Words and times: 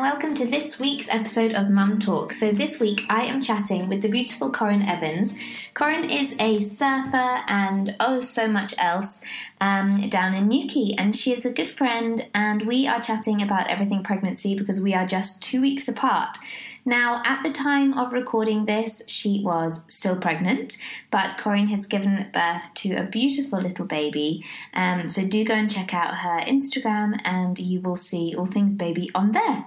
welcome 0.00 0.34
to 0.34 0.46
this 0.46 0.80
week's 0.80 1.10
episode 1.10 1.52
of 1.52 1.68
Mum 1.68 1.98
Talk. 1.98 2.32
So, 2.32 2.52
this 2.52 2.80
week 2.80 3.02
I 3.10 3.24
am 3.24 3.42
chatting 3.42 3.86
with 3.86 4.00
the 4.00 4.08
beautiful 4.08 4.48
Corinne 4.48 4.80
Evans. 4.80 5.36
Corinne 5.74 6.08
is 6.08 6.34
a 6.40 6.58
surfer 6.60 7.42
and 7.46 7.94
oh, 8.00 8.22
so 8.22 8.48
much 8.48 8.74
else 8.78 9.20
um, 9.60 10.08
down 10.08 10.32
in 10.32 10.48
Newquay, 10.48 10.94
and 10.96 11.14
she 11.14 11.32
is 11.32 11.44
a 11.44 11.52
good 11.52 11.68
friend. 11.68 12.26
And 12.34 12.62
we 12.62 12.88
are 12.88 12.98
chatting 12.98 13.42
about 13.42 13.68
everything 13.68 14.02
pregnancy 14.02 14.56
because 14.56 14.80
we 14.80 14.94
are 14.94 15.06
just 15.06 15.42
two 15.42 15.60
weeks 15.60 15.86
apart. 15.86 16.38
Now, 16.84 17.22
at 17.24 17.42
the 17.42 17.50
time 17.50 17.96
of 17.98 18.12
recording 18.12 18.64
this, 18.64 19.02
she 19.06 19.42
was 19.44 19.84
still 19.88 20.16
pregnant, 20.16 20.78
but 21.10 21.38
Corinne 21.38 21.68
has 21.68 21.86
given 21.86 22.28
birth 22.32 22.72
to 22.74 22.94
a 22.94 23.04
beautiful 23.04 23.60
little 23.60 23.84
baby. 23.84 24.44
Um, 24.74 25.08
so 25.08 25.26
do 25.26 25.44
go 25.44 25.54
and 25.54 25.70
check 25.70 25.92
out 25.92 26.16
her 26.18 26.40
Instagram, 26.40 27.20
and 27.24 27.58
you 27.58 27.80
will 27.80 27.96
see 27.96 28.34
all 28.36 28.46
things 28.46 28.74
baby 28.74 29.10
on 29.14 29.32
there. 29.32 29.66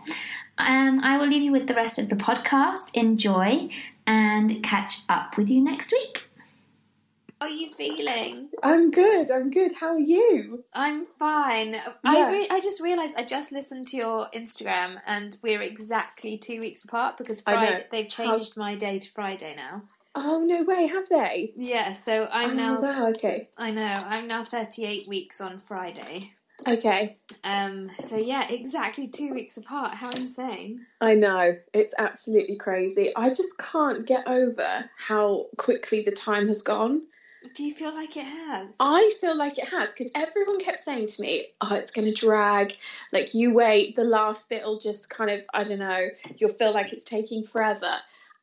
Um, 0.58 1.00
I 1.04 1.18
will 1.18 1.28
leave 1.28 1.42
you 1.42 1.52
with 1.52 1.68
the 1.68 1.74
rest 1.74 1.98
of 1.98 2.10
the 2.10 2.16
podcast. 2.16 2.96
Enjoy 2.96 3.70
and 4.06 4.64
catch 4.64 4.98
up 5.10 5.38
with 5.38 5.50
you 5.50 5.64
next 5.64 5.92
week. 5.92 6.23
How 7.44 7.50
are 7.50 7.52
you 7.52 7.68
feeling? 7.68 8.48
I'm 8.64 8.90
good. 8.90 9.30
I'm 9.30 9.52
good. 9.52 9.74
How 9.78 9.96
are 9.96 10.00
you? 10.00 10.64
I'm 10.74 11.06
fine. 11.20 11.76
I 12.06 12.32
re- 12.32 12.48
I 12.50 12.62
just 12.62 12.80
realised 12.80 13.18
I 13.18 13.26
just 13.26 13.52
listened 13.52 13.88
to 13.88 13.98
your 13.98 14.30
Instagram 14.34 15.02
and 15.06 15.36
we're 15.42 15.62
exactly 15.62 16.38
two 16.38 16.62
weeks 16.62 16.86
apart 16.86 17.18
because 17.18 17.42
Friday 17.42 17.84
they've 17.92 18.08
changed 18.08 18.54
How... 18.56 18.62
my 18.62 18.76
day 18.76 18.98
to 18.98 19.10
Friday 19.10 19.56
now. 19.58 19.82
Oh 20.16 20.46
no 20.48 20.64
way! 20.64 20.88
Have 20.88 21.10
they? 21.10 21.52
Yeah. 21.58 21.92
So 21.92 22.30
I'm 22.32 22.52
oh, 22.52 22.54
now. 22.54 22.76
Wow, 22.80 23.10
okay. 23.10 23.48
I 23.58 23.72
know. 23.72 23.94
I'm 24.06 24.30
now 24.30 24.44
38 24.44 25.10
weeks 25.10 25.42
on 25.42 25.60
Friday. 25.60 26.32
Okay. 26.66 27.18
Um. 27.44 27.90
So 28.00 28.16
yeah, 28.16 28.50
exactly 28.50 29.08
two 29.08 29.34
weeks 29.34 29.58
apart. 29.58 29.96
How 29.96 30.12
insane! 30.12 30.86
I 31.02 31.16
know 31.16 31.58
it's 31.74 31.94
absolutely 31.98 32.56
crazy. 32.56 33.12
I 33.14 33.28
just 33.28 33.58
can't 33.58 34.08
get 34.08 34.30
over 34.30 34.90
how 34.96 35.48
quickly 35.58 36.04
the 36.04 36.12
time 36.12 36.48
has 36.48 36.62
gone. 36.62 37.02
Do 37.54 37.64
you 37.64 37.74
feel 37.74 37.94
like 37.94 38.16
it 38.16 38.26
has? 38.26 38.74
I 38.80 39.12
feel 39.20 39.36
like 39.36 39.58
it 39.58 39.68
has 39.70 39.94
because 39.94 40.12
everyone 40.16 40.60
kept 40.60 40.80
saying 40.80 41.08
to 41.08 41.22
me, 41.22 41.46
"Oh, 41.62 41.76
it's 41.76 41.92
going 41.92 42.12
to 42.12 42.14
drag. 42.14 42.74
Like 43.12 43.34
you 43.34 43.54
wait, 43.54 43.96
the 43.96 44.04
last 44.04 44.50
bit 44.50 44.64
will 44.64 44.80
just 44.80 45.10
kind 45.10 45.30
of, 45.30 45.46
I 45.54 45.64
don't 45.64 45.80
know, 45.80 46.08
you'll 46.38 46.50
feel 46.50 46.74
like 46.74 46.94
it's 46.94 47.06
taking 47.06 47.44
forever." 47.44 47.92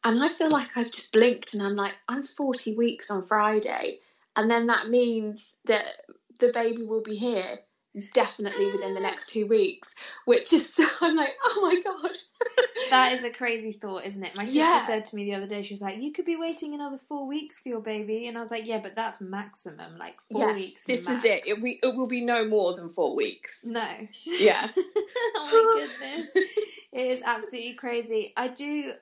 And 0.04 0.22
I 0.22 0.28
feel 0.28 0.50
like 0.50 0.76
I've 0.76 0.90
just 0.90 1.12
blinked, 1.12 1.54
and 1.54 1.62
I'm 1.62 1.76
like, 1.76 1.96
I'm 2.08 2.22
40 2.22 2.76
weeks 2.76 3.10
on 3.10 3.26
Friday, 3.26 3.94
and 4.36 4.50
then 4.50 4.68
that 4.68 4.88
means 4.88 5.58
that 5.64 5.86
the 6.38 6.52
baby 6.52 6.84
will 6.84 7.02
be 7.02 7.16
here 7.16 7.58
definitely 8.14 8.70
within 8.70 8.94
the 8.94 9.00
next 9.00 9.32
two 9.32 9.46
weeks, 9.46 9.96
which 10.24 10.52
is 10.52 10.80
I'm 11.00 11.16
like, 11.16 11.32
oh 11.44 11.60
my 11.62 11.80
gosh. 11.82 12.16
that 12.90 13.12
is 13.12 13.24
a 13.24 13.30
crazy 13.30 13.72
thought, 13.72 14.04
isn't 14.04 14.22
it? 14.22 14.36
My 14.36 14.44
sister 14.44 14.58
yeah. 14.58 14.86
said 14.86 15.04
to 15.06 15.16
me 15.16 15.24
the 15.24 15.34
other 15.34 15.46
day, 15.46 15.62
she 15.62 15.74
was 15.74 15.82
like, 15.82 16.00
You 16.00 16.12
could 16.12 16.24
be 16.24 16.36
waiting 16.36 16.74
another 16.74 16.98
four 16.98 17.26
weeks 17.26 17.60
for 17.60 17.68
your 17.68 17.80
baby 17.80 18.26
and 18.26 18.36
I 18.36 18.40
was 18.40 18.50
like, 18.50 18.66
Yeah, 18.66 18.80
but 18.80 18.94
that's 18.94 19.20
maximum, 19.20 19.98
like 19.98 20.16
four 20.30 20.46
yes, 20.46 20.56
weeks. 20.56 20.84
This 20.84 21.08
max. 21.08 21.18
is 21.18 21.24
it. 21.24 21.46
It, 21.46 21.62
we, 21.62 21.80
it 21.82 21.96
will 21.96 22.08
be 22.08 22.24
no 22.24 22.46
more 22.46 22.74
than 22.74 22.88
four 22.88 23.16
weeks. 23.16 23.64
No. 23.64 23.88
Yeah. 24.24 24.68
oh 24.76 25.74
my 25.74 25.86
goodness. 25.86 26.32
it 26.34 26.48
is 26.92 27.22
absolutely 27.24 27.74
crazy. 27.74 28.32
I 28.36 28.48
do 28.48 28.92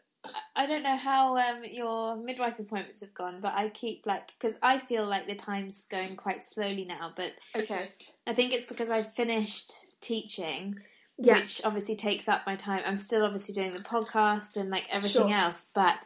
I 0.57 0.67
don't 0.67 0.83
know 0.83 0.97
how 0.97 1.37
um, 1.37 1.63
your 1.65 2.17
midwife 2.17 2.59
appointments 2.59 3.01
have 3.01 3.15
gone, 3.15 3.41
but 3.41 3.53
I 3.55 3.69
keep 3.69 4.07
like 4.07 4.29
because 4.39 4.59
I 4.63 4.79
feel 4.79 5.07
like 5.07 5.27
the 5.27 5.35
time's 5.35 5.85
going 5.85 6.17
quite 6.17 6.41
slowly 6.41 6.85
now. 6.85 7.13
But 7.15 7.33
okay, 7.57 7.89
I 8.27 8.35
think 8.35 8.53
it's 8.53 8.67
because 8.67 8.91
I've 8.91 9.13
finished 9.15 9.73
teaching, 10.01 10.81
yeah. 11.19 11.39
which 11.39 11.61
obviously 11.65 11.97
takes 11.97 12.29
up 12.29 12.47
my 12.47 12.57
time. 12.57 12.83
I'm 12.87 12.97
still 12.97 13.25
obviously 13.25 13.55
doing 13.55 13.73
the 13.73 13.81
podcast 13.81 14.57
and 14.57 14.71
like 14.71 14.87
everything 14.93 15.29
sure. 15.29 15.37
else, 15.37 15.71
but 15.75 15.99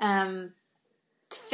um, 0.00 0.52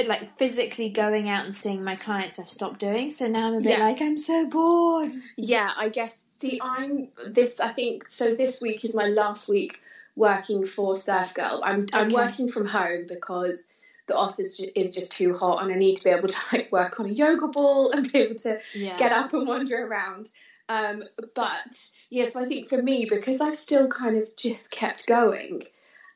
like 0.06 0.37
physically 0.39 0.89
going 0.89 1.29
out 1.29 1.45
and 1.45 1.55
seeing 1.55 1.83
my 1.83 1.97
clients, 1.97 2.39
I've 2.39 2.49
stopped 2.49 2.81
doing. 2.81 3.11
So 3.11 3.27
now 3.27 3.49
I'm 3.49 3.55
a 3.55 3.61
bit 3.61 3.79
yeah. 3.79 3.85
like 3.85 4.01
I'm 4.01 4.19
so 4.19 4.49
bored. 4.49 5.12
Yeah, 5.37 5.71
I 5.77 5.89
guess. 5.89 6.27
See, 6.31 6.61
I'm 6.62 7.09
this. 7.31 7.61
I 7.61 7.73
think 7.73 8.06
so. 8.06 8.35
This 8.35 8.61
week 8.61 8.85
is 8.85 8.95
my 8.95 9.06
last 9.06 9.49
week 9.49 9.81
working 10.17 10.65
for 10.65 10.97
Surf 10.97 11.35
Girl. 11.35 11.61
I'm 11.65 11.81
okay. 11.81 11.99
I'm 11.99 12.09
working 12.11 12.49
from 12.49 12.67
home 12.67 13.07
because 13.09 13.71
the 14.07 14.17
office 14.17 14.61
is 14.75 14.95
just 14.95 15.17
too 15.17 15.35
hot 15.35 15.63
and 15.63 15.73
I 15.73 15.77
need 15.77 15.97
to 15.97 16.05
be 16.05 16.11
able 16.11 16.29
to 16.29 16.41
like 16.53 16.71
work 16.71 17.01
on 17.01 17.07
a 17.07 17.13
yoga 17.13 17.49
ball 17.49 17.91
and 17.91 18.11
be 18.11 18.19
able 18.19 18.35
to 18.37 18.61
yeah. 18.75 18.97
get 18.97 19.13
up 19.13 19.33
and 19.33 19.47
wander 19.47 19.87
around. 19.87 20.29
Um, 20.69 21.05
but 21.35 21.91
yes, 22.11 22.37
I 22.37 22.47
think 22.47 22.69
for 22.69 22.83
me 22.83 23.07
because 23.11 23.41
I've 23.41 23.57
still 23.57 23.89
kind 23.89 24.17
of 24.17 24.25
just 24.37 24.71
kept 24.71 25.07
going. 25.07 25.63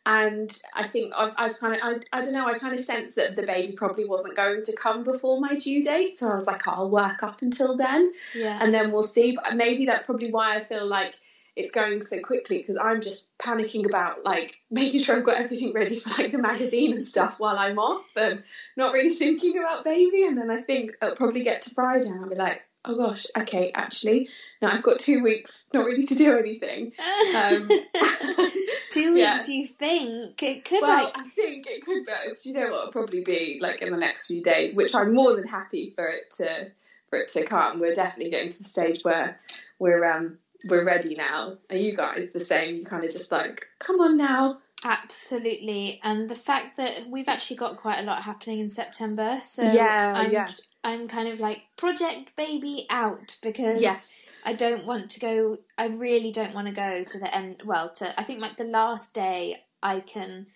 And 0.06 0.50
I 0.72 0.84
think 0.84 1.12
I've, 1.14 1.34
I've 1.38 1.58
kind 1.60 1.74
of, 1.74 1.80
I, 1.82 2.18
I 2.18 2.22
don't 2.22 2.32
know, 2.32 2.46
I 2.46 2.58
kind 2.58 2.72
of 2.72 2.80
sensed 2.80 3.16
that 3.16 3.34
the 3.34 3.42
baby 3.42 3.74
probably 3.74 4.06
wasn't 4.06 4.36
going 4.36 4.62
to 4.62 4.74
come 4.74 5.02
before 5.02 5.38
my 5.38 5.54
due 5.58 5.82
date. 5.82 6.14
So 6.14 6.30
I 6.30 6.34
was 6.34 6.46
like, 6.46 6.66
oh, 6.66 6.72
I'll 6.72 6.90
work 6.90 7.22
up 7.22 7.42
until 7.42 7.76
then. 7.76 8.10
Yeah. 8.34 8.58
And 8.58 8.72
then 8.72 8.90
we'll 8.90 9.02
see. 9.02 9.36
But 9.36 9.56
maybe 9.56 9.84
that's 9.84 10.06
probably 10.06 10.32
why 10.32 10.56
I 10.56 10.60
feel 10.60 10.86
like 10.86 11.14
it's 11.58 11.72
going 11.72 12.00
so 12.00 12.20
quickly 12.20 12.58
because 12.58 12.78
I'm 12.80 13.00
just 13.00 13.36
panicking 13.36 13.84
about 13.84 14.24
like 14.24 14.60
making 14.70 15.00
sure 15.00 15.16
I've 15.16 15.24
got 15.24 15.38
everything 15.38 15.72
ready 15.72 15.98
for 15.98 16.22
like 16.22 16.30
the 16.30 16.40
magazine 16.40 16.92
and 16.92 17.02
stuff 17.02 17.40
while 17.40 17.58
I'm 17.58 17.78
off 17.78 18.16
and 18.16 18.44
not 18.76 18.92
really 18.92 19.10
thinking 19.10 19.58
about 19.58 19.84
baby. 19.84 20.24
And 20.24 20.38
then 20.38 20.50
I 20.50 20.60
think 20.60 20.92
I'll 21.02 21.16
probably 21.16 21.42
get 21.42 21.62
to 21.62 21.74
Friday 21.74 22.08
and 22.08 22.22
I'll 22.22 22.30
be 22.30 22.36
like, 22.36 22.62
oh 22.84 22.96
gosh, 22.96 23.26
okay, 23.36 23.72
actually, 23.74 24.28
now 24.62 24.68
I've 24.68 24.84
got 24.84 25.00
two 25.00 25.20
weeks 25.22 25.68
not 25.74 25.84
really 25.84 26.04
to 26.04 26.14
do 26.14 26.38
anything. 26.38 26.92
Um, 27.36 27.68
two 28.92 29.14
weeks, 29.14 29.48
yeah. 29.48 29.54
you 29.54 29.66
think 29.66 30.40
it 30.42 30.64
could? 30.64 30.82
Well, 30.82 31.04
like... 31.04 31.18
I 31.18 31.24
think 31.24 31.66
it 31.68 31.84
could, 31.84 32.04
but 32.06 32.44
you 32.44 32.52
know 32.52 32.70
what? 32.70 32.88
It'll 32.88 32.92
probably 32.92 33.24
be 33.24 33.58
like 33.60 33.82
in 33.82 33.90
the 33.90 33.98
next 33.98 34.28
few 34.28 34.44
days, 34.44 34.76
which 34.76 34.94
I'm 34.94 35.12
more 35.12 35.34
than 35.34 35.48
happy 35.48 35.90
for 35.90 36.06
it 36.06 36.30
to 36.36 36.68
for 37.10 37.18
it 37.18 37.28
to 37.32 37.44
come. 37.46 37.80
We're 37.80 37.94
definitely 37.94 38.30
getting 38.30 38.50
to 38.50 38.58
the 38.58 38.68
stage 38.68 39.02
where 39.02 39.40
we're 39.80 40.04
um 40.04 40.38
we're 40.68 40.84
ready 40.84 41.14
now. 41.14 41.56
Are 41.70 41.76
you 41.76 41.96
guys 41.96 42.32
the 42.32 42.40
same? 42.40 42.76
You 42.76 42.84
kind 42.84 43.04
of 43.04 43.10
just 43.10 43.30
like, 43.30 43.66
come 43.78 44.00
on 44.00 44.16
now. 44.16 44.58
Absolutely, 44.84 46.00
and 46.04 46.28
the 46.28 46.36
fact 46.36 46.76
that 46.76 47.06
we've 47.08 47.28
actually 47.28 47.56
got 47.56 47.76
quite 47.76 47.98
a 47.98 48.04
lot 48.04 48.22
happening 48.22 48.60
in 48.60 48.68
September, 48.68 49.38
so 49.42 49.62
yeah, 49.62 50.14
I'm, 50.16 50.30
yeah. 50.30 50.48
I'm 50.84 51.08
kind 51.08 51.28
of 51.28 51.40
like 51.40 51.62
project 51.76 52.36
baby 52.36 52.86
out 52.88 53.36
because 53.42 53.82
yes. 53.82 54.26
I 54.44 54.52
don't 54.52 54.86
want 54.86 55.10
to 55.10 55.20
go. 55.20 55.56
I 55.76 55.88
really 55.88 56.30
don't 56.30 56.54
want 56.54 56.68
to 56.68 56.72
go 56.72 57.02
to 57.02 57.18
the 57.18 57.34
end. 57.34 57.62
Well, 57.64 57.90
to 57.94 58.18
I 58.18 58.22
think 58.22 58.40
like 58.40 58.56
the 58.56 58.64
last 58.64 59.14
day 59.14 59.64
I 59.82 59.98
can 59.98 60.46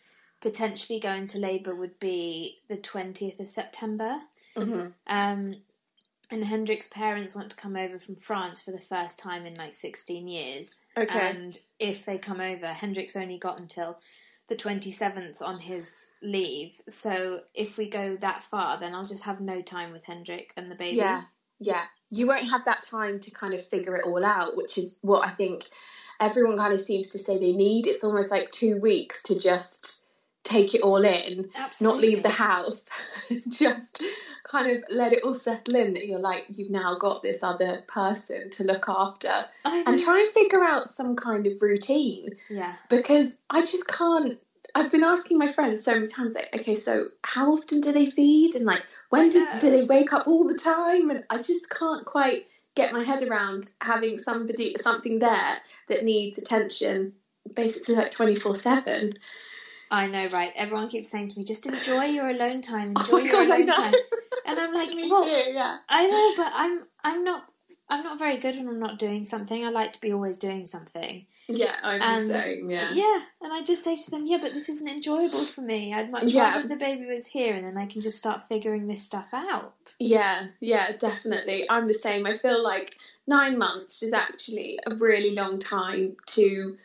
potentially 0.40 1.00
go 1.00 1.10
into 1.10 1.38
labour 1.38 1.74
would 1.74 1.98
be 1.98 2.60
the 2.68 2.76
twentieth 2.76 3.40
of 3.40 3.48
September. 3.48 4.18
Mm-hmm. 4.56 4.88
Um, 5.08 5.56
and 6.32 6.46
Hendrik's 6.46 6.88
parents 6.88 7.34
want 7.34 7.50
to 7.50 7.56
come 7.56 7.76
over 7.76 7.98
from 7.98 8.16
France 8.16 8.62
for 8.62 8.70
the 8.70 8.80
first 8.80 9.18
time 9.18 9.44
in 9.44 9.54
like 9.54 9.74
16 9.74 10.26
years. 10.26 10.80
Okay. 10.96 11.20
And 11.20 11.58
if 11.78 12.06
they 12.06 12.16
come 12.16 12.40
over, 12.40 12.66
Hendrik's 12.66 13.16
only 13.16 13.36
got 13.36 13.60
until 13.60 14.00
the 14.48 14.56
27th 14.56 15.42
on 15.42 15.60
his 15.60 16.12
leave. 16.22 16.80
So 16.88 17.40
if 17.54 17.76
we 17.76 17.86
go 17.88 18.16
that 18.16 18.42
far, 18.42 18.80
then 18.80 18.94
I'll 18.94 19.04
just 19.04 19.24
have 19.24 19.40
no 19.40 19.60
time 19.60 19.92
with 19.92 20.04
Hendrik 20.04 20.54
and 20.56 20.70
the 20.70 20.74
baby. 20.74 20.96
Yeah. 20.96 21.22
Yeah. 21.60 21.84
You 22.10 22.26
won't 22.26 22.48
have 22.48 22.64
that 22.64 22.80
time 22.80 23.20
to 23.20 23.30
kind 23.30 23.52
of 23.52 23.64
figure 23.64 23.96
it 23.96 24.06
all 24.06 24.24
out, 24.24 24.56
which 24.56 24.78
is 24.78 25.00
what 25.02 25.26
I 25.26 25.30
think 25.30 25.64
everyone 26.18 26.56
kind 26.56 26.72
of 26.72 26.80
seems 26.80 27.12
to 27.12 27.18
say 27.18 27.38
they 27.38 27.52
need. 27.52 27.86
It's 27.86 28.04
almost 28.04 28.30
like 28.30 28.50
two 28.50 28.80
weeks 28.80 29.24
to 29.24 29.38
just 29.38 30.08
take 30.44 30.74
it 30.74 30.82
all 30.82 31.04
in, 31.04 31.50
Absolutely. 31.56 31.82
not 31.82 32.00
leave 32.00 32.22
the 32.22 32.28
house, 32.28 32.88
just 33.48 34.04
kind 34.44 34.76
of 34.76 34.84
let 34.90 35.12
it 35.12 35.22
all 35.22 35.34
settle 35.34 35.76
in 35.76 35.94
that 35.94 36.06
you're 36.06 36.18
like 36.18 36.44
you've 36.48 36.70
now 36.70 36.96
got 36.96 37.22
this 37.22 37.44
other 37.44 37.82
person 37.86 38.50
to 38.50 38.64
look 38.64 38.88
after 38.88 39.32
and 39.64 40.02
try 40.02 40.18
and 40.18 40.28
figure 40.28 40.62
out 40.62 40.88
some 40.88 41.16
kind 41.16 41.46
of 41.46 41.62
routine. 41.62 42.30
Yeah. 42.48 42.74
Because 42.88 43.40
I 43.48 43.60
just 43.60 43.86
can't 43.86 44.38
I've 44.74 44.90
been 44.90 45.04
asking 45.04 45.38
my 45.38 45.48
friends 45.48 45.84
so 45.84 45.92
many 45.92 46.06
times, 46.06 46.34
like, 46.34 46.48
okay, 46.54 46.76
so 46.76 47.08
how 47.22 47.52
often 47.52 47.82
do 47.82 47.92
they 47.92 48.06
feed? 48.06 48.54
And 48.54 48.64
like, 48.64 48.82
when 49.10 49.28
do, 49.28 49.46
do 49.60 49.68
they 49.68 49.82
wake 49.82 50.14
up 50.14 50.26
all 50.26 50.48
the 50.48 50.58
time? 50.58 51.10
And 51.10 51.24
I 51.28 51.36
just 51.36 51.68
can't 51.68 52.06
quite 52.06 52.46
get 52.74 52.94
my 52.94 53.04
head 53.04 53.26
around 53.26 53.66
having 53.82 54.16
somebody, 54.16 54.76
something 54.78 55.18
there 55.18 55.56
that 55.88 56.04
needs 56.04 56.38
attention 56.38 57.12
basically 57.54 57.94
like 57.94 58.10
24 58.10 58.54
7. 58.54 59.12
I 59.92 60.06
know, 60.06 60.28
right? 60.28 60.52
Everyone 60.56 60.88
keeps 60.88 61.10
saying 61.10 61.28
to 61.28 61.38
me, 61.38 61.44
just 61.44 61.66
enjoy 61.66 62.06
your 62.06 62.30
alone 62.30 62.62
time, 62.62 62.94
oh 62.98 63.16
enjoy 63.16 63.16
oh 63.16 63.18
your 63.18 63.32
God, 63.32 63.46
alone 63.46 63.66
time. 63.66 63.94
And 64.46 64.58
I'm 64.58 64.74
like, 64.74 64.94
me 64.94 65.08
well, 65.10 65.24
too, 65.24 65.52
yeah. 65.52 65.76
I 65.88 66.06
know, 66.06 66.44
but 66.44 66.52
I'm 66.54 66.84
I'm 67.04 67.24
not 67.24 67.44
I'm 67.92 68.00
not 68.00 68.18
very 68.18 68.36
good 68.36 68.56
when 68.56 68.68
I'm 68.68 68.80
not 68.80 68.98
doing 68.98 69.26
something. 69.26 69.66
I 69.66 69.68
like 69.68 69.92
to 69.92 70.00
be 70.00 70.14
always 70.14 70.38
doing 70.38 70.64
something. 70.64 71.26
Yeah, 71.46 71.76
I'm 71.82 72.00
and, 72.00 72.30
the 72.30 72.42
same. 72.42 72.70
Yeah, 72.70 72.90
yeah, 72.94 73.20
and 73.42 73.52
I 73.52 73.62
just 73.62 73.84
say 73.84 73.96
to 73.96 74.10
them, 74.10 74.24
yeah, 74.26 74.38
but 74.40 74.54
this 74.54 74.70
isn't 74.70 74.88
enjoyable 74.88 75.44
for 75.44 75.60
me. 75.60 75.92
I'd 75.92 76.10
much 76.10 76.32
yeah. 76.32 76.54
rather 76.54 76.68
the 76.68 76.76
baby 76.76 77.04
was 77.04 77.26
here, 77.26 77.54
and 77.54 77.66
then 77.66 77.76
I 77.76 77.84
can 77.84 78.00
just 78.00 78.16
start 78.16 78.48
figuring 78.48 78.86
this 78.86 79.02
stuff 79.02 79.28
out. 79.34 79.74
Yeah, 80.00 80.46
yeah, 80.60 80.92
definitely. 80.98 81.66
I'm 81.68 81.84
the 81.84 81.92
same. 81.92 82.24
I 82.26 82.32
feel 82.32 82.64
like 82.64 82.96
nine 83.26 83.58
months 83.58 84.02
is 84.02 84.14
actually 84.14 84.78
a 84.86 84.96
really 84.98 85.34
long 85.34 85.58
time 85.58 86.16
to 86.28 86.78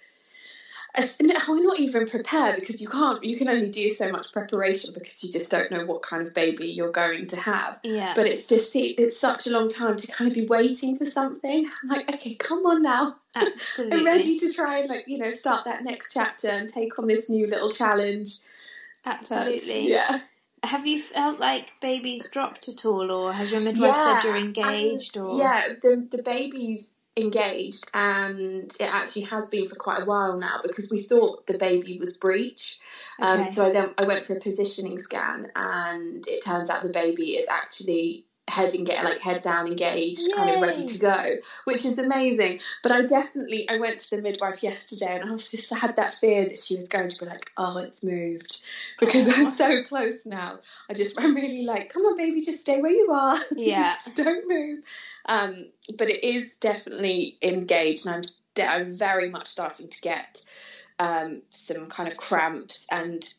oh, 0.99 1.55
not 1.55 1.79
even 1.79 2.07
prepare 2.07 2.55
because 2.55 2.81
you 2.81 2.89
can't. 2.89 3.23
You 3.23 3.37
can 3.37 3.49
only 3.49 3.69
do 3.69 3.89
so 3.89 4.11
much 4.11 4.33
preparation 4.33 4.93
because 4.93 5.23
you 5.23 5.31
just 5.31 5.51
don't 5.51 5.71
know 5.71 5.85
what 5.85 6.01
kind 6.01 6.25
of 6.25 6.33
baby 6.33 6.67
you're 6.67 6.91
going 6.91 7.27
to 7.27 7.39
have. 7.39 7.79
Yeah. 7.83 8.13
But 8.15 8.27
it's 8.27 8.47
just 8.47 8.75
it's 8.75 9.19
such 9.19 9.47
a 9.47 9.51
long 9.51 9.69
time 9.69 9.97
to 9.97 10.11
kind 10.11 10.31
of 10.31 10.35
be 10.35 10.45
waiting 10.45 10.97
for 10.97 11.05
something. 11.05 11.67
I'm 11.83 11.89
like, 11.89 12.13
okay, 12.13 12.35
come 12.35 12.65
on 12.65 12.83
now. 12.83 13.15
Absolutely. 13.35 13.97
I'm 13.99 14.05
ready 14.05 14.37
to 14.39 14.53
try 14.53 14.79
and 14.79 14.89
like 14.89 15.07
you 15.07 15.17
know 15.17 15.29
start 15.29 15.65
that 15.65 15.83
next 15.83 16.13
chapter 16.13 16.49
and 16.49 16.67
take 16.69 16.97
on 16.99 17.07
this 17.07 17.29
new 17.29 17.47
little 17.47 17.69
challenge. 17.69 18.39
Absolutely. 19.05 19.83
But, 19.83 19.89
yeah. 19.89 20.19
Have 20.63 20.87
you 20.87 20.99
felt 20.99 21.39
like 21.39 21.73
babies 21.81 22.27
dropped 22.29 22.67
at 22.67 22.83
all, 22.83 23.11
or 23.11 23.31
has 23.31 23.51
your 23.51 23.61
midwife 23.61 23.95
yeah, 23.95 24.17
said 24.17 24.27
you're 24.27 24.37
engaged? 24.37 25.15
and, 25.15 25.25
Or 25.25 25.37
yeah, 25.37 25.67
the 25.81 26.07
the 26.09 26.23
baby's 26.23 26.89
engaged, 27.17 27.89
and 27.93 28.71
it 28.79 28.93
actually 28.93 29.23
has 29.23 29.49
been 29.49 29.67
for 29.67 29.75
quite 29.75 30.03
a 30.03 30.05
while 30.05 30.37
now 30.37 30.59
because 30.61 30.89
we 30.91 31.01
thought 31.01 31.47
the 31.47 31.57
baby 31.57 31.97
was 31.99 32.17
breech. 32.17 32.79
Um, 33.19 33.41
Okay. 33.41 33.49
so 33.49 33.65
I 33.65 33.73
then 33.73 33.93
I 33.97 34.05
went 34.05 34.23
for 34.23 34.37
a 34.37 34.39
positioning 34.39 34.97
scan, 34.99 35.51
and 35.55 36.25
it 36.27 36.45
turns 36.45 36.69
out 36.69 36.83
the 36.83 36.89
baby 36.89 37.31
is 37.31 37.49
actually 37.49 38.26
head 38.47 38.73
and 38.73 38.87
get 38.87 39.03
like 39.03 39.19
head 39.19 39.41
down 39.43 39.67
engaged 39.67 40.21
kind 40.33 40.49
of 40.49 40.61
ready 40.61 40.85
to 40.85 40.99
go 40.99 41.25
which 41.65 41.83
is 41.83 41.99
amazing. 41.99 42.59
But 42.81 42.91
i 42.91 43.05
definitely 43.05 43.67
i 43.69 43.77
went 43.79 43.99
to 43.99 44.15
the 44.15 44.21
midwife 44.21 44.63
yesterday 44.63 45.19
and 45.19 45.29
i 45.29 45.31
was 45.31 45.51
just 45.51 45.71
I 45.73 45.77
had 45.77 45.97
that 45.97 46.13
fear 46.13 46.45
that 46.45 46.57
she 46.57 46.75
was 46.77 46.87
going 46.87 47.09
to 47.09 47.19
be 47.19 47.29
like 47.29 47.51
oh 47.57 47.77
it's 47.79 48.03
moved 48.05 48.63
because 48.99 49.29
i'm 49.31 49.47
so 49.47 49.83
close 49.87 50.25
now. 50.25 50.59
I 50.89 50.93
just 50.93 51.19
i'm 51.19 51.35
really 51.35 51.65
like 51.65 51.93
come 51.93 52.03
on 52.03 52.17
baby 52.17 52.41
just 52.41 52.61
stay 52.61 52.81
where 52.81 52.91
you 52.91 53.09
are. 53.11 53.37
Yeah. 53.55 53.83
just 53.83 54.15
don't 54.15 54.47
move. 54.47 54.83
Um 55.27 55.55
but 55.97 56.09
it 56.09 56.23
is 56.23 56.59
definitely 56.59 57.37
engaged 57.41 58.05
and 58.07 58.15
i'm 58.15 58.21
de- 58.55 58.65
i'm 58.65 58.89
very 58.89 59.29
much 59.29 59.47
starting 59.47 59.89
to 59.89 60.01
get 60.01 60.45
um 60.99 61.41
some 61.51 61.87
kind 61.87 62.09
of 62.09 62.17
cramps 62.17 62.87
and 62.91 63.33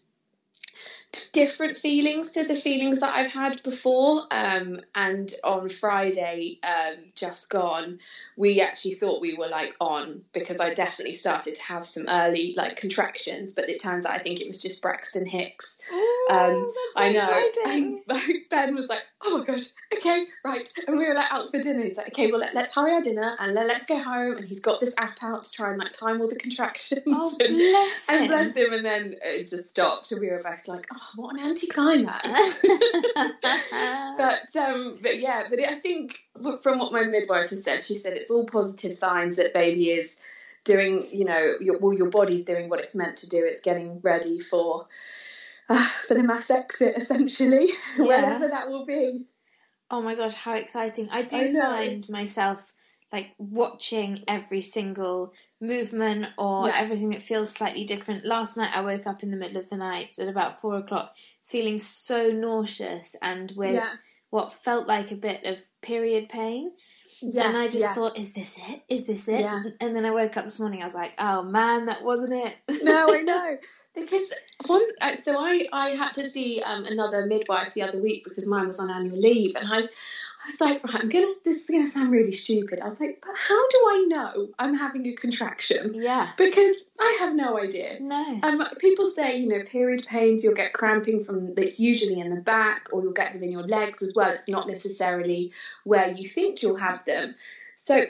different 1.33 1.77
feelings 1.77 2.33
to 2.33 2.45
the 2.45 2.55
feelings 2.55 3.01
that 3.01 3.15
I've 3.15 3.31
had 3.31 3.63
before. 3.63 4.23
Um, 4.31 4.81
and 4.95 5.33
on 5.43 5.69
Friday, 5.69 6.59
um, 6.63 6.97
just 7.15 7.51
gone, 7.51 7.99
we 8.37 8.61
actually 8.61 8.95
thought 8.95 9.21
we 9.21 9.37
were 9.37 9.49
like 9.49 9.75
on 9.81 10.23
because 10.33 10.61
I 10.61 10.75
definitely 10.75 11.15
started 11.15 11.55
to 11.57 11.63
have 11.63 11.85
some 11.85 12.07
early 12.09 12.55
like 12.57 12.77
contractions, 12.77 13.55
but 13.55 13.69
it 13.69 13.83
turns 13.83 14.07
out 14.07 14.13
I 14.13 14.19
think 14.19 14.41
it 14.41 14.47
was 14.47 14.63
just 14.63 14.83
Braxton 14.83 15.27
Hicks. 15.27 15.81
Ooh, 15.93 16.27
Um, 16.31 16.67
I 16.97 17.13
know. 17.13 17.49
And 17.67 18.01
ben 18.51 18.75
was 18.75 18.89
like, 18.89 19.03
"Oh 19.23 19.39
my 19.39 19.45
gosh, 19.45 19.71
okay, 19.97 20.27
right." 20.45 20.69
And 20.87 20.99
we 20.99 21.07
were 21.07 21.15
like 21.15 21.33
out 21.33 21.51
for 21.51 21.61
dinner. 21.61 21.83
He's 21.83 21.97
like, 21.97 22.09
"Okay, 22.09 22.31
well 22.31 22.41
let, 22.41 22.55
us 22.55 22.75
hurry 22.75 22.93
our 22.93 23.01
dinner 23.01 23.37
and 23.39 23.55
let, 23.55 23.71
us 23.71 23.87
go 23.87 23.99
home." 23.99 24.37
And 24.37 24.45
he's 24.45 24.61
got 24.61 24.81
this 24.81 24.95
app 24.99 25.23
out 25.23 25.45
to 25.45 25.53
try 25.53 25.71
and 25.71 25.79
like 25.79 25.93
time 25.93 26.21
all 26.21 26.29
the 26.29 26.37
contractions. 26.37 27.03
Oh, 27.07 27.37
and, 27.41 27.57
bless 27.57 28.07
and 28.09 28.21
him. 28.23 28.29
bless 28.29 28.57
him, 28.57 28.73
and 28.73 28.85
then 28.85 29.15
it 29.23 29.49
just 29.49 29.71
stopped, 29.71 30.13
and 30.13 30.21
we 30.21 30.29
were 30.29 30.41
both 30.43 30.69
like, 30.69 30.87
"Oh, 30.93 30.98
what 31.17 31.35
an 31.35 31.47
anticlimax!" 31.47 32.63
but 33.15 34.57
um, 34.57 34.99
but 35.03 35.19
yeah, 35.19 35.45
but 35.49 35.59
I 35.61 35.75
think 35.75 36.19
from 36.63 36.79
what 36.79 36.93
my 36.93 37.05
midwife 37.05 37.51
has 37.51 37.65
said, 37.65 37.85
she 37.85 37.97
said 37.97 38.15
it's 38.15 38.31
all 38.31 38.47
positive 38.47 38.95
signs 38.95 39.37
that 39.37 39.55
baby 39.55 39.91
is 39.91 40.21
doing, 40.65 41.09
you 41.11 41.25
know, 41.25 41.55
your, 41.61 41.79
well, 41.79 41.95
your 41.95 42.11
body's 42.11 42.45
doing 42.45 42.69
what 42.69 42.81
it's 42.81 42.97
meant 42.97 43.17
to 43.19 43.29
do. 43.29 43.39
It's 43.39 43.63
getting 43.63 44.01
ready 44.01 44.41
for 44.41 44.87
uh, 45.69 45.89
for 46.07 46.15
the 46.15 46.23
mass 46.23 46.51
exit, 46.51 46.97
essentially, 46.97 47.69
Yeah. 47.99 48.05
wherever 48.05 48.49
that 48.49 48.69
will 48.69 48.87
be. 48.87 49.25
Oh 49.91 50.03
my 50.03 50.15
gosh, 50.15 50.35
how 50.35 50.55
exciting! 50.55 51.09
I 51.11 51.23
do 51.23 51.37
I 51.37 51.53
find 51.53 52.09
myself 52.09 52.75
like 53.13 53.31
watching 53.39 54.23
every 54.29 54.61
single 54.61 55.33
movement 55.61 56.27
or 56.37 56.69
Yeah. 56.69 56.75
everything 56.79 57.11
that 57.11 57.23
feels 57.23 57.51
slightly 57.51 57.85
different. 57.85 58.25
Last 58.25 58.57
night 58.57 58.77
I 58.77 58.81
woke 58.83 59.07
up 59.07 59.23
in 59.23 59.31
the 59.31 59.37
middle 59.37 59.57
of 59.57 59.69
the 59.71 59.77
night 59.77 60.19
at 60.19 60.29
about 60.29 60.61
four 60.61 60.77
o'clock 60.77 61.15
feeling 61.45 61.79
so 61.79 62.31
nauseous 62.33 63.17
and 63.23 63.53
with 63.57 63.75
Yeah. 63.75 63.89
what 64.31 64.53
felt 64.53 64.87
like 64.87 65.11
a 65.11 65.17
bit 65.17 65.45
of 65.45 65.63
period 65.81 66.29
pain. 66.29 66.73
Yes, 67.21 67.45
and 67.47 67.57
I 67.57 67.65
just 67.65 67.81
yeah. 67.81 67.95
thought, 67.95 68.17
is 68.19 68.33
this 68.35 68.59
it? 68.69 68.83
Is 68.89 69.07
this 69.07 69.27
it? 69.27 69.45
And 69.81 69.97
then 69.97 70.05
I 70.05 70.11
woke 70.13 70.37
up 70.37 70.45
this 70.45 70.61
morning, 70.61 70.83
I 70.83 70.85
was 70.85 70.95
like, 70.95 71.15
oh 71.19 71.43
man, 71.43 71.87
that 71.87 72.05
wasn't 72.05 72.35
it. 72.35 72.57
no, 72.85 73.13
I 73.13 73.23
know. 73.23 73.59
Because 73.95 74.33
one, 74.67 74.83
uh, 75.01 75.15
so 75.15 75.37
I, 75.37 75.65
I 75.73 75.91
had 75.91 76.13
to 76.13 76.31
see 76.31 76.63
um, 76.65 76.85
another 76.85 77.27
midwife 77.27 77.75
the 77.75 77.83
other 77.83 78.01
week 78.01 78.23
because 78.23 78.47
mine 78.49 78.69
was 78.69 78.79
on 78.79 78.91
annual 78.91 79.19
leave, 79.19 79.57
and 79.57 79.67
I 79.69 79.89
was 80.51 80.61
like, 80.61 80.85
right, 80.85 81.03
I'm 81.03 81.09
gonna. 81.09 81.33
This 81.45 81.63
is 81.63 81.67
gonna 81.67 81.87
sound 81.87 82.11
really 82.11 82.33
stupid. 82.33 82.81
I 82.81 82.87
was 82.87 83.01
like, 83.01 83.23
but 83.25 83.35
how 83.37 83.69
do 83.69 83.77
I 83.91 84.05
know 84.09 84.49
I'm 84.59 84.75
having 84.75 85.07
a 85.07 85.13
contraction? 85.13 85.93
yeah. 85.95 86.31
Because 86.37 86.89
I 86.99 87.19
have 87.21 87.35
no 87.35 87.59
idea. 87.59 87.99
No. 88.01 88.41
Um, 88.43 88.63
people 88.79 89.07
say, 89.07 89.39
you 89.39 89.49
know, 89.49 89.63
period 89.65 90.07
pains, 90.07 90.43
you'll 90.43 90.55
get 90.55 90.73
cramping 90.73 91.23
from, 91.23 91.55
it's 91.57 91.79
usually 91.81 92.21
in 92.21 92.31
the 92.35 92.41
back 92.41 92.89
or 92.93 93.03
you'll 93.03 93.13
get 93.13 93.33
them 93.33 93.43
in 93.43 93.53
your 93.53 93.67
legs 93.67 94.03
as 94.03 94.15
well. 94.17 94.31
It's 94.31 94.49
not 94.49 94.67
necessarily 94.67 95.53
where 95.85 96.09
you 96.09 96.29
think 96.29 96.63
you'll 96.63 96.77
have 96.77 97.05
them. 97.05 97.35
So 97.77 98.03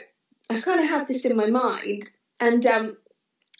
I've 0.49 0.65
kind 0.65 0.79
of 0.79 0.87
had 0.87 1.07
this 1.07 1.25
in 1.25 1.35
my 1.35 1.49
mind. 1.49 2.09
And 2.39 2.65
um, 2.65 2.97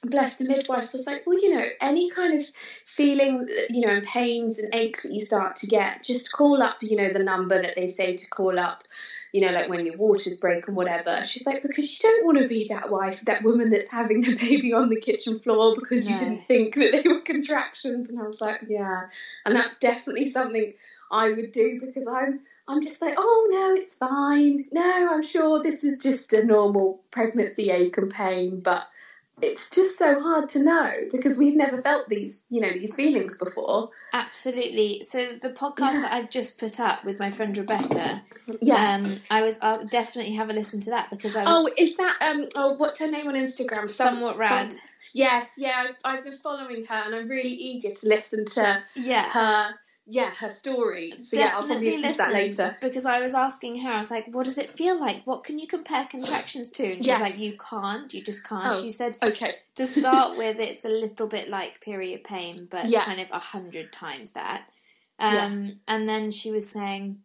bless 0.04 0.36
the 0.36 0.46
midwife 0.46 0.94
was 0.94 1.06
like, 1.06 1.26
well, 1.26 1.42
you 1.42 1.54
know, 1.54 1.66
any 1.82 2.10
kind 2.10 2.40
of 2.40 2.46
feeling, 2.86 3.48
you 3.70 3.82
know, 3.86 3.94
and 3.94 4.06
pains 4.06 4.60
and 4.60 4.74
aches 4.74 5.04
that 5.04 5.14
you 5.14 5.22
start 5.22 5.58
to 5.58 5.68
get, 5.68 6.04
just 6.04 6.32
call 6.32 6.62
up, 6.62 6.78
you 6.82 6.96
know, 6.96 7.12
the 7.12 7.24
number 7.24 7.62
that 7.62 7.76
they 7.76 7.88
say 7.88 8.16
to 8.16 8.30
call 8.30 8.60
up 8.60 8.84
you 9.32 9.42
know, 9.42 9.52
like 9.52 9.70
when 9.70 9.86
your 9.86 9.98
waters 9.98 10.40
break 10.40 10.68
and 10.68 10.76
whatever. 10.76 11.24
She's 11.26 11.46
like, 11.46 11.62
because 11.62 11.92
you 11.92 12.00
don't 12.02 12.26
want 12.26 12.40
to 12.40 12.48
be 12.48 12.68
that 12.70 12.90
wife, 12.90 13.22
that 13.22 13.44
woman 13.44 13.70
that's 13.70 13.90
having 13.90 14.22
the 14.22 14.36
baby 14.36 14.74
on 14.74 14.90
the 14.90 15.00
kitchen 15.00 15.40
floor 15.40 15.76
because 15.76 16.08
you 16.08 16.14
No. 16.16 16.20
didn't 16.20 16.46
think 16.48 16.76
that 16.76 16.92
they 16.92 17.08
were 17.10 17.22
contractions. 17.22 18.10
And 18.10 18.20
I 18.20 18.28
was 18.28 18.42
like, 18.42 18.62
yeah. 18.68 19.10
And 19.46 19.56
that's 19.56 19.78
definitely 19.80 20.30
something 20.30 20.74
I 21.12 21.32
would 21.32 21.52
do 21.52 21.80
because 21.80 22.08
I'm 22.08 22.40
I'm 22.68 22.82
just 22.82 23.02
like, 23.02 23.16
oh 23.18 23.48
no, 23.52 23.74
it's 23.76 23.98
fine. 23.98 24.66
No, 24.72 25.10
I'm 25.12 25.24
sure 25.24 25.62
this 25.62 25.84
is 25.84 26.00
just 26.00 26.34
a 26.34 26.46
normal 26.46 27.02
pregnancy 27.12 27.72
ache 27.72 27.98
and 27.98 28.12
pain, 28.12 28.62
but 28.62 28.88
it's 29.42 29.70
just 29.70 29.98
so 29.98 30.20
hard 30.20 30.50
to 30.50 30.64
know 30.64 30.92
because 31.12 31.38
we've 31.38 31.56
never 31.56 31.78
felt 31.80 32.08
these, 32.10 32.46
you 32.50 32.62
know, 32.62 32.72
these 32.72 32.96
feelings 32.96 33.40
before. 33.40 33.90
Absolutely. 34.14 35.04
So 35.04 35.28
the 35.42 35.50
podcast 35.50 35.94
Yeah. 35.94 36.02
that 36.02 36.14
I've 36.14 36.30
just 36.30 36.58
put 36.60 36.80
up 36.80 37.04
with 37.06 37.20
my 37.20 37.32
friend 37.32 37.58
Rebecca, 37.58 38.22
Yeah. 38.62 38.96
um, 38.96 39.20
I 39.30 39.42
was 39.42 39.60
I'll 39.62 39.86
definitely 39.86 40.34
have 40.36 40.50
a 40.50 40.54
listen 40.54 40.80
to 40.82 40.90
that 40.92 41.10
because 41.10 41.36
I 41.36 41.44
was 41.44 41.50
Oh, 41.52 41.70
is 41.78 41.98
that 41.98 42.16
um? 42.22 42.48
Oh, 42.56 42.74
what's 42.74 43.00
her 43.00 43.10
name 43.10 43.28
on 43.28 43.36
Instagram? 43.36 43.90
Some- 43.90 44.20
somewhat 44.20 44.38
rad. 44.38 44.72
some- 44.74 44.82
Yes, 45.12 45.56
yeah, 45.58 45.86
I've, 45.88 45.96
I've 46.06 46.24
been 46.24 46.34
following 46.34 46.86
her, 46.86 46.96
and 47.06 47.16
I'm 47.16 47.28
really 47.28 47.50
eager 47.50 47.90
to 47.96 48.08
listen 48.08 48.46
to 48.46 48.84
yeah. 48.96 49.28
her. 49.32 49.74
Yeah, 50.12 50.34
her 50.40 50.50
story. 50.50 51.14
So 51.20 51.38
yeah, 51.40 51.52
I'll 51.54 51.64
probably 51.68 51.92
listen 51.98 52.12
to 52.14 52.18
that 52.18 52.34
later. 52.34 52.76
Because 52.82 53.06
I 53.06 53.20
was 53.22 53.34
asking 53.36 53.80
her, 53.82 53.92
I 53.92 53.98
was 54.00 54.10
like, 54.10 54.26
"What 54.34 54.46
does 54.46 54.58
it 54.58 54.72
feel 54.72 55.00
like? 55.00 55.26
What 55.28 55.44
can 55.44 55.60
you 55.60 55.68
compare 55.68 56.06
contractions 56.06 56.72
to?" 56.72 56.84
And 56.84 56.98
she's 56.98 57.08
Yes. 57.08 57.22
like, 57.22 57.38
"You 57.38 57.56
can't. 57.58 58.12
You 58.14 58.24
just 58.24 58.44
can't." 58.48 58.76
Oh. 58.78 58.82
She 58.82 58.90
said, 58.90 59.18
Okay. 59.22 59.56
"To 59.76 59.86
start 59.86 60.38
with, 60.42 60.58
it's 60.60 60.84
a 60.84 60.90
little 60.90 61.28
bit 61.28 61.48
like 61.50 61.80
period 61.82 62.24
pain, 62.24 62.68
but 62.70 62.86
Yeah. 62.90 63.04
kind 63.06 63.22
of 63.22 63.30
a 63.32 63.40
hundred 63.40 63.92
times 63.92 64.32
that." 64.32 64.70
Um, 65.20 65.80
And 65.88 66.08
then 66.10 66.32
she 66.32 66.50
was 66.52 66.70
saying, 66.70 67.20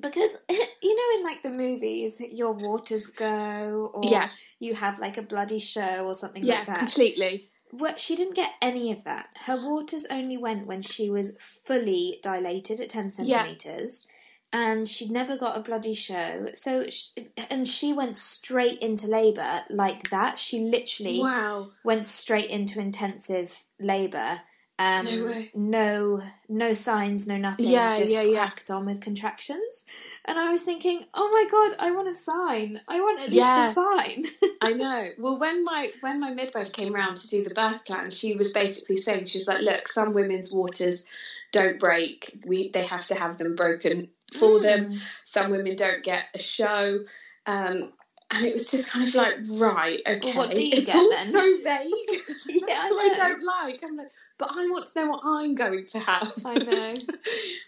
because 0.00 0.38
you 0.82 0.94
know, 0.96 1.18
in 1.18 1.24
like 1.24 1.42
the 1.42 1.54
movies, 1.62 2.20
your 2.20 2.52
waters 2.52 3.06
go, 3.06 3.90
or 3.94 4.02
Yeah. 4.10 4.30
you 4.58 4.74
have 4.74 4.98
like 4.98 5.18
a 5.18 5.22
bloody 5.22 5.58
show 5.60 6.06
or 6.06 6.14
something 6.14 6.42
Yeah, 6.44 6.58
like 6.58 6.66
that. 6.66 6.78
completely. 6.78 7.50
Well, 7.72 7.96
she 7.96 8.16
didn't 8.16 8.34
get 8.36 8.52
any 8.62 8.90
of 8.92 9.04
that. 9.04 9.28
Her 9.44 9.56
waters 9.56 10.06
only 10.10 10.36
went 10.36 10.66
when 10.66 10.80
she 10.82 11.10
was 11.10 11.36
fully 11.38 12.18
dilated 12.22 12.80
at 12.80 12.88
10 12.88 13.12
Yeah. 13.22 13.36
centimetres. 13.42 14.06
And 14.50 14.88
she'd 14.88 15.10
never 15.10 15.36
got 15.36 15.58
a 15.58 15.60
bloody 15.60 15.92
show. 15.92 16.46
So, 16.54 16.88
sh 16.88 17.08
and 17.50 17.66
she 17.68 17.92
went 17.92 18.16
straight 18.16 18.78
into 18.78 19.06
labour 19.06 19.64
like 19.68 20.08
that. 20.08 20.38
She 20.38 20.60
literally 20.60 21.20
Wow. 21.20 21.68
went 21.84 22.06
straight 22.06 22.48
into 22.48 22.80
intensive 22.80 23.64
labour. 23.78 24.40
Um, 24.78 25.04
No 25.06 25.34
no, 25.54 26.22
no 26.48 26.72
signs, 26.72 27.26
no 27.26 27.36
nothing. 27.36 27.66
Yeah, 27.66 27.94
just 27.94 28.10
yeah, 28.10 28.22
yeah. 28.22 28.46
cracked 28.46 28.70
on 28.70 28.86
with 28.86 29.00
contractions. 29.02 29.84
And 30.28 30.38
I 30.38 30.52
was 30.52 30.62
thinking, 30.62 31.02
oh 31.14 31.30
my 31.32 31.48
god, 31.50 31.76
I 31.80 31.90
want 31.90 32.06
a 32.06 32.14
sign. 32.14 32.80
I 32.86 33.00
want 33.00 33.20
at 33.20 33.30
least 33.30 33.40
a 33.40 33.72
sign. 33.72 34.26
I 34.60 34.74
know. 34.74 35.08
Well, 35.18 35.40
when 35.40 35.64
my 35.64 35.88
when 36.00 36.20
my 36.20 36.34
midwife 36.34 36.74
came 36.74 36.94
around 36.94 37.16
to 37.16 37.28
do 37.28 37.44
the 37.44 37.54
birth 37.54 37.86
plan, 37.86 38.10
she 38.10 38.36
was 38.36 38.52
basically 38.52 38.96
saying 38.96 39.24
she 39.24 39.38
was 39.38 39.48
like, 39.48 39.62
"Look, 39.62 39.88
some 39.88 40.12
women's 40.12 40.52
waters 40.52 41.06
don't 41.50 41.78
break. 41.78 42.30
We 42.46 42.68
they 42.68 42.84
have 42.84 43.06
to 43.06 43.18
have 43.18 43.38
them 43.38 43.54
broken 43.54 44.10
for 44.38 44.60
them. 44.60 44.90
Mm. 44.90 45.06
Some 45.24 45.50
women 45.50 45.74
don't 45.76 46.04
get 46.04 46.26
a 46.34 46.38
show." 46.38 46.98
Um, 47.46 47.90
and 48.30 48.44
it 48.44 48.52
was 48.52 48.70
just 48.70 48.90
kind 48.90 49.08
of 49.08 49.14
like, 49.14 49.36
right, 49.58 50.00
okay. 50.06 50.36
what 50.36 50.54
do 50.54 50.62
you 50.62 50.76
it's 50.76 50.92
get 50.92 50.96
all 50.96 51.10
then? 51.10 51.26
so 51.28 51.56
vague. 51.64 51.90
Yeah, 52.48 52.66
That's 52.66 52.92
I 52.92 52.94
what 52.94 53.22
I 53.22 53.28
don't 53.28 53.42
like. 53.42 53.80
I'm 53.82 53.96
like, 53.96 54.08
but 54.38 54.50
I 54.52 54.68
want 54.70 54.86
to 54.86 55.00
know 55.00 55.10
what 55.10 55.20
I'm 55.24 55.54
going 55.54 55.86
to 55.86 55.98
have. 55.98 56.32
I 56.44 56.54
know. 56.54 56.94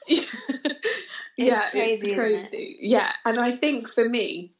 yeah, 1.36 1.70
crazy, 1.70 1.78
it's 1.78 2.02
isn't 2.02 2.10
it? 2.10 2.18
crazy. 2.18 2.78
Yeah, 2.80 3.12
and 3.24 3.38
I 3.38 3.50
think 3.50 3.88
for 3.88 4.08
me, 4.08 4.52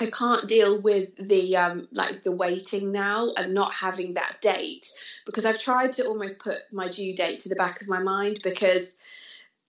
I 0.00 0.06
can't 0.06 0.48
deal 0.48 0.82
with 0.82 1.14
the 1.16 1.56
um, 1.56 1.88
like 1.92 2.22
the 2.22 2.34
waiting 2.34 2.90
now 2.90 3.32
and 3.36 3.54
not 3.54 3.74
having 3.74 4.14
that 4.14 4.38
date 4.40 4.86
because 5.26 5.44
I've 5.44 5.62
tried 5.62 5.92
to 5.92 6.06
almost 6.06 6.42
put 6.42 6.56
my 6.72 6.88
due 6.88 7.14
date 7.14 7.40
to 7.40 7.48
the 7.48 7.56
back 7.56 7.80
of 7.80 7.88
my 7.88 8.00
mind 8.00 8.38
because 8.42 8.98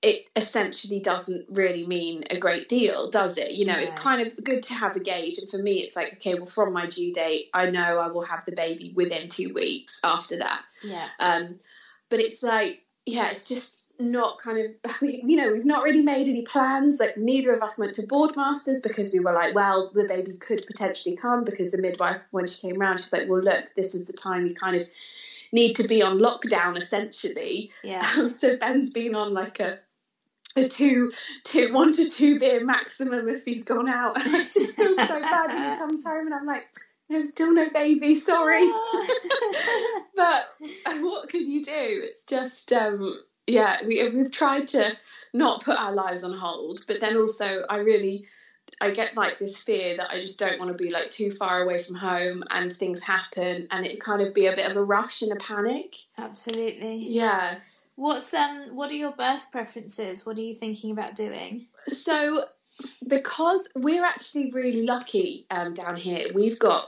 it 0.02 0.30
essentially 0.36 1.00
doesn't 1.00 1.46
really 1.50 1.88
mean 1.88 2.25
a 2.30 2.38
great 2.38 2.68
deal, 2.68 3.10
does 3.10 3.38
it? 3.38 3.52
You 3.52 3.66
know, 3.66 3.75
yeah. 3.75 3.82
it's 3.82 3.98
kind 3.98 4.22
of 4.22 4.44
good 4.44 4.63
to 4.63 4.74
have 4.74 4.98
a 4.98 5.00
gauge. 5.00 5.38
And 5.38 5.50
for 5.50 5.58
me, 5.58 5.75
it's 5.75 5.96
like, 5.96 6.16
okay, 6.16 6.36
well, 6.36 6.46
from 6.46 6.74
my 6.74 6.88
due 6.88 7.13
date, 7.13 7.46
I 7.54 7.70
know 7.70 8.00
I 8.00 8.08
will 8.08 8.25
have 8.25 8.44
the 8.44 8.52
baby 8.52 8.92
within 8.94 9.30
two 9.30 9.54
weeks 9.54 10.02
after 10.04 10.40
that. 10.40 10.62
Yeah. 10.84 11.08
Um, 11.20 11.58
but 12.13 12.20
it's 12.20 12.43
like, 12.43 12.79
yeah, 13.08 13.32
it's 13.32 13.50
just 13.50 13.91
not 14.00 14.38
kind 14.38 14.60
of, 14.60 15.01
you 15.01 15.36
know, 15.36 15.51
we've 15.51 15.65
not 15.65 15.82
really 15.82 16.03
made 16.03 16.27
any 16.27 16.43
plans. 16.43 17.00
Like, 17.00 17.17
neither 17.17 17.51
of 17.53 17.63
us 17.63 17.79
went 17.79 17.96
to 17.96 18.05
Boardmasters 18.05 18.84
because 18.84 19.12
we 19.12 19.20
were 19.20 19.34
like, 19.34 19.55
well, 19.55 19.89
the 19.91 20.08
baby 20.08 20.38
could 20.38 20.63
potentially 20.67 21.15
come 21.15 21.43
because 21.43 21.72
the 21.72 21.82
midwife, 21.82 22.27
when 22.29 22.46
she 22.46 22.67
came 22.67 22.79
around, 22.79 23.00
she's 23.00 23.12
like, 23.12 23.27
well, 23.27 23.41
look, 23.41 23.74
this 23.75 23.96
is 23.96 24.05
the 24.05 24.13
time 24.13 24.46
you 24.46 24.53
kind 24.53 24.75
of 24.75 24.88
need 25.51 25.77
to 25.77 25.88
be 25.88 26.03
on 26.03 26.20
lockdown 26.20 26.77
essentially. 26.77 27.72
Yeah. 27.84 28.08
Um, 28.20 28.29
so 28.29 28.58
Ben's 28.58 28.93
been 28.93 29.15
on 29.15 29.34
like 29.34 29.60
a 29.60 29.79
a 30.55 30.67
two, 30.67 31.12
two, 31.43 31.74
one 31.74 31.93
to 31.93 32.08
two 32.08 32.38
beer 32.38 32.63
maximum 32.63 33.27
if 33.27 33.43
he's 33.43 33.63
gone 33.63 33.89
out. 33.89 34.24
And 34.24 34.36
I 34.36 34.43
just 34.43 34.75
feel 34.75 34.93
so 34.93 35.20
bad 35.20 35.48
when 35.48 35.72
he 35.72 35.79
comes 35.79 36.05
home 36.05 36.27
and 36.27 36.36
I'm 36.36 36.46
like, 36.46 36.67
there's 37.13 37.29
still 37.29 37.53
no 37.53 37.70
baby, 37.70 38.15
sorry. 38.15 38.63
but 40.15 40.50
what 41.01 41.29
can 41.29 41.50
you 41.50 41.63
do? 41.63 41.72
It's 41.74 42.25
just, 42.25 42.72
um, 42.74 43.15
yeah, 43.48 43.77
we, 43.88 44.08
we've 44.10 44.32
tried 44.32 44.67
to 44.70 44.96
not 45.34 45.63
put 45.63 45.77
our 45.77 45.93
lives 45.93 46.24
on 46.24 46.34
hold, 46.34 46.82
but 46.88 47.00
then 47.00 47.17
also 47.17 47.63
I 47.70 47.77
really, 47.77 48.25
I 48.82 48.91
get 48.91 49.15
like 49.15 49.39
this 49.39 49.63
fear 49.63 49.98
that 49.98 50.10
I 50.10 50.20
just 50.20 50.39
don't 50.39 50.60
want 50.60 50.75
to 50.75 50.84
be 50.84 50.89
like 50.89 51.10
too 51.10 51.36
far 51.36 51.62
away 51.62 51.79
from 51.79 51.96
home 51.96 52.43
and 52.50 52.72
things 52.72 53.03
happen 53.03 53.67
and 53.72 53.86
it 53.86 54.00
kind 54.00 54.22
of 54.22 54.34
be 54.34 54.48
a 54.48 54.55
bit 54.55 54.70
of 54.70 54.77
a 54.77 54.84
rush 54.84 55.22
and 55.22 55.32
a 55.32 55.36
panic. 55.38 55.96
Absolutely. 56.17 57.08
Yeah. 57.10 57.60
What's 57.96 58.34
um 58.34 58.75
what 58.75 58.89
are 58.89 58.96
your 58.96 59.12
birth 59.12 59.51
preferences? 59.51 60.25
What 60.25 60.38
are 60.38 60.41
you 60.41 60.55
thinking 60.55 60.89
about 60.89 61.15
doing? 61.15 61.67
So 61.88 62.39
because 63.08 63.67
we're 63.75 64.03
actually 64.03 64.51
really 64.51 64.84
lucky 64.84 65.46
um, 65.51 65.74
down 65.74 65.96
here, 65.96 66.27
we've 66.34 66.60
got 66.60 66.86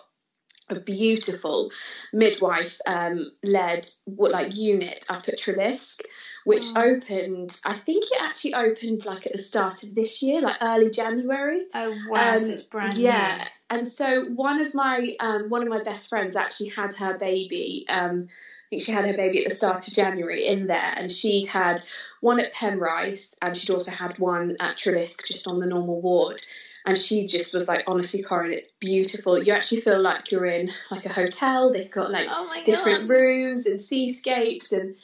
a 0.69 0.79
beautiful 0.79 1.71
midwife 2.11 2.79
um, 2.87 3.29
led 3.43 3.87
what 4.05 4.31
like 4.31 4.55
unit 4.55 5.05
up 5.09 5.27
at 5.27 5.37
Treliske, 5.37 6.01
which 6.43 6.65
oh. 6.75 6.81
opened. 6.81 7.59
I 7.65 7.75
think 7.75 8.05
it 8.11 8.21
actually 8.21 8.53
opened 8.55 9.05
like 9.05 9.25
at 9.25 9.33
the 9.33 9.37
start 9.37 9.83
of 9.83 9.95
this 9.95 10.21
year, 10.21 10.41
like 10.41 10.57
early 10.61 10.89
January. 10.89 11.65
Oh 11.73 11.95
wow, 12.09 12.33
um, 12.33 12.39
so 12.39 12.49
it's 12.49 12.63
brand 12.63 12.97
yeah. 12.97 13.37
New. 13.37 13.43
And 13.77 13.87
so 13.87 14.25
one 14.25 14.61
of 14.61 14.75
my 14.75 15.15
um, 15.19 15.49
one 15.49 15.63
of 15.63 15.69
my 15.69 15.83
best 15.83 16.09
friends 16.09 16.35
actually 16.35 16.69
had 16.69 16.93
her 16.93 17.17
baby 17.17 17.85
um, 17.89 18.27
I 18.65 18.69
think 18.69 18.81
she 18.81 18.91
had 18.91 19.05
her 19.05 19.13
baby 19.13 19.43
at 19.43 19.49
the 19.49 19.55
start 19.55 19.87
of 19.87 19.93
January 19.93 20.47
in 20.47 20.65
there, 20.65 20.93
and 20.97 21.11
she'd 21.11 21.49
had 21.49 21.85
one 22.19 22.39
at 22.39 22.51
Penrice, 22.51 23.37
and 23.39 23.55
she'd 23.55 23.69
also 23.69 23.91
had 23.91 24.17
one 24.17 24.57
at 24.59 24.77
Treliske, 24.77 25.27
just 25.27 25.47
on 25.47 25.59
the 25.59 25.67
normal 25.67 26.01
ward. 26.01 26.41
And 26.85 26.97
she 26.97 27.27
just 27.27 27.53
was 27.53 27.67
like, 27.67 27.83
honestly, 27.87 28.21
Corinne, 28.21 28.53
it's 28.53 28.71
beautiful. 28.71 29.41
You 29.41 29.53
actually 29.53 29.81
feel 29.81 29.99
like 29.99 30.31
you're 30.31 30.45
in 30.45 30.69
like 30.91 31.05
a 31.05 31.13
hotel. 31.13 31.71
They've 31.71 31.91
got 31.91 32.11
like 32.11 32.27
oh 32.29 32.61
different 32.63 33.09
rooms 33.09 33.65
and 33.65 33.79
seascapes 33.79 34.71
and 34.71 34.95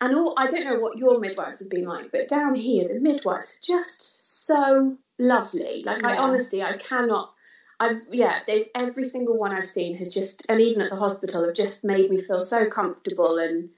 and 0.00 0.16
all. 0.16 0.34
I 0.38 0.46
don't 0.46 0.64
know 0.64 0.78
what 0.78 0.96
your 0.96 1.20
midwives 1.20 1.60
have 1.60 1.70
been 1.70 1.84
like, 1.84 2.10
but 2.10 2.28
down 2.28 2.54
here 2.54 2.88
the 2.88 3.00
midwives 3.00 3.58
are 3.58 3.66
just 3.66 4.46
so 4.46 4.96
lovely. 5.18 5.82
Like 5.84 6.02
yeah. 6.02 6.12
I 6.12 6.16
honestly, 6.16 6.62
I 6.62 6.76
cannot 6.78 7.34
I've 7.78 8.00
yeah, 8.10 8.40
they've 8.46 8.68
every 8.74 9.04
single 9.04 9.38
one 9.38 9.54
I've 9.54 9.64
seen 9.64 9.96
has 9.96 10.10
just 10.10 10.46
and 10.48 10.60
even 10.60 10.82
at 10.82 10.90
the 10.90 10.96
hospital 10.96 11.44
have 11.44 11.54
just 11.54 11.84
made 11.84 12.10
me 12.10 12.18
feel 12.18 12.40
so 12.40 12.70
comfortable 12.70 13.38
and 13.38 13.70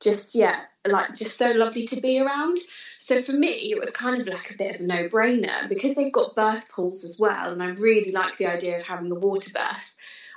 just 0.00 0.34
yeah, 0.34 0.64
like 0.86 1.14
just 1.14 1.38
so 1.38 1.52
lovely 1.52 1.86
to 1.88 2.00
be 2.00 2.18
around. 2.18 2.58
So 3.06 3.22
for 3.22 3.30
me, 3.30 3.70
it 3.70 3.78
was 3.78 3.92
kind 3.92 4.20
of 4.20 4.26
like 4.26 4.50
a 4.50 4.58
bit 4.58 4.74
of 4.74 4.80
a 4.80 4.84
no-brainer 4.84 5.68
because 5.68 5.94
they've 5.94 6.12
got 6.12 6.34
birth 6.34 6.72
pools 6.72 7.04
as 7.04 7.20
well, 7.20 7.52
and 7.52 7.62
I 7.62 7.66
really 7.66 8.10
like 8.10 8.36
the 8.36 8.46
idea 8.46 8.74
of 8.74 8.84
having 8.84 9.12
a 9.12 9.14
water 9.14 9.52
birth. 9.54 9.94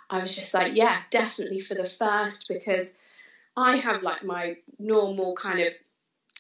I 0.08 0.22
was 0.22 0.36
just 0.36 0.54
like, 0.54 0.76
yeah, 0.76 1.02
definitely 1.10 1.62
for 1.62 1.74
the 1.74 1.86
first 1.86 2.48
because 2.48 2.94
I 3.58 3.78
have 3.78 4.04
like 4.04 4.24
my 4.24 4.58
normal 4.78 5.34
kind 5.34 5.62
of 5.62 5.70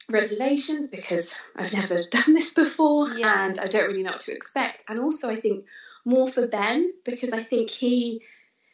reservations 0.07 0.91
because 0.91 1.39
I've 1.55 1.74
never 1.74 2.03
done 2.12 2.36
this 2.36 2.53
before 2.53 3.09
yeah. 3.09 3.48
and 3.48 3.57
I 3.57 3.65
don't 3.65 3.88
really 3.88 4.03
know 4.03 4.12
what 4.12 4.21
to 4.21 4.31
expect. 4.31 4.83
And 4.88 5.00
also, 5.00 5.31
I 5.31 5.38
think 5.38 5.65
more 6.05 6.29
for 6.29 6.48
Ben 6.48 6.91
because 7.05 7.33
I 7.33 7.41
think 7.41 7.71
he 7.71 8.21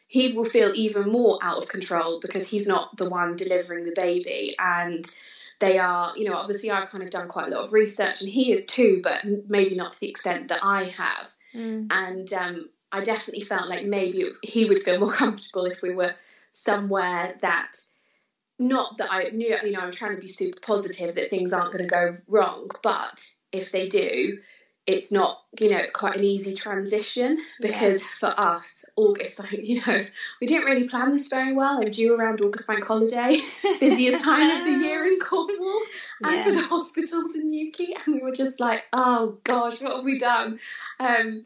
he 0.10 0.34
will 0.34 0.44
feel 0.44 0.74
even 0.76 1.10
more 1.10 1.40
out 1.42 1.60
of 1.60 1.70
control 1.70 2.20
because 2.20 2.50
he's 2.50 2.68
not 2.68 2.98
the 2.98 3.10
one 3.10 3.38
delivering 3.38 3.86
the 3.86 3.96
baby 3.96 4.56
and 4.60 5.06
they 5.60 5.78
are 5.78 6.14
you 6.16 6.30
know 6.30 6.36
obviously 6.36 6.72
I've 6.72 6.90
kind 6.90 7.04
of 7.04 7.10
done 7.10 7.28
quite 7.28 7.48
a 7.48 7.56
lot 7.56 7.66
of 7.66 7.74
research 7.74 8.22
and 8.22 8.30
he 8.30 8.52
is 8.52 8.66
too 8.66 9.02
but 9.04 9.22
maybe 9.48 9.76
not 9.76 9.94
to 9.94 10.00
the 10.00 10.10
extent 10.10 10.50
that 10.50 10.64
I 10.64 10.86
have 10.86 11.34
mm. 11.54 11.88
and 11.92 12.32
um, 12.34 12.70
I 12.92 13.02
definitely 13.02 13.44
felt 13.44 13.70
like 13.70 13.86
maybe 13.86 14.32
he 14.44 14.66
would 14.66 14.80
feel 14.80 15.00
more 15.02 15.12
comfortable 15.12 15.66
if 15.66 15.82
we 15.82 15.94
were 15.94 16.16
somewhere 16.52 17.36
that 17.42 17.72
not 18.58 18.98
that 18.98 19.12
I 19.12 19.30
knew 19.34 19.58
you 19.64 19.72
know 19.72 19.80
I'm 19.80 19.92
trying 19.92 20.16
to 20.16 20.22
be 20.22 20.28
super 20.28 20.60
positive 20.60 21.16
that 21.16 21.30
things 21.30 21.54
aren't 21.54 21.74
going 21.74 21.88
to 21.88 21.94
go 21.94 22.16
wrong 22.28 22.70
but 22.84 23.24
if 23.52 23.72
they 23.72 23.88
do 23.88 24.40
it's 24.88 25.12
not 25.12 25.42
you 25.60 25.72
know 25.72 25.78
it's 25.78 25.92
quite 25.92 26.16
an 26.16 26.24
easy 26.24 26.54
transition 26.54 27.40
because 27.60 28.04
yeah. 28.04 28.10
for 28.20 28.40
us 28.40 28.86
august 28.96 29.40
you 29.52 29.82
know 29.86 30.02
we 30.40 30.48
didn't 30.48 30.66
really 30.66 30.88
plan 30.88 31.12
this 31.12 31.28
very 31.28 31.54
well 31.54 31.82
i'm 31.82 31.92
due 31.92 32.16
around 32.16 32.40
august 32.42 32.68
bank 32.68 32.84
holiday 32.86 33.38
busiest 33.80 34.24
time 34.24 34.60
of 34.60 34.66
the 34.66 34.86
year 34.86 35.06
in 35.06 35.20
cornwall 35.24 35.82
and 36.24 36.36
yes. 36.36 36.46
for 36.46 36.52
the 36.54 36.68
hospitals 36.68 37.36
in 37.36 37.50
newquay 37.50 37.96
and 38.06 38.16
we 38.16 38.22
were 38.22 38.32
just 38.32 38.60
like 38.60 38.84
oh 38.94 39.38
gosh 39.44 39.82
what 39.82 39.96
have 39.96 40.06
we 40.06 40.20
done 40.20 40.60
um, 41.00 41.44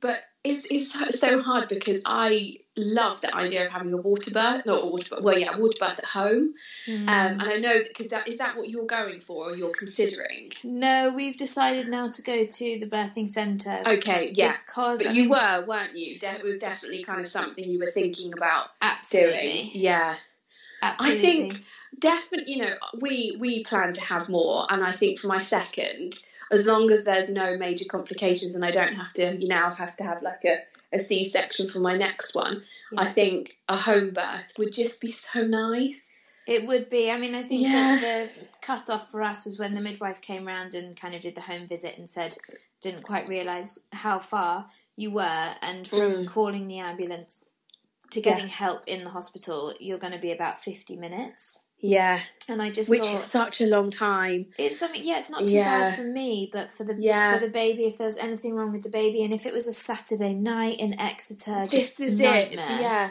but 0.00 0.18
it's, 0.44 0.66
it's 0.70 1.20
so 1.20 1.40
hard 1.40 1.68
because 1.68 2.02
I 2.04 2.58
love 2.76 3.20
the 3.20 3.34
idea 3.34 3.66
of 3.66 3.70
having 3.70 3.92
a 3.92 3.98
water 3.98 4.30
birth, 4.32 4.64
not 4.64 4.82
a 4.82 4.86
water 4.86 5.10
birth, 5.10 5.22
well, 5.22 5.38
yeah, 5.38 5.54
a 5.54 5.58
water 5.58 5.76
birth 5.78 5.98
at 5.98 6.04
home. 6.04 6.54
Mm. 6.86 7.00
Um, 7.00 7.06
and 7.08 7.42
I 7.42 7.58
know 7.58 7.82
because 7.86 8.08
that 8.10 8.28
is 8.28 8.38
that 8.38 8.56
what 8.56 8.70
you're 8.70 8.86
going 8.86 9.18
for 9.18 9.50
or 9.50 9.56
you're 9.56 9.72
considering? 9.72 10.52
No, 10.64 11.10
we've 11.10 11.36
decided 11.36 11.88
now 11.88 12.08
to 12.10 12.22
go 12.22 12.46
to 12.46 12.78
the 12.78 12.86
birthing 12.86 13.28
centre. 13.28 13.82
Okay, 13.86 14.32
yeah, 14.34 14.56
because 14.64 15.04
you 15.14 15.30
were, 15.30 15.64
weren't 15.66 15.96
you? 15.96 16.18
it 16.22 16.44
was 16.44 16.58
definitely 16.58 17.04
kind 17.04 17.20
of 17.20 17.28
something 17.28 17.64
you 17.64 17.78
were 17.78 17.86
thinking 17.86 18.32
about 18.32 18.68
absolutely. 18.80 19.40
doing. 19.40 19.70
Yeah, 19.74 20.16
absolutely. 20.80 21.18
I 21.18 21.20
think 21.20 21.64
definitely. 21.98 22.54
You 22.54 22.62
know, 22.62 22.74
we 23.00 23.36
we 23.38 23.64
plan 23.64 23.92
to 23.94 24.04
have 24.04 24.28
more, 24.28 24.66
and 24.70 24.82
I 24.82 24.92
think 24.92 25.18
for 25.18 25.28
my 25.28 25.40
second 25.40 26.24
as 26.52 26.66
long 26.66 26.90
as 26.90 27.06
there's 27.06 27.30
no 27.30 27.56
major 27.56 27.86
complications 27.88 28.54
and 28.54 28.62
I 28.62 28.70
don't 28.70 28.94
have 28.94 29.12
to, 29.14 29.34
you 29.36 29.48
now 29.48 29.70
have 29.70 29.96
to 29.96 30.04
have 30.04 30.20
like 30.20 30.44
a, 30.44 30.58
a 30.92 30.98
C 30.98 31.24
section 31.24 31.68
for 31.68 31.80
my 31.80 31.96
next 31.96 32.34
one, 32.34 32.62
yeah. 32.92 33.00
I 33.00 33.06
think 33.06 33.56
a 33.68 33.76
home 33.76 34.12
birth 34.12 34.52
would 34.58 34.72
just 34.72 35.00
be 35.00 35.12
so 35.12 35.42
nice. 35.46 36.08
It 36.46 36.66
would 36.66 36.88
be. 36.88 37.10
I 37.10 37.18
mean, 37.18 37.34
I 37.34 37.42
think 37.42 37.62
yeah. 37.62 37.98
that 38.00 38.30
the 38.34 38.46
cut 38.60 38.90
off 38.90 39.10
for 39.10 39.22
us 39.22 39.46
was 39.46 39.58
when 39.58 39.74
the 39.74 39.80
midwife 39.80 40.20
came 40.20 40.46
round 40.46 40.74
and 40.74 40.98
kind 40.98 41.14
of 41.14 41.20
did 41.20 41.34
the 41.34 41.42
home 41.42 41.66
visit 41.66 41.96
and 41.96 42.08
said, 42.08 42.36
didn't 42.80 43.02
quite 43.02 43.28
realise 43.28 43.78
how 43.92 44.18
far 44.18 44.66
you 44.96 45.10
were, 45.10 45.54
and 45.62 45.86
from 45.86 45.98
mm. 45.98 46.26
calling 46.26 46.68
the 46.68 46.78
ambulance 46.78 47.44
to 48.10 48.20
getting 48.20 48.46
yeah. 48.46 48.52
help 48.52 48.82
in 48.86 49.04
the 49.04 49.10
hospital, 49.10 49.72
you're 49.80 49.98
going 49.98 50.12
to 50.12 50.18
be 50.18 50.32
about 50.32 50.58
50 50.58 50.96
minutes. 50.96 51.60
Yeah. 51.82 52.20
And 52.48 52.62
I 52.62 52.70
just 52.70 52.88
Which 52.88 53.02
thought, 53.02 53.14
is 53.14 53.24
such 53.24 53.60
a 53.60 53.66
long 53.66 53.90
time. 53.90 54.46
It's 54.56 54.78
something 54.78 55.02
yeah, 55.04 55.18
it's 55.18 55.30
not 55.30 55.46
too 55.46 55.54
yeah. 55.54 55.84
bad 55.84 55.96
for 55.96 56.04
me, 56.04 56.48
but 56.50 56.70
for 56.70 56.84
the 56.84 56.94
yeah. 56.96 57.34
for 57.34 57.44
the 57.44 57.50
baby, 57.50 57.84
if 57.84 57.98
there 57.98 58.06
was 58.06 58.16
anything 58.18 58.54
wrong 58.54 58.70
with 58.70 58.84
the 58.84 58.88
baby 58.88 59.22
and 59.24 59.34
if 59.34 59.46
it 59.46 59.52
was 59.52 59.66
a 59.66 59.72
Saturday 59.72 60.32
night 60.32 60.78
in 60.78 60.98
Exeter, 60.98 61.66
this 61.66 61.98
is 61.98 62.18
nightmare. 62.18 62.64
it. 62.64 62.80
Yeah. 62.80 63.10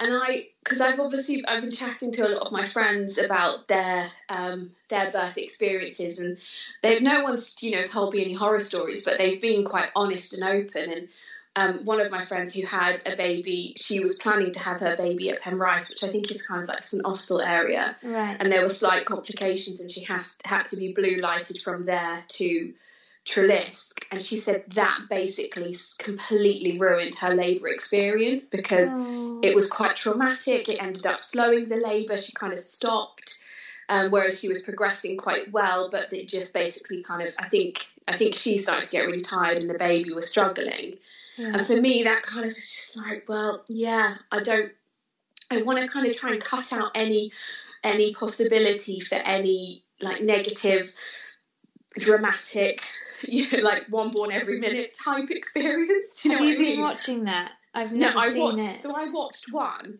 And 0.00 0.14
I, 0.14 0.46
because 0.64 0.80
I've 0.80 0.98
obviously 0.98 1.44
I've 1.46 1.60
been 1.60 1.70
chatting 1.70 2.12
to 2.12 2.26
a 2.26 2.30
lot 2.30 2.46
of 2.46 2.52
my 2.52 2.64
friends 2.64 3.18
about 3.18 3.68
their 3.68 4.06
um, 4.28 4.72
their 4.88 5.12
birth 5.12 5.38
experiences, 5.38 6.18
and 6.18 6.38
they've 6.82 7.02
no 7.02 7.22
one's 7.22 7.62
you 7.62 7.76
know 7.76 7.84
told 7.84 8.14
me 8.14 8.24
any 8.24 8.34
horror 8.34 8.60
stories, 8.60 9.04
but 9.04 9.18
they've 9.18 9.40
been 9.40 9.64
quite 9.64 9.90
honest 9.94 10.36
and 10.36 10.48
open. 10.48 10.92
And 10.92 11.08
um, 11.60 11.84
one 11.84 12.00
of 12.00 12.10
my 12.10 12.24
friends 12.24 12.54
who 12.54 12.66
had 12.66 13.00
a 13.06 13.16
baby, 13.16 13.74
she 13.76 14.00
was 14.00 14.18
planning 14.18 14.52
to 14.52 14.64
have 14.64 14.80
her 14.80 14.96
baby 14.96 15.30
at 15.30 15.42
Penrice, 15.42 15.90
which 15.90 16.04
I 16.04 16.08
think 16.08 16.30
is 16.30 16.46
kind 16.46 16.62
of 16.62 16.68
like 16.68 16.82
St 16.82 17.04
Austell 17.04 17.42
area. 17.42 17.96
Right. 18.02 18.36
And 18.40 18.50
there 18.50 18.62
were 18.62 18.70
slight 18.70 19.04
complications, 19.04 19.80
and 19.80 19.90
she 19.90 20.04
has 20.04 20.38
had 20.44 20.66
to 20.66 20.76
be 20.76 20.92
blue 20.92 21.16
lighted 21.16 21.60
from 21.60 21.84
there 21.84 22.22
to 22.26 22.72
Treliske. 23.26 24.04
And 24.10 24.22
she 24.22 24.38
said 24.38 24.64
that 24.68 25.00
basically 25.10 25.76
completely 25.98 26.78
ruined 26.78 27.18
her 27.18 27.34
labour 27.34 27.68
experience 27.68 28.48
because 28.48 28.96
oh. 28.96 29.40
it 29.42 29.54
was 29.54 29.70
quite 29.70 29.96
traumatic. 29.96 30.68
It 30.68 30.82
ended 30.82 31.04
up 31.04 31.20
slowing 31.20 31.68
the 31.68 31.76
labour. 31.76 32.16
She 32.16 32.32
kind 32.32 32.54
of 32.54 32.60
stopped. 32.60 33.38
Um, 33.90 34.12
whereas 34.12 34.40
she 34.40 34.48
was 34.48 34.62
progressing 34.62 35.16
quite 35.16 35.50
well, 35.50 35.90
but 35.90 36.12
it 36.12 36.28
just 36.28 36.54
basically 36.54 37.02
kind 37.02 37.22
of 37.22 37.34
I 37.40 37.48
think 37.48 37.84
I 38.06 38.12
think 38.12 38.36
she 38.36 38.58
started 38.58 38.84
to 38.84 38.90
get 38.92 39.04
really 39.04 39.18
tired 39.18 39.58
and 39.58 39.68
the 39.68 39.74
baby 39.74 40.12
was 40.12 40.30
struggling. 40.30 40.94
Yeah. 41.36 41.54
And 41.54 41.66
for 41.66 41.80
me, 41.80 42.04
that 42.04 42.22
kind 42.22 42.44
of 42.44 42.52
is 42.52 42.56
just 42.56 42.96
like, 42.96 43.24
well, 43.28 43.64
yeah, 43.68 44.14
I 44.30 44.40
don't. 44.42 44.72
I 45.52 45.62
want 45.62 45.80
to 45.80 45.88
kind 45.88 46.06
of 46.06 46.16
try 46.16 46.32
and 46.32 46.42
cut 46.42 46.72
out 46.72 46.92
any 46.94 47.32
any 47.82 48.14
possibility 48.14 49.00
for 49.00 49.16
any 49.16 49.82
like 50.00 50.22
negative, 50.22 50.92
dramatic, 51.98 52.82
you 53.28 53.46
know, 53.52 53.62
like 53.64 53.86
one 53.88 54.10
born 54.10 54.32
every 54.32 54.58
minute 54.60 54.96
type 55.02 55.30
experience. 55.30 56.24
You 56.24 56.32
Have 56.32 56.40
you 56.42 56.56
been 56.56 56.62
mean? 56.62 56.80
watching 56.80 57.24
that? 57.24 57.52
I've 57.74 57.92
never 57.92 58.14
no, 58.14 58.20
I 58.20 58.28
seen 58.30 58.42
watched, 58.42 58.60
it. 58.60 58.80
So 58.80 58.92
I 58.96 59.10
watched 59.10 59.52
one, 59.52 59.98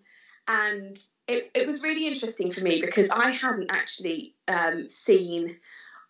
and 0.49 0.97
it, 1.29 1.51
it 1.55 1.67
was 1.67 1.83
really 1.83 2.07
interesting 2.09 2.53
for 2.53 2.63
me 2.63 2.81
because 2.81 3.11
I 3.11 3.31
hadn't 3.31 3.71
actually 3.71 4.35
um, 4.49 4.89
seen 4.89 5.57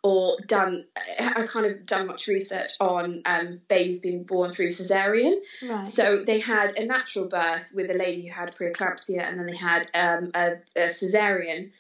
or 0.03 0.39
done 0.47 0.85
I 1.19 1.47
kind 1.47 1.67
of 1.67 1.85
done 1.85 2.07
much 2.07 2.27
research 2.27 2.73
on 2.81 3.23
um, 3.27 3.61
babies 3.69 4.01
being 4.01 4.25
born 4.25 4.51
through 4.51 4.69
cesarean. 4.69 5.41
Right. 5.63 5.87
So 5.87 6.25
they 6.25 6.41
had 6.41 6.77
a 6.79 6.87
natural 6.87 7.29
birth 7.29 7.73
with 7.75 7.91
a 7.91 7.95
lady 7.95 8.27
who 8.27 8.33
had 8.33 8.57
preeclampsia, 8.57 9.21
and 9.21 9.39
then 9.39 9.47
they 9.47 9.57
had 9.57 9.91
um, 9.95 10.31
a, 10.35 10.53
a 10.77 10.87
cesarean, 10.87 11.71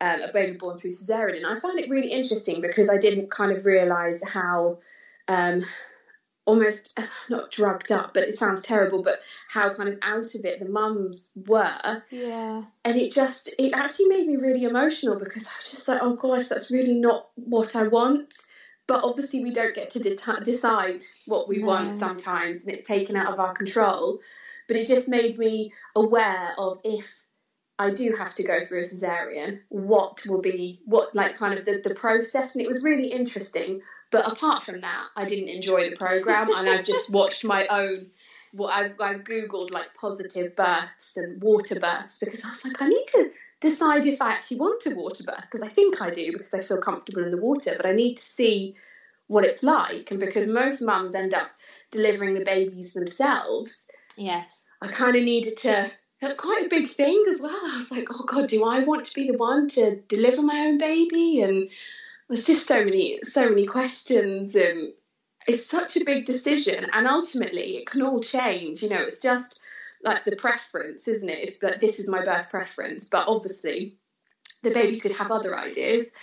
um, 0.00 0.20
a 0.22 0.32
baby 0.32 0.56
born 0.56 0.76
through 0.78 0.92
cesarean. 0.92 1.38
And 1.38 1.46
I 1.46 1.54
found 1.54 1.80
it 1.80 1.90
really 1.90 2.08
interesting 2.08 2.60
because 2.60 2.92
I 2.92 2.98
didn't 2.98 3.30
kind 3.30 3.50
of 3.50 3.64
realise 3.64 4.24
how 4.24 4.78
um, 5.26 5.62
almost 6.46 6.98
not 7.30 7.50
drugged 7.50 7.92
up, 7.92 8.14
but 8.14 8.24
it 8.24 8.34
sounds 8.34 8.62
terrible, 8.62 9.02
but 9.02 9.20
how 9.48 9.72
kind 9.74 9.88
of 9.88 9.98
out 10.02 10.34
of 10.34 10.44
it 10.44 10.60
the 10.60 10.68
mums 10.68 11.32
were. 11.46 12.02
Yeah. 12.10 12.64
And 12.84 12.96
it 12.96 13.12
just, 13.12 13.54
it 13.58 13.72
actually 13.74 14.08
made 14.08 14.26
me 14.26 14.36
really 14.36 14.64
emotional 14.64 15.18
because 15.18 15.46
I 15.46 15.56
was 15.58 15.70
just 15.70 15.88
like, 15.88 16.00
oh 16.02 16.16
gosh, 16.16 16.48
that's 16.48 16.70
really 16.70 16.98
not 17.00 17.28
what 17.36 17.76
I 17.76 17.88
want. 17.88 18.34
But 18.86 19.02
obviously, 19.02 19.42
we 19.42 19.50
don't 19.50 19.74
get 19.74 19.90
to 19.90 19.98
de- 19.98 20.40
decide 20.44 21.02
what 21.24 21.48
we 21.48 21.58
no. 21.58 21.68
want 21.68 21.94
sometimes, 21.94 22.66
and 22.66 22.76
it's 22.76 22.86
taken 22.86 23.16
out 23.16 23.32
of 23.32 23.38
our 23.38 23.54
control. 23.54 24.20
But 24.68 24.76
it 24.76 24.86
just 24.86 25.08
made 25.08 25.38
me 25.38 25.72
aware 25.96 26.52
of 26.58 26.82
if 26.84 27.24
I 27.78 27.92
do 27.92 28.14
have 28.16 28.34
to 28.36 28.42
go 28.46 28.60
through 28.60 28.80
a 28.80 28.84
cesarean, 28.84 29.60
what 29.68 30.20
will 30.28 30.42
be, 30.42 30.80
what 30.84 31.14
like 31.14 31.36
kind 31.36 31.58
of 31.58 31.64
the, 31.64 31.80
the 31.82 31.94
process. 31.94 32.54
And 32.54 32.64
it 32.64 32.68
was 32.68 32.84
really 32.84 33.08
interesting 33.08 33.80
but 34.10 34.30
apart 34.30 34.62
from 34.62 34.82
that, 34.82 35.06
I 35.16 35.24
didn't 35.24 35.48
enjoy 35.48 35.90
the 35.90 35.96
program, 35.96 36.48
and 36.54 36.68
I've 36.68 36.84
just 36.84 37.10
watched 37.18 37.44
my 37.44 37.66
own. 37.66 38.06
What 38.52 38.72
I've, 38.72 38.94
I've 39.00 39.24
googled 39.24 39.74
like 39.74 39.94
positive 39.94 40.54
births 40.54 41.16
and 41.16 41.42
water 41.42 41.80
births 41.80 42.20
because 42.20 42.44
I 42.44 42.50
was 42.50 42.64
like, 42.64 42.80
I 42.80 42.86
need 42.86 43.06
to 43.14 43.30
decide 43.60 44.06
if 44.06 44.22
I 44.22 44.32
actually 44.32 44.60
want 44.60 44.86
a 44.86 44.94
water 44.94 45.24
birth 45.24 45.48
because 45.50 45.62
I 45.62 45.68
think 45.68 46.00
I 46.00 46.10
do 46.10 46.30
because 46.32 46.54
I 46.54 46.62
feel 46.62 46.78
comfortable 46.78 47.24
in 47.24 47.30
the 47.30 47.40
water, 47.40 47.74
but 47.76 47.86
I 47.86 47.92
need 47.92 48.14
to 48.14 48.22
see 48.22 48.76
what 49.26 49.44
it's 49.44 49.62
like. 49.62 50.10
And 50.10 50.20
because 50.20 50.50
most 50.50 50.82
mums 50.82 51.14
end 51.14 51.34
up 51.34 51.50
delivering 51.90 52.34
the 52.34 52.44
babies 52.44 52.94
themselves, 52.94 53.90
yes, 54.16 54.66
I 54.80 54.88
kind 54.88 55.16
of 55.16 55.22
needed 55.22 55.56
to. 55.62 55.90
That's 56.20 56.38
quite 56.38 56.66
a 56.66 56.68
big 56.68 56.88
thing 56.88 57.24
as 57.28 57.40
well. 57.40 57.52
I 57.52 57.76
was 57.76 57.90
like, 57.90 58.06
oh 58.10 58.24
God, 58.24 58.48
do 58.48 58.64
I 58.64 58.84
want 58.84 59.06
to 59.06 59.14
be 59.14 59.30
the 59.30 59.36
one 59.36 59.68
to 59.70 59.96
deliver 60.08 60.42
my 60.42 60.66
own 60.66 60.78
baby? 60.78 61.42
And 61.42 61.68
there's 62.28 62.46
just 62.46 62.66
so 62.66 62.84
many 62.84 63.18
so 63.22 63.48
many 63.48 63.66
questions 63.66 64.54
and 64.54 64.92
it's 65.46 65.66
such 65.66 65.96
a 65.96 66.04
big 66.04 66.24
decision 66.24 66.86
and 66.92 67.06
ultimately 67.06 67.76
it 67.76 67.86
can 67.86 68.02
all 68.02 68.20
change 68.20 68.82
you 68.82 68.88
know 68.88 69.02
it's 69.02 69.22
just 69.22 69.60
like 70.02 70.24
the 70.24 70.36
preference 70.36 71.08
isn't 71.08 71.30
it? 71.30 71.38
It's 71.38 71.62
like 71.62 71.80
this 71.80 71.98
is 71.98 72.08
my 72.08 72.24
birth 72.24 72.50
preference 72.50 73.08
but 73.08 73.28
obviously 73.28 73.96
the 74.62 74.70
baby 74.70 75.00
could 75.00 75.16
have 75.16 75.30
other 75.30 75.58
ideas 75.58 76.14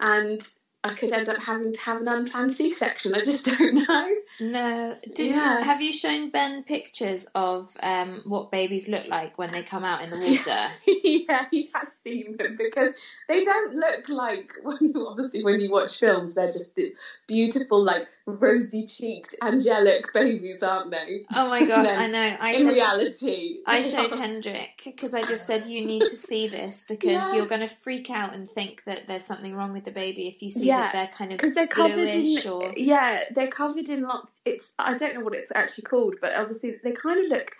and 0.00 0.40
I 0.84 0.90
could 0.90 1.12
end 1.12 1.28
up 1.28 1.38
having 1.38 1.72
to 1.72 1.80
have 1.80 2.00
an 2.00 2.06
unplanned 2.06 2.52
C-section. 2.52 3.12
I 3.12 3.20
just 3.22 3.46
don't 3.58 3.88
know. 3.88 4.14
No. 4.40 4.96
Did 5.14 5.32
yeah. 5.32 5.58
you, 5.58 5.64
have 5.64 5.82
you 5.82 5.92
shown 5.92 6.30
Ben 6.30 6.62
pictures 6.62 7.28
of 7.34 7.76
um, 7.82 8.22
what 8.24 8.52
babies 8.52 8.88
look 8.88 9.08
like 9.08 9.38
when 9.38 9.50
they 9.50 9.62
come 9.62 9.84
out 9.84 10.02
in 10.02 10.10
the 10.10 10.16
water? 10.46 10.94
yeah, 11.04 11.46
he 11.50 11.68
has 11.74 11.92
seen 11.92 12.36
them 12.36 12.54
because 12.56 12.94
they 13.28 13.42
don't 13.42 13.74
look 13.74 14.08
like 14.08 14.52
when 14.62 14.76
you, 14.80 15.08
obviously 15.08 15.42
when 15.42 15.60
you 15.60 15.70
watch 15.70 15.98
films, 15.98 16.36
they're 16.36 16.52
just 16.52 16.78
beautiful, 17.26 17.82
like 17.82 18.06
rosy 18.26 18.86
cheeked, 18.86 19.34
angelic 19.42 20.12
babies, 20.14 20.62
aren't 20.62 20.92
they? 20.92 21.24
Oh 21.34 21.48
my 21.48 21.66
gosh, 21.66 21.90
I 21.90 22.06
know. 22.06 22.36
I 22.38 22.52
in 22.52 22.68
said, 22.68 22.72
reality, 22.74 23.56
I 23.66 23.82
showed 23.82 24.12
Hendrik 24.12 24.80
because 24.84 25.12
I 25.12 25.22
just 25.22 25.44
said 25.44 25.64
you 25.64 25.84
need 25.84 26.02
to 26.02 26.16
see 26.16 26.46
this 26.46 26.84
because 26.84 27.10
yeah. 27.10 27.34
you're 27.34 27.46
going 27.46 27.62
to 27.62 27.68
freak 27.68 28.10
out 28.10 28.32
and 28.32 28.48
think 28.48 28.84
that 28.84 29.08
there's 29.08 29.24
something 29.24 29.54
wrong 29.54 29.72
with 29.72 29.82
the 29.82 29.90
baby 29.90 30.28
if 30.28 30.40
you 30.40 30.48
see 30.48 30.67
yeah, 30.68 30.80
that 30.80 30.92
they're 30.92 31.06
kind 31.08 31.32
of 31.32 31.38
because 31.38 31.54
they're 31.54 31.66
covered 31.66 32.08
in 32.08 32.38
or... 32.50 32.72
yeah 32.76 33.24
they're 33.34 33.48
covered 33.48 33.88
in 33.88 34.02
lots. 34.02 34.40
It's 34.44 34.74
I 34.78 34.94
don't 34.94 35.14
know 35.14 35.20
what 35.20 35.34
it's 35.34 35.54
actually 35.54 35.84
called, 35.84 36.16
but 36.20 36.34
obviously 36.34 36.76
they 36.82 36.92
kind 36.92 37.24
of 37.24 37.30
look 37.30 37.56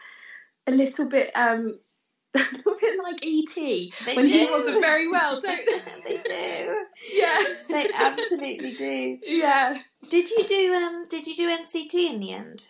a 0.67 0.73
little 0.73 1.09
bit 1.09 1.31
um 1.35 1.79
a 2.35 2.39
little 2.39 2.75
bit 2.81 3.03
like 3.03 3.25
ET 3.25 3.55
they 3.57 4.15
when 4.15 4.27
do. 4.27 4.33
he 4.33 4.51
wasn't 4.51 4.81
very 4.81 5.09
well, 5.09 5.41
don't 5.41 5.67
they? 5.67 6.17
they 6.17 6.23
do. 6.23 6.87
Yeah, 7.15 7.39
they 7.69 7.87
absolutely 7.95 8.73
do. 8.75 9.19
Yeah. 9.25 9.77
Did 10.11 10.31
you 10.31 10.45
do 10.45 10.75
um? 10.75 11.05
Did 11.09 11.27
you 11.27 11.37
do 11.37 11.49
NCT 11.49 11.95
in 11.95 12.21
the 12.21 12.33
end? 12.33 12.67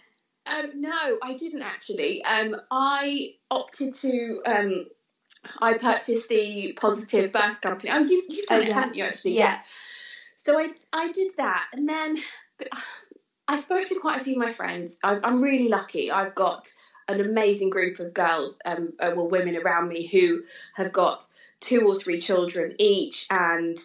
Um, 0.46 0.81
no, 0.81 1.18
I 1.22 1.35
didn't 1.35 1.62
actually. 1.62 2.24
Um, 2.24 2.57
I 2.70 3.35
opted 3.51 3.94
to 3.96 4.42
um, 4.46 4.87
I 5.61 5.77
purchased 5.77 6.29
the 6.29 6.72
Positive 6.81 7.33
Birth 7.33 7.61
Company. 7.61 7.90
Oh, 7.92 7.98
you've, 7.98 8.24
you've 8.29 8.46
done 8.46 8.61
oh, 8.61 8.62
it, 8.62 8.72
haven't 8.72 8.94
you? 8.94 9.05
Actually, 9.05 9.37
yeah. 9.37 9.44
yeah. 9.44 9.61
So 10.48 10.58
I 10.58 10.70
I 10.94 11.12
did 11.12 11.32
that, 11.37 11.66
and 11.74 11.87
then 11.87 12.16
I 13.46 13.56
spoke 13.56 13.84
to 13.87 14.00
quite 14.00 14.18
a 14.18 14.24
few 14.24 14.32
of 14.32 14.38
my 14.38 14.50
friends. 14.50 14.98
i 15.04 15.18
am 15.22 15.42
really 15.42 15.68
lucky. 15.68 16.11
I've 16.11 16.34
got 16.34 16.68
an 17.06 17.20
amazing 17.20 17.68
group 17.68 17.98
of 17.98 18.14
girls, 18.14 18.58
um, 18.64 18.94
uh, 18.98 19.12
well, 19.14 19.28
women 19.28 19.58
around 19.58 19.88
me 19.88 20.06
who 20.06 20.44
have 20.74 20.90
got 20.90 21.22
two 21.61 21.87
or 21.87 21.96
three 21.96 22.18
children 22.18 22.74
each, 22.78 23.26
and 23.28 23.76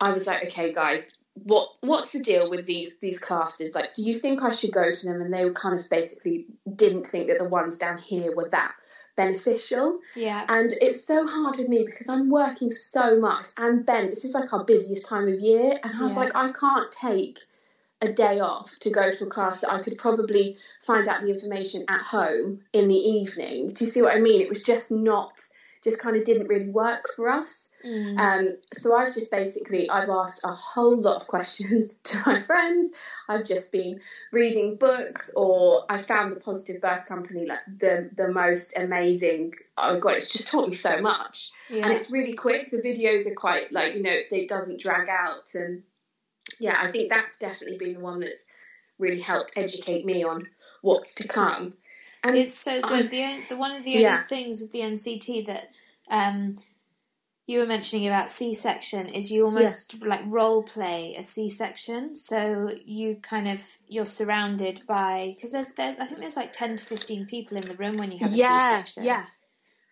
I 0.00 0.12
was 0.12 0.26
like, 0.26 0.44
okay, 0.44 0.72
guys, 0.72 1.10
what 1.34 1.68
what's 1.82 2.12
the 2.12 2.20
deal 2.20 2.48
with 2.48 2.64
these 2.64 2.96
these 3.02 3.20
classes? 3.20 3.74
Like, 3.74 3.92
do 3.92 4.00
you 4.00 4.14
think 4.14 4.42
I 4.42 4.52
should 4.52 4.72
go 4.72 4.90
to 4.90 5.06
them? 5.06 5.20
And 5.20 5.34
they 5.34 5.50
kind 5.50 5.78
of 5.78 5.90
basically 5.90 6.46
didn't 6.74 7.08
think 7.08 7.28
that 7.28 7.42
the 7.42 7.48
ones 7.48 7.78
down 7.78 7.98
here 7.98 8.34
were 8.34 8.48
that 8.48 8.72
beneficial. 9.16 10.00
Yeah. 10.16 10.44
And 10.48 10.72
it's 10.80 11.04
so 11.04 11.26
hard 11.26 11.56
with 11.56 11.68
me 11.68 11.84
because 11.84 12.08
I'm 12.08 12.30
working 12.30 12.70
so 12.70 13.20
much. 13.20 13.46
And 13.56 13.84
Ben, 13.84 14.10
this 14.10 14.24
is 14.24 14.34
like 14.34 14.52
our 14.52 14.64
busiest 14.64 15.08
time 15.08 15.28
of 15.28 15.40
year. 15.40 15.78
And 15.82 15.94
I 15.94 16.02
was 16.02 16.12
yeah. 16.12 16.18
like, 16.18 16.36
I 16.36 16.52
can't 16.52 16.90
take 16.92 17.38
a 18.02 18.12
day 18.12 18.40
off 18.40 18.78
to 18.80 18.90
go 18.90 19.10
to 19.10 19.24
a 19.24 19.28
class 19.28 19.60
that 19.60 19.72
I 19.72 19.82
could 19.82 19.98
probably 19.98 20.56
find 20.80 21.06
out 21.06 21.20
the 21.20 21.30
information 21.30 21.84
at 21.88 22.02
home 22.02 22.60
in 22.72 22.88
the 22.88 22.94
evening. 22.94 23.68
Do 23.68 23.84
you 23.84 23.90
see 23.90 24.02
what 24.02 24.16
I 24.16 24.20
mean? 24.20 24.40
It 24.40 24.48
was 24.48 24.64
just 24.64 24.90
not 24.90 25.38
just 25.82 26.02
kind 26.02 26.16
of 26.16 26.24
didn't 26.24 26.48
really 26.48 26.68
work 26.68 27.06
for 27.16 27.30
us. 27.30 27.72
Mm. 27.84 28.18
Um, 28.18 28.48
so 28.72 28.96
I've 28.96 29.14
just 29.14 29.30
basically 29.30 29.88
I've 29.88 30.10
asked 30.10 30.42
a 30.44 30.52
whole 30.52 31.00
lot 31.00 31.16
of 31.16 31.28
questions 31.28 31.98
to 31.98 32.18
my 32.26 32.38
friends. 32.38 32.96
I've 33.28 33.44
just 33.44 33.72
been 33.72 34.00
reading 34.32 34.76
books, 34.76 35.32
or 35.34 35.84
I 35.88 35.98
found 35.98 36.32
the 36.32 36.40
Positive 36.40 36.80
Birth 36.80 37.08
Company 37.08 37.46
like 37.46 37.60
the 37.66 38.10
the 38.12 38.32
most 38.32 38.76
amazing. 38.76 39.54
Oh 39.78 39.98
god, 39.98 40.14
it's 40.14 40.28
just 40.28 40.48
taught 40.48 40.68
me 40.68 40.74
so 40.74 41.00
much, 41.00 41.50
yeah. 41.68 41.84
and 41.84 41.92
it's 41.92 42.10
really 42.10 42.34
quick. 42.34 42.70
The 42.70 42.78
videos 42.78 43.30
are 43.30 43.34
quite 43.34 43.72
like 43.72 43.94
you 43.94 44.02
know 44.02 44.12
it 44.12 44.48
doesn't 44.48 44.80
drag 44.80 45.08
out, 45.08 45.48
and 45.54 45.82
yeah, 46.58 46.76
I 46.80 46.90
think 46.90 47.10
that's 47.10 47.38
definitely 47.38 47.78
been 47.78 47.94
the 47.94 48.00
one 48.00 48.20
that's 48.20 48.46
really 48.98 49.20
helped 49.20 49.52
educate 49.56 50.04
me 50.04 50.24
on 50.24 50.46
what's 50.82 51.14
to 51.16 51.28
come. 51.28 51.74
And 52.22 52.36
it's 52.36 52.54
so 52.54 52.80
good. 52.82 53.10
the, 53.10 53.40
the 53.48 53.56
one 53.56 53.72
of 53.72 53.84
the 53.84 53.92
only 53.92 54.02
yeah. 54.02 54.22
things 54.24 54.60
with 54.60 54.72
the 54.72 54.80
NCT 54.80 55.46
that 55.46 55.70
um, 56.10 56.56
you 57.46 57.60
were 57.60 57.66
mentioning 57.66 58.06
about 58.06 58.30
C-section 58.30 59.08
is 59.08 59.32
you 59.32 59.44
almost 59.44 59.94
yeah. 59.94 60.08
like 60.08 60.20
role 60.26 60.62
play 60.62 61.16
a 61.18 61.22
C-section. 61.22 62.14
So 62.14 62.70
you 62.84 63.16
kind 63.16 63.48
of 63.48 63.64
you're 63.86 64.04
surrounded 64.04 64.82
by 64.86 65.32
because 65.34 65.52
there's 65.52 65.68
there's 65.70 65.98
I 65.98 66.06
think 66.06 66.20
there's 66.20 66.36
like 66.36 66.52
ten 66.52 66.76
to 66.76 66.84
fifteen 66.84 67.26
people 67.26 67.56
in 67.56 67.64
the 67.64 67.74
room 67.74 67.94
when 67.98 68.12
you 68.12 68.18
have 68.18 68.32
a 68.32 68.36
yeah, 68.36 68.70
section 68.70 69.04
Yeah. 69.04 69.24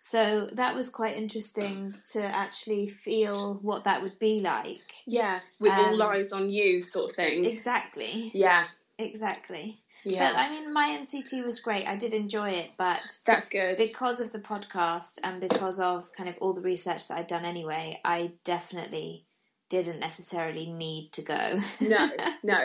So 0.01 0.47
that 0.53 0.75
was 0.75 0.89
quite 0.89 1.17
interesting 1.17 1.95
to 2.13 2.23
actually 2.23 2.87
feel 2.87 3.55
what 3.55 3.83
that 3.83 4.01
would 4.01 4.17
be 4.17 4.39
like. 4.39 4.93
Yeah, 5.05 5.41
with 5.59 5.73
um, 5.73 5.79
all 5.79 6.03
eyes 6.03 6.31
on 6.31 6.49
you, 6.49 6.81
sort 6.81 7.09
of 7.09 7.15
thing. 7.17 7.43
Exactly. 7.43 8.31
Yeah. 8.33 8.63
Exactly. 8.99 9.79
Yeah. 10.03 10.31
But 10.31 10.39
I 10.39 10.49
mean, 10.53 10.73
my 10.73 10.97
NCT 11.01 11.43
was 11.43 11.59
great. 11.59 11.87
I 11.87 11.95
did 11.95 12.13
enjoy 12.13 12.51
it, 12.51 12.71
but 12.77 13.01
that's 13.25 13.49
good 13.49 13.77
because 13.77 14.21
of 14.21 14.31
the 14.31 14.39
podcast 14.39 15.19
and 15.23 15.41
because 15.41 15.79
of 15.79 16.11
kind 16.13 16.29
of 16.29 16.35
all 16.39 16.53
the 16.53 16.61
research 16.61 17.07
that 17.07 17.17
I'd 17.17 17.27
done 17.27 17.45
anyway. 17.45 17.99
I 18.05 18.33
definitely 18.43 19.25
didn't 19.69 19.99
necessarily 19.99 20.65
need 20.65 21.11
to 21.13 21.21
go. 21.21 21.59
no, 21.81 22.09
no, 22.43 22.57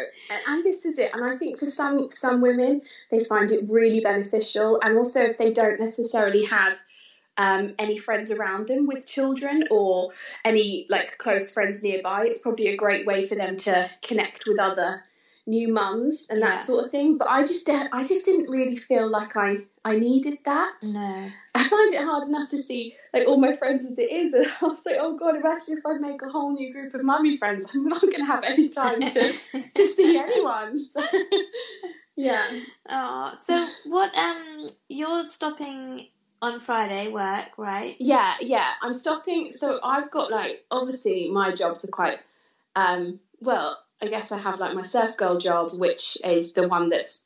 and 0.49 0.65
this 0.65 0.85
is 0.85 0.99
it. 0.99 1.11
And 1.13 1.25
I 1.25 1.37
think 1.37 1.59
for 1.59 1.67
some 1.67 2.09
some 2.11 2.41
women, 2.41 2.83
they 3.11 3.23
find 3.23 3.51
it 3.51 3.71
really 3.71 4.01
beneficial, 4.01 4.81
and 4.83 4.97
also 4.97 5.23
if 5.23 5.39
they 5.39 5.53
don't 5.53 5.81
necessarily 5.81 6.45
have 6.47 6.77
um, 7.37 7.75
any 7.79 7.99
friends 7.99 8.33
around 8.33 8.69
them 8.69 8.87
with 8.87 9.07
children 9.07 9.65
or 9.71 10.11
any 10.45 10.87
like 10.89 11.19
close 11.19 11.53
friends 11.53 11.83
nearby, 11.83 12.27
it's 12.27 12.43
probably 12.43 12.69
a 12.69 12.77
great 12.77 13.07
way 13.07 13.27
for 13.27 13.35
them 13.35 13.57
to 13.57 13.91
connect 14.03 14.45
with 14.47 14.61
other 14.61 15.03
new 15.47 15.73
mums 15.73 16.29
and 16.31 16.41
that 16.43 16.51
Yeah. 16.51 16.57
sort 16.57 16.85
of 16.87 16.91
thing. 16.91 17.19
But 17.19 17.29
I 17.29 17.43
just 17.43 17.69
I 17.69 18.05
just 18.05 18.25
didn't 18.25 18.49
really 18.51 18.77
feel 18.77 19.09
like 19.09 19.37
I 19.37 19.59
I 19.85 19.99
needed 19.99 20.39
that. 20.45 20.73
No. 20.83 21.31
I 21.55 21.63
find 21.63 21.93
it 21.93 22.03
hard 22.03 22.25
enough 22.27 22.49
to 22.51 22.57
see 22.57 22.95
like 23.13 23.29
all 23.29 23.37
my 23.37 23.53
friends 23.55 23.85
as 23.85 23.99
it 23.99 24.11
is. 24.11 24.33
And 24.35 24.47
I 24.63 24.67
was 24.73 24.87
like, 24.87 24.97
oh 24.99 25.17
god, 25.17 25.37
imagine 25.37 25.79
if 25.79 25.87
I 25.87 25.99
make 25.99 26.23
a 26.23 26.29
whole 26.31 26.53
new 26.53 26.73
group 26.73 26.95
of 26.95 27.05
mummy 27.05 27.37
friends. 27.37 27.71
I'm 27.75 27.87
not 27.89 28.01
going 28.01 28.13
to 28.15 28.25
have 28.25 28.45
any 28.45 28.69
time 28.71 29.01
to 29.01 29.33
to 29.75 29.83
see 29.97 30.17
anyone. 30.19 30.79
So, 30.79 31.01
yeah. 32.17 32.61
Oh, 32.89 33.33
so 33.35 33.67
what? 33.87 34.17
Um, 34.17 34.67
you're 34.89 35.25
stopping 35.25 36.09
on 36.41 36.61
Friday 36.61 37.09
work, 37.09 37.57
right? 37.59 37.97
Yeah, 38.01 38.33
yeah. 38.41 38.71
I'm 38.83 38.95
stopping. 38.95 39.53
So 39.53 39.79
I've 39.83 40.11
got 40.11 40.31
like 40.31 40.65
obviously 40.71 41.29
my 41.31 41.55
jobs 41.55 41.85
are 41.85 41.91
quite 41.93 42.19
um 42.77 43.19
well. 43.41 43.79
I 44.05 44.09
guess 44.09 44.33
I 44.33 44.39
have 44.39 44.61
like 44.61 44.75
my 44.75 44.83
surf 44.83 45.17
girl 45.17 45.39
job, 45.39 45.71
which 45.75 46.19
is 46.23 46.53
the 46.53 46.69
one 46.69 46.89
that's 46.89 47.23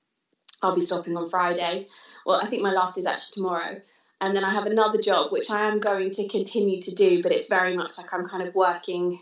I'll 0.63 0.75
be 0.75 0.81
stopping 0.81 1.17
on 1.17 1.29
Friday. 1.29 1.87
Well, 2.25 2.41
I 2.41 2.47
think 2.47 2.63
my 2.63 2.73
last 2.73 2.99
is 2.99 3.07
actually 3.07 3.37
tomorrow. 3.37 3.81
And 4.21 4.35
then 4.35 4.45
I 4.45 4.51
have 4.51 4.67
another 4.67 5.01
job 5.01 5.31
which 5.31 5.51
I 5.51 5.69
am 5.69 5.79
going 5.79 6.11
to 6.13 6.29
continue 6.29 6.79
to 6.79 6.95
do, 6.95 7.23
but 7.23 7.33
it's 7.33 7.49
very 7.49 7.77
much 7.77 7.99
like 7.99 8.13
I'm 8.13 8.25
kind 8.25 8.47
of 8.47 8.55
working 8.55 9.19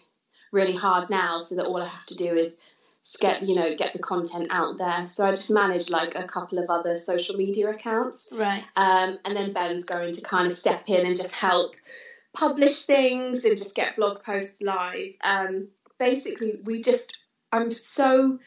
really 0.53 0.75
hard 0.75 1.11
now, 1.11 1.38
so 1.40 1.57
that 1.57 1.66
all 1.66 1.83
I 1.83 1.88
have 1.88 2.07
to 2.07 2.14
do 2.14 2.35
is 2.35 2.59
get 3.21 3.42
you 3.42 3.55
know 3.55 3.77
get 3.77 3.92
the 3.92 3.99
content 3.99 4.49
out 4.51 4.79
there. 4.79 5.05
So 5.05 5.27
I 5.27 5.31
just 5.31 5.51
manage 5.51 5.90
like 5.90 6.19
a 6.19 6.25
couple 6.25 6.59
of 6.59 6.71
other 6.71 6.97
social 6.99 7.37
media 7.37 7.71
accounts. 7.71 8.31
Right. 8.33 8.64
Um, 8.77 9.19
and 9.25 9.37
then 9.37 9.53
Ben's 9.53 9.85
going 9.85 10.14
to 10.14 10.21
kind 10.23 10.47
of 10.47 10.53
step 10.53 10.85
in 10.88 11.07
and 11.07 11.16
just 11.16 11.35
help 11.35 11.75
publish 12.37 12.85
things 12.85 13.45
and 13.45 13.57
just 13.57 13.75
get 13.75 13.97
blog 13.97 14.23
posts 14.23 14.62
live. 14.62 15.12
Um, 15.23 15.69
basically, 15.99 16.61
we 16.64 16.83
just, 16.83 17.19
I'm 17.57 17.71
so, 17.71 18.38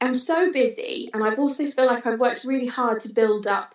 I'm 0.00 0.14
so 0.14 0.52
busy, 0.52 1.10
and 1.12 1.24
I've 1.24 1.38
also 1.38 1.70
feel 1.70 1.86
like 1.86 2.06
I've 2.06 2.20
worked 2.20 2.44
really 2.44 2.66
hard 2.66 3.00
to 3.00 3.12
build 3.12 3.46
up 3.46 3.74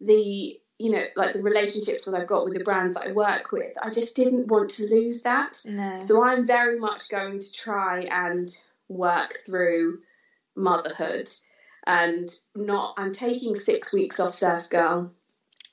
the, 0.00 0.58
you 0.78 0.90
know, 0.90 1.04
like 1.16 1.34
the 1.34 1.42
relationships 1.42 2.04
that 2.04 2.14
I've 2.14 2.28
got 2.28 2.44
with 2.44 2.54
the 2.54 2.64
brands 2.64 2.96
that 2.96 3.06
I 3.08 3.12
work 3.12 3.52
with. 3.52 3.74
I 3.82 3.90
just 3.90 4.14
didn't 4.14 4.46
want 4.46 4.70
to 4.70 4.86
lose 4.88 5.22
that. 5.22 5.58
No. 5.66 5.98
So 5.98 6.24
I'm 6.24 6.46
very 6.46 6.78
much 6.78 7.10
going 7.10 7.40
to 7.40 7.52
try 7.52 8.02
and 8.02 8.48
work 8.88 9.34
through 9.46 10.00
motherhood 10.54 11.28
and 11.86 12.28
not 12.54 12.94
I'm 12.96 13.12
taking 13.12 13.54
six 13.54 13.92
weeks 13.92 14.20
off 14.20 14.34
Surf 14.34 14.70
Girl. 14.70 15.12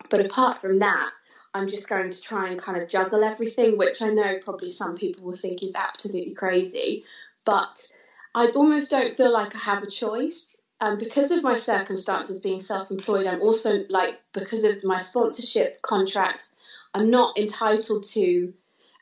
But 0.09 0.25
apart 0.25 0.57
from 0.57 0.79
that, 0.79 1.11
I'm 1.53 1.67
just 1.67 1.89
going 1.89 2.09
to 2.09 2.21
try 2.21 2.49
and 2.49 2.61
kind 2.61 2.77
of 2.81 2.87
juggle 2.89 3.23
everything, 3.23 3.77
which 3.77 4.01
I 4.01 4.09
know 4.09 4.39
probably 4.43 4.69
some 4.69 4.95
people 4.95 5.25
will 5.25 5.33
think 5.33 5.63
is 5.63 5.75
absolutely 5.75 6.35
crazy. 6.35 7.05
But 7.43 7.91
I 8.35 8.49
almost 8.49 8.91
don't 8.91 9.15
feel 9.15 9.31
like 9.31 9.55
I 9.55 9.59
have 9.59 9.81
a 9.81 9.89
choice. 9.89 10.51
Um, 10.81 10.97
because 10.97 11.31
of 11.31 11.41
my 11.41 11.55
circumstances 11.55 12.43
being 12.43 12.59
self 12.59 12.91
employed, 12.91 13.27
I'm 13.27 13.41
also 13.41 13.85
like, 13.89 14.21
because 14.33 14.65
of 14.65 14.83
my 14.83 14.97
sponsorship 14.97 15.81
contracts, 15.81 16.53
I'm 16.93 17.09
not 17.09 17.39
entitled 17.39 18.03
to 18.09 18.53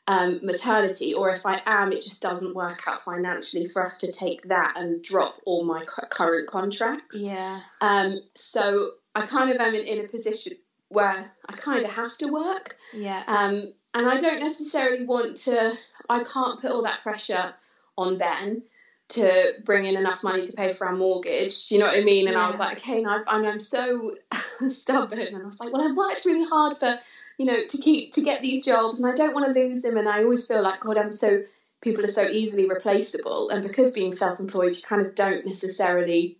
um, 0.06 0.40
maternity, 0.44 1.14
or 1.14 1.30
if 1.30 1.46
I 1.46 1.60
am, 1.66 1.92
it 1.92 2.04
just 2.04 2.22
doesn't 2.22 2.54
work 2.54 2.86
out 2.86 3.00
financially 3.00 3.66
for 3.66 3.84
us 3.84 4.00
to 4.00 4.12
take 4.12 4.42
that 4.48 4.74
and 4.76 5.02
drop 5.02 5.40
all 5.46 5.64
my 5.64 5.84
cu- 5.84 6.06
current 6.08 6.48
contracts. 6.48 7.20
Yeah. 7.20 7.58
Um, 7.80 8.20
so 8.34 8.90
I 9.14 9.22
kind 9.22 9.50
of 9.50 9.58
am 9.58 9.74
in, 9.74 9.84
in 9.86 10.04
a 10.04 10.08
position 10.08 10.52
where 10.90 11.32
I 11.48 11.52
kind 11.54 11.82
of 11.82 11.90
have 11.90 12.16
to 12.18 12.30
work, 12.30 12.76
Yeah. 12.92 13.24
um, 13.26 13.72
and 13.94 14.08
I 14.08 14.18
don't 14.18 14.40
necessarily 14.40 15.06
want 15.06 15.38
to. 15.38 15.76
I 16.08 16.22
can't 16.22 16.60
put 16.60 16.70
all 16.70 16.82
that 16.82 17.00
pressure 17.02 17.54
on 17.96 18.18
Ben 18.18 18.62
to 19.10 19.52
bring 19.64 19.84
in 19.84 19.96
enough 19.96 20.24
money 20.24 20.44
to 20.46 20.52
pay 20.52 20.72
for 20.72 20.86
our 20.86 20.96
mortgage. 20.96 21.68
Do 21.68 21.74
you 21.74 21.80
know 21.80 21.86
what 21.86 22.00
I 22.00 22.04
mean? 22.04 22.26
And 22.26 22.36
I 22.36 22.46
was 22.46 22.58
like, 22.58 22.78
okay, 22.78 22.98
and 22.98 23.06
I've, 23.08 23.24
and 23.28 23.46
I'm 23.46 23.58
so 23.58 24.12
stubborn, 24.70 25.20
and 25.20 25.36
I 25.36 25.44
was 25.44 25.60
like, 25.60 25.72
well, 25.72 25.86
I've 25.86 25.96
worked 25.96 26.24
really 26.24 26.46
hard 26.48 26.78
for, 26.78 26.96
you 27.38 27.46
know, 27.46 27.66
to 27.68 27.78
keep 27.78 28.12
to 28.14 28.22
get 28.22 28.40
these 28.40 28.64
jobs, 28.64 29.00
and 29.00 29.10
I 29.10 29.14
don't 29.14 29.34
want 29.34 29.52
to 29.52 29.60
lose 29.60 29.82
them, 29.82 29.96
and 29.96 30.08
I 30.08 30.22
always 30.22 30.46
feel 30.46 30.62
like, 30.62 30.80
God, 30.80 30.98
I'm 30.98 31.12
so 31.12 31.42
people 31.80 32.04
are 32.04 32.08
so 32.08 32.26
easily 32.26 32.68
replaceable, 32.68 33.50
and 33.50 33.62
because 33.62 33.92
being 33.92 34.12
self-employed, 34.12 34.76
you 34.76 34.82
kind 34.82 35.04
of 35.04 35.14
don't 35.14 35.44
necessarily 35.44 36.38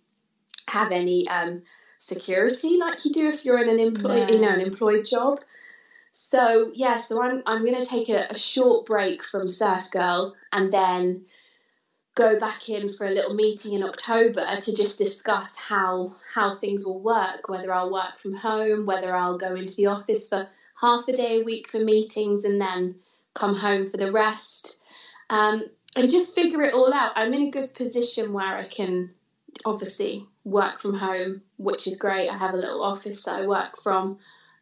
have 0.67 0.91
any 0.91 1.27
um, 1.27 1.61
security 1.99 2.77
like 2.77 3.05
you 3.05 3.13
do 3.13 3.29
if 3.29 3.45
you're 3.45 3.61
in 3.61 3.69
an 3.69 3.79
employed, 3.79 4.27
No. 4.29 4.35
you 4.35 4.41
know, 4.41 4.49
an 4.49 4.61
employed 4.61 5.05
job. 5.05 5.39
So 6.13 6.71
yeah, 6.73 6.97
so 6.97 7.21
I'm 7.21 7.43
I'm 7.45 7.63
going 7.63 7.75
to 7.75 7.85
take 7.85 8.09
a, 8.09 8.27
a 8.29 8.37
short 8.37 8.85
break 8.85 9.21
from 9.21 9.49
Surf 9.49 9.91
Girl 9.91 10.33
and 10.51 10.71
then 10.71 11.25
go 12.15 12.39
back 12.39 12.69
in 12.69 12.87
for 12.89 13.05
a 13.05 13.11
little 13.11 13.35
meeting 13.35 13.73
in 13.73 13.83
October 13.83 14.45
to 14.61 14.75
just 14.75 14.97
discuss 14.97 15.59
how 15.59 16.13
how 16.33 16.53
things 16.53 16.85
will 16.85 17.01
work, 17.01 17.47
whether 17.49 17.73
I'll 17.73 17.91
work 17.91 18.17
from 18.17 18.33
home, 18.33 18.85
whether 18.85 19.15
I'll 19.15 19.37
go 19.37 19.53
into 19.55 19.75
the 19.75 19.87
office 19.87 20.29
for 20.29 20.47
half 20.79 21.07
a 21.07 21.13
day 21.13 21.41
a 21.41 21.43
week 21.43 21.69
for 21.69 21.79
meetings 21.79 22.45
and 22.45 22.59
then 22.59 22.95
come 23.33 23.53
home 23.53 23.87
for 23.87 23.97
the 23.97 24.11
rest. 24.11 24.77
Um, 25.29 25.63
and 25.95 26.09
just 26.09 26.35
figure 26.35 26.61
it 26.61 26.73
all 26.73 26.93
out. 26.93 27.13
I'm 27.15 27.33
in 27.33 27.47
a 27.47 27.51
good 27.51 27.73
position 27.73 28.33
where 28.33 28.57
I 28.57 28.65
can 28.65 29.11
obviously 29.63 30.25
work 30.43 30.79
from 30.79 30.93
home, 30.93 31.41
which 31.57 31.87
is 31.87 31.99
great. 31.99 32.29
I 32.29 32.37
have 32.37 32.53
a 32.53 32.57
little 32.57 32.83
office 32.83 33.23
that 33.23 33.39
I 33.39 33.47
work 33.47 33.77
from. 33.81 34.19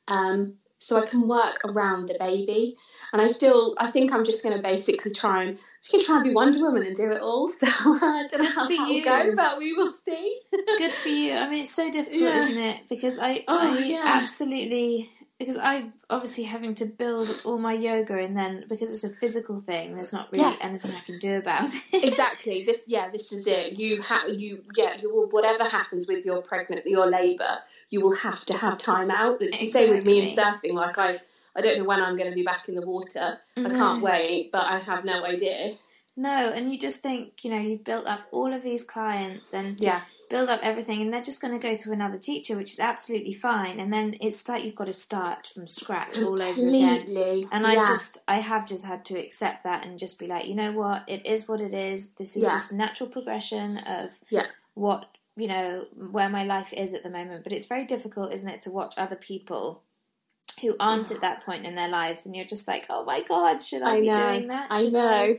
Um, 0.07 0.55
so 0.79 1.01
I 1.01 1.05
can 1.05 1.27
work 1.27 1.61
around 1.65 2.07
the 2.07 2.17
baby. 2.19 2.77
And 3.13 3.21
I 3.21 3.27
still, 3.27 3.75
I 3.77 3.91
think 3.91 4.11
I'm 4.11 4.25
just 4.25 4.43
going 4.43 4.57
to 4.57 4.61
basically 4.63 5.11
try 5.11 5.43
and, 5.43 5.57
just 5.57 5.91
gonna 5.91 6.03
try 6.03 6.15
and 6.15 6.23
be 6.23 6.33
Wonder 6.33 6.63
Woman 6.63 6.81
and 6.83 6.95
do 6.95 7.11
it 7.11 7.21
all. 7.21 7.47
So 7.53 7.67
uh, 7.67 7.99
I 8.01 8.27
don't 8.27 8.41
know 8.41 8.49
how 8.49 8.67
that 8.67 8.87
will 8.87 9.03
go, 9.03 9.35
but 9.35 9.57
we 9.59 9.73
will 9.73 9.91
see. 9.91 10.35
Good 10.79 10.91
for 10.91 11.09
you. 11.09 11.33
I 11.35 11.47
mean, 11.47 11.61
it's 11.61 11.69
so 11.69 11.91
difficult, 11.91 12.21
Yeah. 12.21 12.37
isn't 12.39 12.57
it? 12.61 12.79
Because 12.89 13.19
I, 13.19 13.43
Oh, 13.47 13.71
I 13.75 13.77
yeah. 13.77 14.03
absolutely, 14.05 15.11
because 15.37 15.57
I 15.57 15.91
obviously 16.09 16.45
having 16.45 16.73
to 16.75 16.85
build 16.85 17.41
all 17.45 17.59
my 17.59 17.73
yoga, 17.73 18.17
and 18.17 18.35
then 18.35 18.65
because 18.67 18.89
it's 18.89 19.03
a 19.03 19.09
physical 19.15 19.59
thing, 19.61 19.93
there's 19.95 20.11
not 20.13 20.31
really 20.31 20.45
Yeah. 20.45 20.55
anything 20.61 20.91
I 20.95 20.99
can 21.01 21.19
do 21.19 21.37
about 21.37 21.69
it. 21.71 21.81
exactly. 22.03 22.63
This, 22.63 22.85
yeah, 22.87 23.09
this 23.09 23.31
is 23.31 23.45
it. 23.45 23.77
You 23.77 24.01
have, 24.01 24.27
you, 24.27 24.63
yeah, 24.75 24.97
you 24.99 25.13
will. 25.13 25.27
Whatever 25.29 25.65
happens 25.65 26.09
with 26.09 26.25
your 26.25 26.41
pregnant, 26.41 26.87
your 26.87 27.05
labour, 27.05 27.59
you 27.91 28.01
will 28.01 28.15
have 28.15 28.43
to 28.47 28.57
have 28.57 28.79
time 28.79 29.11
out. 29.11 29.41
It's 29.41 29.59
the 29.59 29.69
same 29.69 29.89
with 29.91 30.05
me 30.05 30.27
and 30.27 30.35
surfing. 30.37 30.73
Like 30.73 30.97
I, 30.97 31.17
I 31.55 31.61
don't 31.61 31.77
know 31.77 31.85
when 31.85 32.01
I'm 32.01 32.15
going 32.15 32.29
to 32.29 32.35
be 32.35 32.43
back 32.43 32.67
in 32.67 32.75
the 32.75 32.85
water. 32.85 33.37
I 33.57 33.69
can't 33.69 34.01
wait, 34.01 34.51
but 34.51 34.65
I 34.65 34.79
have 34.79 35.05
no 35.05 35.23
idea. 35.23 35.73
No, 36.15 36.51
and 36.51 36.71
you 36.71 36.77
just 36.77 37.01
think, 37.01 37.43
you 37.43 37.49
know, 37.49 37.57
you've 37.59 37.83
built 37.83 38.05
up 38.05 38.27
all 38.31 38.53
of 38.53 38.61
these 38.63 38.83
clients 38.83 39.53
and 39.53 39.79
Yeah, 39.79 40.01
build 40.29 40.49
up 40.49 40.59
everything, 40.63 41.01
and 41.01 41.11
they're 41.13 41.21
just 41.21 41.41
going 41.41 41.57
to 41.59 41.67
go 41.67 41.75
to 41.75 41.91
another 41.91 42.17
teacher, 42.17 42.55
which 42.55 42.71
is 42.71 42.79
absolutely 42.79 43.33
fine. 43.33 43.79
And 43.79 43.91
then 43.91 44.15
it's 44.21 44.47
like 44.47 44.63
you've 44.63 44.75
got 44.75 44.85
to 44.85 44.93
start 44.93 45.47
from 45.53 45.65
scratch 45.65 46.17
all 46.17 46.41
over 46.41 46.67
again. 46.67 47.01
completely. 47.05 47.47
And 47.51 47.65
I 47.65 47.75
just, 47.85 48.19
I 48.27 48.35
have 48.39 48.67
just 48.67 48.85
had 48.85 49.05
to 49.05 49.19
accept 49.19 49.63
that 49.63 49.85
and 49.85 49.97
just 49.97 50.19
be 50.19 50.27
like, 50.27 50.47
you 50.47 50.55
know 50.55 50.71
what, 50.71 51.03
it 51.07 51.25
is 51.25 51.47
what 51.47 51.61
it 51.61 51.73
is. 51.73 52.11
This 52.11 52.35
is 52.35 52.43
Yeah. 52.43 52.53
just 52.53 52.71
natural 52.71 53.09
progression 53.09 53.77
of 53.87 54.19
Yeah. 54.29 54.45
what, 54.75 55.17
you 55.35 55.47
know, 55.47 55.87
where 55.95 56.29
my 56.29 56.43
life 56.43 56.73
is 56.73 56.93
at 56.93 57.03
the 57.03 57.09
moment. 57.09 57.43
But 57.43 57.53
it's 57.53 57.65
very 57.65 57.85
difficult, 57.85 58.33
isn't 58.33 58.49
it, 58.49 58.61
to 58.61 58.71
watch 58.71 58.93
other 58.97 59.15
people 59.15 59.83
who 60.61 60.75
aren't 60.79 61.11
at 61.11 61.21
that 61.21 61.45
point 61.45 61.65
in 61.65 61.75
their 61.75 61.89
lives 61.89 62.25
and 62.25 62.35
you're 62.35 62.45
just 62.45 62.67
like, 62.67 62.85
oh 62.89 63.03
my 63.05 63.21
God, 63.21 63.61
should 63.61 63.81
I, 63.81 63.95
I 63.97 64.01
be 64.01 64.07
know. 64.07 64.13
doing 64.15 64.47
that? 64.47 64.67
I 64.71 64.83
Should 64.83 64.93
know. 64.93 65.37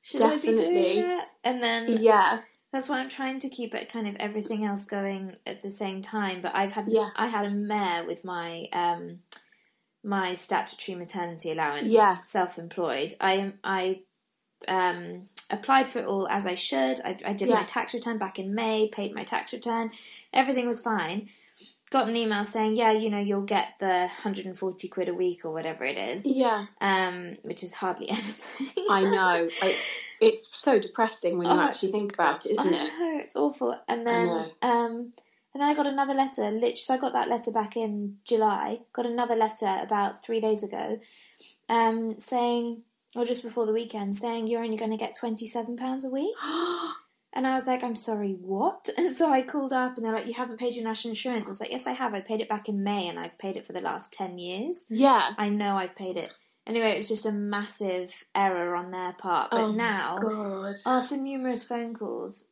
should 0.00 0.24
I 0.24 0.36
be 0.38 0.54
doing 0.56 1.02
that? 1.02 1.28
And 1.44 1.62
then 1.62 1.98
Yeah. 2.00 2.40
that's 2.72 2.88
why 2.88 2.98
I'm 2.98 3.08
trying 3.08 3.38
to 3.40 3.48
keep 3.48 3.74
it 3.74 3.90
kind 3.92 4.06
of 4.08 4.16
everything 4.16 4.64
else 4.64 4.84
going 4.84 5.36
at 5.46 5.62
the 5.62 5.70
same 5.70 6.02
time. 6.02 6.40
But 6.40 6.54
I've 6.56 6.72
had 6.72 6.86
Yeah. 6.88 7.10
I 7.16 7.26
had 7.28 7.46
a 7.46 7.50
mare 7.50 8.04
with 8.04 8.24
my 8.24 8.68
um 8.72 9.18
my 10.04 10.34
statutory 10.34 10.96
maternity 10.98 11.50
allowance. 11.52 11.92
Yeah. 11.94 12.16
Self 12.22 12.58
employed. 12.58 13.14
I 13.20 13.32
am 13.34 13.58
I 13.62 14.00
um 14.68 15.26
applied 15.50 15.86
for 15.86 15.98
it 16.00 16.06
all 16.06 16.26
as 16.28 16.46
I 16.46 16.54
should. 16.54 16.98
I, 17.04 17.16
I 17.26 17.32
did 17.34 17.48
my 17.50 17.62
tax 17.64 17.92
return 17.92 18.16
back 18.18 18.38
in 18.38 18.54
May, 18.54 18.88
paid 18.88 19.14
my 19.14 19.22
tax 19.22 19.52
return, 19.52 19.90
everything 20.32 20.66
was 20.66 20.80
fine. 20.80 21.28
Got 21.92 22.08
an 22.08 22.16
email 22.16 22.42
saying, 22.46 22.76
yeah, 22.76 22.92
you 22.92 23.10
know, 23.10 23.18
you'll 23.18 23.42
get 23.42 23.74
the 23.78 24.08
140 24.08 24.88
quid 24.88 25.10
a 25.10 25.14
week 25.14 25.44
or 25.44 25.52
whatever 25.52 25.84
it 25.84 25.98
is, 25.98 26.24
Yeah. 26.24 26.64
um, 26.80 27.36
which 27.42 27.62
is 27.62 27.74
hardly 27.74 28.08
anything. 28.08 28.86
I 28.88 29.02
know. 29.02 29.46
I, 29.62 29.76
it's 30.18 30.50
so 30.58 30.78
depressing 30.78 31.36
when 31.36 31.48
you 31.48 31.52
Oh, 31.52 31.60
actually 31.60 31.92
think 31.92 32.14
about 32.14 32.46
it, 32.46 32.52
isn't 32.52 32.72
I 32.74 32.86
it? 32.86 32.98
know, 32.98 33.18
it's 33.22 33.36
awful. 33.36 33.78
And 33.86 34.06
then, 34.06 34.28
um, 34.62 35.12
and 35.52 35.60
then 35.60 35.68
I 35.68 35.74
got 35.74 35.86
another 35.86 36.14
letter. 36.14 36.50
Literally, 36.50 36.74
so 36.76 36.94
I 36.94 36.96
got 36.96 37.12
that 37.12 37.28
letter 37.28 37.50
back 37.50 37.76
in 37.76 38.16
July. 38.26 38.80
Got 38.94 39.04
another 39.04 39.36
letter 39.36 39.76
about 39.82 40.24
three 40.24 40.40
days 40.40 40.62
ago, 40.62 40.98
um, 41.68 42.18
saying, 42.18 42.84
or 43.14 43.26
just 43.26 43.42
before 43.42 43.66
the 43.66 43.72
weekend, 43.74 44.14
saying 44.14 44.46
you're 44.46 44.64
only 44.64 44.78
going 44.78 44.92
to 44.92 44.96
get 44.96 45.14
twenty 45.14 45.46
seven 45.46 45.76
pounds 45.76 46.06
a 46.06 46.08
week. 46.08 46.34
And 47.34 47.46
I 47.46 47.54
was 47.54 47.66
like, 47.66 47.82
I'm 47.82 47.96
sorry, 47.96 48.32
what? 48.40 48.88
And 48.98 49.10
so 49.10 49.32
I 49.32 49.42
called 49.42 49.72
up, 49.72 49.96
and 49.96 50.04
they're 50.04 50.12
like, 50.14 50.26
you 50.26 50.34
haven't 50.34 50.58
paid 50.60 50.74
your 50.74 50.84
national 50.84 51.12
insurance. 51.12 51.48
I 51.48 51.50
was 51.50 51.60
like, 51.60 51.70
yes, 51.72 51.86
I 51.86 51.92
have. 51.92 52.12
I 52.14 52.20
paid 52.20 52.40
it 52.40 52.48
back 52.48 52.68
in 52.68 52.82
May, 52.84 53.08
and 53.08 53.18
I've 53.18 53.38
paid 53.38 53.56
it 53.56 53.64
for 53.66 53.72
the 53.72 53.80
last 53.80 54.12
ten 54.12 54.38
years. 54.38 54.86
yeah. 54.90 55.30
I 55.38 55.48
know 55.48 55.76
I've 55.76 55.96
paid 55.96 56.16
it. 56.16 56.34
Anyway, 56.66 56.90
it 56.92 56.96
was 56.98 57.08
just 57.08 57.26
a 57.26 57.32
massive 57.32 58.24
error 58.36 58.76
on 58.76 58.92
their 58.92 59.12
part. 59.14 59.50
But 59.50 59.60
Oh, 59.60 59.72
now, 59.72 60.14
God. 60.16 60.76
after 60.86 61.16
numerous 61.16 61.64
phone 61.64 61.92
calls, 61.92 62.44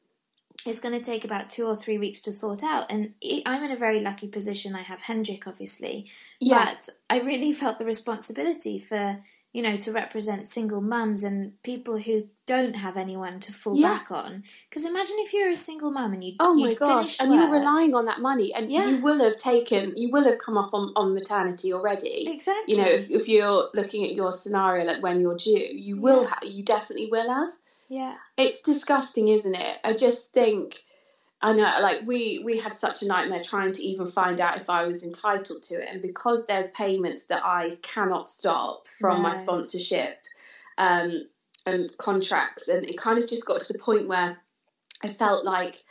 it's 0.66 0.80
going 0.80 0.98
to 0.98 1.04
take 1.04 1.24
about 1.24 1.48
two 1.48 1.64
or 1.66 1.76
three 1.76 1.96
weeks 1.96 2.20
to 2.22 2.32
sort 2.32 2.64
out. 2.64 2.90
And 2.90 3.14
I'm 3.46 3.62
in 3.62 3.70
a 3.70 3.76
very 3.76 4.00
lucky 4.00 4.26
position. 4.26 4.74
I 4.74 4.82
have 4.82 5.02
Hendrik, 5.02 5.46
obviously, 5.46 6.06
yeah. 6.40 6.64
but 6.74 6.88
I 7.08 7.20
really 7.20 7.52
felt 7.52 7.78
the 7.78 7.84
responsibility 7.84 8.78
for 8.80 9.22
you 9.52 9.62
know 9.62 9.76
to 9.76 9.92
represent 9.92 10.46
single 10.46 10.80
mums 10.80 11.24
and 11.24 11.60
people 11.62 11.98
who 11.98 12.28
don't 12.46 12.74
have 12.74 12.96
anyone 12.96 13.38
to 13.38 13.52
fall 13.52 13.76
yeah. 13.76 13.88
back 13.88 14.10
on. 14.10 14.42
Because 14.68 14.84
imagine 14.84 15.16
if 15.18 15.32
you're 15.32 15.50
a 15.50 15.56
single 15.56 15.90
mum 15.90 16.12
and 16.12 16.24
you 16.24 16.34
oh 16.40 16.54
my 16.54 16.74
gosh, 16.74 17.20
and 17.20 17.32
you're 17.32 17.50
relying 17.50 17.94
on 17.94 18.06
that 18.06 18.20
money, 18.20 18.52
and 18.52 18.70
yeah. 18.70 18.88
you 18.88 19.00
will 19.00 19.22
have 19.22 19.38
taken, 19.38 19.96
you 19.96 20.10
will 20.12 20.24
have 20.24 20.38
come 20.44 20.58
up 20.58 20.74
on, 20.74 20.92
on 20.96 21.14
maternity 21.14 21.72
already. 21.72 22.28
Exactly. 22.28 22.74
You 22.74 22.82
know, 22.82 22.88
if, 22.88 23.10
if 23.10 23.28
you're 23.28 23.68
looking 23.74 24.04
at 24.04 24.12
your 24.12 24.32
scenario, 24.32 24.84
like 24.84 25.02
when 25.02 25.20
you're 25.20 25.36
due, 25.36 25.68
you 25.72 26.00
will, 26.00 26.26
ha- 26.26 26.40
you 26.42 26.64
definitely 26.64 27.08
will 27.10 27.28
have. 27.32 27.50
Yeah. 27.88 28.14
It's 28.36 28.62
disgusting, 28.62 29.28
isn't 29.28 29.54
it? 29.54 29.78
I 29.84 29.92
just 29.94 30.32
think 30.32 30.82
I 31.42 31.52
know, 31.54 31.74
like 31.80 32.00
we 32.06 32.42
we 32.44 32.58
had 32.58 32.74
such 32.74 33.02
a 33.02 33.06
nightmare 33.06 33.42
trying 33.42 33.72
to 33.72 33.82
even 33.82 34.06
find 34.06 34.40
out 34.40 34.58
if 34.58 34.68
I 34.68 34.86
was 34.86 35.04
entitled 35.04 35.62
to 35.64 35.82
it, 35.82 35.88
and 35.90 36.02
because 36.02 36.46
there's 36.46 36.70
payments 36.72 37.28
that 37.28 37.42
I 37.44 37.76
cannot 37.82 38.28
stop 38.28 38.86
from 38.88 39.22
my 39.22 39.36
sponsorship 39.36 40.18
um, 40.76 41.28
and 41.64 41.96
contracts, 41.96 42.68
and 42.68 42.84
it 42.84 42.98
kind 42.98 43.18
of 43.18 43.28
just 43.28 43.46
got 43.46 43.60
to 43.62 43.72
the 43.72 43.78
point 43.78 44.06
where 44.06 44.38
I 45.02 45.08
felt 45.08 45.44
like 45.44 45.82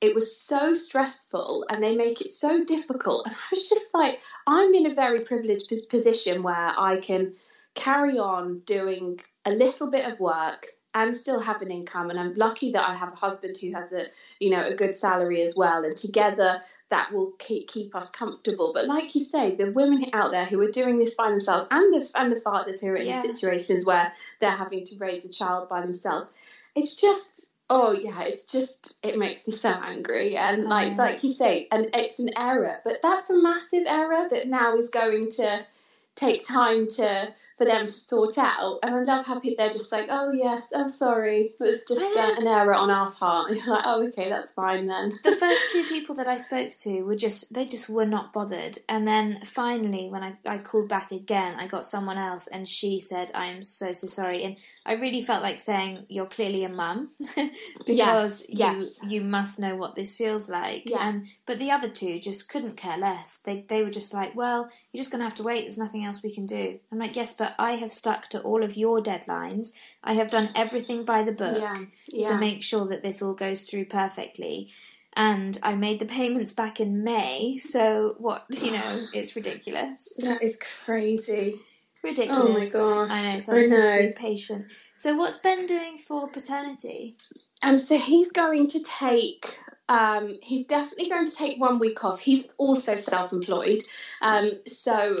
it 0.00 0.14
was 0.14 0.36
so 0.36 0.74
stressful, 0.74 1.66
and 1.68 1.82
they 1.82 1.96
make 1.96 2.20
it 2.20 2.30
so 2.30 2.64
difficult, 2.64 3.26
and 3.26 3.34
I 3.34 3.48
was 3.50 3.68
just 3.68 3.92
like, 3.94 4.20
I'm 4.46 4.72
in 4.72 4.86
a 4.86 4.94
very 4.94 5.20
privileged 5.20 5.68
position 5.90 6.44
where 6.44 6.72
I 6.78 6.98
can 6.98 7.34
carry 7.74 8.18
on 8.18 8.60
doing 8.66 9.18
a 9.44 9.50
little 9.50 9.90
bit 9.90 10.04
of 10.04 10.20
work 10.20 10.66
and 10.94 11.16
still 11.16 11.40
have 11.40 11.62
an 11.62 11.70
income 11.70 12.10
and 12.10 12.18
i'm 12.18 12.34
lucky 12.34 12.72
that 12.72 12.88
i 12.88 12.94
have 12.94 13.12
a 13.12 13.16
husband 13.16 13.56
who 13.60 13.72
has 13.72 13.92
a 13.92 14.04
you 14.40 14.50
know 14.50 14.64
a 14.66 14.74
good 14.74 14.94
salary 14.94 15.42
as 15.42 15.54
well 15.56 15.84
and 15.84 15.96
together 15.96 16.60
that 16.92 17.10
will 17.10 17.32
keep 17.38 17.68
keep 17.68 17.96
us 17.96 18.10
comfortable. 18.10 18.72
But 18.74 18.84
like 18.84 19.14
you 19.14 19.22
say 19.22 19.54
the 19.54 19.72
women 19.72 20.04
out 20.12 20.30
there 20.30 20.44
who 20.44 20.60
are 20.60 20.70
doing 20.70 20.98
this 20.98 21.16
by 21.16 21.30
themselves 21.30 21.66
and 21.70 21.90
the 21.90 22.12
and 22.16 22.30
the 22.30 22.38
fathers 22.38 22.82
who 22.82 22.88
are 22.88 22.96
in 22.96 23.06
yeah. 23.06 23.22
situations 23.22 23.86
where 23.86 24.12
they're 24.40 24.50
having 24.50 24.84
to 24.84 24.98
raise 24.98 25.24
a 25.24 25.32
child 25.32 25.70
by 25.70 25.80
themselves 25.80 26.30
it's 26.76 26.96
just 26.96 27.54
oh 27.70 27.92
yeah 27.92 28.24
it's 28.24 28.52
just 28.52 28.98
it 29.02 29.18
makes 29.18 29.48
me 29.48 29.54
so 29.54 29.70
angry. 29.70 30.36
And 30.36 30.64
like 30.64 30.98
like 30.98 31.24
you 31.24 31.30
say 31.30 31.66
and 31.72 31.88
it's 31.94 32.18
an 32.18 32.28
error 32.36 32.76
but 32.84 32.98
that's 33.02 33.30
a 33.30 33.40
massive 33.40 33.84
error 33.86 34.28
that 34.28 34.46
now 34.46 34.76
is 34.76 34.90
going 34.90 35.30
to 35.30 35.66
take 36.14 36.44
time 36.44 36.88
to 36.88 37.34
for 37.62 37.68
them 37.68 37.86
to 37.86 37.94
sort 37.94 38.38
out. 38.38 38.80
And 38.82 38.94
I 38.94 39.02
love 39.02 39.26
how 39.26 39.38
people, 39.38 39.64
they're 39.64 39.72
just 39.72 39.92
like, 39.92 40.06
oh, 40.10 40.32
yes, 40.32 40.72
I'm 40.74 40.84
oh, 40.84 40.88
sorry. 40.88 41.54
It 41.58 41.60
was 41.60 41.84
just 41.86 42.00
uh, 42.00 42.40
an 42.40 42.46
error 42.46 42.74
on 42.74 42.90
our 42.90 43.10
part. 43.10 43.42
And 43.52 43.56
you're 43.60 43.74
like, 43.74 43.84
oh, 43.84 44.06
okay, 44.08 44.30
that's 44.30 44.54
fine 44.54 44.86
then. 44.86 45.12
The 45.22 45.32
first 45.40 45.62
two 45.72 45.84
people 45.84 46.14
that 46.16 46.28
I 46.28 46.36
spoke 46.36 46.70
to 46.70 47.02
were 47.02 47.16
just, 47.16 47.52
they 47.52 47.66
just 47.66 47.88
were 47.88 48.06
not 48.06 48.32
bothered. 48.32 48.78
And 48.88 49.06
then 49.06 49.40
finally, 49.44 50.08
when 50.08 50.22
I, 50.22 50.38
I 50.46 50.58
called 50.58 50.88
back 50.88 51.12
again, 51.12 51.56
I 51.58 51.66
got 51.66 51.84
someone 51.84 52.18
else 52.18 52.46
and 52.46 52.66
she 52.66 52.98
said, 52.98 53.30
I 53.34 53.46
am 53.46 53.62
so, 53.62 53.92
so 53.92 54.06
sorry. 54.06 54.42
And 54.44 54.56
I 54.86 54.94
really 54.94 55.20
felt 55.20 55.42
like 55.42 55.60
saying, 55.60 56.06
you're 56.08 56.26
clearly 56.26 56.64
a 56.64 56.68
mum 56.68 57.10
because 57.86 58.44
yes, 58.48 58.98
you, 59.02 59.10
you 59.10 59.20
must 59.20 59.60
know 59.60 59.76
what 59.76 59.96
this 59.96 60.16
feels 60.16 60.48
like. 60.48 60.88
Yeah. 60.88 61.08
And, 61.08 61.26
but 61.46 61.58
the 61.58 61.70
other 61.70 61.88
two 61.88 62.18
just 62.20 62.48
couldn't 62.48 62.76
care 62.76 62.98
less. 62.98 63.40
They, 63.40 63.64
they 63.68 63.82
were 63.82 63.90
just 63.90 64.14
like, 64.14 64.34
well, 64.34 64.68
you're 64.92 65.00
just 65.00 65.10
going 65.10 65.20
to 65.20 65.26
have 65.26 65.34
to 65.34 65.42
wait. 65.42 65.62
There's 65.62 65.78
nothing 65.78 66.04
else 66.04 66.22
we 66.22 66.32
can 66.32 66.46
do. 66.46 66.78
I'm 66.90 66.98
like, 66.98 67.16
yes, 67.16 67.34
but 67.34 67.51
I 67.58 67.72
have 67.72 67.90
stuck 67.90 68.28
to 68.28 68.40
all 68.40 68.62
of 68.62 68.76
your 68.76 69.02
deadlines. 69.02 69.72
I 70.02 70.14
have 70.14 70.30
done 70.30 70.48
everything 70.54 71.04
by 71.04 71.22
the 71.22 71.32
book 71.32 71.58
yeah, 71.60 71.78
yeah. 72.08 72.28
to 72.28 72.38
make 72.38 72.62
sure 72.62 72.86
that 72.86 73.02
this 73.02 73.22
all 73.22 73.34
goes 73.34 73.68
through 73.68 73.86
perfectly. 73.86 74.70
And 75.14 75.58
I 75.62 75.74
made 75.74 75.98
the 75.98 76.06
payments 76.06 76.54
back 76.54 76.80
in 76.80 77.04
May, 77.04 77.58
so 77.58 78.14
what, 78.18 78.46
you 78.48 78.72
know, 78.72 79.06
it's 79.12 79.36
ridiculous. 79.36 80.16
That 80.22 80.42
is 80.42 80.58
crazy. 80.84 81.60
Ridiculous. 82.02 82.74
Oh 82.74 82.98
my 82.98 83.06
gosh. 83.06 83.12
I 83.12 83.22
know, 83.24 83.38
so 83.38 83.52
I, 83.52 83.58
I 83.58 83.66
know. 83.66 83.88
have 83.88 84.00
to 84.00 84.06
be 84.08 84.12
patient. 84.14 84.66
So 84.94 85.14
what's 85.16 85.38
Ben 85.38 85.66
doing 85.66 85.98
for 85.98 86.28
paternity? 86.28 87.16
Um, 87.62 87.76
so 87.78 87.98
he's 87.98 88.32
going 88.32 88.68
to 88.68 88.82
take 88.82 89.58
um, 89.88 90.36
he's 90.42 90.66
definitely 90.66 91.10
going 91.10 91.26
to 91.26 91.34
take 91.34 91.60
one 91.60 91.78
week 91.78 92.02
off. 92.04 92.20
He's 92.20 92.50
also 92.56 92.96
self-employed, 92.96 93.82
um, 94.22 94.50
so 94.66 95.16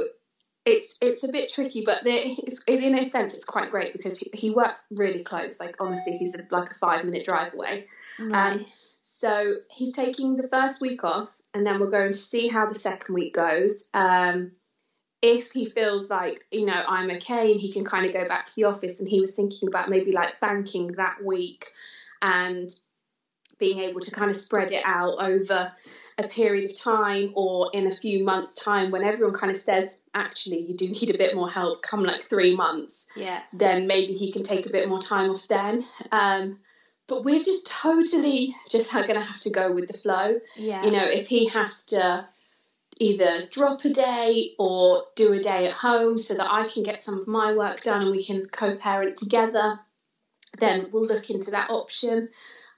it's 0.64 0.96
it's 1.00 1.24
a 1.24 1.32
bit 1.32 1.52
tricky, 1.52 1.82
but 1.84 1.98
it's, 2.04 2.62
in 2.64 2.96
a 2.96 3.04
sense 3.04 3.34
it's 3.34 3.44
quite 3.44 3.70
great 3.70 3.92
because 3.92 4.16
he, 4.16 4.30
he 4.32 4.50
works 4.50 4.86
really 4.90 5.22
close. 5.22 5.58
Like 5.58 5.76
honestly, 5.80 6.16
he's 6.16 6.36
like 6.50 6.70
a 6.70 6.74
five 6.74 7.04
minute 7.04 7.26
drive 7.26 7.54
away. 7.54 7.86
Right. 8.20 8.52
Um, 8.52 8.66
so 9.00 9.54
he's 9.70 9.92
taking 9.92 10.36
the 10.36 10.46
first 10.46 10.80
week 10.80 11.02
off, 11.02 11.36
and 11.52 11.66
then 11.66 11.80
we're 11.80 11.90
going 11.90 12.12
to 12.12 12.18
see 12.18 12.46
how 12.46 12.66
the 12.66 12.76
second 12.76 13.14
week 13.14 13.34
goes. 13.34 13.88
Um, 13.92 14.52
if 15.20 15.50
he 15.50 15.64
feels 15.64 16.10
like 16.10 16.44
you 16.52 16.66
know 16.66 16.84
I'm 16.86 17.10
okay 17.10 17.50
and 17.50 17.60
he 17.60 17.72
can 17.72 17.84
kind 17.84 18.06
of 18.06 18.12
go 18.12 18.26
back 18.26 18.46
to 18.46 18.52
the 18.54 18.64
office, 18.64 19.00
and 19.00 19.08
he 19.08 19.20
was 19.20 19.34
thinking 19.34 19.68
about 19.68 19.90
maybe 19.90 20.12
like 20.12 20.38
banking 20.38 20.92
that 20.92 21.24
week 21.24 21.72
and 22.20 22.72
being 23.58 23.80
able 23.80 24.00
to 24.00 24.10
kind 24.12 24.30
of 24.30 24.36
spread 24.36 24.70
it 24.70 24.82
out 24.84 25.16
over 25.18 25.68
a 26.24 26.28
period 26.28 26.70
of 26.70 26.78
time 26.78 27.32
or 27.34 27.70
in 27.72 27.86
a 27.86 27.90
few 27.90 28.24
months' 28.24 28.54
time 28.54 28.90
when 28.90 29.02
everyone 29.02 29.34
kind 29.34 29.50
of 29.50 29.58
says, 29.58 30.00
actually, 30.14 30.60
you 30.60 30.76
do 30.76 30.88
need 30.88 31.14
a 31.14 31.18
bit 31.18 31.34
more 31.34 31.50
help, 31.50 31.82
come 31.82 32.04
like 32.04 32.22
three 32.22 32.56
months, 32.56 33.08
yeah. 33.16 33.42
then 33.52 33.86
maybe 33.86 34.12
he 34.12 34.32
can 34.32 34.44
take 34.44 34.66
a 34.66 34.72
bit 34.72 34.88
more 34.88 35.00
time 35.00 35.30
off 35.30 35.46
then. 35.48 35.84
Um, 36.10 36.58
but 37.06 37.24
we're 37.24 37.42
just 37.42 37.66
totally 37.66 38.54
just 38.70 38.92
going 38.92 39.06
to 39.06 39.20
have 39.20 39.40
to 39.42 39.50
go 39.50 39.72
with 39.72 39.88
the 39.88 39.98
flow. 39.98 40.38
Yeah. 40.56 40.84
You 40.84 40.92
know, 40.92 41.04
if 41.04 41.28
he 41.28 41.48
has 41.48 41.86
to 41.86 42.28
either 42.98 43.46
drop 43.50 43.84
a 43.84 43.90
day 43.90 44.54
or 44.58 45.04
do 45.16 45.32
a 45.32 45.40
day 45.40 45.66
at 45.66 45.72
home 45.72 46.18
so 46.18 46.34
that 46.34 46.46
I 46.48 46.68
can 46.68 46.82
get 46.82 47.00
some 47.00 47.20
of 47.20 47.26
my 47.26 47.54
work 47.54 47.82
done 47.82 48.02
and 48.02 48.10
we 48.10 48.24
can 48.24 48.46
co 48.46 48.76
parent 48.76 49.16
together, 49.16 49.78
then 50.58 50.88
we'll 50.92 51.06
look 51.06 51.30
into 51.30 51.50
that 51.52 51.70
option. 51.70 52.28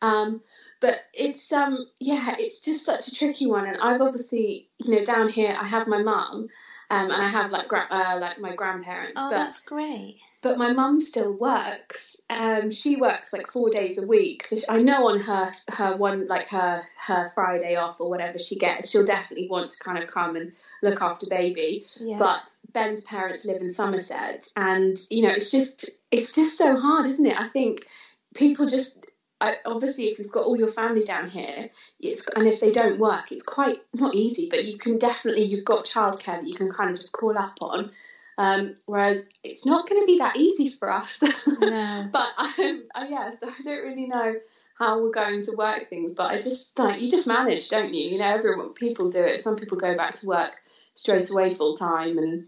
Um, 0.00 0.42
but 0.80 1.00
it's 1.12 1.52
um 1.52 1.78
yeah 2.00 2.34
it's 2.38 2.60
just 2.60 2.84
such 2.84 3.08
a 3.08 3.14
tricky 3.14 3.46
one. 3.46 3.66
And 3.66 3.78
i've 3.80 4.00
obviously 4.00 4.68
you 4.78 4.96
know 4.96 5.04
down 5.04 5.28
here 5.28 5.56
i 5.58 5.66
have 5.66 5.86
my 5.86 6.02
mum 6.02 6.48
um, 6.90 7.10
and 7.10 7.12
i 7.12 7.26
have 7.28 7.50
like 7.50 7.68
gra- 7.68 7.88
uh, 7.90 8.18
like 8.20 8.38
my 8.38 8.54
grandparents 8.54 9.14
oh 9.16 9.30
but, 9.30 9.36
that's 9.36 9.60
great. 9.60 10.16
but 10.42 10.58
my 10.58 10.72
mum 10.72 11.00
still 11.00 11.32
works 11.32 12.14
um 12.30 12.70
she 12.70 12.96
works 12.96 13.32
like 13.32 13.46
four 13.46 13.70
days 13.70 14.02
a 14.02 14.06
week. 14.06 14.44
So 14.44 14.56
i 14.68 14.80
know 14.80 15.08
on 15.08 15.20
her 15.20 15.52
her 15.70 15.96
one 15.96 16.26
like 16.26 16.48
her 16.48 16.82
her 16.96 17.26
friday 17.34 17.76
off 17.76 18.00
or 18.00 18.08
whatever 18.08 18.38
she 18.38 18.56
gets 18.56 18.90
she'll 18.90 19.04
definitely 19.04 19.48
want 19.48 19.70
to 19.70 19.84
kind 19.84 19.98
of 20.02 20.06
come 20.10 20.36
and 20.36 20.52
look 20.82 21.02
after 21.02 21.26
baby. 21.28 21.84
Yeah. 22.00 22.18
but 22.18 22.50
ben's 22.72 23.04
parents 23.04 23.44
live 23.44 23.60
in 23.60 23.70
somerset 23.70 24.50
and 24.56 24.98
you 25.10 25.22
know 25.22 25.30
it's 25.30 25.50
just 25.50 25.90
it's 26.10 26.34
just 26.34 26.58
so 26.58 26.76
hard 26.76 27.06
isn't 27.06 27.26
it? 27.26 27.38
I 27.38 27.48
think 27.48 27.86
people 28.34 28.66
just 28.66 29.04
I, 29.44 29.56
obviously, 29.66 30.04
if 30.04 30.18
you've 30.18 30.32
got 30.32 30.46
all 30.46 30.56
your 30.56 30.68
family 30.68 31.02
down 31.02 31.28
here, 31.28 31.68
it's 32.00 32.26
and 32.28 32.46
if 32.46 32.60
they 32.60 32.72
don't 32.72 32.98
work, 32.98 33.30
it's 33.32 33.42
quite 33.42 33.80
not 33.92 34.14
easy. 34.14 34.48
But 34.50 34.64
you 34.64 34.78
can 34.78 34.98
definitely 34.98 35.44
you've 35.44 35.64
got 35.64 35.84
childcare 35.84 36.40
that 36.40 36.46
you 36.46 36.54
can 36.54 36.70
kind 36.70 36.90
of 36.90 36.96
just 36.96 37.12
call 37.12 37.36
up 37.38 37.58
on. 37.60 37.90
Um, 38.36 38.76
whereas 38.86 39.28
it's 39.44 39.64
not 39.64 39.88
going 39.88 40.02
to 40.02 40.06
be 40.06 40.18
that 40.18 40.36
easy 40.36 40.70
for 40.70 40.92
us. 40.92 41.22
No. 41.60 42.08
but 42.12 42.28
um, 42.36 42.84
uh, 42.94 43.06
yeah, 43.08 43.30
so 43.30 43.48
I 43.48 43.62
don't 43.62 43.86
really 43.86 44.06
know 44.06 44.34
how 44.76 45.00
we're 45.00 45.12
going 45.12 45.42
to 45.42 45.54
work 45.56 45.86
things. 45.86 46.14
But 46.16 46.32
I 46.32 46.36
just 46.36 46.78
like 46.78 47.00
you 47.00 47.08
just 47.08 47.26
manage, 47.26 47.68
don't 47.68 47.94
you? 47.94 48.10
You 48.10 48.18
know, 48.18 48.26
everyone 48.26 48.74
people 48.74 49.10
do 49.10 49.22
it. 49.22 49.40
Some 49.40 49.56
people 49.56 49.78
go 49.78 49.96
back 49.96 50.16
to 50.16 50.26
work 50.26 50.60
straight 50.94 51.30
away 51.30 51.54
full 51.54 51.76
time 51.76 52.18
and 52.18 52.46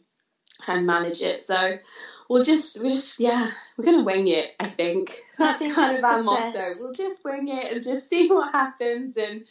and 0.66 0.86
manage 0.86 1.22
it. 1.22 1.42
So 1.42 1.78
we'll 2.28 2.44
just 2.44 2.82
we 2.82 2.88
just 2.88 3.20
yeah 3.20 3.50
we're 3.76 3.84
gonna 3.84 4.04
wing 4.04 4.28
it 4.28 4.46
i 4.60 4.66
think. 4.66 5.20
That's 5.38 5.74
kind 5.74 5.94
of 5.94 6.04
our 6.04 6.22
motto. 6.22 6.58
we'll 6.80 6.92
just 6.92 7.24
wing 7.24 7.48
it 7.48 7.72
and 7.72 7.82
just 7.82 8.08
see 8.08 8.28
what 8.28 8.52
happens 8.52 9.16
and 9.16 9.44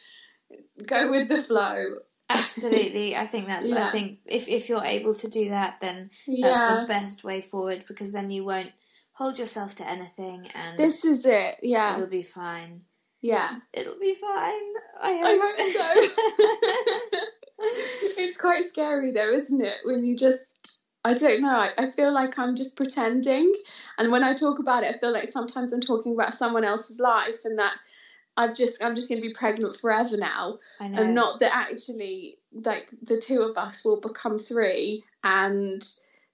go 0.88 1.12
with 1.12 1.28
the 1.28 1.42
flow. 1.42 1.98
Absolutely. 2.30 3.16
I 3.24 3.26
think 3.28 3.48
that's 3.48 3.70
yeah. 3.70 3.88
i 3.88 3.92
think 3.92 4.20
if, 4.26 4.48
if 4.48 4.70
you're 4.70 4.84
able 4.84 5.14
to 5.14 5.28
do 5.28 5.50
that 5.50 5.78
then 5.80 6.10
that's 6.28 6.60
yeah. 6.60 6.82
the 6.82 6.88
best 6.88 7.24
way 7.24 7.42
forward 7.42 7.86
because 7.88 8.12
then 8.12 8.30
you 8.30 8.44
won't 8.44 8.72
hold 9.14 9.40
yourself 9.40 9.76
to 9.76 9.90
anything 9.90 10.48
and 10.54 10.78
this 10.78 11.06
is 11.06 11.26
it. 11.26 11.56
Yeah. 11.62 11.96
it'll 11.96 12.08
be 12.08 12.24
fine. 12.24 12.82
Yeah. 13.22 13.58
It'll 13.74 14.00
be 14.00 14.14
fine 14.16 14.74
i 15.02 15.18
hope, 15.18 15.26
I 15.26 16.02
hope 16.02 16.12
so. 17.12 17.20
It's 18.18 18.38
quite 18.38 18.66
scary 18.66 19.12
though 19.12 19.32
isn't 19.32 19.64
it 19.64 19.78
when 19.84 20.04
you 20.04 20.16
just 20.18 20.75
I 21.06 21.14
don't 21.14 21.42
know. 21.42 21.56
I, 21.56 21.72
I, 21.78 21.92
feel 21.92 22.12
like 22.12 22.40
I'm 22.40 22.56
just 22.56 22.76
pretending. 22.76 23.54
And 23.98 24.12
when 24.12 24.24
I 24.24 24.34
talk 24.34 24.60
about 24.60 24.84
it, 24.84 24.96
I 24.96 24.98
feel 24.98 25.14
like 25.14 25.28
sometimes 25.28 25.72
I'm 25.72 25.82
talking 25.82 26.14
about 26.14 26.34
someone 26.34 26.64
else's 26.64 27.00
life 27.00 27.46
and 27.46 27.60
that 27.60 27.76
I've 28.38 28.56
just 28.56 28.84
I'm 28.84 28.96
just 28.96 29.08
going 29.08 29.22
to 29.22 29.28
be 29.28 29.34
pregnant 29.34 29.76
forever 29.76 30.18
now. 30.18 30.60
And 30.80 31.16
not 31.16 31.40
that 31.40 31.54
actually 31.54 32.38
like 32.52 32.90
the 33.04 33.20
two 33.20 33.42
of 33.44 33.58
us 33.58 33.86
will 33.86 34.02
become 34.02 34.38
three 34.38 35.04
and 35.24 35.86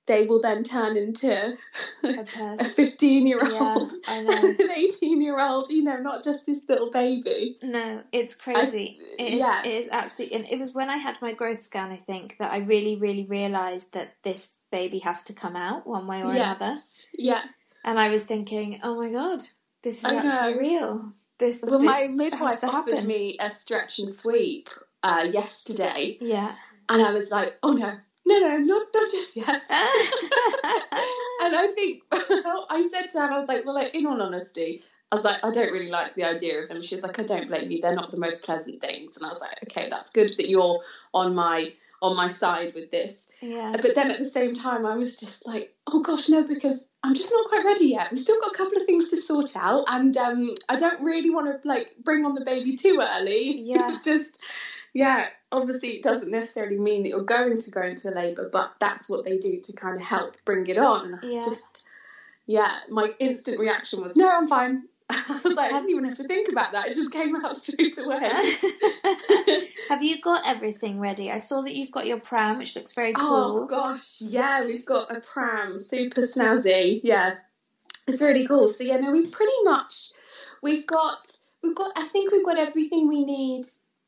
they 0.07 0.25
will 0.25 0.41
then 0.41 0.63
turn 0.63 0.97
into 0.97 1.53
A 2.03 2.25
a 2.59 2.63
15 2.63 3.27
year 3.27 3.39
Yeah, 3.43 3.75
old, 3.75 3.91
I 4.07 4.23
know. 4.23 4.55
an 4.59 4.71
18 4.71 5.21
year 5.21 5.39
old, 5.39 5.69
you 5.69 5.83
know, 5.83 5.97
not 5.97 6.23
just 6.23 6.45
this 6.45 6.67
little 6.67 6.89
baby. 6.89 7.57
No, 7.61 8.01
it's 8.11 8.33
crazy. 8.33 8.99
it 9.19 9.33
is, 9.33 9.39
yeah. 9.39 9.61
it 9.63 9.69
is 9.69 9.89
absolutely. 9.91 10.37
And 10.37 10.47
it 10.49 10.59
was 10.59 10.73
when 10.73 10.89
I 10.89 10.97
had 10.97 11.21
my 11.21 11.33
growth 11.33 11.61
scan, 11.61 11.91
I 11.91 11.95
think, 11.97 12.37
that 12.39 12.51
I 12.51 12.57
really, 12.57 12.95
really 12.95 13.25
realised 13.25 13.93
that 13.93 14.15
this 14.23 14.57
baby 14.71 14.99
has 14.99 15.23
to 15.25 15.33
come 15.33 15.55
out 15.55 15.85
one 15.85 16.07
way 16.07 16.23
or 16.23 16.33
Yeah. 16.33 16.55
another. 16.55 16.75
Yeah. 17.17 17.43
And 17.83 17.99
I 17.99 18.09
was 18.09 18.25
thinking, 18.25 18.79
oh 18.83 18.95
my 18.95 19.09
god, 19.09 19.41
this 19.83 19.99
is 19.99 20.05
I 20.05 20.15
actually 20.15 20.53
know. 20.53 20.59
real. 20.59 21.13
This, 21.39 21.63
Well, 21.67 21.79
this 21.79 21.87
my 21.87 22.07
midwife 22.23 22.63
offered 22.63 22.93
happen. 22.93 23.07
me 23.07 23.37
a 23.39 23.49
stretch 23.49 23.99
and 23.99 24.11
sweep 24.11 24.69
uh, 25.03 25.27
yesterday, 25.31 26.17
Yeah. 26.21 26.53
and 26.89 27.01
I 27.01 27.11
was 27.11 27.31
like, 27.31 27.57
oh 27.63 27.71
no, 27.73 27.91
no, 28.25 28.39
no, 28.39 28.57
not, 28.57 28.87
not 28.93 29.11
just 29.11 29.35
yet. 29.35 29.47
and 30.61 31.55
I 31.55 31.71
think 31.73 32.03
I 32.11 32.87
said 32.91 33.09
to 33.11 33.19
her, 33.21 33.31
I 33.31 33.37
was 33.37 33.47
like, 33.47 33.65
well, 33.65 33.75
like, 33.75 33.95
in 33.95 34.05
all 34.05 34.21
honesty, 34.21 34.83
I 35.11 35.15
was 35.15 35.25
like, 35.25 35.43
I 35.43 35.51
don't 35.51 35.71
really 35.73 35.89
like 35.89 36.13
the 36.15 36.23
idea 36.23 36.61
of 36.61 36.69
them. 36.69 36.81
She 36.81 36.95
was 36.95 37.03
like, 37.03 37.19
I 37.19 37.23
don't 37.23 37.47
blame 37.47 37.71
you. 37.71 37.81
They're 37.81 37.93
not 37.95 38.11
the 38.11 38.19
most 38.19 38.45
pleasant 38.45 38.79
things. 38.79 39.17
And 39.17 39.25
I 39.25 39.29
was 39.29 39.41
like, 39.41 39.57
okay, 39.63 39.89
that's 39.89 40.11
good 40.11 40.29
that 40.37 40.47
you're 40.49 40.79
on 41.13 41.33
my 41.35 41.69
on 42.01 42.15
my 42.15 42.27
side 42.27 42.71
with 42.73 42.89
this. 42.91 43.31
yeah. 43.41 43.71
But 43.79 43.95
then 43.95 44.09
at 44.11 44.17
the 44.17 44.25
same 44.25 44.53
time, 44.53 44.85
I 44.85 44.95
was 44.95 45.19
just 45.19 45.45
like, 45.45 45.73
oh 45.87 46.01
gosh, 46.01 46.29
no, 46.29 46.43
because 46.43 46.87
I'm 47.03 47.13
just 47.15 47.31
not 47.31 47.47
quite 47.49 47.63
ready 47.63 47.89
yet. 47.89 48.07
We've 48.11 48.19
still 48.19 48.39
got 48.39 48.53
a 48.53 48.57
couple 48.57 48.77
of 48.77 48.85
things 48.85 49.09
to 49.09 49.21
sort 49.21 49.55
out, 49.55 49.85
and 49.87 50.15
um, 50.17 50.53
I 50.67 50.75
don't 50.77 51.01
really 51.01 51.29
want 51.29 51.61
to 51.61 51.67
like 51.67 51.95
bring 52.03 52.25
on 52.25 52.33
the 52.33 52.43
baby 52.45 52.75
too 52.75 53.01
early. 53.01 53.61
Yeah. 53.71 53.85
it's 53.85 54.03
just, 54.03 54.43
yeah. 54.93 55.27
Obviously, 55.51 55.89
it 55.89 56.03
doesn't 56.03 56.31
necessarily 56.31 56.77
mean 56.79 57.03
that 57.03 57.09
you're 57.09 57.23
going 57.25 57.57
to 57.59 57.71
go 57.71 57.81
into 57.81 58.09
labour, 58.11 58.49
but 58.51 58.73
that's 58.79 59.09
what 59.09 59.23
they 59.25 59.37
do 59.37 59.59
to 59.61 59.73
kind 59.73 59.95
of 59.97 60.05
help 60.05 60.37
bring 60.45 60.65
it 60.67 60.77
on. 60.77 61.05
And 61.07 61.15
I 61.15 61.19
was 61.25 61.35
Yeah. 61.35 61.45
just, 61.49 61.85
yeah, 62.47 62.71
my 62.89 63.13
instant 63.19 63.59
reaction 63.59 64.01
was, 64.01 64.15
no, 64.15 64.29
I'm 64.29 64.47
fine. 64.47 64.83
I 65.29 65.39
was 65.43 65.55
like, 65.55 65.71
I 65.71 65.79
didn't 65.79 65.91
even 65.91 66.05
have 66.05 66.17
to 66.17 66.23
think 66.23 66.51
about 66.51 66.71
that. 66.73 66.87
It 66.87 66.93
just 66.93 67.11
came 67.11 67.35
out 67.35 67.55
straight 67.57 67.97
away. 67.97 68.19
Have 69.89 70.03
you 70.03 70.21
got 70.21 70.47
everything 70.47 70.99
ready? 70.99 71.31
I 71.31 71.37
saw 71.37 71.61
that 71.61 71.75
you've 71.75 71.91
got 71.91 72.05
your 72.05 72.19
pram, 72.19 72.57
which 72.57 72.75
looks 72.75 72.93
very 72.93 73.13
cool. 73.13 73.63
Oh 73.63 73.65
gosh, 73.65 74.21
yeah, 74.21 74.63
we've 74.65 74.85
got 74.85 75.15
a 75.15 75.21
pram, 75.21 75.79
super 75.79 76.21
snazzy. 76.21 77.01
Yeah, 77.03 77.35
it's 78.07 78.21
really 78.21 78.47
cool. 78.47 78.69
So 78.69 78.83
yeah, 78.83 78.97
no, 78.97 79.11
we've 79.11 79.31
pretty 79.31 79.63
much 79.63 80.11
we've 80.61 80.87
got 80.87 81.27
we've 81.63 81.75
got 81.75 81.91
I 81.95 82.03
think 82.05 82.31
we've 82.31 82.45
got 82.45 82.57
everything 82.57 83.07
we 83.07 83.25
need 83.25 83.65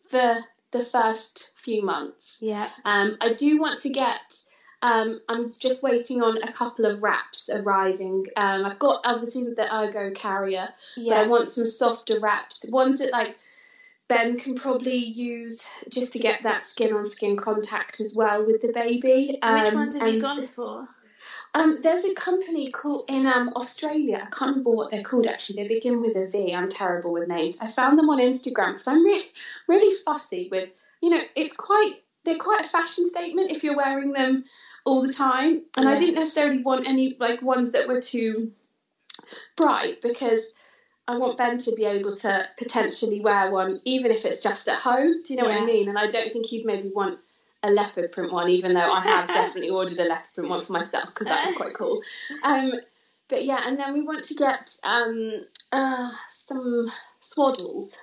for 0.10 0.38
the 0.72 0.84
first 0.84 1.56
few 1.64 1.84
months. 1.84 2.40
Yeah. 2.42 2.70
Um, 2.86 3.18
I 3.22 3.34
do 3.34 3.60
want 3.62 3.80
to 3.82 3.90
get. 3.90 4.46
Um, 4.84 5.22
I'm 5.30 5.50
just 5.60 5.82
waiting 5.82 6.22
on 6.22 6.44
a 6.44 6.52
couple 6.52 6.86
of 6.86 7.02
wraps 7.02 7.50
arriving. 7.50 8.26
Um, 8.36 8.66
I've 8.66 8.80
got 8.80 9.06
obviously 9.06 9.46
the 9.56 9.74
Ergo 9.74 10.12
carrier, 10.12 10.68
but 10.98 11.14
I 11.14 11.28
want 11.28 11.48
some 11.48 11.66
softer 11.66 12.20
wraps, 12.20 12.70
ones 12.70 13.00
that 13.00 13.14
like 13.14 13.38
Ben 14.10 14.38
can 14.38 14.56
probably 14.56 14.98
use 14.98 15.66
just 15.90 16.12
to 16.14 16.20
get 16.20 16.44
that 16.44 16.66
skin 16.66 16.94
on 16.94 17.06
skin 17.06 17.38
contact 17.38 18.02
as 18.02 18.14
well 18.14 18.46
with 18.46 18.60
the 18.60 18.74
baby. 18.74 19.30
Which 19.30 19.40
Um, 19.42 19.76
ones 19.76 19.96
have 19.96 20.08
you 20.08 20.14
and, 20.16 20.22
gone 20.22 20.46
for? 20.46 20.88
Um, 21.56 21.78
there's 21.82 22.04
a 22.04 22.14
company 22.14 22.70
called 22.70 23.06
in 23.08 23.26
um, 23.26 23.54
Australia. 23.56 24.18
I 24.18 24.36
can't 24.36 24.50
remember 24.52 24.72
what 24.72 24.92
they're 24.92 25.04
called 25.04 25.28
actually. 25.28 25.64
They 25.64 25.76
begin 25.76 26.02
with 26.02 26.18
a 26.18 26.28
V. 26.28 26.54
I'm 26.54 26.68
terrible 26.68 27.14
with 27.14 27.30
names. 27.30 27.60
I 27.62 27.68
found 27.68 27.98
them 27.98 28.10
on 28.10 28.20
Instagram 28.20 28.74
because 28.74 28.88
I'm 28.88 29.04
really, 29.04 29.24
really 29.70 29.96
fussy 29.96 30.50
with. 30.52 30.74
You 31.02 31.12
know, 31.12 31.22
it's 31.38 31.56
quite 31.56 31.94
they're 32.26 32.38
quite 32.38 32.66
a 32.66 32.70
fashion 32.70 33.10
statement 33.10 33.52
if 33.52 33.64
you're 33.64 33.78
wearing 33.78 34.14
them 34.14 34.44
all 34.86 35.06
the 35.06 35.14
time. 35.14 35.62
And 35.78 35.88
I 35.88 35.98
didn't 35.98 36.16
necessarily 36.16 36.62
want 36.62 36.88
any 36.88 37.16
like 37.20 37.42
ones 37.42 37.72
that 37.74 37.88
were 37.88 38.02
too 38.02 38.52
bright 39.56 40.02
because 40.02 40.54
I 41.08 41.18
want 41.18 41.38
Ben 41.38 41.58
to 41.58 41.76
be 41.76 41.86
able 41.86 42.16
to 42.16 42.46
potentially 42.58 43.22
wear 43.22 43.52
one 43.52 43.80
even 43.86 44.12
if 44.12 44.26
it's 44.26 44.42
just 44.42 44.68
at 44.68 44.80
home. 44.80 45.22
Do 45.24 45.34
you 45.34 45.40
know 45.40 45.46
what 45.46 45.62
I 45.62 45.66
mean? 45.66 45.90
And 45.90 45.98
I 45.98 46.08
don't 46.08 46.32
think 46.32 46.46
he'd 46.48 46.66
maybe 46.66 46.92
want 46.94 47.20
a 47.62 47.72
leopard 47.72 48.12
print 48.12 48.32
one, 48.32 48.50
even 48.50 48.74
though 48.74 48.92
I 48.92 49.02
have 49.02 49.28
definitely 49.28 49.70
ordered 49.72 50.00
a 50.00 50.04
leopard 50.04 50.34
print 50.34 50.50
one 50.50 50.62
for 50.62 50.74
myself 50.74 51.08
because 51.08 51.28
that 51.28 51.46
was 51.46 51.56
quite 51.56 51.74
cool. 51.74 52.02
Um, 52.44 52.72
but 53.30 53.46
yeah, 53.46 53.62
and 53.66 53.80
then 53.80 53.94
we 53.94 54.04
want 54.04 54.26
to 54.26 54.34
get 54.36 54.70
um, 54.84 55.46
uh, 55.72 56.12
some 56.30 56.92
swaddles 57.22 57.96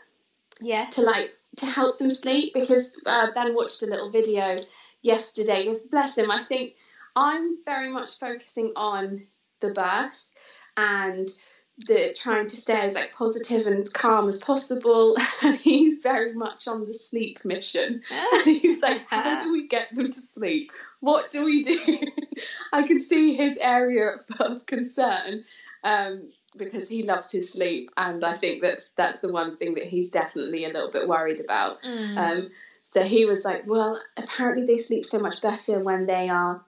Yes. 0.61 0.97
to 0.97 1.03
like 1.03 1.33
to 1.57 1.67
help 1.67 1.99
them 1.99 2.11
sleep 2.11 2.53
because 2.53 2.99
uh, 3.07 3.29
Ben 3.35 3.55
watched 3.55 3.83
a 3.83 3.87
little 3.87 4.11
video 4.11 4.57
yesterday. 5.03 5.63
Because 5.63 5.83
bless 5.83 6.17
him, 6.17 6.31
I 6.31 6.43
think 6.43 6.77
I'm 7.17 7.63
very 7.65 7.91
much 7.91 8.19
focusing 8.19 8.73
on 8.77 9.27
the 9.61 9.73
birth 9.73 10.33
and 10.77 11.29
the 11.87 12.15
trying 12.19 12.47
to 12.47 12.57
stay 12.57 12.81
as 12.81 12.95
like 12.95 13.13
positive 13.13 13.67
and 13.67 13.91
calm 13.93 14.29
as 14.29 14.41
possible. 14.41 15.17
And 15.43 15.57
he's 15.57 16.03
very 16.03 16.35
much 16.35 16.69
on 16.69 16.85
the 16.85 16.93
sleep 16.93 17.39
mission. 17.45 18.03
And 18.11 18.43
he's 18.45 18.83
like, 18.83 19.07
how 19.09 19.43
do 19.43 19.53
we 19.53 19.67
get 19.69 19.95
them 19.95 20.11
to 20.11 20.21
sleep? 20.21 20.73
What 21.01 21.31
do 21.31 21.45
we 21.45 21.63
do? 21.63 21.99
I 22.73 22.87
can 22.87 23.01
see 23.01 23.35
his 23.35 23.57
area 23.57 24.17
of 24.39 24.67
concern. 24.67 25.45
Um, 25.83 26.31
because 26.59 26.89
he 26.89 27.05
loves 27.05 27.31
his 27.31 27.53
sleep, 27.53 27.91
and 27.97 28.25
I 28.25 28.35
think 28.35 28.61
that's 28.61 28.91
that's 28.91 29.21
the 29.21 29.33
one 29.33 29.57
thing 29.57 29.75
that 29.75 29.85
he's 29.85 30.11
definitely 30.11 30.65
a 30.65 30.69
little 30.69 30.91
bit 30.91 31.09
worried 31.09 31.43
about. 31.43 31.81
Mm. 31.83 32.19
Um, 32.19 32.51
so 32.91 33.05
he 33.05 33.25
was 33.25 33.45
like, 33.45 33.69
"Well, 33.69 34.01
apparently 34.17 34.67
they 34.67 34.77
sleep 34.77 35.07
so 35.07 35.21
much 35.21 35.43
better 35.43 35.79
when 35.79 36.07
they 36.07 36.29
are 36.29 36.65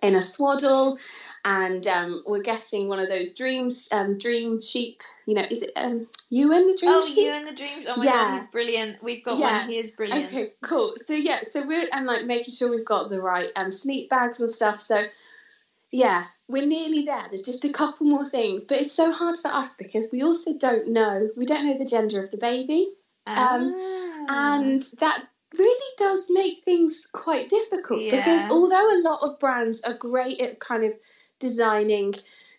in 0.00 0.14
a 0.14 0.22
swaddle." 0.22 0.98
And 1.44 1.86
um, 1.86 2.22
we're 2.26 2.42
guessing 2.42 2.88
one 2.88 2.98
of 3.00 3.08
those 3.08 3.36
dreams, 3.36 3.88
um, 3.92 4.16
dream 4.16 4.62
sheep. 4.62 5.02
You 5.26 5.34
know, 5.34 5.44
is 5.48 5.60
it 5.60 5.72
um, 5.76 6.08
Ewan 6.30 6.66
the 6.66 6.76
dream 6.80 6.90
Oh, 6.90 7.06
sheep? 7.06 7.26
Ewan 7.26 7.44
the 7.44 7.54
dreams. 7.54 7.86
Oh 7.86 7.96
my 7.96 8.04
Yeah. 8.06 8.24
god, 8.24 8.32
he's 8.32 8.46
brilliant. 8.46 9.02
We've 9.02 9.22
got 9.22 9.38
Yeah. 9.38 9.58
one. 9.58 9.68
He 9.68 9.76
is 9.78 9.90
brilliant. 9.90 10.28
Okay, 10.28 10.52
cool. 10.62 10.94
So 11.06 11.12
yeah, 11.12 11.42
so 11.42 11.66
we're 11.66 11.86
and 11.92 12.06
like 12.06 12.24
making 12.24 12.54
sure 12.54 12.70
we've 12.70 12.84
got 12.84 13.10
the 13.10 13.20
right 13.20 13.50
um 13.56 13.70
sleep 13.70 14.08
bags 14.08 14.40
and 14.40 14.50
stuff. 14.50 14.80
So 14.80 15.04
yeah, 15.92 16.24
we're 16.48 16.66
nearly 16.66 17.04
there. 17.04 17.26
There's 17.28 17.42
just 17.44 17.64
a 17.66 17.72
couple 17.72 18.06
more 18.06 18.24
things, 18.24 18.64
but 18.66 18.78
it's 18.80 18.92
so 18.92 19.12
hard 19.12 19.36
for 19.36 19.48
us 19.48 19.74
because 19.74 20.08
we 20.10 20.22
also 20.22 20.56
don't 20.58 20.88
know. 20.88 21.28
We 21.36 21.44
don't 21.44 21.66
know 21.66 21.76
the 21.76 21.84
gender 21.84 22.22
of 22.22 22.30
the 22.30 22.38
baby, 22.38 22.88
um, 23.26 23.74
Ah. 23.76 24.15
And 24.28 24.82
that 25.00 25.24
really 25.56 25.94
does 25.96 26.26
make 26.30 26.58
things 26.58 27.06
quite 27.12 27.48
difficult 27.48 28.00
Yeah. 28.02 28.16
because 28.16 28.50
although 28.50 28.90
a 28.94 29.00
lot 29.02 29.22
of 29.22 29.38
brands 29.38 29.80
are 29.82 29.94
great 29.94 30.40
at 30.40 30.58
kind 30.58 30.84
of 30.84 30.92
designing 31.38 32.14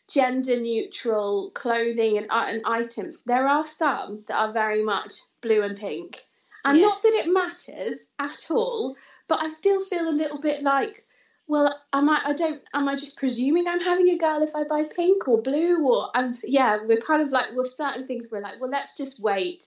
gender 0.07 0.59
neutral 0.59 1.51
clothing 1.51 2.17
and, 2.17 2.27
uh, 2.31 2.45
and 2.47 2.61
items, 2.65 3.23
there 3.23 3.47
are 3.47 3.65
some 3.65 4.23
that 4.27 4.37
are 4.37 4.53
very 4.53 4.83
much 4.83 5.13
blue 5.41 5.63
and 5.63 5.77
pink. 5.77 6.25
And 6.65 6.81
not 6.81 7.01
that 7.01 7.23
it 7.25 7.33
matters 7.33 8.11
at 8.19 8.51
all, 8.51 8.97
but 9.27 9.41
I 9.41 9.49
still 9.49 9.81
feel 9.81 10.09
a 10.09 10.11
little 10.11 10.39
bit 10.39 10.63
like, 10.63 11.01
well, 11.47 11.73
am 11.93 12.09
I? 12.09 12.21
I 12.25 12.33
don't. 12.33 12.61
Am 12.73 12.89
I 12.89 12.95
just 12.97 13.17
presuming 13.17 13.69
I'm 13.69 13.79
having 13.79 14.09
a 14.09 14.17
girl 14.17 14.41
if 14.41 14.53
I 14.53 14.65
buy 14.65 14.83
pink 14.83 15.29
or 15.29 15.41
blue 15.41 15.87
or? 15.87 16.09
And 16.13 16.37
yeah, 16.43 16.79
we're 16.83 16.97
kind 16.97 17.21
of 17.21 17.31
like, 17.31 17.47
well, 17.55 17.63
certain 17.63 18.05
things 18.05 18.27
we're 18.29 18.41
like, 18.41 18.59
well, 18.59 18.69
let's 18.69 18.97
just 18.97 19.21
wait 19.21 19.63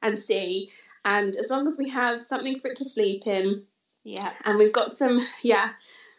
and 0.00 0.16
see. 0.16 0.70
And 1.04 1.36
as 1.36 1.50
long 1.50 1.66
as 1.66 1.76
we 1.78 1.88
have 1.90 2.20
something 2.20 2.58
for 2.58 2.68
it 2.68 2.76
to 2.78 2.84
sleep 2.84 3.26
in, 3.26 3.64
yeah. 4.04 4.32
and 4.44 4.58
we've 4.58 4.72
got 4.72 4.96
some, 4.96 5.20
yeah, 5.42 5.70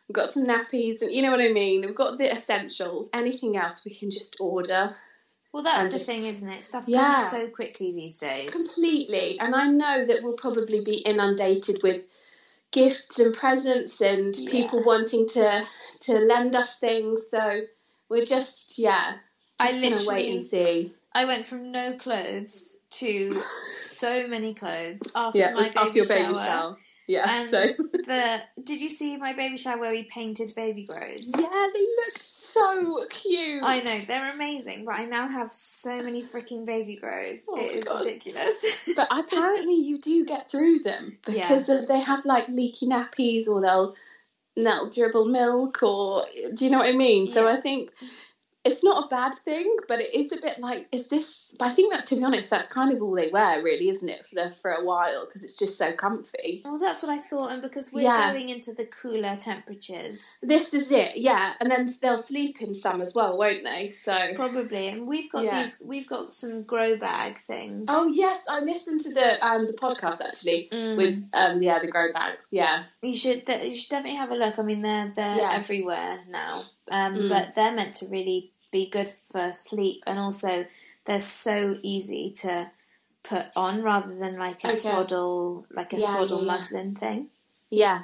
we've 0.07 0.15
got 0.15 0.31
some 0.31 0.45
nappies, 0.45 1.01
and 1.01 1.11
you 1.11 1.23
know 1.23 1.31
what 1.31 1.41
I 1.41 1.51
mean. 1.51 1.81
We've 1.81 1.95
got 1.95 2.17
the 2.17 2.31
essentials. 2.31 3.09
Anything 3.13 3.57
else 3.57 3.83
we 3.85 3.93
can 3.95 4.11
just 4.11 4.37
order 4.39 4.95
Well, 5.51 5.63
that's 5.63 5.85
and 5.85 5.93
the 5.93 5.99
thing, 5.99 6.23
isn't 6.23 6.49
it? 6.49 6.63
Stuff 6.63 6.83
Yeah. 6.87 7.11
comes 7.11 7.31
so 7.31 7.47
quickly 7.47 7.91
these 7.93 8.17
days. 8.19 8.51
completely. 8.51 9.39
And 9.39 9.55
I 9.55 9.69
know 9.69 10.05
that 10.05 10.21
we'll 10.21 10.33
probably 10.33 10.81
be 10.81 10.97
inundated 10.97 11.81
with 11.81 12.07
gifts 12.71 13.19
and 13.19 13.33
presents 13.33 14.01
and 14.01 14.35
Yeah. 14.35 14.51
people 14.51 14.83
wanting 14.83 15.27
to 15.29 15.65
to 16.01 16.13
lend 16.19 16.55
us 16.55 16.77
things. 16.77 17.27
So 17.31 17.61
we're 18.09 18.25
just 18.25 18.77
yeah, 18.77 19.15
I 19.59 19.69
just 19.69 19.81
gonna 19.81 20.05
wait 20.05 20.29
and 20.31 20.41
see. 20.43 20.91
I 21.13 21.23
went 21.25 21.47
from 21.47 21.71
no 21.71 21.93
clothes 21.93 22.75
to 22.99 23.41
so 23.69 24.27
many 24.27 24.53
clothes 24.53 25.01
after 25.15 25.39
Yeah, 25.39 25.53
my 25.53 25.63
baby 25.63 25.75
after 25.77 25.97
your 25.99 26.07
baby 26.07 26.33
shower. 26.33 26.45
shower. 26.45 26.77
Yeah, 27.07 27.25
And 27.29 27.47
so 27.47 27.61
the 27.93 28.41
did 28.63 28.81
you 28.81 28.89
see 28.89 29.15
my 29.17 29.33
baby 29.33 29.57
shower 29.57 29.79
where 29.79 29.91
we 29.91 30.03
painted 30.03 30.51
baby 30.55 30.85
grows? 30.85 31.31
yeah, 31.37 31.67
they 31.73 31.81
look 31.81 32.17
so 32.17 33.05
cute. 33.09 33.61
I 33.63 33.81
know 33.81 33.99
they're 34.07 34.31
amazing, 34.33 34.85
but 34.85 34.95
I 34.95 35.05
now 35.05 35.27
have 35.27 35.51
so 35.51 36.01
many 36.01 36.23
freaking 36.23 36.65
baby 36.65 36.95
grows. 36.95 37.43
Oh 37.47 37.59
it 37.59 37.71
is 37.73 37.83
God. 37.85 38.05
ridiculous. 38.05 38.55
but 38.95 39.07
apparently 39.11 39.75
you 39.75 39.99
do 39.99 40.25
get 40.25 40.49
through 40.49 40.79
them 40.79 41.17
because 41.25 41.67
they 41.67 41.99
have 41.99 42.25
like 42.25 42.47
leaky 42.47 42.87
nappies 42.87 43.47
or 43.47 43.61
they'll 43.61 43.95
they'll 44.55 44.89
dribble 44.89 45.25
milk 45.25 45.83
or 45.83 46.23
do 46.55 46.63
you 46.65 46.71
know 46.71 46.77
what 46.79 46.87
I 46.87 46.95
mean? 46.95 47.27
So 47.27 47.47
I 47.47 47.59
think 47.59 47.91
it's 48.65 48.83
not 48.83 49.05
a 49.05 49.07
bad 49.07 49.33
thing, 49.35 49.77
but 49.87 50.01
it 50.01 50.13
is 50.15 50.31
a 50.31 50.41
bit 50.41 50.57
like, 50.59 50.87
is 50.91 51.07
this? 51.07 51.55
I 51.59 51.69
think 51.69 51.93
that, 51.93 52.07
to 52.07 52.15
be 52.15 52.23
honest, 52.23 52.49
that's 52.49 52.67
kind 52.67 52.91
of 52.91 53.01
all 53.01 53.13
they 53.15 53.29
wear, 53.29 53.61
really, 53.61 53.89
isn't 53.89 54.09
it, 54.09 54.25
for 54.25 54.35
the, 54.35 54.51
for 54.61 54.71
a 54.71 54.83
while 54.83 55.25
because 55.25 55.43
it's 55.43 55.57
just 55.57 55.77
so 55.77 55.93
comfy. 55.93 56.63
Well, 56.65 56.79
that's 56.79 57.01
what 57.03 57.11
I 57.11 57.17
thought, 57.19 57.51
and 57.51 57.61
because 57.61 57.93
we're 57.93 58.01
Yeah. 58.01 58.33
going 58.33 58.49
into 58.49 58.73
the 58.73 58.85
cooler 58.85 59.35
temperatures, 59.37 60.35
This 60.41 60.73
is 60.73 60.91
it, 60.91 61.17
yeah, 61.17 61.53
and 61.59 61.69
then 61.69 61.87
they'll 62.01 62.17
sleep 62.17 62.61
in 62.61 62.73
some 62.73 63.01
as 63.01 63.13
well, 63.15 63.37
won't 63.37 63.63
they? 63.63 63.91
So. 63.91 64.17
probably. 64.35 64.87
And 64.87 65.07
we've 65.07 65.31
got 65.31 65.43
Yeah. 65.45 65.63
these, 65.63 65.81
we've 65.85 66.07
got 66.07 66.33
some 66.33 66.63
grow 66.63 66.97
bag 66.97 67.39
things. 67.41 67.87
Oh 67.89 68.07
yes, 68.07 68.47
I 68.49 68.59
listened 68.61 69.01
to 69.01 69.13
the 69.13 69.45
um 69.45 69.67
the 69.67 69.73
podcast 69.73 70.21
actually 70.21 70.69
Mm. 70.71 70.97
with 70.97 71.23
um 71.33 71.61
yeah 71.61 71.79
the 71.79 71.87
grow 71.87 72.11
bags. 72.11 72.47
Yeah, 72.51 72.83
You 73.01 73.15
should, 73.15 73.43
you 73.47 73.77
should 73.77 73.89
definitely 73.89 74.17
have 74.17 74.31
a 74.31 74.35
look. 74.35 74.57
I 74.59 74.63
mean, 74.63 74.81
they're 74.81 75.09
they're 75.15 75.37
Yeah. 75.37 75.51
everywhere 75.53 76.19
now, 76.29 76.61
um, 76.89 77.15
Mm. 77.15 77.29
but 77.29 77.53
they're 77.55 77.71
meant 77.73 77.93
to 77.95 78.07
really 78.07 78.51
be 78.75 78.85
good 78.87 79.07
for 79.07 79.53
sleep, 79.53 80.03
and 80.05 80.19
also 80.19 80.65
they're 81.05 81.19
so 81.21 81.77
easy 81.81 82.29
to 82.29 82.69
put 83.23 83.45
on 83.55 83.81
rather 83.81 84.13
than 84.19 84.37
like 84.37 84.63
a 84.63 84.67
Okay. 84.67 84.75
swaddle, 84.75 85.65
like 85.71 85.93
a 85.93 85.99
Yeah, 85.99 86.13
swaddle 86.13 86.41
yeah, 86.41 86.51
muslin 86.51 86.93
thing. 86.93 87.29
yeah, 87.71 88.03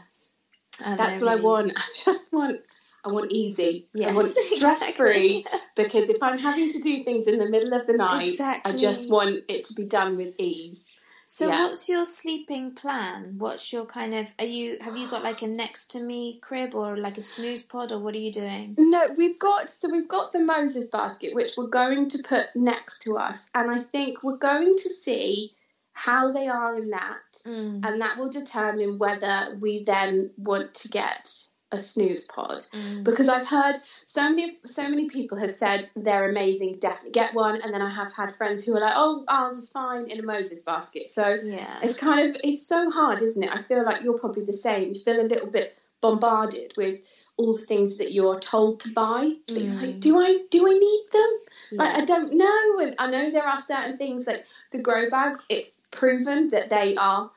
And 0.83 0.97
that's 0.97 1.19
what 1.21 1.29
I 1.29 1.35
want. 1.35 1.73
I 1.75 1.81
just 2.05 2.31
want 2.31 2.61
I 3.03 3.09
want 3.09 3.31
easy. 3.31 3.87
I 3.95 3.99
Yes, 3.99 4.15
want 4.15 4.27
stress 4.39 4.95
free 4.95 5.39
exactly. 5.39 5.59
because 5.75 6.09
if 6.09 6.21
I'm 6.23 6.37
having 6.37 6.69
to 6.69 6.79
do 6.79 7.03
things 7.03 7.27
in 7.27 7.39
the 7.39 7.49
middle 7.49 7.73
of 7.73 7.85
the 7.87 7.97
night, 7.97 8.29
Exactly. 8.29 8.73
I 8.73 8.77
just 8.77 9.09
want 9.11 9.39
it 9.49 9.65
to 9.67 9.73
be 9.73 9.85
done 9.87 10.17
with 10.17 10.35
ease. 10.39 10.90
So, 11.33 11.47
Yeah. 11.47 11.63
what's 11.63 11.87
your 11.87 12.03
sleeping 12.03 12.71
plan? 12.71 13.35
What's 13.37 13.71
your 13.71 13.85
kind 13.85 14.13
of? 14.13 14.33
Are 14.37 14.43
you 14.43 14.77
have 14.81 14.97
you 14.97 15.07
got 15.07 15.23
like 15.23 15.41
a 15.41 15.47
next 15.47 15.89
to 15.91 16.01
me 16.01 16.39
crib 16.41 16.75
or 16.75 16.97
like 16.97 17.17
a 17.17 17.21
snooze 17.21 17.63
pod 17.63 17.93
or 17.93 17.99
what 17.99 18.15
are 18.15 18.17
you 18.27 18.33
doing? 18.33 18.75
No, 18.77 19.07
we've 19.15 19.39
got 19.39 19.69
so 19.69 19.89
we've 19.89 20.09
got 20.09 20.33
the 20.33 20.41
Moses 20.41 20.89
basket 20.89 21.33
which 21.33 21.53
we're 21.57 21.67
going 21.67 22.09
to 22.09 22.21
put 22.21 22.47
next 22.53 23.03
to 23.03 23.17
us, 23.17 23.49
and 23.55 23.71
I 23.71 23.79
think 23.79 24.23
we're 24.23 24.35
going 24.35 24.75
to 24.75 24.89
see 24.89 25.53
how 25.93 26.33
they 26.33 26.49
are 26.49 26.77
in 26.77 26.89
that. 26.89 27.21
Mm. 27.45 27.83
and 27.85 28.01
that 28.01 28.17
will 28.17 28.29
determine 28.29 28.99
whether 28.99 29.57
we 29.59 29.83
then 29.83 30.29
want 30.37 30.73
to 30.75 30.89
get 30.89 31.47
a 31.73 31.77
snooze 31.77 32.27
pod 32.27 32.63
Mm. 32.73 33.03
because 33.03 33.29
I've 33.29 33.47
heard 33.47 33.75
so 34.05 34.29
many 34.29 34.57
so 34.65 34.89
many 34.89 35.07
people 35.09 35.37
have 35.37 35.51
said 35.51 35.89
they're 35.95 36.29
amazing, 36.29 36.79
definitely 36.79 37.11
get 37.11 37.33
one, 37.33 37.61
and 37.61 37.73
then 37.73 37.81
I 37.81 37.89
have 37.89 38.13
had 38.13 38.33
friends 38.33 38.65
who 38.65 38.75
are 38.75 38.81
like, 38.81 38.93
oh, 38.95 39.23
ours 39.27 39.57
is 39.57 39.71
fine 39.71 40.09
in 40.11 40.19
a 40.19 40.23
Moses 40.23 40.63
basket. 40.65 41.09
So 41.09 41.37
Yeah. 41.43 41.79
it's 41.81 41.97
kind 41.97 42.29
of 42.29 42.35
it's 42.43 42.65
so 42.67 42.89
hard, 42.91 43.21
isn't 43.21 43.41
it? 43.43 43.49
I 43.51 43.59
feel 43.59 43.85
like 43.85 44.03
you're 44.03 44.19
probably 44.19 44.45
the 44.45 44.53
same. 44.53 44.89
You 44.93 44.99
feel 44.99 45.21
a 45.21 45.23
little 45.23 45.49
bit 45.51 45.77
bombarded 46.01 46.73
with 46.77 47.07
all 47.37 47.53
the 47.53 47.61
things 47.61 47.97
that 47.97 48.11
you're 48.11 48.39
told 48.39 48.81
to 48.81 48.91
buy. 48.91 49.31
But 49.47 49.61
you're 49.61 49.73
like, 49.75 49.95
Mm. 49.95 49.99
do 50.01 50.21
I 50.21 50.39
do 50.49 50.67
I 50.67 50.73
need 50.77 51.05
them? 51.13 51.31
Like 51.79 51.95
I 52.01 52.05
don't 52.05 52.33
know, 52.33 52.79
and 52.79 52.95
I 52.99 53.09
know 53.09 53.31
there 53.31 53.47
are 53.47 53.59
certain 53.59 53.95
things 53.95 54.27
like 54.27 54.45
the 54.71 54.81
grow 54.81 55.09
bags. 55.09 55.45
It's 55.49 55.79
proven 55.91 56.49
that 56.49 56.69
they 56.69 56.95
are 56.97 57.31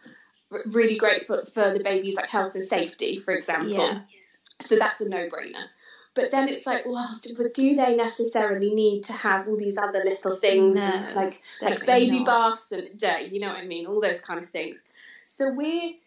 really 0.66 0.96
great 0.96 1.26
for, 1.26 1.44
for 1.46 1.72
the 1.72 1.82
baby's 1.82 2.16
like 2.16 2.28
health 2.28 2.54
and 2.54 2.64
safety, 2.64 3.16
for 3.18 3.32
example. 3.34 3.70
Yeah. 3.72 4.00
So 4.60 4.76
that's 4.76 5.00
a 5.00 5.08
no-brainer. 5.08 5.64
But 6.14 6.30
then 6.30 6.48
it's 6.48 6.64
like, 6.64 6.86
well, 6.86 7.10
do, 7.22 7.34
but 7.36 7.54
do 7.54 7.74
they 7.74 7.96
necessarily 7.96 8.72
need 8.72 9.04
to 9.04 9.12
have 9.12 9.48
all 9.48 9.56
these 9.56 9.76
other 9.76 10.00
little 10.04 10.36
things, 10.36 10.76
No, 10.76 11.04
like 11.16 11.42
like 11.60 11.84
baby 11.84 12.18
not. 12.20 12.26
baths 12.26 12.70
and 12.70 12.96
day, 12.96 13.28
you 13.32 13.40
know 13.40 13.48
what 13.48 13.58
I 13.58 13.66
mean? 13.66 13.86
All 13.86 14.00
those 14.00 14.22
kind 14.22 14.40
of 14.40 14.48
things. 14.48 14.84
So 15.26 15.50
we, 15.50 15.98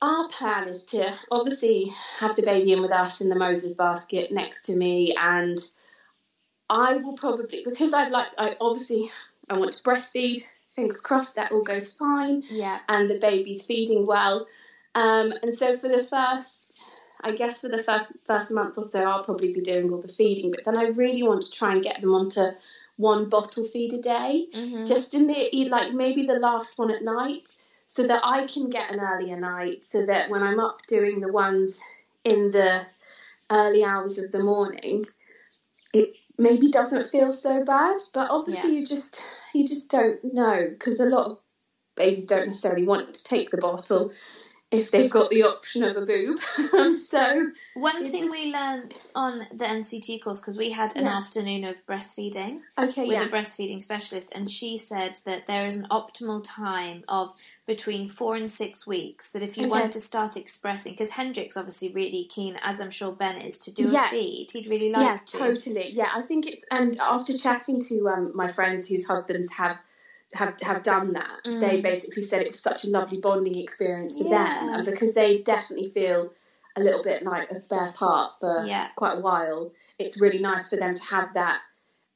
our 0.00 0.28
plan 0.28 0.68
is 0.68 0.84
to 0.86 1.16
obviously 1.32 1.90
have 2.20 2.36
the 2.36 2.42
baby 2.42 2.72
in 2.72 2.80
with 2.80 2.92
us 2.92 3.20
in 3.20 3.28
the 3.28 3.34
Moses 3.34 3.76
basket 3.76 4.30
next 4.30 4.66
to 4.66 4.76
me, 4.76 5.16
and 5.20 5.58
I 6.68 6.98
will 6.98 7.14
probably 7.14 7.62
because 7.64 7.92
I'd 7.92 8.12
like, 8.12 8.28
I 8.38 8.56
obviously 8.60 9.10
I 9.48 9.58
want 9.58 9.72
to 9.76 9.82
breastfeed. 9.82 10.46
Fingers 10.76 11.00
crossed 11.00 11.34
that 11.34 11.50
all 11.50 11.64
goes 11.64 11.92
fine 11.92 12.44
Yeah. 12.48 12.78
and 12.88 13.10
the 13.10 13.18
baby's 13.18 13.66
feeding 13.66 14.06
well. 14.06 14.46
Um, 14.94 15.34
and 15.42 15.52
so 15.52 15.76
for 15.76 15.88
the 15.88 16.02
first, 16.02 16.69
I 17.22 17.32
guess 17.32 17.60
for 17.62 17.68
the 17.68 17.82
first 17.82 18.16
first 18.24 18.52
month 18.52 18.78
or 18.78 18.84
so, 18.84 19.04
I'll 19.04 19.24
probably 19.24 19.52
be 19.52 19.60
doing 19.60 19.92
all 19.92 20.00
the 20.00 20.08
feeding. 20.08 20.50
But 20.50 20.64
then 20.64 20.76
I 20.76 20.88
really 20.88 21.22
want 21.22 21.42
to 21.42 21.50
try 21.50 21.72
and 21.72 21.82
get 21.82 22.00
them 22.00 22.14
onto 22.14 22.42
one 22.96 23.28
bottle 23.28 23.64
feed 23.64 23.92
a 23.94 24.02
day, 24.02 24.48
Mhm. 24.54 24.86
just 24.86 25.14
in 25.14 25.26
the 25.26 25.68
like 25.70 25.92
maybe 25.92 26.26
the 26.26 26.38
last 26.38 26.78
one 26.78 26.90
at 26.90 27.02
night, 27.02 27.56
so 27.86 28.06
that 28.06 28.22
I 28.24 28.46
can 28.46 28.68
get 28.68 28.90
an 28.90 29.00
earlier 29.00 29.38
night, 29.38 29.84
so 29.84 30.06
that 30.06 30.30
when 30.30 30.42
I'm 30.42 30.60
up 30.60 30.86
doing 30.86 31.20
the 31.20 31.32
ones 31.32 31.80
in 32.24 32.50
the 32.50 32.84
early 33.50 33.84
hours 33.84 34.18
of 34.18 34.32
the 34.32 34.40
morning, 34.40 35.06
it 35.92 36.14
maybe 36.38 36.70
doesn't 36.70 37.06
feel 37.10 37.32
so 37.32 37.64
bad. 37.64 38.00
But 38.12 38.30
obviously, 38.30 38.76
you 38.76 38.86
just 38.86 39.26
you 39.54 39.66
just 39.66 39.90
don't 39.90 40.22
know 40.34 40.68
because 40.68 41.00
a 41.00 41.06
lot 41.06 41.26
of 41.26 41.38
babies 41.96 42.26
don't 42.26 42.46
necessarily 42.46 42.86
want 42.86 43.14
to 43.14 43.24
take 43.24 43.50
the 43.50 43.56
bottle 43.56 44.12
if 44.70 44.90
they've 44.92 45.10
got 45.10 45.30
the 45.30 45.42
option 45.42 45.82
of 45.82 45.96
a 45.96 46.06
boob. 46.06 46.38
so 46.94 47.50
One 47.74 48.06
thing 48.06 48.22
just- 48.22 48.30
we 48.30 48.52
learnt 48.52 49.10
on 49.14 49.40
the 49.52 49.64
NCT 49.64 50.22
course 50.22 50.40
because 50.40 50.56
we 50.56 50.70
had 50.70 50.96
an 50.96 51.04
Yeah. 51.04 51.16
afternoon 51.16 51.64
of 51.64 51.84
breastfeeding 51.86 52.60
okay, 52.78 53.02
with 53.02 53.12
yeah, 53.12 53.24
a 53.24 53.28
breastfeeding 53.28 53.82
specialist, 53.82 54.32
and 54.34 54.48
she 54.48 54.76
said 54.78 55.16
that 55.24 55.46
there 55.46 55.66
is 55.66 55.76
an 55.76 55.86
optimal 55.90 56.40
time 56.44 57.02
of 57.08 57.34
between 57.66 58.06
four 58.08 58.36
and 58.36 58.48
six 58.48 58.86
weeks. 58.86 59.32
That 59.32 59.42
if 59.42 59.56
you 59.56 59.64
Okay. 59.64 59.70
want 59.70 59.92
to 59.92 60.00
start 60.00 60.36
expressing, 60.36 60.92
because 60.92 61.12
Hendrik's 61.12 61.56
obviously 61.56 61.92
really 61.92 62.24
keen, 62.24 62.56
as 62.62 62.80
I'm 62.80 62.90
sure 62.90 63.10
Ben 63.12 63.38
is, 63.40 63.58
to 63.60 63.72
do 63.72 63.88
Yeah. 63.90 64.06
a 64.06 64.08
feed. 64.08 64.50
He'd 64.52 64.68
really 64.68 64.90
like 64.90 65.02
yeah, 65.02 65.16
to. 65.24 65.38
Yeah, 65.38 65.46
totally. 65.46 65.90
Yeah, 65.90 66.08
I 66.14 66.22
think 66.22 66.46
it's 66.46 66.64
and 66.70 66.98
after 67.00 67.36
chatting 67.36 67.80
to 67.88 68.08
um, 68.08 68.32
my 68.34 68.46
friends 68.48 68.88
whose 68.88 69.06
husbands 69.06 69.52
have. 69.54 69.84
Have, 70.34 70.56
have 70.62 70.82
done 70.84 71.14
that. 71.14 71.38
Mm. 71.44 71.60
They 71.60 71.80
basically 71.80 72.22
said 72.22 72.42
it 72.42 72.48
was 72.48 72.60
such 72.60 72.84
a 72.84 72.90
lovely 72.90 73.20
bonding 73.20 73.58
experience 73.58 74.16
for 74.18 74.24
them, 74.24 74.68
and 74.70 74.84
because 74.84 75.14
they 75.14 75.42
definitely 75.42 75.88
feel 75.88 76.32
a 76.76 76.80
little 76.80 77.02
bit 77.02 77.24
like 77.24 77.50
a 77.50 77.56
spare 77.56 77.92
part 77.92 78.34
for 78.38 78.64
Yeah. 78.64 78.88
quite 78.94 79.18
a 79.18 79.20
while. 79.20 79.72
It's 79.98 80.20
really 80.20 80.38
nice 80.38 80.68
for 80.70 80.76
them 80.76 80.94
to 80.94 81.02
have 81.06 81.34
that 81.34 81.60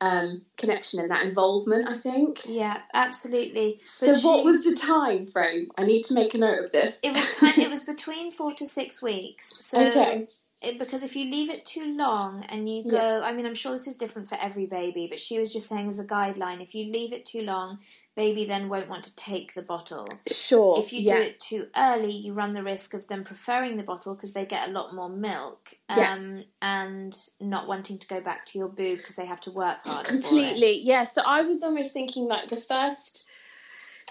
um, 0.00 0.42
connection 0.56 1.00
and 1.00 1.10
that 1.10 1.24
involvement. 1.24 1.88
I 1.88 1.96
think. 1.96 2.42
Yeah, 2.46 2.78
absolutely. 2.92 3.78
So, 3.84 4.06
But 4.06 4.22
what 4.22 4.38
she- 4.40 4.44
was 4.44 4.64
the 4.64 4.74
time 4.74 5.26
frame? 5.26 5.70
I 5.78 5.84
need 5.84 6.02
to 6.04 6.14
make 6.14 6.34
a 6.34 6.38
note 6.38 6.64
of 6.64 6.72
this. 6.72 7.00
It 7.02 7.12
was 7.12 7.32
kind, 7.32 7.58
it 7.58 7.70
was 7.76 7.82
between 7.84 8.30
four 8.30 8.52
to 8.52 8.66
six 8.66 9.02
weeks. 9.02 9.64
So 9.64 9.80
okay. 9.80 10.28
it, 10.62 10.78
because 10.78 11.02
if 11.02 11.16
you 11.16 11.30
leave 11.30 11.50
it 11.50 11.64
too 11.64 11.96
long 11.96 12.44
and 12.48 12.68
you 12.68 12.84
go, 12.84 12.96
Yeah. 12.96 13.20
I 13.24 13.32
mean, 13.32 13.46
I'm 13.46 13.54
sure 13.54 13.72
this 13.72 13.86
is 13.86 13.96
different 13.96 14.28
for 14.28 14.36
every 14.40 14.66
baby, 14.66 15.06
but 15.08 15.18
she 15.18 15.38
was 15.38 15.52
just 15.52 15.68
saying 15.68 15.88
as 15.88 15.98
a 15.98 16.04
guideline, 16.06 16.62
if 16.62 16.74
you 16.74 16.92
leave 16.92 17.12
it 17.12 17.24
too 17.24 17.42
long, 17.42 17.78
baby 18.16 18.44
then 18.44 18.68
won't 18.68 18.88
want 18.88 19.04
to 19.04 19.14
take 19.16 19.54
the 19.54 19.62
bottle. 19.62 20.06
Sure. 20.30 20.78
If 20.78 20.92
you 20.92 21.00
yeah. 21.00 21.16
do 21.16 21.22
it 21.22 21.40
too 21.40 21.66
early, 21.76 22.12
you 22.12 22.32
run 22.32 22.52
the 22.52 22.62
risk 22.62 22.94
of 22.94 23.08
them 23.08 23.24
preferring 23.24 23.76
the 23.76 23.82
bottle 23.82 24.14
because 24.14 24.32
they 24.32 24.46
get 24.46 24.68
a 24.68 24.72
lot 24.72 24.94
more 24.94 25.08
milk, 25.08 25.74
Yeah. 25.96 26.12
um, 26.14 26.44
and 26.62 27.14
not 27.40 27.66
wanting 27.68 27.98
to 27.98 28.06
go 28.06 28.20
back 28.20 28.46
to 28.46 28.58
your 28.58 28.68
boob 28.68 28.98
because 28.98 29.16
they 29.16 29.26
have 29.26 29.40
to 29.40 29.50
work 29.50 29.78
it. 29.84 30.06
completely 30.06 30.80
yeah 30.82 31.04
so 31.04 31.20
i 31.26 31.42
was 31.42 31.62
almost 31.62 31.92
thinking 31.92 32.26
like 32.26 32.46
the 32.46 32.56
first 32.56 33.30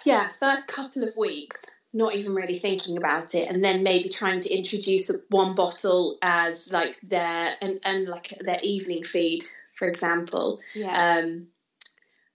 yeah 0.05 0.27
first 0.27 0.67
couple 0.67 1.03
of 1.03 1.09
weeks 1.17 1.65
not 1.93 2.15
even 2.15 2.33
really 2.35 2.55
thinking 2.55 2.97
about 2.97 3.35
it 3.35 3.49
and 3.49 3.63
then 3.63 3.83
maybe 3.83 4.09
trying 4.09 4.39
to 4.39 4.53
introduce 4.53 5.11
one 5.29 5.53
bottle 5.55 6.17
as 6.21 6.71
like 6.73 6.99
their 7.01 7.53
and, 7.61 7.79
and 7.83 8.07
like 8.07 8.29
their 8.39 8.59
evening 8.63 9.03
feed 9.03 9.43
for 9.73 9.87
example 9.87 10.59
Yeah, 10.73 11.19
um 11.23 11.47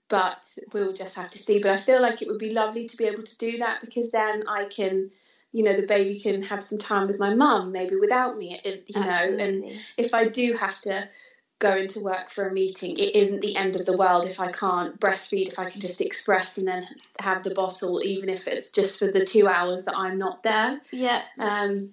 but 0.09 0.57
we'll 0.73 0.93
just 0.93 1.15
have 1.15 1.29
to 1.29 1.37
see 1.37 1.59
but 1.59 1.71
i 1.71 1.77
feel 1.77 2.01
like 2.01 2.21
it 2.21 2.27
would 2.27 2.39
be 2.39 2.53
lovely 2.53 2.85
to 2.85 2.97
be 2.97 3.05
able 3.05 3.23
to 3.23 3.37
do 3.37 3.59
that 3.59 3.79
because 3.81 4.11
then 4.11 4.43
i 4.47 4.65
can 4.65 5.09
you 5.51 5.63
know 5.63 5.79
the 5.79 5.87
baby 5.87 6.19
can 6.19 6.41
have 6.41 6.61
some 6.61 6.79
time 6.79 7.07
with 7.07 7.19
my 7.19 7.33
mum 7.35 7.71
maybe 7.71 7.95
without 7.99 8.37
me 8.37 8.59
you 8.63 8.99
know 8.99 9.09
Absolutely. 9.09 9.43
and 9.43 9.79
if 9.97 10.13
I 10.13 10.29
do 10.29 10.53
have 10.53 10.79
to 10.81 11.09
go 11.59 11.75
into 11.75 11.99
work 11.99 12.29
for 12.29 12.47
a 12.47 12.53
meeting, 12.53 12.97
it 12.97 13.15
isn't 13.15 13.41
the 13.41 13.57
end 13.57 13.79
of 13.79 13.85
the 13.85 13.97
world 13.97 14.25
if 14.25 14.39
I 14.39 14.51
can't 14.51 14.97
breastfeed, 14.97 15.49
if 15.49 15.59
I 15.59 15.69
can 15.69 15.81
just 15.81 15.99
express 15.99 16.57
and 16.57 16.67
then 16.67 16.83
have 17.19 17.43
the 17.43 17.53
bottle, 17.53 18.01
even 18.01 18.29
if 18.29 18.47
it's 18.47 18.71
just 18.71 18.97
for 18.97 19.11
the 19.11 19.25
two 19.25 19.47
hours 19.47 19.85
that 19.85 19.95
I'm 19.95 20.17
not 20.17 20.41
there. 20.41 20.79
yeah, 20.91 21.21
Um, 21.37 21.91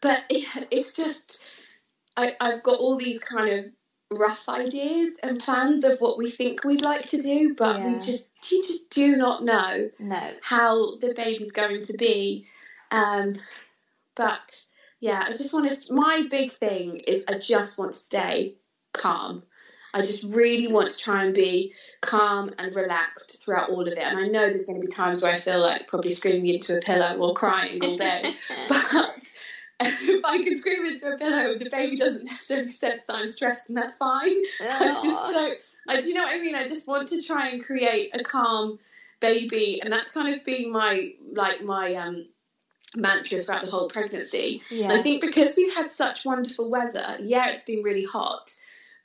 but 0.00 0.24
it, 0.30 0.68
it's 0.70 0.96
just, 0.96 1.44
I, 2.16 2.32
I've 2.40 2.62
got 2.62 2.80
all 2.80 2.96
these 2.96 3.22
kind 3.22 3.50
of 3.50 3.66
rough 4.10 4.48
ideas 4.48 5.16
and 5.22 5.38
plans 5.38 5.84
of 5.84 6.00
what 6.00 6.16
we 6.16 6.30
think 6.30 6.64
we'd 6.64 6.84
like 6.84 7.08
to 7.08 7.20
do, 7.20 7.54
but 7.56 7.84
we 7.84 7.94
just, 7.94 8.32
you 8.50 8.62
just 8.62 8.90
do 8.90 9.16
not 9.16 9.44
know 9.44 9.90
no, 9.98 10.30
how 10.40 10.96
the 10.96 11.14
baby's 11.14 11.52
going 11.52 11.82
to 11.82 11.96
be. 11.98 12.46
Um, 12.90 13.34
but 14.14 14.64
yeah, 15.00 15.24
I 15.26 15.30
just 15.30 15.54
want 15.54 15.70
to. 15.70 15.92
My 15.92 16.26
big 16.30 16.50
thing 16.50 16.96
is 16.96 17.26
I 17.28 17.38
just 17.38 17.78
want 17.78 17.92
to 17.92 17.98
stay 17.98 18.54
calm. 18.92 19.42
I 19.94 20.00
just 20.00 20.24
really 20.34 20.70
want 20.70 20.90
to 20.90 20.98
try 20.98 21.24
and 21.24 21.34
be 21.34 21.72
calm 22.00 22.50
and 22.58 22.74
relaxed 22.74 23.42
throughout 23.42 23.70
all 23.70 23.82
of 23.82 23.88
it. 23.88 23.98
And 23.98 24.18
I 24.18 24.28
know 24.28 24.40
there's 24.40 24.66
going 24.66 24.80
to 24.80 24.86
be 24.86 24.92
times 24.92 25.22
where 25.22 25.32
I 25.32 25.38
feel 25.38 25.60
like 25.60 25.86
probably 25.86 26.10
screaming 26.10 26.52
into 26.54 26.76
a 26.76 26.80
pillow 26.80 27.16
or 27.16 27.32
crying 27.32 27.78
all 27.82 27.96
day. 27.96 28.34
but 28.68 29.17
if 29.80 30.24
I 30.24 30.38
can 30.42 30.56
scream 30.56 30.86
into 30.86 31.12
a 31.12 31.18
pillow, 31.18 31.54
the 31.58 31.70
baby 31.70 31.96
doesn't 31.96 32.26
necessarily 32.26 32.68
sense 32.68 33.06
that 33.06 33.16
I'm 33.16 33.28
stressed, 33.28 33.68
and 33.68 33.78
that's 33.78 33.98
fine. 33.98 34.28
I 34.62 34.78
just 35.02 35.34
don't. 35.34 35.58
I 35.88 36.00
do 36.00 36.08
you 36.08 36.14
know 36.14 36.22
what 36.22 36.38
I 36.38 36.42
mean. 36.42 36.54
I 36.54 36.66
just 36.66 36.88
want 36.88 37.08
to 37.08 37.22
try 37.22 37.48
and 37.48 37.64
create 37.64 38.14
a 38.14 38.22
calm 38.22 38.78
baby, 39.20 39.80
and 39.82 39.92
that's 39.92 40.12
kind 40.12 40.34
of 40.34 40.44
been 40.44 40.72
my 40.72 41.10
like 41.32 41.62
my 41.62 41.94
um 41.94 42.26
mantra 42.96 43.40
throughout 43.40 43.64
the 43.64 43.70
whole 43.70 43.88
pregnancy. 43.88 44.62
Yeah. 44.70 44.92
I 44.92 44.98
think 44.98 45.20
because 45.20 45.54
we've 45.56 45.74
had 45.74 45.90
such 45.90 46.24
wonderful 46.24 46.70
weather, 46.70 47.16
yeah, 47.20 47.50
it's 47.50 47.64
been 47.64 47.82
really 47.82 48.04
hot, 48.04 48.50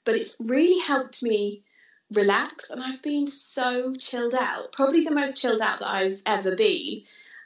but 0.05 0.15
it's 0.15 0.37
really 0.39 0.79
helped 0.79 1.23
me 1.23 1.63
relax, 2.11 2.69
and 2.69 2.81
I've 2.81 3.01
been 3.01 3.27
so 3.27 3.95
chilled 3.95 4.35
out. 4.39 4.71
Probably 4.71 5.03
the 5.03 5.15
most 5.15 5.41
chilled 5.41 5.61
out 5.61 5.79
that 5.79 5.89
I've 5.89 6.21
ever 6.25 6.55
been. 6.55 7.03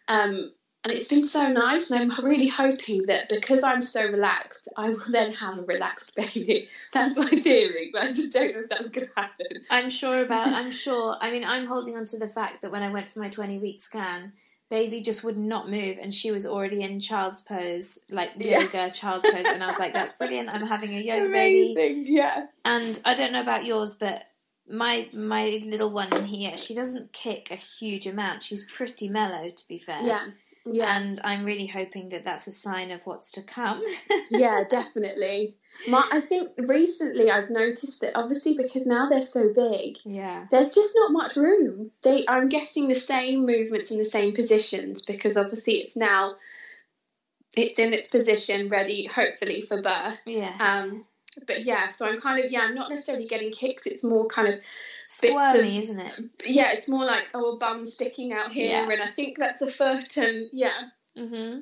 Um, 0.07 0.51
and 0.87 0.97
it's 0.97 1.09
been 1.09 1.23
so 1.23 1.49
nice, 1.49 1.91
and 1.91 2.11
I'm 2.11 2.25
really 2.25 2.47
hoping 2.47 3.03
that 3.07 3.27
because 3.29 3.61
I'm 3.63 3.81
so 3.81 4.05
relaxed, 4.09 4.69
I 4.77 4.89
will 4.89 4.97
then 5.11 5.33
have 5.33 5.59
a 5.59 5.63
relaxed 5.63 6.15
baby. 6.15 6.69
That's 6.93 7.17
my 7.19 7.29
theory, 7.29 7.89
but 7.91 8.03
I 8.03 8.07
just 8.07 8.31
don't 8.33 8.53
know 8.53 8.61
if 8.61 8.69
that's 8.69 8.89
going 8.89 9.07
to 9.07 9.13
happen. 9.15 9.47
I'm 9.69 9.89
sure 9.89 10.23
about. 10.23 10.47
I'm 10.47 10.71
sure. 10.85 11.17
I 11.19 11.31
mean, 11.31 11.43
I'm 11.43 11.67
holding 11.67 11.97
on 11.97 12.05
to 12.05 12.17
the 12.17 12.27
fact 12.27 12.61
that 12.61 12.71
when 12.71 12.83
I 12.83 12.89
went 12.89 13.09
for 13.09 13.19
my 13.19 13.29
20 13.29 13.57
week 13.59 13.81
scan, 13.81 14.31
baby 14.69 15.01
just 15.01 15.23
would 15.23 15.37
not 15.37 15.69
move, 15.69 15.97
and 16.01 16.13
she 16.13 16.31
was 16.31 16.45
already 16.45 16.81
in 16.81 16.99
child's 16.99 17.41
pose, 17.41 18.05
like 18.09 18.31
Yeah. 18.37 18.59
yoga 18.61 18.91
child's 18.91 19.29
pose, 19.29 19.45
and 19.47 19.63
I 19.63 19.67
was 19.67 19.79
like, 19.79 19.93
"That's 19.93 20.13
brilliant! 20.13 20.49
I'm 20.49 20.65
having 20.65 20.95
a 20.95 20.99
yoga 21.01 21.29
baby." 21.29 21.73
Amazing, 21.73 22.05
yeah. 22.07 22.45
And 22.63 22.99
I 23.03 23.13
don't 23.13 23.33
know 23.33 23.41
about 23.41 23.65
yours, 23.65 23.93
but 23.93 24.23
my 24.69 25.09
my 25.13 25.61
little 25.65 25.89
one 25.89 26.11
here, 26.25 26.57
she 26.57 26.75
doesn't 26.75 27.13
kick 27.13 27.51
a 27.51 27.55
huge 27.55 28.05
amount. 28.07 28.43
She's 28.43 28.69
pretty 28.69 29.09
mellow, 29.09 29.49
to 29.49 29.67
be 29.67 29.77
fair. 29.77 30.01
Yeah, 30.05 30.25
yeah. 30.71 30.97
And 30.97 31.19
I'm 31.23 31.45
really 31.45 31.67
hoping 31.67 32.09
that 32.09 32.25
that's 32.25 32.47
a 32.47 32.51
sign 32.51 32.91
of 32.91 33.05
what's 33.05 33.31
to 33.31 33.41
come. 33.41 33.83
yeah, 34.29 34.63
definitely. 34.69 35.55
My, 35.87 36.07
I 36.11 36.21
think 36.21 36.51
recently 36.57 37.29
I've 37.29 37.49
noticed 37.49 38.01
that 38.01 38.13
obviously 38.15 38.57
because 38.57 38.85
now 38.85 39.09
they're 39.09 39.21
so 39.21 39.53
big, 39.53 39.97
yeah. 40.05 40.47
there's 40.49 40.73
just 40.73 40.93
not 40.95 41.11
much 41.11 41.35
room. 41.35 41.91
They, 42.01 42.25
I'm 42.27 42.49
getting 42.49 42.87
the 42.87 42.95
same 42.95 43.45
movements 43.45 43.91
in 43.91 43.97
the 43.97 44.05
same 44.05 44.33
positions 44.33 45.05
because 45.05 45.37
obviously 45.37 45.75
it's 45.75 45.95
now, 45.95 46.35
it's 47.55 47.79
in 47.79 47.93
its 47.93 48.07
position, 48.07 48.69
ready 48.69 49.05
hopefully 49.05 49.61
for 49.61 49.81
birth. 49.81 50.23
Yes. 50.25 50.59
Um, 50.61 51.05
but 51.45 51.65
yeah, 51.65 51.89
so 51.89 52.07
I'm 52.07 52.19
kind 52.19 52.43
of 52.43 52.51
yeah, 52.51 52.61
I'm 52.63 52.75
not 52.75 52.89
necessarily 52.89 53.27
getting 53.27 53.51
kicks. 53.51 53.85
It's 53.85 54.03
more 54.03 54.25
kind 54.25 54.47
of 54.47 54.59
Squirmy, 55.17 55.77
of- 55.77 55.83
isn't 55.83 55.99
it? 55.99 56.13
yeah, 56.45 56.71
it's 56.71 56.89
more 56.89 57.05
like 57.05 57.29
oh, 57.33 57.53
a 57.53 57.57
bum 57.57 57.85
sticking 57.85 58.33
out 58.33 58.51
here, 58.51 58.69
Yeah. 58.85 58.89
and 58.91 59.01
I 59.01 59.07
think 59.07 59.37
that's 59.37 59.61
a 59.61 59.71
foot, 59.71 60.17
and 60.17 60.49
yeah. 60.53 60.77
Mm-hmm. 61.17 61.61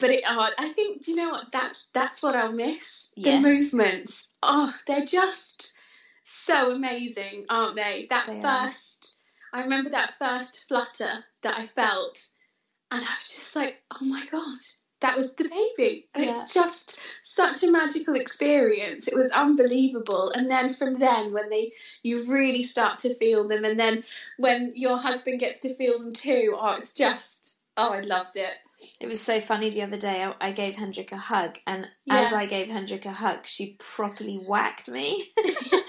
But 0.00 0.10
it, 0.10 0.24
oh, 0.28 0.48
I 0.58 0.68
think 0.70 1.04
do 1.04 1.12
you 1.12 1.16
know 1.18 1.30
what? 1.30 1.52
That's 1.52 1.86
that's 1.92 2.22
what 2.22 2.34
I'll 2.36 2.52
miss. 2.52 3.12
The 3.16 3.38
movements. 3.38 4.28
Oh, 4.42 4.72
they're 4.88 5.04
just 5.06 5.72
so 6.24 6.72
amazing, 6.72 7.46
aren't 7.48 7.76
they? 7.76 8.06
That 8.10 8.26
They 8.26 8.40
are. 8.40 8.66
first, 8.66 9.16
I 9.52 9.62
remember 9.62 9.90
that 9.90 10.10
first 10.10 10.64
flutter 10.66 11.24
that 11.42 11.58
I 11.58 11.66
felt, 11.66 12.18
and 12.90 13.00
I 13.00 13.04
was 13.04 13.34
just 13.36 13.54
like, 13.54 13.80
oh 13.92 14.04
my 14.04 14.24
god, 14.32 14.58
that 15.00 15.16
was 15.16 15.34
the 15.34 15.44
baby. 15.44 16.06
And 16.14 16.24
It's 16.24 16.54
just 16.54 17.00
such 17.22 17.62
a 17.62 17.70
magical 17.70 18.14
experience. 18.14 19.08
It 19.08 19.16
was 19.16 19.30
unbelievable. 19.32 20.30
And 20.30 20.50
then 20.50 20.68
from 20.70 20.94
then, 20.94 21.32
when 21.32 21.50
they, 21.50 21.72
you 22.02 22.32
really 22.32 22.62
start 22.62 23.00
to 23.00 23.14
feel 23.14 23.48
them, 23.48 23.64
and 23.64 23.78
then 23.78 24.04
when 24.38 24.72
your 24.74 24.96
husband 24.96 25.40
gets 25.40 25.60
to 25.60 25.74
feel 25.74 25.98
them 25.98 26.12
too, 26.12 26.56
oh, 26.58 26.76
it's 26.78 26.94
just, 26.94 27.60
oh, 27.76 27.92
I 27.92 28.00
loved 28.00 28.36
it. 28.36 28.54
It 29.00 29.06
was 29.06 29.20
so 29.20 29.40
funny 29.40 29.70
the 29.70 29.82
other 29.82 29.96
day. 29.96 30.24
I, 30.24 30.34
I 30.48 30.52
gave 30.52 30.76
Hendrik 30.76 31.12
a 31.12 31.16
hug, 31.16 31.58
and 31.66 31.88
Yeah. 32.04 32.20
as 32.20 32.32
I 32.32 32.46
gave 32.46 32.68
Hendrik 32.68 33.06
a 33.06 33.12
hug, 33.12 33.46
she 33.46 33.76
properly 33.78 34.36
whacked 34.36 34.88
me. 34.88 35.32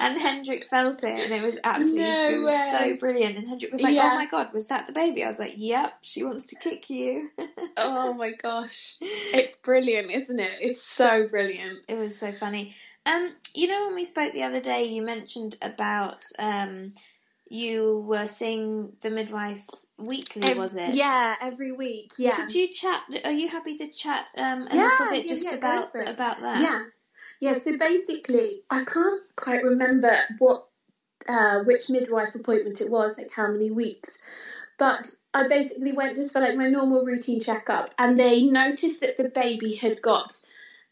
and 0.00 0.20
Hendrik 0.20 0.64
felt 0.64 1.04
it, 1.04 1.18
and 1.20 1.32
it 1.32 1.42
was 1.42 1.58
absolutely 1.62 2.02
No 2.02 2.28
it 2.30 2.40
was 2.40 2.48
way. 2.50 2.68
so 2.72 2.96
brilliant. 2.98 3.36
And 3.36 3.48
Hendrik 3.48 3.72
was 3.72 3.82
like, 3.82 3.94
Yeah. 3.94 4.08
"Oh 4.12 4.16
my 4.16 4.26
god, 4.26 4.52
was 4.52 4.66
that 4.68 4.86
the 4.86 4.92
baby?" 4.92 5.22
I 5.24 5.28
was 5.28 5.38
like, 5.38 5.54
"Yep, 5.56 5.92
she 6.02 6.24
wants 6.24 6.44
to 6.46 6.56
kick 6.56 6.88
you." 6.90 7.30
Oh 7.76 8.12
my 8.14 8.32
gosh. 8.32 8.96
It's 9.32 9.60
brilliant, 9.60 10.10
isn't 10.10 10.40
it? 10.40 10.50
It's 10.60 10.82
so 10.82 11.28
brilliant. 11.28 11.78
It 11.88 11.96
was 11.98 12.18
so 12.18 12.32
funny. 12.32 12.74
Um, 13.06 13.32
you 13.54 13.68
know, 13.68 13.86
when 13.86 13.94
we 13.94 14.04
spoke 14.04 14.32
the 14.32 14.42
other 14.42 14.60
day, 14.60 14.84
you 14.84 15.02
mentioned 15.02 15.56
about 15.62 16.24
um, 16.38 16.88
you 17.48 18.04
were 18.06 18.26
seeing 18.26 18.92
the 19.02 19.10
midwife 19.10 19.66
weekly, 19.98 20.54
was 20.54 20.76
it? 20.76 20.94
Yeah, 20.94 21.36
every 21.40 21.72
week. 21.72 22.12
Yeah. 22.18 22.34
Could 22.36 22.54
you 22.54 22.68
chat? 22.68 23.02
Are 23.24 23.30
you 23.32 23.48
happy 23.48 23.76
to 23.78 23.88
chat 23.88 24.26
um, 24.36 24.66
a 24.70 24.76
Yeah, 24.76 24.82
little 24.88 25.06
bit 25.10 25.24
yeah, 25.24 25.28
just 25.28 25.44
yeah, 25.44 25.54
about 25.54 25.88
about 26.06 26.40
that? 26.40 26.60
Yeah. 26.60 26.80
Yeah, 27.40 27.54
so 27.54 27.76
basically, 27.78 28.62
I 28.70 28.84
can't 28.84 29.22
quite 29.34 29.64
remember 29.64 30.12
what 30.38 30.66
uh, 31.28 31.64
which 31.64 31.90
midwife 31.90 32.34
appointment 32.34 32.80
it 32.80 32.90
was, 32.90 33.18
like 33.18 33.30
how 33.32 33.50
many 33.50 33.70
weeks. 33.70 34.22
But 34.78 35.14
I 35.34 35.48
basically 35.48 35.92
went 35.92 36.16
just 36.16 36.32
for 36.32 36.40
like 36.40 36.56
my 36.56 36.68
normal 36.70 37.04
routine 37.04 37.40
checkup, 37.40 37.90
and 37.98 38.18
they 38.18 38.44
noticed 38.44 39.00
that 39.00 39.16
the 39.16 39.28
baby 39.28 39.74
had 39.74 40.00
got 40.02 40.32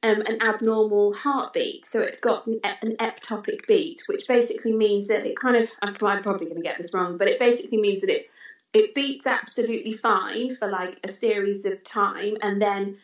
um, 0.03 0.21
an 0.23 0.43
abnormal 0.43 1.15
heartbeat. 1.15 1.85
So 1.85 2.01
it 2.01 2.19
got 2.21 2.47
an, 2.47 2.61
an 2.83 2.97
ectopic 2.97 3.67
beat, 3.67 4.01
which 4.07 4.27
basically 4.29 4.73
means 4.73 5.09
that 5.09 5.27
it 5.27 5.37
kind 5.37 5.57
of, 5.57 5.69
I'm 5.83 5.95
I'm 6.03 6.23
probably 6.23 6.47
going 6.47 6.63
to 6.63 6.69
get 6.69 6.79
this 6.79 6.95
wrong, 6.95 7.19
but 7.19 7.29
it 7.29 7.39
basically 7.39 7.79
means 7.79 8.03
that 8.03 8.11
it, 8.11 8.27
it 8.75 8.95
beats 8.95 9.27
absolutely 9.27 9.95
fine 9.95 10.55
for 10.55 10.69
like 10.71 11.01
a 11.05 11.09
series 11.09 11.65
of 11.65 11.83
time, 11.85 12.37
and 12.43 12.61
then 12.61 12.99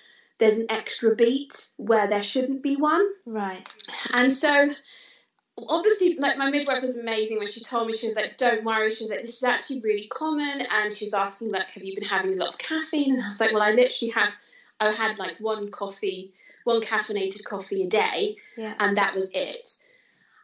there's 0.44 0.58
an 0.58 0.66
extra 0.70 1.14
beat 1.14 1.68
where 1.78 2.06
there 2.06 2.22
shouldn't 2.22 2.62
be 2.62 2.76
one. 2.76 3.06
Right. 3.24 3.66
And 4.12 4.30
so, 4.30 4.54
obviously, 5.66 6.16
like 6.18 6.36
my 6.36 6.50
midwife 6.50 6.82
was 6.82 6.98
amazing 6.98 7.38
when 7.38 7.46
she 7.46 7.64
told 7.64 7.86
me 7.86 7.94
she 7.94 8.06
was 8.06 8.16
like, 8.16 8.36
"Don't 8.36 8.62
worry," 8.62 8.90
she 8.90 9.04
was 9.04 9.10
like, 9.10 9.22
"This 9.22 9.36
is 9.36 9.44
actually 9.44 9.80
really 9.80 10.06
common," 10.08 10.60
and 10.70 10.92
she 10.92 11.06
was 11.06 11.14
asking 11.14 11.50
like, 11.50 11.70
"Have 11.70 11.82
you 11.82 11.94
been 11.94 12.08
having 12.08 12.34
a 12.34 12.36
lot 12.36 12.50
of 12.50 12.58
caffeine?" 12.58 13.14
And 13.14 13.22
I 13.22 13.28
was 13.28 13.40
like, 13.40 13.52
"Well, 13.52 13.62
I 13.62 13.70
literally 13.70 14.12
have. 14.12 14.34
I 14.80 14.90
had 14.90 15.18
like 15.18 15.36
one 15.38 15.70
coffee, 15.70 16.32
one 16.64 16.82
caffeinated 16.82 17.44
coffee 17.44 17.84
a 17.84 17.88
day, 17.88 18.36
Yeah. 18.56 18.74
and 18.78 18.98
that 18.98 19.14
was 19.14 19.30
it." 19.32 19.66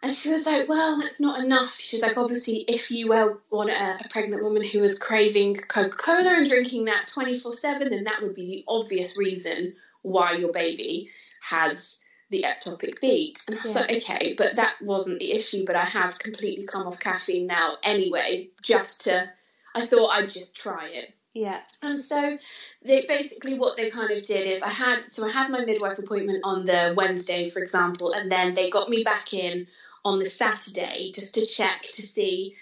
And 0.03 0.11
she 0.11 0.30
was 0.30 0.46
like, 0.46 0.66
"Well, 0.66 0.98
that's 0.98 1.20
not 1.20 1.44
enough." 1.44 1.76
She's 1.76 2.01
like, 2.01 2.16
"Obviously, 2.16 2.64
if 2.66 2.90
you 2.90 3.09
were 3.09 3.38
on 3.51 3.68
a, 3.68 3.98
a 4.03 4.09
pregnant 4.09 4.42
woman 4.42 4.62
who 4.64 4.80
was 4.80 4.98
craving 4.98 5.57
Coca 5.57 5.94
Cola 5.94 6.36
and 6.38 6.48
drinking 6.48 6.86
that 6.86 7.07
twenty 7.07 7.34
four 7.38 7.53
seven, 7.53 7.90
then 7.90 8.05
that 8.05 8.22
would 8.22 8.34
be 8.34 8.46
the 8.46 8.64
obvious 8.66 9.18
reason 9.18 9.74
why 10.03 10.32
your 10.32 10.53
baby 10.53 11.11
has 11.40 11.98
the 12.30 12.44
ectopic 12.44 13.01
beat." 13.01 13.44
And 13.48 13.59
I 13.59 13.62
was 13.62 13.74
Yeah. 13.74 13.80
like, 13.82 13.96
"Okay, 13.96 14.34
but 14.36 14.57
that 14.57 14.76
wasn't 14.80 15.18
the 15.18 15.32
issue. 15.32 15.64
But 15.64 15.76
I 15.76 15.84
have 15.84 16.18
completely 16.18 16.66
come 16.66 16.86
off 16.86 17.01
caffeine 17.01 17.46
now 17.46 17.78
anyway, 17.82 18.51
just 18.62 19.05
to." 19.05 19.30
I 19.74 19.86
thought 19.86 20.11
I'd 20.11 20.30
just 20.30 20.57
try 20.57 20.88
it. 20.88 21.12
Yeah. 21.32 21.61
And 21.80 21.98
so 21.98 22.38
they 22.82 23.07
basically 23.07 23.59
what 23.59 23.76
they 23.76 23.90
kind 23.90 24.11
of 24.11 24.26
did 24.26 24.51
is 24.51 24.62
I 24.62 24.70
had 24.70 25.01
so 25.01 25.28
I 25.28 25.32
had 25.32 25.51
my 25.51 25.64
midwife 25.64 25.98
appointment 25.98 26.40
on 26.42 26.64
the 26.64 26.92
Wednesday, 26.96 27.48
for 27.48 27.61
example, 27.61 28.12
and 28.12 28.30
then 28.30 28.53
they 28.53 28.68
got 28.68 28.88
me 28.88 29.05
back 29.05 29.32
in 29.32 29.68
on 30.05 30.18
the 30.18 30.24
Saturday 30.24 31.12
just 31.14 31.34
to 31.34 31.46
check 31.46 31.82
to 31.82 32.07
see 32.07 32.57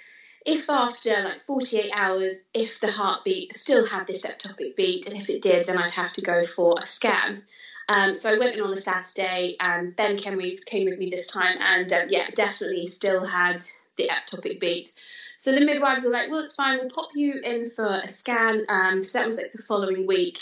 if 0.49 0.71
after 0.71 1.11
like 1.23 1.41
48 1.43 1.93
hours, 1.95 2.45
if 2.55 2.81
the 2.81 2.91
heartbeat 2.91 3.55
still 3.55 3.87
had 3.87 4.07
this 4.07 4.25
ectopic 4.25 4.77
beat, 4.77 5.07
and 5.07 5.21
if 5.21 5.29
it 5.29 5.43
did, 5.43 5.67
then 5.67 5.77
I'd 5.77 5.95
have 5.95 6.15
to 6.15 6.23
go 6.23 6.43
for 6.43 6.81
a 6.81 6.87
scan. 6.87 7.43
Um, 7.87 8.15
so 8.15 8.33
I 8.33 8.39
went 8.39 8.55
in 8.55 8.63
on 8.63 8.71
the 8.71 8.81
Saturday, 8.81 9.57
and 9.61 9.95
Ben 9.95 10.17
with, 10.37 10.65
came 10.65 10.87
with 10.87 10.99
me 10.99 11.11
this 11.11 11.27
time, 11.27 11.59
and 11.61 11.93
um, 11.93 12.07
yeah, 12.09 12.31
definitely 12.35 12.87
still 12.87 13.27
had 13.27 13.63
the 13.97 14.09
ectopic 14.09 14.59
beat. 14.59 14.95
So 15.37 15.53
the 15.53 15.67
midwives 15.67 16.05
were 16.05 16.13
like, 16.13 16.31
"Well, 16.31 16.41
it's 16.41 16.57
fine. 16.57 16.79
We'll 16.79 16.89
pop 16.89 17.11
you 17.15 17.41
in 17.45 17.69
for 17.69 18.01
a 18.03 18.09
scan." 18.09 18.65
Um, 18.71 19.03
so 19.03 19.19
that 19.19 19.27
was 19.27 19.37
like 19.37 19.53
the 19.53 19.63
following 19.63 20.07
week, 20.07 20.39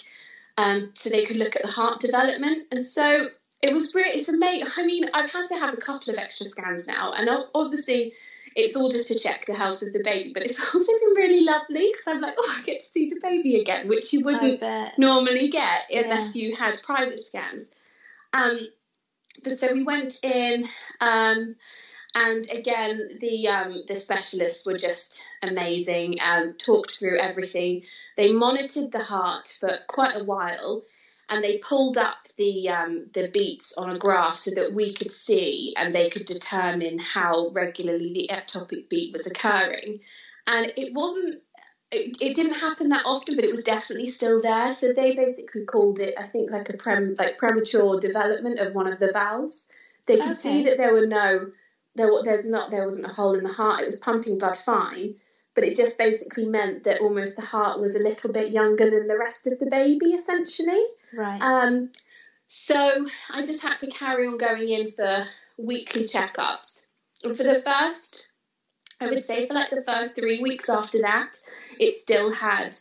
um, 0.57 0.93
so 0.95 1.11
they 1.11 1.25
could 1.25 1.37
look 1.37 1.57
at 1.57 1.63
the 1.63 1.69
heart 1.69 1.99
development. 1.99 2.69
And 2.71 2.81
so 2.81 3.11
it 3.61 3.73
was 3.73 3.93
really, 3.93 4.11
it's 4.11 4.29
amazing. 4.29 4.69
I 4.77 4.87
mean, 4.87 5.07
I've 5.13 5.31
had 5.31 5.47
to 5.49 5.59
have 5.59 5.75
a 5.75 5.79
couple 5.79 6.13
of 6.13 6.19
extra 6.19 6.47
scans 6.47 6.87
now, 6.87 7.11
and 7.13 7.29
obviously 7.55 8.13
it's 8.57 8.75
all 8.75 8.89
just 8.89 9.09
to 9.09 9.19
check 9.19 9.45
the 9.45 9.55
health 9.55 9.83
of 9.83 9.93
the 9.93 10.03
baby. 10.03 10.33
But 10.33 10.43
it's 10.43 10.63
also 10.75 10.93
been 11.01 11.15
really 11.15 11.45
lovely 11.45 11.87
because 11.93 12.05
I'm 12.09 12.21
like, 12.21 12.35
oh, 12.39 12.57
I 12.59 12.63
get 12.65 12.81
to 12.81 12.87
see 12.87 13.11
the 13.11 13.21
baby 13.23 13.61
again, 13.61 13.87
which 13.87 14.13
you 14.13 14.25
wouldn't 14.25 14.61
normally 14.99 15.49
get 15.49 15.83
unless 15.91 16.35
you 16.35 16.57
had 16.57 16.83
private 16.83 17.21
scans. 17.21 17.75
Um, 18.33 18.59
but 19.45 19.59
so 19.59 19.73
we 19.75 19.85
went 19.85 20.25
in, 20.25 20.65
um, 21.01 21.55
and 22.15 22.51
again, 22.51 23.09
the 23.21 23.49
um, 23.49 23.83
the 23.87 23.95
specialists 23.95 24.67
were 24.67 24.79
just 24.79 25.27
amazing. 25.43 26.17
Um, 26.27 26.55
talked 26.55 26.99
through 26.99 27.19
everything. 27.19 27.83
They 28.17 28.33
monitored 28.33 28.91
the 28.91 29.03
heart 29.03 29.55
for 29.61 29.71
quite 29.87 30.17
a 30.17 30.25
while, 30.25 30.83
and 31.29 31.43
they 31.43 31.59
pulled 31.59 31.99
up 31.99 32.29
the 32.37 32.69
um, 32.69 33.07
the 33.13 33.29
beats 33.29 33.77
on 33.77 33.91
a 33.91 33.99
graph 33.99 34.35
so 34.35 34.53
that 34.55 34.73
we 34.75 34.93
could 34.93 35.11
see 35.11 35.75
and 35.77 35.95
they 35.95 36.09
could 36.09 36.27
determine 36.27 36.99
how 36.99 37.49
regularly 37.49 38.13
the 38.13 38.31
ectopic 38.33 38.89
beat 38.89 39.13
was 39.13 39.27
occurring. 39.27 40.01
And 40.47 40.73
it 40.77 40.95
wasn't 40.95 41.43
it, 41.91 42.17
it 42.21 42.35
didn't 42.35 42.55
happen 42.55 42.89
that 42.91 43.05
often, 43.07 43.37
but 43.37 43.45
it 43.45 43.51
was 43.51 43.65
definitely 43.65 44.07
still 44.07 44.41
there. 44.41 44.73
So 44.73 44.93
they 44.93 45.15
basically 45.15 45.65
called 45.65 46.01
it, 46.01 46.15
I 46.19 46.25
think, 46.25 46.51
like 46.51 46.69
a 46.69 46.77
prem, 46.77 47.15
like 47.19 47.39
premature 47.39 47.99
development 47.99 48.59
of 48.59 48.75
one 48.75 48.91
of 48.91 48.99
the 48.99 49.13
valves. 49.13 49.71
They 50.07 50.19
could 50.19 50.37
see 50.37 50.65
that 50.65 50.77
there 50.77 50.93
were 50.93 51.07
no, 51.07 51.51
there 51.97 52.11
there's 52.23 52.49
not, 52.49 52.71
there 52.71 52.85
wasn't 52.85 53.11
a 53.11 53.15
hole 53.15 53.35
in 53.35 53.43
the 53.43 53.53
heart. 53.53 53.81
It 53.81 53.87
was 53.87 53.99
pumping 53.99 54.39
blood 54.39 54.57
fine, 54.57 55.17
but 55.57 55.65
it 55.65 55.75
just 55.75 55.99
basically 55.99 56.45
meant 56.45 56.85
that 56.85 57.01
almost 57.01 57.35
the 57.35 57.43
heart 57.43 57.81
was 57.81 57.99
a 57.99 58.03
little 58.03 58.31
bit 58.31 58.53
younger 58.53 58.89
than 58.89 59.09
the 59.09 59.19
rest 59.19 59.51
of 59.51 59.59
the 59.59 59.67
baby, 59.67 60.13
essentially. 60.13 60.85
Right. 61.17 61.41
Um, 61.41 61.91
so 62.47 62.77
I 63.33 63.43
just 63.43 63.63
had 63.63 63.79
to 63.79 63.91
carry 63.91 64.27
on 64.27 64.37
going 64.37 64.69
in 64.69 64.87
for 64.87 65.23
weekly 65.57 66.05
checkups. 66.05 66.87
And 67.25 67.35
for 67.35 67.43
the 67.43 67.55
first, 67.55 68.29
I 69.01 69.07
would 69.07 69.25
say 69.25 69.49
for 69.49 69.55
like 69.55 69.71
the 69.71 69.83
first 69.83 70.15
three 70.15 70.43
weeks 70.43 70.69
after 70.69 70.99
that, 70.99 71.33
it 71.81 71.95
still 71.95 72.31
had 72.31 72.77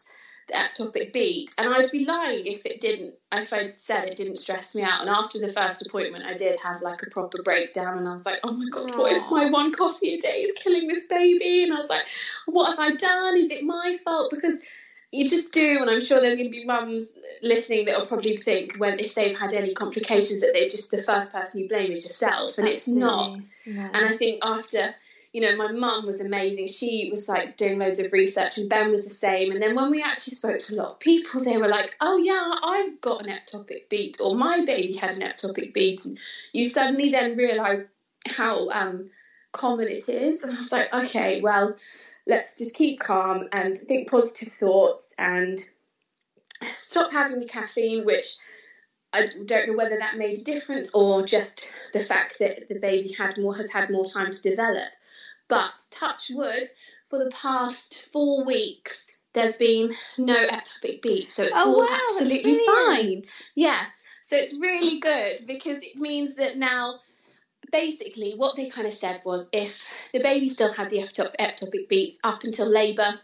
the 0.47 0.53
ectopic 0.53 1.13
beat. 1.13 1.51
And 1.57 1.73
I'd 1.73 1.91
be 1.91 2.05
lying 2.05 2.45
if 2.45 2.65
it 2.65 2.81
didn't, 2.81 3.15
if 3.31 3.53
I 3.53 3.67
said 3.67 4.09
it 4.09 4.17
didn't 4.17 4.37
stress 4.37 4.75
me 4.75 4.83
out. 4.83 5.01
And 5.01 5.09
after 5.09 5.39
the 5.39 5.49
first 5.49 5.85
appointment, 5.85 6.25
I 6.25 6.35
did 6.35 6.55
have 6.63 6.81
like 6.81 6.99
a 7.05 7.09
proper 7.09 7.41
breakdown. 7.43 7.97
And 7.97 8.07
I 8.07 8.11
was 8.11 8.25
like, 8.25 8.39
oh 8.43 8.53
my 8.53 8.65
God, 8.71 8.95
what 8.97 9.11
if 9.11 9.29
my 9.31 9.49
one 9.49 9.71
coffee 9.73 10.15
a 10.15 10.19
day 10.19 10.41
is 10.41 10.57
killing 10.61 10.87
this 10.87 11.07
baby? 11.07 11.63
And 11.63 11.73
I 11.73 11.77
was 11.77 11.89
like, 11.89 12.05
what 12.45 12.69
have 12.69 12.79
I 12.79 12.95
done? 12.95 13.37
Is 13.37 13.51
it 13.51 13.63
my 13.63 13.95
fault? 14.03 14.31
Because 14.33 14.63
you 15.11 15.29
just 15.29 15.53
do, 15.53 15.77
and 15.79 15.89
I'm 15.89 16.01
sure 16.01 16.19
there's 16.19 16.37
going 16.37 16.51
to 16.51 16.57
be 16.57 16.65
mums 16.65 17.17
listening 17.41 17.85
that 17.85 17.97
will 17.97 18.05
probably 18.05 18.35
think 18.35 18.75
when 18.77 18.99
if 18.99 19.15
they've 19.15 19.37
had 19.37 19.53
any 19.53 19.73
complications 19.73 20.41
that 20.41 20.51
they 20.53 20.67
just 20.67 20.91
the 20.91 21.01
first 21.01 21.31
person 21.31 21.61
you 21.61 21.69
blame 21.69 21.91
is 21.91 22.03
yourself, 22.05 22.57
and 22.57 22.67
it's 22.67 22.87
not. 22.87 23.37
No. 23.37 23.43
And 23.65 23.95
I 23.95 24.09
think 24.09 24.43
after, 24.43 24.93
you 25.35 25.41
know, 25.41 25.57
my 25.57 25.69
mum 25.73 26.05
was 26.05 26.23
amazing. 26.23 26.67
She 26.67 27.09
was 27.11 27.27
like 27.27 27.57
doing 27.57 27.77
loads 27.77 28.01
of 28.01 28.13
research, 28.13 28.57
and 28.57 28.69
Ben 28.69 28.89
was 28.89 29.05
the 29.05 29.13
same. 29.13 29.51
And 29.51 29.61
then 29.61 29.75
when 29.75 29.91
we 29.91 30.01
actually 30.01 30.35
spoke 30.35 30.59
to 30.59 30.75
a 30.75 30.77
lot 30.77 30.91
of 30.91 30.99
people, 31.01 31.43
they 31.43 31.57
were 31.57 31.67
like, 31.67 31.93
"Oh 31.99 32.15
yeah, 32.15 32.53
I've 32.63 33.01
got 33.01 33.27
an 33.27 33.33
ectopic 33.33 33.89
beat, 33.89 34.21
or 34.21 34.33
my 34.33 34.63
baby 34.65 34.93
had 34.93 35.17
an 35.17 35.27
ectopic 35.27 35.73
beat," 35.73 36.05
and 36.05 36.17
you 36.53 36.63
suddenly 36.63 37.11
then 37.11 37.35
realise 37.35 37.95
how 38.29 38.69
um, 38.69 39.09
common 39.51 39.89
it 39.89 40.07
is. 40.07 40.41
And 40.41 40.55
I 40.55 40.57
was 40.57 40.71
like, 40.71 40.93
"Okay, 40.93 41.41
well." 41.41 41.75
Let's 42.27 42.57
just 42.57 42.73
keep 42.73 42.99
calm 42.99 43.49
and 43.51 43.77
think 43.77 44.09
positive 44.09 44.51
thoughts 44.51 45.13
and 45.19 45.59
stop 46.73 47.11
having 47.11 47.39
the 47.39 47.45
caffeine, 47.45 48.03
which 48.03 48.39
I 49.13 49.27
don't 49.45 49.67
know 49.67 49.77
whether 49.77 49.99
that 49.99 50.17
made 50.17 50.39
a 50.39 50.43
difference 50.43 50.89
or 50.95 51.23
just 51.23 51.67
the 51.93 51.99
fact 51.99 52.39
that 52.39 52.67
the 52.67 52.79
baby 52.79 53.13
had 53.13 53.37
more 53.37 53.55
has 53.55 53.69
had 53.69 53.91
more 53.91 54.05
time 54.05 54.31
to 54.31 54.41
develop. 54.41 54.89
But 55.47 55.73
touch 55.91 56.31
wood, 56.31 56.65
for 57.07 57.19
the 57.19 57.31
past 57.31 58.09
four 58.11 58.45
weeks, 58.45 59.07
there's 59.33 59.57
been 59.57 59.93
no 60.17 60.35
ectopic 60.47 61.01
beat, 61.01 61.29
so 61.29 61.43
it's 61.43 61.53
oh 61.55 61.73
all 61.73 61.79
wow, 61.79 61.99
absolutely 62.09 62.59
fine. 62.65 63.21
Yeah, 63.53 63.85
so 64.23 64.37
it's 64.37 64.57
really 64.59 64.99
good 64.99 65.45
because 65.45 65.83
it 65.83 65.97
means 65.97 66.37
that 66.37 66.57
now, 66.57 66.99
basically, 67.71 68.33
what 68.37 68.55
they 68.55 68.69
kind 68.69 68.87
of 68.87 68.93
said 68.93 69.21
was 69.23 69.49
if 69.53 69.93
the 70.13 70.23
baby 70.23 70.47
still 70.47 70.73
had 70.73 70.89
the 70.89 70.97
ectop- 70.97 71.35
ectopic 71.39 71.87
beats 71.89 72.21
up 72.23 72.43
until 72.43 72.67
labour, 72.67 73.19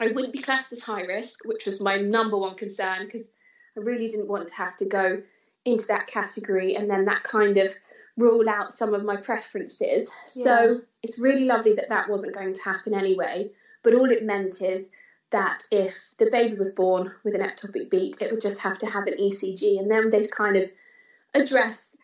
I 0.00 0.08
wouldn't 0.08 0.32
be 0.32 0.40
classed 0.40 0.72
as 0.72 0.82
high 0.82 1.02
risk, 1.02 1.44
which 1.44 1.64
was 1.64 1.80
my 1.80 1.96
number 1.98 2.36
one 2.36 2.54
concern 2.54 3.06
because 3.06 3.32
I 3.76 3.80
really 3.80 4.08
didn't 4.08 4.28
want 4.28 4.48
to 4.48 4.54
have 4.56 4.76
to 4.78 4.88
go 4.88 5.22
into 5.64 5.86
that 5.88 6.06
category 6.06 6.76
and 6.76 6.88
then 6.88 7.04
that 7.04 7.22
kind 7.22 7.56
of 7.58 7.68
rule 8.16 8.48
out 8.48 8.72
some 8.72 8.94
of 8.94 9.04
my 9.04 9.16
preferences. 9.16 10.14
Yeah. 10.34 10.44
So 10.44 10.80
it's 11.02 11.20
really 11.20 11.44
lovely 11.44 11.74
that 11.74 11.90
that 11.90 12.08
wasn't 12.08 12.36
going 12.36 12.54
to 12.54 12.62
happen 12.62 12.94
anyway. 12.94 13.50
But 13.82 13.94
all 13.94 14.10
it 14.10 14.24
meant 14.24 14.62
is 14.62 14.90
that 15.30 15.62
if 15.70 16.14
the 16.18 16.30
baby 16.30 16.56
was 16.56 16.74
born 16.74 17.10
with 17.24 17.34
an 17.34 17.40
ectopic 17.42 17.90
beat, 17.90 18.22
it 18.22 18.30
would 18.30 18.40
just 18.40 18.60
have 18.60 18.78
to 18.78 18.90
have 18.90 19.06
an 19.06 19.14
ECG, 19.14 19.78
and 19.78 19.90
then 19.90 20.10
they'd 20.10 20.30
kind 20.30 20.56
of 20.56 20.64
address 21.34 21.96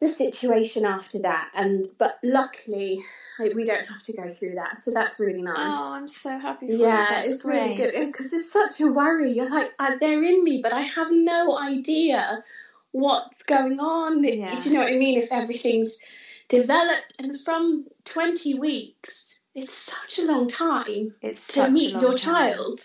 the 0.00 0.08
situation 0.08 0.84
after 0.84 1.20
that. 1.20 1.50
And 1.54 1.86
but 1.98 2.14
luckily, 2.22 3.00
like, 3.38 3.54
we 3.54 3.64
don't 3.64 3.86
have 3.86 4.02
to 4.04 4.16
go 4.16 4.30
through 4.30 4.54
that, 4.54 4.78
so 4.78 4.92
that's 4.92 5.20
really 5.20 5.42
nice. 5.42 5.78
Oh, 5.80 5.94
I'm 5.94 6.08
so 6.08 6.38
happy 6.38 6.68
for 6.68 6.72
you. 6.72 6.78
Yeah, 6.80 7.06
That's 7.08 7.32
it's 7.32 7.42
great. 7.42 7.62
really 7.62 7.74
good 7.76 8.06
because 8.06 8.32
it's 8.32 8.52
such 8.52 8.80
a 8.80 8.92
worry. 8.92 9.32
You're 9.32 9.50
like, 9.50 9.72
uh, 9.78 9.96
they're 10.00 10.22
in 10.22 10.44
me, 10.44 10.60
but 10.62 10.72
I 10.72 10.82
have 10.82 11.08
no 11.10 11.58
idea 11.58 12.44
what's 12.92 13.42
going 13.42 13.80
on. 13.80 14.22
Yeah. 14.24 14.56
If 14.56 14.66
you 14.66 14.72
know 14.72 14.80
what 14.80 14.92
I 14.92 14.96
mean, 14.96 15.18
if 15.18 15.32
everything's 15.32 15.98
developed, 16.48 17.14
and 17.18 17.38
from 17.40 17.84
20 18.04 18.58
weeks, 18.58 19.38
it's 19.54 19.74
such 19.74 20.18
a 20.18 20.26
long 20.30 20.46
time 20.46 21.12
It's 21.22 21.52
to 21.54 21.68
meet 21.70 21.92
your 21.92 22.14
time. 22.14 22.54
child. 22.54 22.80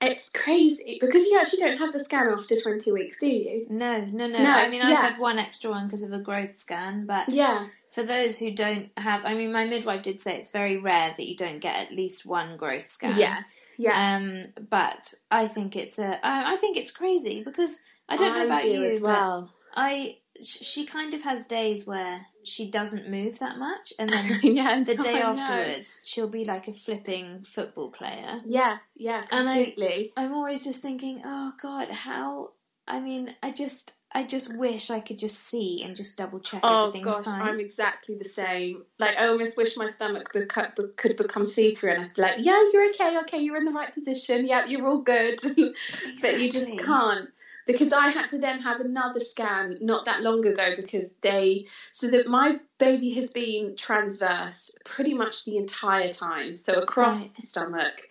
It's 0.00 0.28
crazy 0.28 0.98
because 1.00 1.26
you 1.26 1.38
actually 1.40 1.60
don't 1.62 1.78
have 1.78 1.94
a 1.94 1.98
scan 1.98 2.26
after 2.28 2.54
20 2.54 2.92
weeks, 2.92 3.18
do 3.18 3.30
you? 3.30 3.66
No, 3.70 4.04
no, 4.04 4.26
no. 4.26 4.42
No, 4.42 4.50
I 4.50 4.68
mean, 4.68 4.82
I've 4.82 4.90
yeah. 4.90 5.08
had 5.10 5.18
one 5.18 5.38
extra 5.38 5.70
one 5.70 5.86
because 5.86 6.02
of 6.02 6.12
a 6.12 6.18
growth 6.18 6.52
scan, 6.54 7.06
but 7.06 7.30
Yeah. 7.30 7.66
for 7.90 8.02
those 8.02 8.38
who 8.38 8.50
don't 8.50 8.90
have, 8.98 9.22
I 9.24 9.34
mean, 9.34 9.52
my 9.52 9.64
midwife 9.64 10.02
did 10.02 10.20
say 10.20 10.36
it's 10.36 10.50
very 10.50 10.76
rare 10.76 11.14
that 11.16 11.26
you 11.26 11.34
don't 11.34 11.60
get 11.60 11.80
at 11.80 11.92
least 11.96 12.26
one 12.26 12.58
growth 12.58 12.88
scan. 12.88 13.18
Yeah. 13.18 13.42
Yeah. 13.78 14.16
Um, 14.16 14.44
but 14.68 15.14
I 15.30 15.48
think 15.48 15.76
it's 15.76 15.98
a, 15.98 16.24
I, 16.24 16.52
I 16.52 16.56
think 16.56 16.76
it's 16.76 16.90
crazy 16.90 17.42
because 17.42 17.80
I 18.08 18.16
don't 18.16 18.34
know 18.34 18.46
about 18.46 18.62
do 18.62 18.68
you, 18.68 18.84
as 18.84 19.00
but 19.00 19.08
well. 19.08 19.50
I, 19.74 20.18
she 20.42 20.86
kind 20.86 21.12
of 21.14 21.22
has 21.22 21.46
days 21.46 21.86
where 21.86 22.26
she 22.44 22.70
doesn't 22.70 23.10
move 23.10 23.38
that 23.40 23.58
much, 23.58 23.92
and 23.98 24.08
then 24.10 24.40
yeah, 24.42 24.82
the 24.82 24.94
no, 24.94 25.02
day 25.02 25.22
I 25.22 25.30
afterwards 25.32 26.02
she'll 26.04 26.28
be 26.28 26.44
like 26.44 26.68
a 26.68 26.72
flipping 26.72 27.42
football 27.42 27.90
player. 27.90 28.40
Yeah, 28.44 28.78
yeah, 28.94 29.24
And 29.30 29.48
I- 29.48 29.56
completely. 29.64 30.12
I'm 30.16 30.32
always 30.32 30.64
just 30.64 30.82
thinking, 30.82 31.22
oh 31.24 31.52
God, 31.60 31.90
how? 31.90 32.52
I 32.88 33.00
mean, 33.00 33.34
I 33.42 33.50
just, 33.50 33.94
I 34.12 34.22
just 34.22 34.56
wish 34.56 34.90
I 34.90 35.00
could 35.00 35.18
just 35.18 35.38
see 35.42 35.82
and 35.84 35.96
just 35.96 36.16
double 36.16 36.38
check 36.38 36.60
Oh 36.62 36.86
everything's 36.86 37.16
gosh, 37.16 37.24
fine. 37.24 37.42
I'm 37.42 37.58
exactly 37.58 38.14
the 38.14 38.24
same. 38.24 38.84
Like 39.00 39.16
I 39.16 39.26
almost 39.26 39.56
wish 39.56 39.76
my 39.76 39.88
stomach 39.88 40.28
could, 40.28 40.48
cut, 40.48 40.78
could 40.96 41.16
become 41.16 41.44
see 41.44 41.74
through, 41.74 41.94
and 41.94 42.04
I'd 42.04 42.14
be 42.14 42.22
like, 42.22 42.34
"Yeah, 42.38 42.62
you're 42.72 42.88
okay. 42.90 43.18
Okay, 43.22 43.38
you're 43.40 43.56
in 43.56 43.64
the 43.64 43.72
right 43.72 43.92
position. 43.92 44.46
Yeah, 44.46 44.66
you're 44.66 44.86
all 44.86 45.02
good." 45.02 45.40
but 46.22 46.40
you 46.40 46.52
just 46.52 46.70
can't 46.78 47.28
because 47.66 47.92
I 47.92 48.08
had 48.08 48.28
to 48.30 48.38
then 48.38 48.60
have 48.60 48.80
another 48.80 49.20
scan 49.20 49.76
not 49.80 50.04
that 50.06 50.22
long 50.22 50.46
ago 50.46 50.70
because 50.76 51.16
they 51.16 51.66
so 51.92 52.08
that 52.08 52.26
my 52.26 52.58
baby 52.78 53.10
has 53.14 53.32
been 53.32 53.76
transverse 53.76 54.74
pretty 54.84 55.14
much 55.14 55.44
the 55.44 55.56
entire 55.56 56.12
time, 56.12 56.56
so 56.56 56.80
across 56.80 57.18
Right. 57.28 57.36
the 57.40 57.46
stomach, 57.46 58.08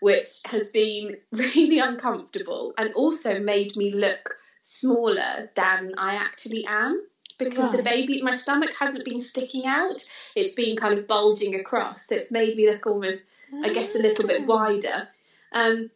which 0.00 0.40
has 0.46 0.70
been 0.72 1.16
really 1.32 1.78
uncomfortable 1.78 2.74
and 2.76 2.92
also 2.94 3.40
made 3.40 3.76
me 3.76 3.92
look 3.92 4.36
smaller 4.62 5.50
than 5.54 5.94
I 5.98 6.14
actually 6.16 6.66
am. 6.66 7.02
Because 7.38 7.70
the 7.72 7.82
baby 7.82 8.22
my 8.22 8.32
stomach 8.32 8.70
hasn't 8.80 9.04
been 9.04 9.20
sticking 9.20 9.66
out. 9.66 10.02
It's 10.34 10.54
been 10.54 10.74
kind 10.74 10.98
of 10.98 11.06
bulging 11.06 11.54
across. 11.54 12.06
So 12.06 12.14
it's 12.16 12.32
made 12.32 12.56
me 12.56 12.70
look 12.70 12.86
almost 12.86 13.28
I 13.62 13.68
guess 13.74 13.94
a 13.94 14.00
little 14.02 14.26
bit 14.26 14.42
Ah. 14.42 14.46
wider. 14.46 15.08
Um 15.52 15.90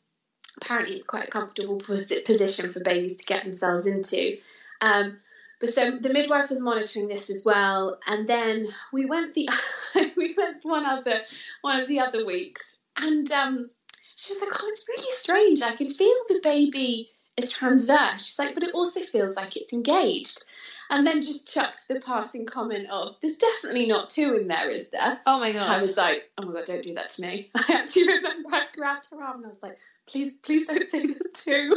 apparently 0.61 0.97
it's 0.97 1.07
quite 1.07 1.29
a 1.29 1.31
comfortable 1.31 1.79
position 1.79 2.73
for 2.73 2.81
babies 2.81 3.19
to 3.19 3.27
get 3.27 3.45
themselves 3.45 3.87
into. 3.87 4.37
Um 4.81 5.19
but 5.61 5.69
so 5.69 5.91
the 5.91 6.13
midwife 6.13 6.49
was 6.49 6.63
monitoring 6.63 7.09
this 7.09 7.29
as 7.29 7.45
well 7.45 7.99
and 8.07 8.27
then 8.27 8.69
we 8.93 9.07
went 9.07 9.35
the 9.35 9.49
we 10.17 10.35
went 10.37 10.59
one 10.63 10.87
other 10.87 11.21
one 11.61 11.81
of 11.81 11.89
the 11.89 12.01
other 12.01 12.25
weeks 12.25 12.81
and 12.97 13.31
um 13.33 13.71
she 14.17 14.33
was 14.33 14.41
like 14.41 14.51
oh 14.53 14.69
it's 14.69 14.89
really 14.89 15.11
strange. 15.11 15.63
I 15.63 15.77
can 15.77 15.89
feel 15.89 16.17
the 16.29 16.41
baby 16.43 17.11
is 17.37 17.53
transverse. 17.53 18.25
She's 18.25 18.39
like 18.39 18.55
but 18.55 18.63
it 18.63 18.75
also 18.75 19.01
feels 19.01 19.37
like 19.37 19.57
it's 19.57 19.73
engaged. 19.73 20.45
And 20.93 21.07
then 21.07 21.23
just 21.23 21.53
chucked 21.55 21.87
the 21.87 22.01
passing 22.01 22.47
comment 22.47 22.89
of 22.91 23.17
there's 23.21 23.37
definitely 23.37 23.87
not 23.87 24.11
two 24.11 24.35
in 24.35 24.49
there 24.49 24.69
is 24.69 24.91
there? 24.91 25.21
Oh 25.25 25.39
my 25.39 25.53
god! 25.53 25.71
I 25.71 25.77
was 25.77 25.97
like, 25.97 26.29
oh 26.37 26.47
my 26.47 26.53
god, 26.53 26.65
don't 26.65 26.83
do 26.83 26.95
that 26.95 27.11
to 27.11 27.23
me. 27.23 27.49
I 27.57 27.75
actually 27.75 28.09
remember 28.09 28.49
I 28.53 28.65
grabbed 28.77 29.11
her 29.13 29.23
arm 29.23 29.37
and 29.37 29.47
I 29.47 29.49
was 29.51 29.63
like, 29.63 29.79
please, 30.11 30.37
please 30.37 30.67
don't 30.69 30.87
say 30.87 31.07
there's 31.07 31.31
two. 31.33 31.71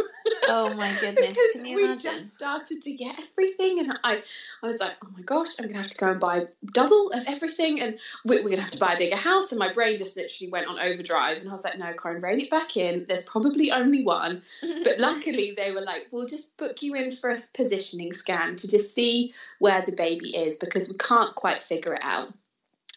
oh 0.49 0.73
my 0.75 0.91
goodness. 1.01 1.33
because 1.33 1.61
Can 1.61 1.65
you 1.65 1.75
we 1.77 1.83
imagine? 1.85 2.11
just 2.13 2.33
started 2.33 2.81
to 2.81 2.91
get 2.93 3.19
everything, 3.31 3.79
and 3.79 3.99
I, 4.03 4.21
I 4.61 4.65
was 4.67 4.79
like, 4.79 4.93
oh 5.05 5.09
my 5.15 5.21
gosh, 5.23 5.59
I'm 5.59 5.67
gonna 5.67 5.77
have 5.77 5.87
to 5.87 5.95
go 5.99 6.11
and 6.11 6.19
buy 6.19 6.47
double 6.73 7.11
of 7.11 7.23
everything, 7.27 7.79
and 7.81 7.99
we- 8.25 8.41
we're 8.41 8.49
gonna 8.49 8.61
have 8.61 8.71
to 8.71 8.79
buy 8.79 8.93
a 8.93 8.97
bigger 8.97 9.15
house. 9.15 9.51
And 9.51 9.59
my 9.59 9.71
brain 9.71 9.97
just 9.97 10.17
literally 10.17 10.51
went 10.51 10.67
on 10.67 10.79
overdrive, 10.79 11.37
and 11.39 11.49
I 11.49 11.51
was 11.51 11.63
like, 11.63 11.77
no, 11.77 11.93
Corinne, 11.93 12.21
rein 12.21 12.39
it 12.41 12.49
back 12.49 12.75
in. 12.77 13.05
There's 13.07 13.25
probably 13.25 13.71
only 13.71 14.03
one, 14.03 14.41
but 14.83 14.99
luckily 14.99 15.53
they 15.55 15.71
were 15.71 15.81
like, 15.81 16.07
we'll 16.11 16.25
just 16.25 16.57
book 16.57 16.81
you 16.81 16.95
in 16.95 17.11
for 17.11 17.29
a 17.29 17.37
positioning 17.53 18.11
scan 18.13 18.55
to 18.57 18.69
just 18.69 18.93
see 18.95 19.33
where 19.59 19.81
the 19.81 19.95
baby 19.95 20.35
is 20.35 20.57
because 20.57 20.89
we 20.91 20.97
can't 20.97 21.35
quite 21.35 21.61
figure 21.61 21.93
it 21.93 22.01
out. 22.03 22.33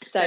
So 0.03 0.23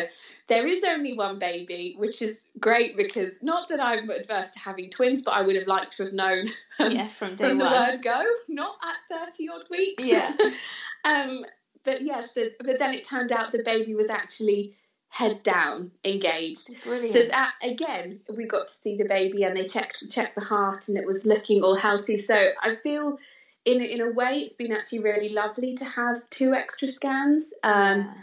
there 0.49 0.67
is 0.67 0.83
only 0.83 1.15
one 1.15 1.39
baby, 1.39 1.95
which 1.97 2.21
is 2.21 2.49
great 2.59 2.97
because 2.97 3.41
not 3.41 3.69
that 3.69 3.79
I'm 3.79 4.09
adverse 4.09 4.53
to 4.53 4.59
having 4.59 4.89
twins, 4.89 5.21
but 5.21 5.31
I 5.31 5.43
would 5.43 5.55
have 5.55 5.67
liked 5.67 5.95
to 5.97 6.03
have 6.03 6.13
known 6.13 6.47
um, 6.79 6.91
yeah, 6.91 7.07
from 7.07 7.35
from 7.35 7.59
the 7.59 7.65
word 7.65 8.01
go, 8.01 8.19
not 8.49 8.75
at 8.83 9.27
30 9.27 9.49
odd 9.49 9.69
weeks. 9.69 10.03
Yeah. 10.05 10.31
um, 11.05 11.45
but 11.83 12.01
yes, 12.01 12.33
so, 12.33 12.47
but 12.59 12.79
then 12.79 12.93
it 12.93 13.07
turned 13.07 13.31
out 13.31 13.51
the 13.51 13.63
baby 13.63 13.93
was 13.93 14.09
actually 14.09 14.75
head 15.09 15.43
down, 15.43 15.91
engaged. 16.03 16.75
Brilliant. 16.83 17.09
So 17.09 17.27
that 17.27 17.53
again, 17.61 18.19
we 18.35 18.45
got 18.45 18.67
to 18.67 18.73
see 18.73 18.97
the 18.97 19.07
baby 19.07 19.43
and 19.43 19.55
they 19.55 19.63
checked 19.63 20.09
checked 20.09 20.35
the 20.35 20.43
heart 20.43 20.87
and 20.87 20.97
it 20.97 21.05
was 21.05 21.25
looking 21.25 21.63
all 21.63 21.75
healthy. 21.75 22.17
So 22.17 22.49
I 22.61 22.75
feel 22.75 23.17
in 23.65 23.81
in 23.81 24.01
a 24.01 24.11
way 24.11 24.39
it's 24.39 24.55
been 24.55 24.71
actually 24.71 24.99
really 24.99 25.29
lovely 25.29 25.73
to 25.73 25.85
have 25.85 26.17
two 26.31 26.53
extra 26.53 26.87
scans. 26.87 27.53
Um, 27.63 27.99
Yeah. 27.99 28.13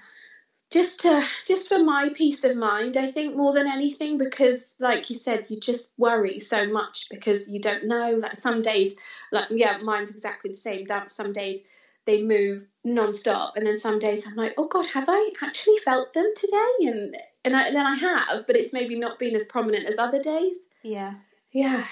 Just 0.71 1.01
to 1.01 1.25
just 1.47 1.69
for 1.69 1.79
my 1.79 2.11
peace 2.15 2.43
of 2.43 2.57
mind 2.57 2.97
i 2.97 3.13
think 3.13 3.37
more 3.37 3.53
than 3.53 3.69
anything 3.69 4.19
because 4.19 4.75
like 4.81 5.09
you 5.11 5.17
said 5.17 5.47
you 5.49 5.61
just 5.61 5.95
worry 5.99 6.39
so 6.39 6.67
much 6.69 7.09
because 7.11 7.53
you 7.53 7.61
don't 7.61 7.87
know. 7.87 8.13
Like 8.13 8.35
some 8.35 8.63
days 8.63 8.99
like 9.33 9.47
yeah 9.51 9.79
mine's 9.79 10.15
exactly 10.15 10.51
the 10.51 10.57
same. 10.57 10.87
Some 11.07 11.33
days 11.33 11.67
they 12.05 12.23
move 12.23 12.65
non-stop 12.85 13.57
and 13.57 13.67
then 13.67 13.77
some 13.77 13.99
days 13.99 14.29
i'm 14.29 14.37
like 14.37 14.55
oh 14.59 14.69
god 14.69 14.87
have 14.91 15.07
i 15.09 15.31
actually 15.43 15.79
felt 15.79 16.13
them 16.15 16.33
today? 16.37 16.89
And 16.89 17.17
and 17.45 17.57
I, 17.57 17.73
then 17.73 17.85
i 17.85 17.97
have 17.97 18.47
but 18.47 18.57
it's 18.57 18.73
maybe 18.73 18.99
not 18.99 19.19
been 19.19 19.35
as 19.35 19.49
prominent 19.49 19.87
as 19.87 19.99
other 19.99 20.23
days. 20.23 20.63
Yeah. 20.83 21.15
yeah. 21.53 21.85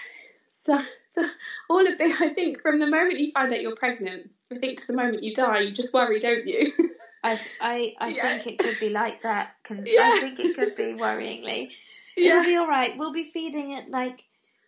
So, 0.62 0.80
so 1.14 1.26
all 1.68 1.86
of 1.86 1.98
bit 1.98 2.20
i 2.20 2.28
think 2.28 2.60
from 2.60 2.78
the 2.78 2.86
moment 2.86 3.18
you 3.18 3.32
find 3.32 3.52
out 3.52 3.60
you're 3.60 3.74
pregnant 3.74 4.30
i 4.52 4.58
think 4.58 4.80
to 4.80 4.86
the 4.86 4.94
moment 4.94 5.22
you 5.22 5.34
die 5.34 5.60
you 5.60 5.72
just 5.72 5.92
worry 5.92 6.20
don't 6.20 6.46
you 6.46 6.72
I 7.24 7.40
I, 7.60 7.94
I 7.98 8.08
Yeah. 8.10 8.38
think 8.38 8.46
it 8.46 8.58
could 8.58 8.78
be 8.78 8.90
like 8.90 9.22
that. 9.22 9.56
Can, 9.64 9.78
I 9.80 10.18
think 10.20 10.38
it 10.38 10.54
could 10.54 10.76
be 10.76 10.94
worryingly. 10.94 11.72
Yeah. 12.16 12.34
It'll 12.38 12.44
be 12.44 12.54
all 12.56 12.68
right. 12.68 12.96
We'll 12.96 13.12
be 13.12 13.24
feeding 13.24 13.74
at 13.74 13.90
like 13.90 14.22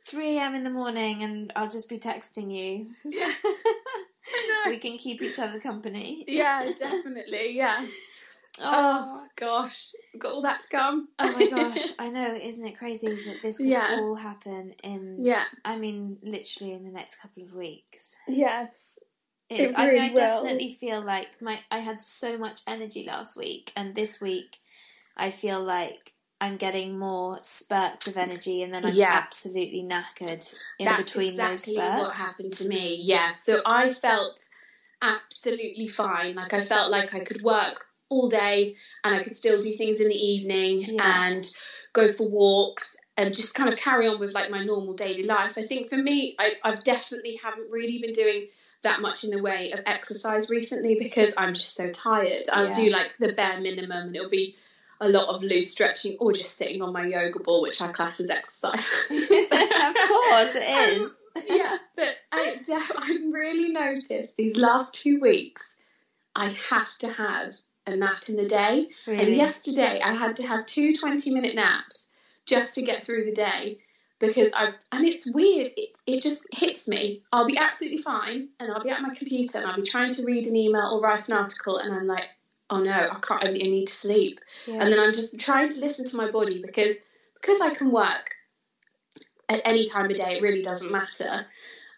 3 0.04 0.36
a.m. 0.36 0.56
in 0.56 0.64
the 0.64 0.70
morning, 0.70 1.22
and 1.22 1.52
I'll 1.54 1.68
just 1.68 1.88
be 1.88 1.96
texting 1.96 2.50
you. 2.50 2.90
we 4.66 4.78
can 4.78 4.98
keep 4.98 5.22
each 5.22 5.38
other 5.38 5.60
company. 5.60 6.24
yeah, 6.26 6.72
definitely. 6.78 7.56
Yeah. 7.56 7.86
Oh, 8.58 9.20
Oh 9.22 9.26
gosh, 9.36 9.90
we've 10.14 10.22
got 10.22 10.32
all 10.32 10.40
that 10.42 10.60
to 10.60 10.68
come. 10.68 11.08
oh 11.18 11.30
my 11.34 11.46
gosh! 11.50 11.88
I 11.98 12.08
know, 12.08 12.32
isn't 12.32 12.66
it 12.66 12.78
crazy 12.78 13.08
that 13.08 13.42
this 13.42 13.58
could 13.58 13.66
Yeah. 13.66 13.98
all 14.00 14.14
happen 14.14 14.74
in? 14.82 15.18
Yeah. 15.20 15.44
I 15.62 15.76
mean, 15.76 16.16
literally 16.22 16.72
in 16.72 16.82
the 16.82 16.90
next 16.90 17.16
couple 17.20 17.42
of 17.42 17.52
weeks. 17.54 18.16
Yes. 18.26 19.04
It 19.48 19.60
is. 19.60 19.70
It 19.70 19.78
I 19.78 19.86
mean, 19.86 19.90
I 19.90 19.92
really 19.92 20.08
will. 20.10 20.16
definitely 20.16 20.70
feel 20.70 21.00
like 21.04 21.40
my 21.40 21.60
I 21.70 21.78
had 21.78 22.00
so 22.00 22.36
much 22.36 22.60
energy 22.66 23.04
last 23.06 23.36
week, 23.36 23.72
and 23.76 23.94
this 23.94 24.20
week 24.20 24.58
I 25.16 25.30
feel 25.30 25.62
like 25.62 26.12
I'm 26.40 26.56
getting 26.56 26.98
more 26.98 27.38
spurts 27.42 28.08
of 28.08 28.16
energy, 28.16 28.62
and 28.62 28.72
then 28.74 28.84
I'm 28.84 28.94
Yeah. 28.94 29.12
absolutely 29.12 29.82
knackered 29.82 30.54
in 30.78 30.84
That's 30.86 31.02
between 31.04 31.28
exactly 31.28 31.74
those 31.76 31.84
spurts. 31.86 32.00
what 32.02 32.16
happened 32.16 32.52
to 32.54 32.68
me. 32.68 32.96
Yeah. 33.02 33.32
So 33.32 33.60
I 33.64 33.90
felt 33.90 34.38
absolutely 35.02 35.88
fine. 35.88 36.34
Like 36.34 36.52
I 36.52 36.62
felt 36.62 36.90
like 36.90 37.14
I 37.14 37.20
could 37.20 37.42
work 37.42 37.86
all 38.08 38.28
day 38.28 38.76
and 39.04 39.14
I 39.14 39.22
could 39.22 39.36
still 39.36 39.60
do 39.60 39.70
things 39.72 40.00
in 40.00 40.08
the 40.08 40.14
evening 40.14 40.82
Yeah. 40.82 41.26
and 41.28 41.46
go 41.92 42.08
for 42.08 42.28
walks 42.28 42.96
and 43.16 43.34
just 43.34 43.54
kind 43.54 43.72
of 43.72 43.78
carry 43.78 44.06
on 44.06 44.18
with 44.20 44.34
like 44.34 44.50
my 44.50 44.62
normal 44.64 44.94
daily 44.94 45.22
life. 45.24 45.56
I 45.58 45.62
think 45.62 45.88
for 45.88 45.96
me, 45.96 46.34
I, 46.38 46.52
I've 46.62 46.84
definitely 46.84 47.36
haven't 47.42 47.70
really 47.70 47.98
been 47.98 48.12
doing 48.12 48.48
that 48.86 49.00
much 49.02 49.24
in 49.24 49.30
the 49.30 49.42
way 49.42 49.72
of 49.72 49.80
exercise 49.86 50.48
recently 50.48 50.96
because 50.98 51.34
I'm 51.36 51.54
just 51.54 51.74
so 51.74 51.90
tired. 51.90 52.44
I'll 52.52 52.68
Yeah. 52.68 52.78
do 52.78 52.90
like 52.90 53.16
the 53.18 53.32
bare 53.32 53.60
minimum 53.60 54.08
and 54.08 54.16
it'll 54.16 54.30
be 54.30 54.56
a 55.00 55.08
lot 55.08 55.28
of 55.28 55.42
loose 55.42 55.72
stretching 55.72 56.16
or 56.20 56.32
just 56.32 56.56
sitting 56.56 56.80
on 56.82 56.92
my 56.92 57.06
yoga 57.06 57.40
ball, 57.42 57.62
which 57.62 57.82
I 57.82 57.88
class 57.92 58.20
as 58.20 58.30
exercise. 58.30 58.90
of 59.10 59.94
course, 60.08 60.54
it 60.54 60.62
um, 60.62 61.02
is. 61.02 61.10
yeah, 61.48 61.76
but 61.96 62.16
I, 62.32 62.58
I've 62.98 63.32
really 63.32 63.72
noticed 63.72 64.36
these 64.36 64.56
last 64.56 64.94
two 64.94 65.20
weeks, 65.20 65.80
I 66.34 66.48
have 66.70 66.96
to 66.98 67.12
have 67.12 67.56
a 67.86 67.94
nap 67.96 68.28
in 68.28 68.36
the 68.36 68.48
day. 68.48 68.88
And 69.06 69.28
yesterday, 69.36 70.00
I 70.02 70.12
had 70.12 70.36
to 70.36 70.46
have 70.46 70.66
two 70.66 70.94
20 70.94 71.30
minute 71.32 71.54
naps 71.54 72.10
just 72.46 72.74
to 72.76 72.82
get 72.82 73.04
through 73.04 73.26
the 73.26 73.32
day 73.32 73.78
because 74.18 74.52
I've, 74.54 74.74
and 74.92 75.04
it's 75.04 75.30
weird, 75.30 75.68
it, 75.76 75.98
it 76.06 76.22
just 76.22 76.46
hits 76.52 76.88
me. 76.88 77.22
I'll 77.32 77.46
be 77.46 77.58
absolutely 77.58 78.02
fine 78.02 78.48
and 78.58 78.72
I'll 78.72 78.82
be 78.82 78.90
at 78.90 79.02
my 79.02 79.14
computer 79.14 79.58
and 79.58 79.66
I'll 79.66 79.76
be 79.76 79.82
trying 79.82 80.12
to 80.12 80.24
read 80.24 80.46
an 80.46 80.56
email 80.56 80.90
or 80.92 81.00
write 81.00 81.28
an 81.28 81.36
article, 81.36 81.78
and 81.78 81.94
I'm 81.94 82.06
like, 82.06 82.24
oh 82.70 82.80
no, 82.80 82.92
I 82.92 83.18
can't, 83.20 83.44
I 83.44 83.52
need 83.52 83.86
to 83.86 83.92
sleep 83.92 84.40
Yeah. 84.66 84.82
and 84.82 84.92
then 84.92 84.98
I'm 84.98 85.12
just 85.12 85.38
trying 85.38 85.68
to 85.70 85.80
listen 85.80 86.04
to 86.06 86.16
my 86.16 86.30
body 86.30 86.60
because 86.62 86.96
because 87.40 87.60
I 87.60 87.74
can 87.74 87.92
work 87.92 88.34
at 89.48 89.62
any 89.64 89.84
time 89.84 90.10
of 90.10 90.16
day. 90.16 90.36
It 90.36 90.42
really 90.42 90.62
doesn't 90.62 90.90
matter. 90.90 91.46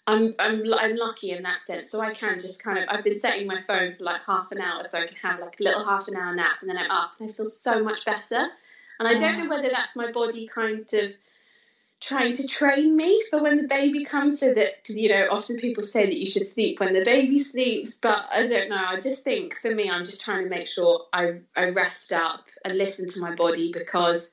I'm 0.07 0.35
I'm 0.39 0.63
I'm 0.75 0.97
lucky 0.97 1.33
in 1.33 1.43
that 1.43 1.61
sense, 1.61 1.91
so 1.91 2.01
I 2.01 2.15
can 2.15 2.39
just 2.39 2.63
kind 2.63 2.79
of. 2.79 2.85
I've 2.89 3.05
been 3.05 3.15
setting 3.15 3.47
my 3.47 3.59
phone 3.59 3.95
for 3.95 4.05
like 4.05 4.25
half 4.25 4.51
an 4.53 4.61
hour, 4.61 4.83
so 4.85 4.99
I 4.99 5.07
can 5.07 5.17
have 5.23 5.41
like 5.41 5.61
a 5.61 5.63
little 5.63 5.85
half 5.85 6.09
an 6.09 6.17
hour 6.17 6.35
nap, 6.35 6.63
and 6.63 6.71
then 6.71 6.79
I'm 6.79 6.91
up, 6.91 7.13
and 7.21 7.29
I 7.29 7.33
feel 7.33 7.47
so 7.47 7.85
much 7.85 8.05
better. 8.05 8.47
And 8.99 9.07
I 9.07 9.15
don't 9.15 9.39
know 9.39 9.49
whether 9.49 9.69
that's 9.69 9.95
my 9.97 10.11
body 10.11 10.49
kind 10.49 10.81
of 10.93 11.13
trying 12.01 12.33
to 12.35 12.47
train 12.47 12.97
me 12.97 13.23
for 13.29 13.43
when 13.43 13.57
the 13.57 13.69
baby 13.69 14.05
comes, 14.05 14.41
so 14.41 14.55
that 14.55 14.69
you 14.89 15.09
know. 15.09 15.29
Often 15.31 15.59
people 15.59 15.83
say 15.83 16.07
that 16.07 16.17
you 16.17 16.27
should 16.27 16.47
sleep 16.47 16.81
when 16.81 16.95
the 16.95 17.05
baby 17.05 17.39
sleeps, 17.39 17.97
but 17.97 18.25
I 18.31 18.47
don't 18.47 18.71
know. 18.71 18.85
I 18.87 18.99
just 19.01 19.25
think 19.25 19.55
for 19.55 19.75
me, 19.75 19.91
I'm 19.91 20.05
just 20.05 20.25
trying 20.25 20.45
to 20.45 20.51
make 20.51 20.69
sure 20.69 21.07
I 21.13 21.41
I 21.57 21.71
rest 21.71 22.13
up 22.13 22.47
and 22.65 22.77
listen 22.77 23.09
to 23.09 23.21
my 23.21 23.35
body 23.35 23.73
because 23.73 24.33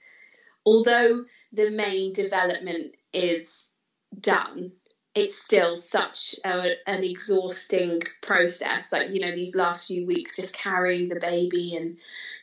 although 0.66 1.24
the 1.54 1.72
main 1.72 2.14
development 2.14 2.96
is 3.14 3.74
done, 4.20 4.72
it's 5.16 5.38
still 5.38 5.78
such 5.78 6.36
a, 6.44 6.74
an 6.88 7.04
exhausting 7.04 8.02
process. 8.22 8.92
Like, 8.92 9.12
you 9.12 9.22
know, 9.22 9.34
these 9.34 9.56
last 9.56 9.88
few 9.88 10.06
weeks 10.06 10.36
just 10.36 10.56
carrying 10.56 11.08
the 11.08 11.20
baby 11.20 11.76
and 11.78 11.98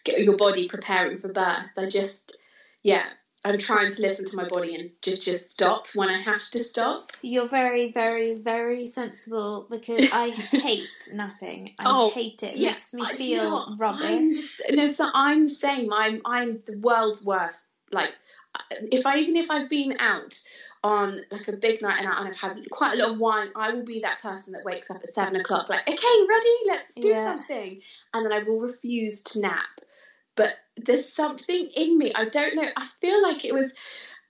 get 0.05 0.21
your 0.21 0.37
body 0.37 0.69
preparing 0.69 1.19
for 1.19 1.31
birth. 1.31 1.73
I 1.77 1.89
just, 1.89 2.39
yeah, 2.83 3.05
I'm 3.45 3.59
trying 3.59 3.91
to 3.91 4.03
listen 4.03 4.25
to 4.27 4.37
my 4.37 4.49
body 4.49 4.75
and 4.77 4.91
just, 5.03 5.23
just 5.23 5.51
stop 5.51 5.89
when 5.95 6.09
I 6.09 6.19
have 6.21 6.49
to 6.51 6.59
stop. 6.59 7.11
You're 7.23 7.49
very, 7.49 7.91
very, 7.91 8.35
very 8.35 8.87
sensible 8.87 9.67
because 9.69 10.09
I 10.13 10.29
hate 10.31 10.89
napping. 11.13 11.75
I 11.81 11.85
Oh, 11.87 12.11
hate 12.13 12.43
it. 12.45 12.55
It 12.55 12.59
yeah, 12.59 12.71
makes 12.71 12.95
me 12.95 13.05
feel 13.05 13.27
you 13.29 13.37
know 13.37 13.77
rubbish. 13.79 14.03
I'm 14.03 14.31
just, 14.31 14.63
no, 14.71 14.85
so 14.87 15.09
I'm 15.13 15.43
the 15.43 15.49
same. 15.49 15.93
I'm 15.93 16.21
I'm 16.25 16.63
the 16.67 16.79
world's 16.79 17.25
worst. 17.27 17.69
Like, 17.91 18.11
uh, 18.55 18.61
if 18.93 19.07
I 19.07 19.17
even 19.19 19.37
if 19.37 19.51
I've 19.51 19.69
been 19.69 19.97
out 19.99 20.39
on 20.85 21.21
like 21.31 21.49
a 21.49 21.57
big 21.57 21.81
night 21.83 22.05
out 22.05 22.19
and 22.19 22.29
I've 22.29 22.39
had 22.39 22.59
quite 22.71 22.95
a 22.95 23.03
lot 23.03 23.11
of 23.13 23.21
wine, 23.21 23.49
I 23.57 23.73
will 23.73 23.85
be 23.85 24.01
that 24.01 24.23
person 24.23 24.53
that 24.53 24.65
wakes 24.65 24.91
up 24.91 24.99
at 24.99 25.09
seven 25.09 25.37
o'clock, 25.41 25.69
like, 25.69 25.83
okay, 25.89 26.27
ready, 26.29 26.51
let's 26.67 26.95
do 26.95 27.09
Yeah. 27.09 27.25
something, 27.25 27.81
and 28.15 28.25
then 28.25 28.33
I 28.33 28.43
will 28.45 28.61
refuse 28.61 29.23
to 29.25 29.41
nap. 29.41 29.81
But 30.35 30.51
there's 30.77 31.13
something 31.13 31.71
in 31.77 31.99
me. 31.99 32.13
I 32.15 32.29
don't 32.29 32.57
know. 32.57 32.69
I 32.77 32.87
feel 32.87 33.23
like 33.23 33.45
it 33.45 33.53
was 33.53 33.75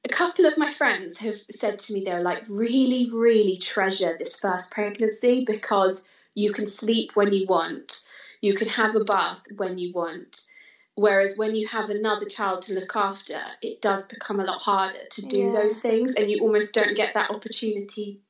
a 0.05 0.09
couple 0.09 0.47
of 0.47 0.59
my 0.59 0.71
friends 0.71 1.19
have 1.19 1.37
said 1.37 1.79
to 1.79 1.95
me 1.95 2.05
they're 2.05 2.23
like 2.23 2.45
really 2.49 3.09
really 3.13 3.57
treasure 3.57 4.17
this 4.19 4.41
first 4.41 4.73
pregnancy 4.73 5.45
because 5.45 6.09
you 6.35 6.53
can 6.53 6.67
sleep 6.67 7.15
when 7.15 7.33
you 7.33 7.47
want 7.47 8.05
you 8.41 8.55
can 8.55 8.69
have 8.69 8.95
a 8.97 9.05
bath 9.05 9.45
when 9.57 9.79
you 9.79 9.93
want 9.93 10.49
whereas 10.95 11.39
when 11.39 11.55
you 11.55 11.67
have 11.69 11.89
another 11.89 12.27
child 12.27 12.63
to 12.63 12.75
look 12.75 12.97
after 12.97 13.41
it 13.63 13.81
does 13.81 14.09
become 14.09 14.41
a 14.41 14.45
lot 14.45 14.61
harder 14.61 15.05
to 15.11 15.23
do 15.23 15.45
Yeah. 15.45 15.53
those 15.53 15.81
things 15.81 16.15
and 16.15 16.31
you 16.31 16.41
almost 16.41 16.75
don't 16.75 16.97
get 16.97 17.15
that 17.15 17.31
opportunity 17.31 18.21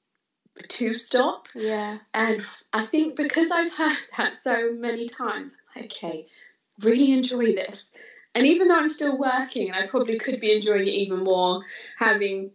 to 0.69 0.95
stop 0.95 1.49
Yeah. 1.55 1.99
and 2.13 2.45
I 2.73 2.85
think 2.85 3.17
because 3.17 3.51
I've 3.51 3.73
heard 3.73 3.97
that 4.19 4.35
so 4.35 4.73
many 4.73 5.09
times, 5.09 5.57
okay, 5.77 6.27
really 6.81 7.13
enjoy 7.13 7.53
this. 7.53 7.91
And 8.35 8.47
even 8.47 8.69
though 8.69 8.77
I'm 8.77 8.89
still 8.89 9.19
working, 9.19 9.71
and 9.71 9.77
I 9.77 9.87
probably 9.87 10.19
could 10.19 10.41
be 10.41 10.55
enjoying 10.55 10.87
it 10.87 10.95
even 10.95 11.23
more, 11.23 11.63
having 11.99 12.53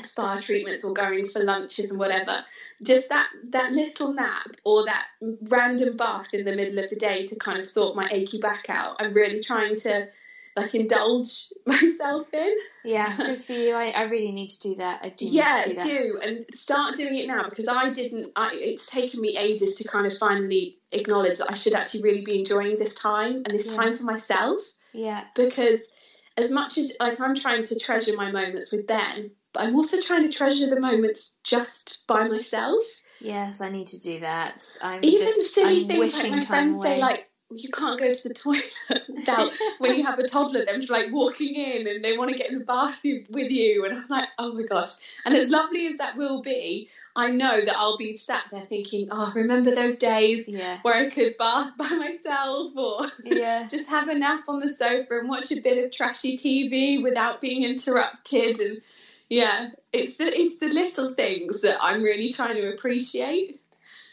spa 0.00 0.40
treatments 0.40 0.84
or 0.84 0.94
going 0.94 1.28
for 1.28 1.42
lunches 1.42 1.90
and 1.90 1.98
whatever, 1.98 2.42
just 2.82 3.10
that 3.10 3.28
that 3.50 3.72
little 3.72 4.14
nap 4.14 4.48
or 4.64 4.84
that 4.86 5.06
random 5.50 5.96
bath 5.96 6.32
in 6.32 6.44
the 6.44 6.56
middle 6.56 6.82
of 6.82 6.88
the 6.88 6.96
day 6.96 7.26
to 7.26 7.36
kind 7.36 7.58
of 7.58 7.66
sort 7.66 7.94
my 7.94 8.08
achy 8.10 8.38
back 8.38 8.70
out. 8.70 8.96
I'm 9.00 9.12
really 9.12 9.40
trying 9.40 9.76
to 9.76 10.08
like 10.56 10.74
indulge 10.74 11.48
myself 11.66 12.32
in. 12.34 12.56
Yeah, 12.84 13.14
good 13.16 13.40
for 13.44 13.52
you. 13.52 13.74
I, 13.74 13.90
I 13.90 14.02
really 14.02 14.32
need 14.32 14.48
to 14.48 14.60
do 14.60 14.74
that. 14.76 15.00
I 15.02 15.08
do 15.10 15.26
yeah, 15.26 15.62
do 15.64 15.74
do 15.80 16.20
and 16.22 16.44
start 16.54 16.94
doing 16.96 17.16
it 17.16 17.26
now 17.26 17.44
because 17.48 17.68
I 17.68 17.90
didn't. 17.90 18.32
I, 18.36 18.50
it's 18.54 18.86
taken 18.86 19.20
me 19.20 19.36
ages 19.38 19.76
to 19.76 19.88
kind 19.88 20.06
of 20.06 20.16
finally 20.16 20.78
acknowledge 20.92 21.38
that 21.38 21.50
I 21.50 21.54
should 21.54 21.72
actually 21.74 22.02
really 22.02 22.22
be 22.22 22.38
enjoying 22.38 22.76
this 22.76 22.94
time 22.94 23.36
and 23.36 23.46
this 23.46 23.70
Yeah. 23.70 23.76
time 23.76 23.94
for 23.94 24.04
myself 24.04 24.60
Yeah. 24.92 25.24
because 25.34 25.94
as 26.36 26.50
much 26.50 26.78
as 26.78 26.96
like 27.00 27.20
I'm 27.20 27.34
trying 27.34 27.62
to 27.64 27.78
treasure 27.78 28.14
my 28.16 28.30
moments 28.30 28.72
with 28.72 28.86
Ben, 28.86 29.30
but 29.52 29.64
I'm 29.64 29.74
also 29.76 30.00
trying 30.00 30.26
to 30.26 30.32
treasure 30.32 30.68
the 30.68 30.80
moments 30.80 31.38
just 31.44 32.06
by 32.06 32.26
myself. 32.28 32.82
Yes, 33.20 33.60
I 33.60 33.68
need 33.70 33.86
to 33.88 34.00
do 34.00 34.20
that. 34.20 34.64
I'm 34.82 34.98
Even 35.04 35.18
just 35.26 35.54
silly 35.54 35.82
I'm 35.82 35.84
things 35.86 35.98
wishing 36.00 36.32
like 36.32 36.40
my 36.40 36.44
friends 36.46 36.74
away. 36.74 36.86
say, 36.86 37.00
like 37.00 37.20
you 37.56 37.70
can't 37.70 38.00
go 38.00 38.12
to 38.12 38.28
the 38.28 38.34
toilet 38.34 38.72
without 39.14 39.52
when 39.78 39.96
you 39.96 40.04
have 40.04 40.18
a 40.18 40.26
toddler, 40.26 40.64
them 40.64 40.80
like 40.88 41.12
walking 41.12 41.54
in 41.54 41.86
and 41.88 42.04
they 42.04 42.16
want 42.16 42.30
to 42.30 42.36
get 42.36 42.50
in 42.50 42.58
the 42.58 42.64
bath 42.64 43.00
with 43.04 43.50
you, 43.50 43.84
and 43.84 43.94
I'm 43.94 44.06
like, 44.08 44.28
oh 44.38 44.54
my 44.54 44.62
gosh. 44.62 44.98
And 45.24 45.34
as 45.34 45.50
lovely 45.50 45.86
as 45.86 45.98
that 45.98 46.16
will 46.16 46.42
be, 46.42 46.88
I 47.14 47.30
know 47.30 47.60
that 47.64 47.76
I'll 47.76 47.98
be 47.98 48.16
sat 48.16 48.44
there 48.50 48.62
thinking, 48.62 49.08
oh, 49.10 49.30
remember 49.34 49.74
those 49.74 49.98
days 49.98 50.48
Yeah. 50.48 50.78
where 50.82 50.94
I 50.94 51.10
could 51.10 51.36
bath 51.36 51.76
by 51.76 51.90
myself 51.96 52.76
or 52.76 53.00
Yeah. 53.24 53.68
just 53.70 53.88
have 53.90 54.08
a 54.08 54.14
nap 54.18 54.40
on 54.48 54.60
the 54.60 54.68
sofa 54.68 55.18
and 55.18 55.28
watch 55.28 55.52
a 55.52 55.60
bit 55.60 55.84
of 55.84 55.90
trashy 55.92 56.38
TV 56.38 57.02
without 57.02 57.40
being 57.40 57.64
interrupted. 57.64 58.58
And 58.60 58.80
yeah, 59.28 59.70
it's 59.92 60.16
the 60.16 60.24
it's 60.26 60.58
the 60.58 60.68
little 60.68 61.12
things 61.14 61.62
that 61.62 61.76
I'm 61.82 62.02
really 62.02 62.32
trying 62.32 62.56
to 62.56 62.72
appreciate. 62.72 63.56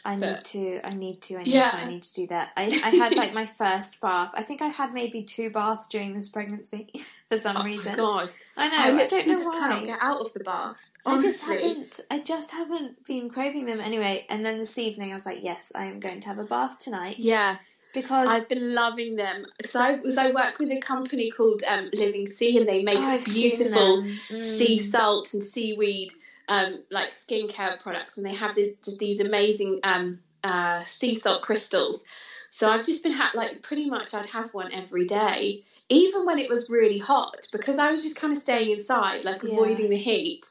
I 0.04 0.16
need 0.16 0.44
to. 0.44 0.80
I 0.84 0.90
need 0.94 1.20
to. 1.22 1.36
I 1.36 1.42
need 1.42 1.48
Yeah. 1.54 1.70
to. 1.70 1.76
I 1.76 1.88
need 1.88 2.02
to 2.02 2.14
do 2.14 2.26
that. 2.28 2.50
I, 2.56 2.64
I 2.84 2.90
had 2.90 3.16
like 3.16 3.34
my 3.34 3.44
first 3.44 4.00
bath. 4.00 4.30
I 4.34 4.42
think 4.42 4.62
I 4.62 4.68
had 4.68 4.94
maybe 4.94 5.22
two 5.22 5.50
baths 5.50 5.86
during 5.88 6.14
this 6.14 6.28
pregnancy 6.30 6.88
for 7.28 7.36
some 7.36 7.56
Oh 7.58 7.64
reason. 7.64 7.92
my 7.92 7.96
god! 7.98 8.30
I 8.56 8.68
know. 8.68 8.76
I, 8.98 9.04
I, 9.04 9.06
don't 9.08 9.26
know 9.26 9.34
just 9.34 9.46
why. 9.48 9.82
get 9.84 9.98
out 10.00 10.20
of 10.20 10.32
the 10.32 10.40
bath. 10.40 10.90
I 11.04 11.18
just 11.20 11.44
honestly. 11.46 11.68
haven't. 11.68 12.00
I 12.10 12.18
just 12.20 12.50
haven't 12.52 13.06
been 13.06 13.28
craving 13.30 13.66
them 13.66 13.80
anyway. 13.80 14.26
And 14.30 14.44
then 14.44 14.58
this 14.58 14.76
evening, 14.78 15.12
I 15.12 15.14
was 15.14 15.26
like, 15.26 15.40
yes, 15.42 15.72
I 15.74 15.84
am 15.86 16.00
going 16.00 16.20
to 16.20 16.28
have 16.28 16.38
a 16.38 16.46
bath 16.46 16.78
tonight 16.78 17.16
Yeah, 17.18 17.56
because 17.94 18.28
I've 18.28 18.48
been 18.48 18.74
loving 18.74 19.16
them. 19.16 19.44
So 19.64 19.80
I 19.80 19.96
was 19.96 20.16
I 20.18 20.32
work 20.32 20.58
with 20.58 20.70
a 20.70 20.80
company 20.80 21.30
called 21.30 21.62
um, 21.68 21.90
Living 21.92 22.26
Sea, 22.26 22.58
and 22.58 22.68
they 22.68 22.82
make 22.84 22.98
Oh, 22.98 23.18
beautiful. 23.24 24.02
Mm. 24.02 24.42
sea 24.42 24.76
salt 24.76 25.32
and 25.34 25.42
seaweed 25.44 26.12
um, 26.50 26.84
like 26.90 27.10
skincare 27.10 27.80
products, 27.80 28.18
and 28.18 28.26
they 28.26 28.34
have 28.34 28.54
this, 28.54 28.74
these 28.98 29.20
amazing 29.24 29.80
um, 29.84 30.18
uh, 30.42 30.80
sea 30.80 31.14
salt 31.14 31.42
crystals. 31.42 32.06
So 32.50 32.68
I've 32.68 32.84
just 32.84 33.04
been 33.04 33.12
ha- 33.12 33.30
like 33.34 33.62
pretty 33.62 33.88
much 33.88 34.12
I'd 34.12 34.26
have 34.26 34.52
one 34.52 34.72
every 34.72 35.06
day, 35.06 35.62
even 35.88 36.26
when 36.26 36.40
it 36.40 36.50
was 36.50 36.68
really 36.68 36.98
hot, 36.98 37.36
because 37.52 37.78
I 37.78 37.90
was 37.90 38.02
just 38.02 38.20
kind 38.20 38.32
of 38.32 38.38
staying 38.38 38.72
inside, 38.72 39.24
like 39.24 39.44
Yeah. 39.44 39.52
avoiding 39.52 39.88
the 39.90 39.96
heat. 39.96 40.44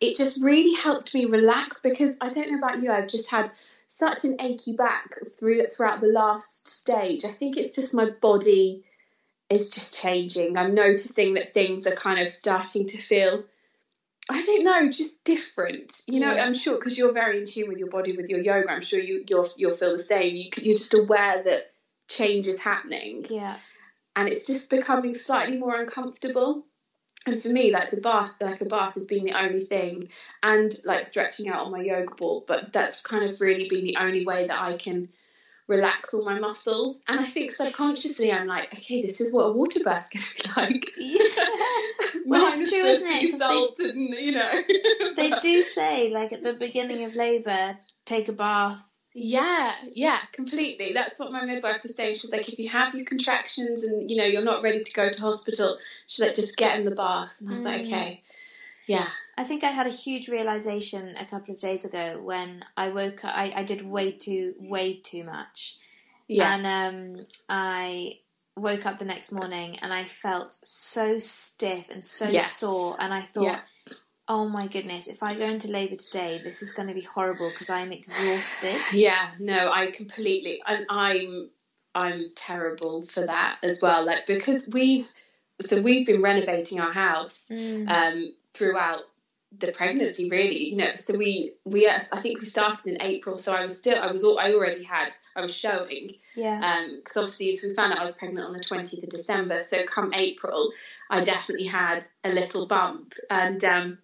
It 0.00 0.16
just 0.16 0.42
really 0.42 0.74
helped 0.74 1.14
me 1.14 1.26
relax 1.26 1.80
because 1.80 2.18
I 2.20 2.30
don't 2.30 2.50
know 2.50 2.58
about 2.58 2.82
you, 2.82 2.90
I've 2.90 3.08
just 3.08 3.30
had 3.30 3.48
such 3.86 4.24
an 4.24 4.40
achy 4.40 4.74
back 4.74 5.14
through 5.38 5.66
throughout 5.66 6.00
the 6.00 6.08
last 6.08 6.66
stage. 6.68 7.24
I 7.24 7.30
think 7.30 7.56
it's 7.56 7.76
just 7.76 7.94
my 7.94 8.10
body 8.20 8.82
is 9.48 9.70
just 9.70 10.02
changing. 10.02 10.56
I'm 10.58 10.74
noticing 10.74 11.34
that 11.34 11.54
things 11.54 11.86
are 11.86 11.94
kind 11.94 12.18
of 12.18 12.32
starting 12.32 12.88
to 12.88 13.00
feel 13.00 13.44
I 14.30 14.40
don't 14.42 14.64
know, 14.64 14.90
just 14.90 15.24
different. 15.24 15.92
You 16.06 16.20
know, 16.20 16.34
Yeah. 16.34 16.44
I'm 16.44 16.54
sure 16.54 16.76
because 16.76 16.96
you're 16.96 17.12
very 17.12 17.38
in 17.38 17.44
tune 17.44 17.68
with 17.68 17.78
your 17.78 17.90
body 17.90 18.16
with 18.16 18.30
your 18.30 18.40
yoga. 18.40 18.70
I'm 18.70 18.80
sure 18.80 18.98
you 19.00 19.24
you'll 19.28 19.48
you'll 19.56 19.72
feel 19.72 19.96
the 19.96 20.02
same. 20.02 20.34
You 20.36 20.50
you're 20.62 20.76
just 20.76 20.94
aware 20.94 21.42
that 21.42 21.72
change 22.08 22.46
is 22.46 22.60
happening, 22.60 23.26
Yeah. 23.28 23.56
and 24.16 24.28
it's 24.28 24.46
just 24.46 24.70
becoming 24.70 25.14
slightly 25.14 25.58
more 25.58 25.76
uncomfortable. 25.78 26.66
And 27.26 27.42
for 27.42 27.48
me, 27.48 27.72
like 27.72 27.90
the 27.90 28.02
bath, 28.02 28.36
like 28.40 28.60
a 28.60 28.66
bath 28.66 28.94
has 28.94 29.06
been 29.06 29.24
the 29.24 29.32
only 29.32 29.60
thing, 29.60 30.08
and 30.42 30.72
like 30.84 31.06
stretching 31.06 31.48
out 31.48 31.64
on 31.64 31.72
my 31.72 31.80
yoga 31.82 32.14
ball. 32.14 32.44
But 32.46 32.72
that's 32.72 33.00
kind 33.00 33.24
of 33.24 33.40
really 33.40 33.68
been 33.68 33.84
the 33.84 33.96
only 33.98 34.24
way 34.26 34.46
that 34.46 34.60
I 34.60 34.76
can 34.76 35.08
relax 35.68 36.12
all 36.14 36.24
my 36.24 36.38
muscles. 36.38 37.02
And 37.08 37.18
I 37.20 37.24
think 37.24 37.50
subconsciously, 37.52 38.30
I'm 38.32 38.46
like, 38.46 38.72
okay, 38.74 39.02
this 39.02 39.20
is 39.20 39.32
what 39.32 39.44
a 39.44 39.52
water 39.52 39.80
bath's 39.84 40.10
going 40.10 40.24
to 40.24 40.34
be 40.34 40.50
like. 40.60 40.90
Well, 42.26 42.50
it's 42.58 42.70
true, 42.70 42.84
isn't 42.84 43.06
it? 43.06 43.38
they- 43.38 43.90
and 43.90 44.14
you 44.14 44.32
know. 44.32 45.14
they 45.16 45.30
do 45.42 45.60
say, 45.60 46.10
like 46.10 46.32
at 46.32 46.42
the 46.42 46.54
beginning 46.54 47.04
of 47.04 47.14
labour, 47.14 47.76
take 48.06 48.28
a 48.28 48.32
bath. 48.32 48.90
Yeah, 49.12 49.72
yeah, 49.94 50.18
completely. 50.32 50.92
That's 50.94 51.18
what 51.18 51.30
my 51.32 51.44
midwife 51.44 51.82
was 51.82 51.94
saying. 51.94 52.14
She 52.14 52.22
was 52.26 52.32
like, 52.32 52.48
if 52.50 52.58
you 52.58 52.68
have 52.70 52.94
your 52.94 53.04
contractions 53.04 53.84
and 53.84 54.10
you 54.10 54.16
know 54.16 54.24
you're 54.24 54.42
not 54.42 54.62
ready 54.62 54.78
to 54.78 54.92
go 54.92 55.08
to 55.10 55.22
hospital, 55.22 55.76
she's 56.06 56.24
like, 56.24 56.34
just 56.34 56.56
get 56.56 56.78
in 56.78 56.84
the 56.84 56.96
bath. 56.96 57.36
And 57.40 57.50
I 57.50 57.52
was 57.52 57.64
like, 57.64 57.82
Mm. 57.82 57.86
okay, 57.88 58.22
yeah, 58.86 59.06
I 59.36 59.44
think 59.44 59.64
I 59.64 59.68
had 59.68 59.86
a 59.86 59.90
huge 59.90 60.28
realization 60.28 61.14
a 61.18 61.24
couple 61.24 61.54
of 61.54 61.60
days 61.60 61.84
ago 61.84 62.20
when 62.22 62.64
I 62.76 62.88
woke 62.88 63.24
up. 63.24 63.36
I, 63.36 63.52
I 63.56 63.62
did 63.64 63.82
way 63.84 64.12
too, 64.12 64.54
way 64.58 64.94
too 64.94 65.24
much. 65.24 65.76
yeah, 66.28 66.54
And 66.54 67.16
um, 67.18 67.24
I 67.48 68.20
woke 68.56 68.86
up 68.86 68.98
the 68.98 69.04
next 69.04 69.32
morning 69.32 69.76
and 69.82 69.92
I 69.92 70.04
felt 70.04 70.56
so 70.62 71.18
stiff 71.18 71.86
and 71.90 72.04
so 72.04 72.28
Yes. 72.28 72.52
sore. 72.56 72.96
And 73.00 73.12
I 73.12 73.20
thought, 73.20 73.42
Yeah. 73.42 73.60
oh 74.28 74.48
my 74.48 74.68
goodness, 74.68 75.08
if 75.08 75.22
I 75.22 75.34
go 75.34 75.46
into 75.46 75.66
labour 75.68 75.96
today, 75.96 76.40
this 76.42 76.62
is 76.62 76.72
going 76.72 76.88
to 76.88 76.94
be 76.94 77.00
horrible 77.02 77.50
because 77.50 77.70
I'm 77.70 77.90
exhausted. 77.90 78.80
yeah. 78.92 79.32
No, 79.40 79.70
I 79.72 79.90
completely, 79.90 80.62
and 80.64 80.86
I'm, 80.88 81.50
I'm 81.96 82.24
terrible 82.36 83.04
for 83.06 83.26
that 83.26 83.58
as 83.64 83.82
well. 83.82 84.04
Like 84.04 84.26
because 84.26 84.68
we've, 84.68 85.08
so 85.60 85.82
we've 85.82 86.06
been 86.06 86.20
renovating 86.20 86.78
our 86.80 86.92
house 86.92 87.48
Mm. 87.50 87.88
um, 87.90 88.32
throughout 88.54 89.00
the 89.58 89.72
pregnancy 89.72 90.28
really 90.28 90.70
you 90.70 90.76
know 90.76 90.94
so 90.96 91.16
we 91.16 91.54
we 91.64 91.88
i 91.88 91.98
think 91.98 92.40
we 92.40 92.46
started 92.46 92.86
in 92.86 93.02
april 93.02 93.38
so 93.38 93.54
i 93.54 93.62
was 93.62 93.78
still 93.78 94.00
i 94.02 94.10
was 94.10 94.24
all 94.24 94.38
i 94.38 94.52
already 94.52 94.82
had 94.82 95.10
i 95.36 95.40
was 95.40 95.54
showing. 95.54 96.10
Yeah. 96.34 96.60
um 96.60 96.96
because 96.96 97.16
obviously 97.16 97.52
so 97.52 97.68
we 97.68 97.74
found 97.74 97.92
out 97.92 97.98
i 97.98 98.02
was 98.02 98.16
pregnant 98.16 98.46
on 98.46 98.52
the 98.52 98.60
20th 98.60 99.02
of 99.02 99.10
december 99.10 99.60
so 99.60 99.84
come 99.84 100.12
april 100.14 100.72
i 101.10 101.22
definitely 101.22 101.66
had 101.66 102.04
a 102.24 102.30
little 102.30 102.66
bump. 102.66 103.14
And 103.30 103.62
um, 103.64 103.98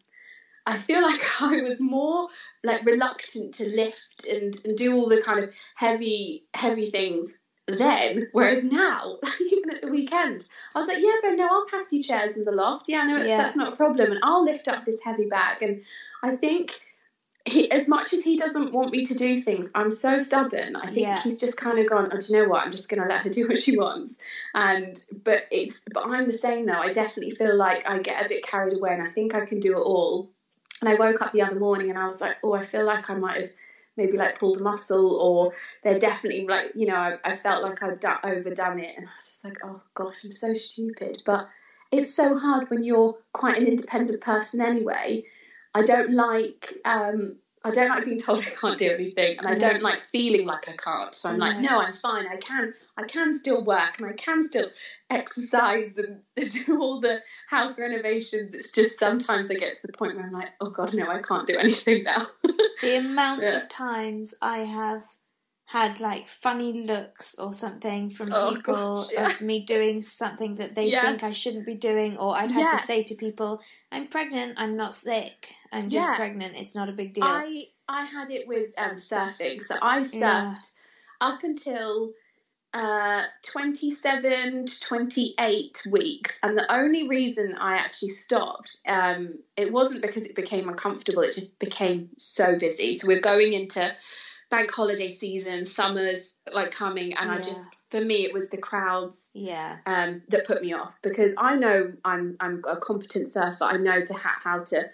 i 0.66 0.76
feel 0.76 1.02
like 1.02 1.20
i 1.42 1.62
was 1.62 1.80
more 1.80 2.28
like 2.62 2.84
reluctant 2.84 3.54
to 3.54 3.68
lift 3.68 4.26
and, 4.30 4.54
and 4.64 4.76
do 4.76 4.94
all 4.94 5.08
the 5.08 5.22
kind 5.22 5.42
of 5.44 5.50
heavy 5.74 6.44
heavy 6.54 6.86
things 6.86 7.39
then 7.66 8.28
whereas 8.32 8.64
now 8.64 9.18
even 9.40 9.70
at 9.70 9.82
the 9.82 9.90
weekend 9.90 10.42
I 10.74 10.80
was 10.80 10.88
like, 10.88 10.98
yeah, 11.00 11.16
but 11.22 11.34
no, 11.34 11.48
I'll 11.48 11.66
pass 11.66 11.92
you 11.92 12.02
chairs 12.02 12.38
in 12.38 12.44
the 12.44 12.52
loft. 12.52 12.84
Yeah, 12.88 13.04
no, 13.04 13.18
it's, 13.18 13.28
Yeah. 13.28 13.38
that's 13.38 13.56
not 13.56 13.72
a 13.72 13.76
problem. 13.76 14.12
And 14.12 14.20
I'll 14.22 14.44
lift 14.44 14.68
up 14.68 14.84
this 14.84 15.00
heavy 15.02 15.26
bag. 15.26 15.62
And 15.62 15.82
I 16.22 16.30
think 16.36 16.78
he, 17.44 17.70
as 17.70 17.88
much 17.88 18.12
as 18.12 18.22
he 18.22 18.36
doesn't 18.36 18.72
want 18.72 18.92
me 18.92 19.06
to 19.06 19.14
do 19.14 19.36
things, 19.38 19.72
I'm 19.74 19.90
so 19.90 20.18
stubborn. 20.18 20.76
I 20.76 20.86
think 20.86 21.00
Yeah. 21.00 21.20
he's 21.20 21.38
just 21.38 21.56
kind 21.56 21.78
of 21.78 21.88
gone, 21.88 22.10
oh, 22.12 22.18
do 22.18 22.32
you 22.32 22.42
know 22.42 22.48
what? 22.48 22.64
I'm 22.64 22.70
just 22.70 22.88
going 22.88 23.02
to 23.02 23.08
let 23.08 23.22
her 23.22 23.30
do 23.30 23.48
what 23.48 23.58
she 23.58 23.76
wants. 23.78 24.20
And, 24.54 24.96
but 25.24 25.44
it's, 25.50 25.82
but 25.92 26.06
I'm 26.06 26.26
the 26.26 26.32
same 26.32 26.66
though. 26.66 26.74
I 26.74 26.92
definitely 26.92 27.32
feel 27.32 27.56
like 27.56 27.88
I 27.90 27.98
get 27.98 28.24
a 28.24 28.28
bit 28.28 28.44
carried 28.44 28.76
away 28.76 28.92
and 28.92 29.02
I 29.02 29.10
think 29.10 29.34
I 29.34 29.46
can 29.46 29.58
do 29.58 29.76
it 29.76 29.82
all. 29.82 30.30
And 30.80 30.88
I 30.88 30.94
woke 30.94 31.20
up 31.20 31.32
the 31.32 31.42
other 31.42 31.58
morning 31.58 31.90
and 31.90 31.98
I 31.98 32.06
was 32.06 32.20
like, 32.20 32.36
oh, 32.42 32.54
I 32.54 32.62
feel 32.62 32.84
like 32.84 33.10
I 33.10 33.14
might 33.14 33.40
have 33.40 33.50
maybe 33.96 34.16
like 34.16 34.38
pulled 34.38 34.60
a 34.60 34.64
muscle 34.64 35.16
or 35.16 35.52
they're 35.82 35.98
definitely 35.98 36.46
like 36.46 36.72
you 36.74 36.86
know 36.86 36.96
I, 36.96 37.18
I 37.24 37.32
felt 37.32 37.62
like 37.62 37.82
I'd 37.82 38.00
do- 38.00 38.08
overdone 38.24 38.80
it 38.80 38.96
and 38.96 39.06
I 39.06 39.10
was 39.16 39.24
just 39.24 39.44
like 39.44 39.58
oh 39.64 39.80
gosh 39.94 40.24
I'm 40.24 40.32
so 40.32 40.54
stupid. 40.54 41.22
But 41.24 41.48
it's 41.92 42.14
so 42.14 42.38
hard 42.38 42.70
when 42.70 42.84
you're 42.84 43.18
quite 43.32 43.58
an 43.58 43.66
independent 43.66 44.20
person 44.20 44.60
anyway. 44.60 45.24
I 45.74 45.82
don't 45.84 46.12
like 46.12 46.72
um 46.84 47.38
I 47.62 47.70
don't 47.72 47.90
like 47.90 48.04
being 48.06 48.18
told 48.18 48.38
I 48.38 48.50
can't 48.58 48.78
do 48.78 48.90
anything 48.90 49.38
and 49.38 49.46
I 49.46 49.56
don't 49.56 49.82
like 49.82 50.00
feeling 50.00 50.46
like 50.46 50.68
I 50.68 50.76
can't. 50.76 51.14
So 51.14 51.28
I'm 51.28 51.38
like 51.38 51.60
no 51.60 51.80
I'm 51.80 51.92
fine 51.92 52.26
I 52.26 52.36
can 52.36 52.74
I 53.02 53.06
can 53.06 53.32
still 53.32 53.64
work 53.64 53.98
and 53.98 54.08
I 54.08 54.12
can 54.12 54.42
still 54.42 54.68
exercise 55.08 55.98
and 55.98 56.20
do 56.66 56.80
all 56.80 57.00
the 57.00 57.20
house 57.48 57.80
renovations 57.80 58.54
it's 58.54 58.72
just 58.72 58.98
sometimes 58.98 59.50
I 59.50 59.54
get 59.54 59.72
to 59.78 59.86
the 59.86 59.92
point 59.92 60.16
where 60.16 60.24
I'm 60.26 60.32
like 60.32 60.50
oh 60.60 60.70
god 60.70 60.94
no 60.94 61.08
I 61.08 61.20
can't 61.20 61.46
do 61.46 61.56
anything 61.58 62.04
now 62.04 62.22
The 62.82 62.96
amount 62.96 63.42
Yeah. 63.42 63.56
of 63.58 63.68
times 63.68 64.34
I 64.40 64.58
have 64.60 65.02
had 65.66 66.00
like 66.00 66.26
funny 66.26 66.72
looks 66.86 67.38
or 67.38 67.52
something 67.52 68.10
from 68.10 68.32
Oh, 68.32 68.50
people 68.54 69.02
gosh, 69.02 69.12
yeah. 69.12 69.26
of 69.26 69.40
me 69.40 69.64
doing 69.64 70.00
something 70.02 70.54
that 70.56 70.74
they 70.74 70.86
Yeah. 70.86 71.02
think 71.02 71.22
I 71.22 71.30
shouldn't 71.30 71.64
be 71.66 71.76
doing, 71.76 72.16
or 72.18 72.36
I'd 72.36 72.50
had 72.50 72.62
Yes. 72.62 72.80
to 72.80 72.86
say 72.86 73.04
to 73.04 73.14
people, 73.14 73.62
"I'm 73.92 74.08
pregnant. 74.08 74.54
I'm 74.56 74.72
not 74.76 74.94
sick. 74.94 75.54
I'm 75.70 75.88
just 75.88 76.08
Yeah. 76.08 76.16
pregnant. 76.16 76.56
It's 76.56 76.74
not 76.74 76.88
a 76.88 76.92
big 76.92 77.12
deal." 77.12 77.24
I 77.24 77.66
I 77.88 78.02
had 78.04 78.30
it 78.30 78.48
with 78.48 78.72
um, 78.78 78.96
surfing. 78.96 79.60
So 79.62 79.76
I 79.80 80.00
surfed 80.00 80.16
Yeah. 80.20 80.54
up 81.20 81.44
until 81.44 82.14
uh, 82.72 83.24
27 83.42 84.66
to 84.66 84.80
28 84.80 85.82
weeks. 85.90 86.38
And 86.42 86.56
the 86.56 86.72
only 86.72 87.08
reason 87.08 87.56
I 87.56 87.76
actually 87.76 88.10
stopped, 88.10 88.80
um, 88.86 89.38
it 89.56 89.72
wasn't 89.72 90.02
because 90.02 90.24
it 90.24 90.36
became 90.36 90.68
uncomfortable, 90.68 91.22
it 91.22 91.34
just 91.34 91.58
became 91.58 92.10
so 92.16 92.58
busy. 92.58 92.92
So 92.92 93.08
we're 93.08 93.20
going 93.20 93.52
into 93.54 93.92
bank 94.50 94.70
holiday 94.72 95.10
season, 95.10 95.64
summer's 95.64 96.38
like 96.52 96.70
coming, 96.70 97.14
and 97.14 97.30
I 97.30 97.38
just, 97.38 97.64
for 97.90 98.00
me, 98.00 98.24
it 98.24 98.34
was 98.34 98.50
the 98.50 98.56
crowds 98.56 99.30
yeah, 99.34 99.78
um, 99.86 100.22
that 100.28 100.46
put 100.46 100.62
me 100.62 100.72
off 100.72 101.00
because 101.02 101.36
I 101.38 101.56
know 101.56 101.92
I'm 102.04 102.36
I'm 102.40 102.62
a 102.68 102.76
competent 102.76 103.28
surfer. 103.28 103.64
I 103.64 103.78
know 103.78 104.04
to 104.04 104.14
ha- 104.14 104.40
how 104.42 104.64
to 104.64 104.90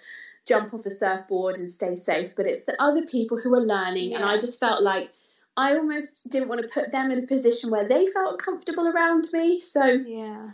jump 0.47 0.73
off 0.73 0.87
a 0.87 0.91
surfboard 0.91 1.59
and 1.59 1.71
stay 1.71 1.95
safe, 1.95 2.37
but 2.37 2.47
it's 2.47 2.65
the 2.67 2.81
other 2.81 3.05
people 3.07 3.39
who 3.39 3.55
are 3.55 3.61
learning, 3.61 4.15
and 4.15 4.25
I 4.25 4.39
just 4.39 4.61
felt 4.61 4.83
like 4.83 5.11
I 5.57 5.75
almost 5.77 6.29
didn't 6.31 6.49
want 6.49 6.61
to 6.61 6.69
put 6.73 6.93
them 6.93 7.11
in 7.11 7.23
a 7.23 7.27
position 7.27 7.71
where 7.71 7.89
they 7.89 8.07
felt 8.07 8.41
comfortable 8.41 8.89
around 8.89 9.25
me. 9.33 9.61
So, 9.61 9.85
yeah, 9.87 10.51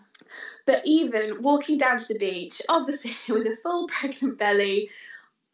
but 0.66 0.82
even 0.84 1.42
walking 1.42 1.78
down 1.78 1.98
to 1.98 2.12
the 2.12 2.18
beach, 2.18 2.62
obviously 2.68 3.12
with 3.34 3.46
a 3.46 3.57
full 3.57 3.88
pregnant 3.88 4.38
belly 4.38 4.90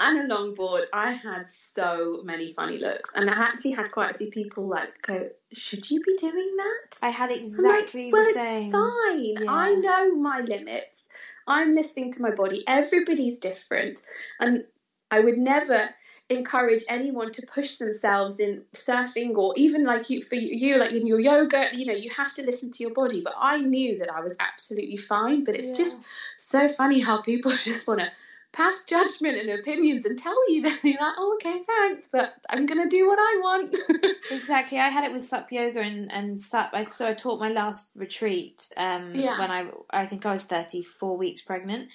and 0.01 0.31
a 0.31 0.35
longboard, 0.35 0.85
I 0.93 1.13
had 1.13 1.49
so 1.49 2.21
many 2.25 2.53
funny 2.53 2.79
looks, 2.79 3.15
and 3.15 3.29
I 3.29 3.33
actually 3.33 3.73
had 3.73 3.91
quite 3.91 4.15
a 4.15 4.19
few 4.19 4.31
people 4.31 4.69
like 4.69 5.01
go, 5.03 5.31
"Should 5.53 5.91
you 5.91 6.01
be 6.03 6.15
doing 6.21 6.55
that?" 6.57 6.99
I 7.03 7.09
had 7.09 7.31
I'm 7.31 7.37
like, 7.37 7.41
exactly 7.41 8.11
well, 8.13 8.23
the 8.23 8.29
it's 8.29 8.39
same. 8.39 8.73
fine. 8.73 9.45
Yeah. 9.45 9.51
I 9.53 9.75
know 9.75 10.15
my 10.15 10.41
limits. 10.41 11.09
I'm 11.47 11.75
listening 11.75 12.13
to 12.13 12.23
my 12.23 12.31
body. 12.31 12.63
Everybody's 12.69 13.41
different, 13.41 14.05
and 14.39 14.65
I 15.11 15.21
would 15.21 15.39
never. 15.39 15.89
Encourage 16.31 16.85
anyone 16.89 17.33
to 17.33 17.47
push 17.47 17.79
themselves 17.79 18.39
in 18.39 18.63
surfing 18.75 19.37
or 19.37 19.55
even 19.57 19.85
like 19.85 20.11
you 20.11 20.23
for 20.23 20.35
you 20.35 20.77
like 20.77 20.93
in 20.93 21.07
your 21.07 21.19
yoga 21.19 21.69
you 21.73 21.87
know 21.87 21.95
you 21.95 22.11
have 22.11 22.33
to 22.35 22.45
listen 22.45 22.71
to 22.71 22.83
your 22.83 22.93
body 22.93 23.23
but 23.23 23.33
i 23.39 23.57
knew 23.59 23.99
that 23.99 24.13
i 24.13 24.21
was 24.21 24.37
absolutely 24.39 24.97
fine 24.97 25.43
but 25.43 25.55
it's 25.55 25.71
yeah. 25.71 25.85
just 25.85 26.05
so 26.37 26.69
funny 26.69 27.01
how 27.01 27.21
people 27.23 27.51
just 27.65 27.89
want 27.89 28.01
to 28.01 28.11
pass 28.53 28.85
judgment 28.85 29.39
and 29.39 29.49
opinions 29.51 30.05
and 30.05 30.19
tell 30.19 30.53
you 30.53 30.63
that 30.63 30.79
you're 30.83 31.01
like 31.01 31.15
oh 31.17 31.39
okay 31.41 31.63
thanks 31.63 32.11
but 32.11 32.35
i'm 32.51 32.67
gonna 32.67 32.89
do 32.89 33.07
what 33.07 33.19
i 33.19 33.39
want 33.43 33.75
exactly 34.31 34.79
i 34.79 34.89
had 34.89 35.05
it 35.05 35.13
with 35.13 35.25
sup 35.25 35.51
yoga 35.51 35.81
and 35.81 36.13
and 36.13 36.41
sup 36.41 36.71
I, 36.75 36.83
so 36.83 37.09
i 37.09 37.15
taught 37.15 37.41
my 37.41 37.51
last 37.51 37.91
retreat 37.95 38.61
um, 38.77 39.15
yeah. 39.15 39.39
when 39.39 39.51
i 39.51 39.67
i 39.91 40.05
think 40.05 40.27
i 40.27 40.33
was 40.33 40.45
34 40.45 41.17
weeks 41.17 41.41
pregnant 41.41 41.89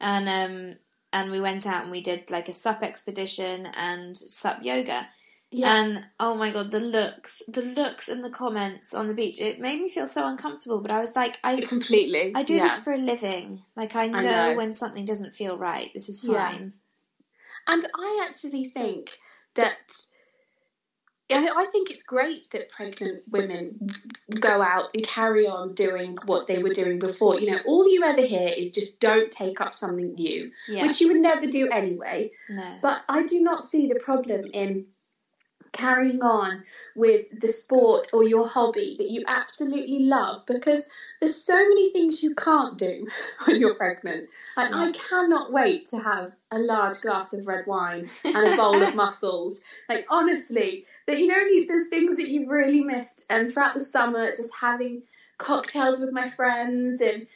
and 0.00 0.28
um, 0.28 0.76
and 1.14 1.30
we 1.30 1.40
went 1.40 1.64
out 1.66 1.82
and 1.82 1.92
we 1.92 2.02
did 2.02 2.28
like 2.28 2.48
a 2.48 2.52
sup 2.52 2.82
expedition 2.82 3.66
and 3.66 4.16
sup 4.16 4.58
yoga. 4.62 5.08
Yeah. 5.50 5.76
And 5.76 6.06
oh 6.18 6.34
my 6.34 6.50
god, 6.50 6.72
the 6.72 6.80
looks, 6.80 7.40
the 7.46 7.62
looks 7.62 8.08
in 8.08 8.22
the 8.22 8.30
comments 8.30 8.92
on 8.92 9.06
the 9.06 9.14
beach, 9.14 9.40
it 9.40 9.60
made 9.60 9.80
me 9.80 9.88
feel 9.88 10.08
so 10.08 10.26
uncomfortable. 10.26 10.80
But 10.80 10.90
I 10.90 10.98
was 10.98 11.14
like, 11.14 11.38
I 11.44 11.60
completely, 11.60 12.32
I 12.34 12.42
do 12.42 12.54
yeah. 12.54 12.64
this 12.64 12.78
for 12.78 12.92
a 12.92 12.98
living. 12.98 13.62
Like 13.76 13.94
I 13.94 14.08
know, 14.08 14.18
I 14.18 14.22
know, 14.22 14.56
when 14.56 14.74
something 14.74 15.04
doesn't 15.04 15.36
feel 15.36 15.56
right. 15.56 15.90
This 15.94 16.08
is 16.08 16.20
fine. 16.20 16.72
Yeah. 17.68 17.74
And 17.74 17.86
I 17.94 18.26
actually 18.28 18.64
think 18.64 19.16
that 19.54 19.92
I 21.30 21.66
think 21.72 21.90
it's 21.90 22.02
great 22.02 22.50
that 22.50 22.68
pregnant 22.68 23.22
women 23.30 23.88
go 24.40 24.60
out 24.60 24.90
and 24.94 25.06
carry 25.06 25.46
on 25.46 25.74
doing 25.74 26.18
what 26.26 26.46
they 26.46 26.62
were 26.62 26.72
doing 26.72 26.98
before. 26.98 27.40
You 27.40 27.52
know, 27.52 27.58
all 27.66 27.88
you 27.88 28.04
ever 28.04 28.20
hear 28.20 28.48
is 28.48 28.72
just 28.72 29.00
don't 29.00 29.30
take 29.30 29.60
up 29.60 29.74
something 29.74 30.14
new, 30.14 30.52
yeah. 30.68 30.86
which 30.86 31.00
you 31.00 31.08
would 31.08 31.22
never 31.22 31.46
do 31.46 31.70
anyway. 31.70 32.30
No. 32.50 32.78
But 32.82 33.02
I 33.08 33.24
do 33.24 33.40
not 33.40 33.62
see 33.62 33.88
the 33.88 34.00
problem 34.00 34.44
in 34.52 34.86
carrying 35.74 36.20
on 36.22 36.64
with 36.96 37.28
the 37.38 37.48
sport 37.48 38.08
or 38.14 38.24
your 38.24 38.46
hobby 38.48 38.94
that 38.98 39.10
you 39.10 39.24
absolutely 39.28 40.04
love 40.04 40.44
because 40.46 40.88
there's 41.20 41.36
so 41.36 41.56
many 41.56 41.90
things 41.90 42.22
you 42.22 42.34
can't 42.34 42.78
do 42.78 43.06
when 43.46 43.60
you're 43.60 43.74
pregnant. 43.74 44.28
Like, 44.56 44.72
I 44.72 44.92
cannot 44.92 45.52
wait 45.52 45.86
to 45.86 45.98
have 45.98 46.34
a 46.50 46.58
large 46.58 47.00
glass 47.02 47.32
of 47.32 47.46
red 47.46 47.66
wine 47.66 48.08
and 48.24 48.36
a 48.36 48.56
bowl 48.56 48.82
of 48.82 48.96
mussels. 48.96 49.64
Like 49.88 50.06
honestly, 50.08 50.86
that 51.06 51.18
you 51.18 51.26
know 51.26 51.66
there's 51.66 51.88
things 51.88 52.16
that 52.16 52.28
you've 52.28 52.48
really 52.48 52.84
missed. 52.84 53.26
And 53.30 53.50
throughout 53.50 53.74
the 53.74 53.80
summer, 53.80 54.30
just 54.34 54.54
having 54.58 55.02
cocktails 55.38 56.00
with 56.00 56.12
my 56.12 56.28
friends 56.28 57.00
and 57.00 57.26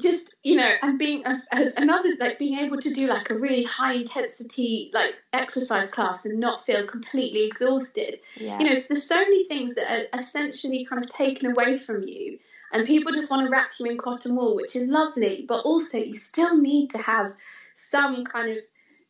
just 0.00 0.36
you 0.42 0.56
know 0.56 0.70
and 0.82 0.98
being 0.98 1.24
as 1.24 1.46
another 1.76 2.10
like 2.20 2.38
being 2.38 2.58
able 2.58 2.76
to 2.76 2.92
do 2.92 3.06
like 3.06 3.30
a 3.30 3.34
really 3.34 3.62
high 3.62 3.94
intensity 3.94 4.90
like 4.92 5.14
exercise 5.32 5.90
class 5.90 6.26
and 6.26 6.38
not 6.38 6.64
feel 6.64 6.86
completely 6.86 7.46
exhausted 7.46 8.20
yeah. 8.36 8.58
you 8.58 8.66
know 8.66 8.74
so 8.74 8.86
there's 8.88 9.06
so 9.06 9.18
many 9.18 9.44
things 9.44 9.74
that 9.74 9.90
are 9.90 10.18
essentially 10.18 10.84
kind 10.84 11.02
of 11.02 11.10
taken 11.10 11.50
away 11.50 11.76
from 11.76 12.02
you 12.06 12.38
and 12.72 12.86
people 12.86 13.12
just 13.12 13.30
want 13.30 13.46
to 13.46 13.50
wrap 13.50 13.70
you 13.80 13.86
in 13.86 13.96
cotton 13.96 14.36
wool 14.36 14.56
which 14.56 14.76
is 14.76 14.90
lovely 14.90 15.44
but 15.48 15.64
also 15.64 15.96
you 15.96 16.14
still 16.14 16.56
need 16.56 16.90
to 16.90 17.00
have 17.00 17.34
some 17.74 18.24
kind 18.24 18.50
of 18.50 18.58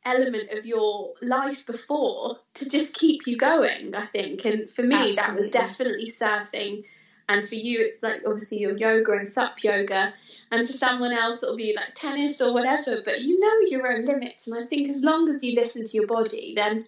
element 0.05 0.51
of 0.53 0.65
your 0.65 1.13
life 1.21 1.67
before 1.67 2.39
to 2.55 2.69
just 2.69 2.95
keep 2.95 3.27
you 3.27 3.37
going 3.37 3.95
i 3.97 4.07
think 4.07 4.45
and 4.45 4.71
for 4.71 4.83
me 4.83 4.95
Absolutely. 4.95 5.17
that 5.17 5.35
was 5.35 5.51
definitely 5.51 6.07
surfing 6.07 6.85
and 7.29 7.47
for 7.47 7.57
you 7.57 7.81
it's 7.81 8.03
like 8.03 8.23
obviously 8.25 8.59
your 8.59 8.77
yoga 8.77 9.13
and 9.13 9.27
SUP 9.27 9.63
yoga 9.65 10.15
and 10.51 10.67
for 10.67 10.73
someone 10.73 11.13
else 11.13 11.43
it'll 11.43 11.57
be 11.57 11.75
like 11.75 11.95
tennis 11.95 12.41
or 12.41 12.53
whatever 12.53 13.03
but 13.05 13.21
you 13.21 13.39
know 13.39 13.61
your 13.69 13.91
own 13.93 14.05
limits 14.05 14.49
and 14.49 14.59
i 14.59 14.65
think 14.65 14.89
as 14.89 15.05
long 15.05 15.29
as 15.29 15.43
you 15.43 15.55
listen 15.55 15.85
to 15.85 15.97
your 15.97 16.07
body 16.07 16.55
then 16.57 16.87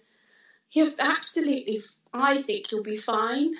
you're 0.71 0.87
absolutely 0.99 1.79
i 2.13 2.37
think 2.41 2.71
you'll 2.71 2.83
be 2.83 2.97
fine 2.97 3.53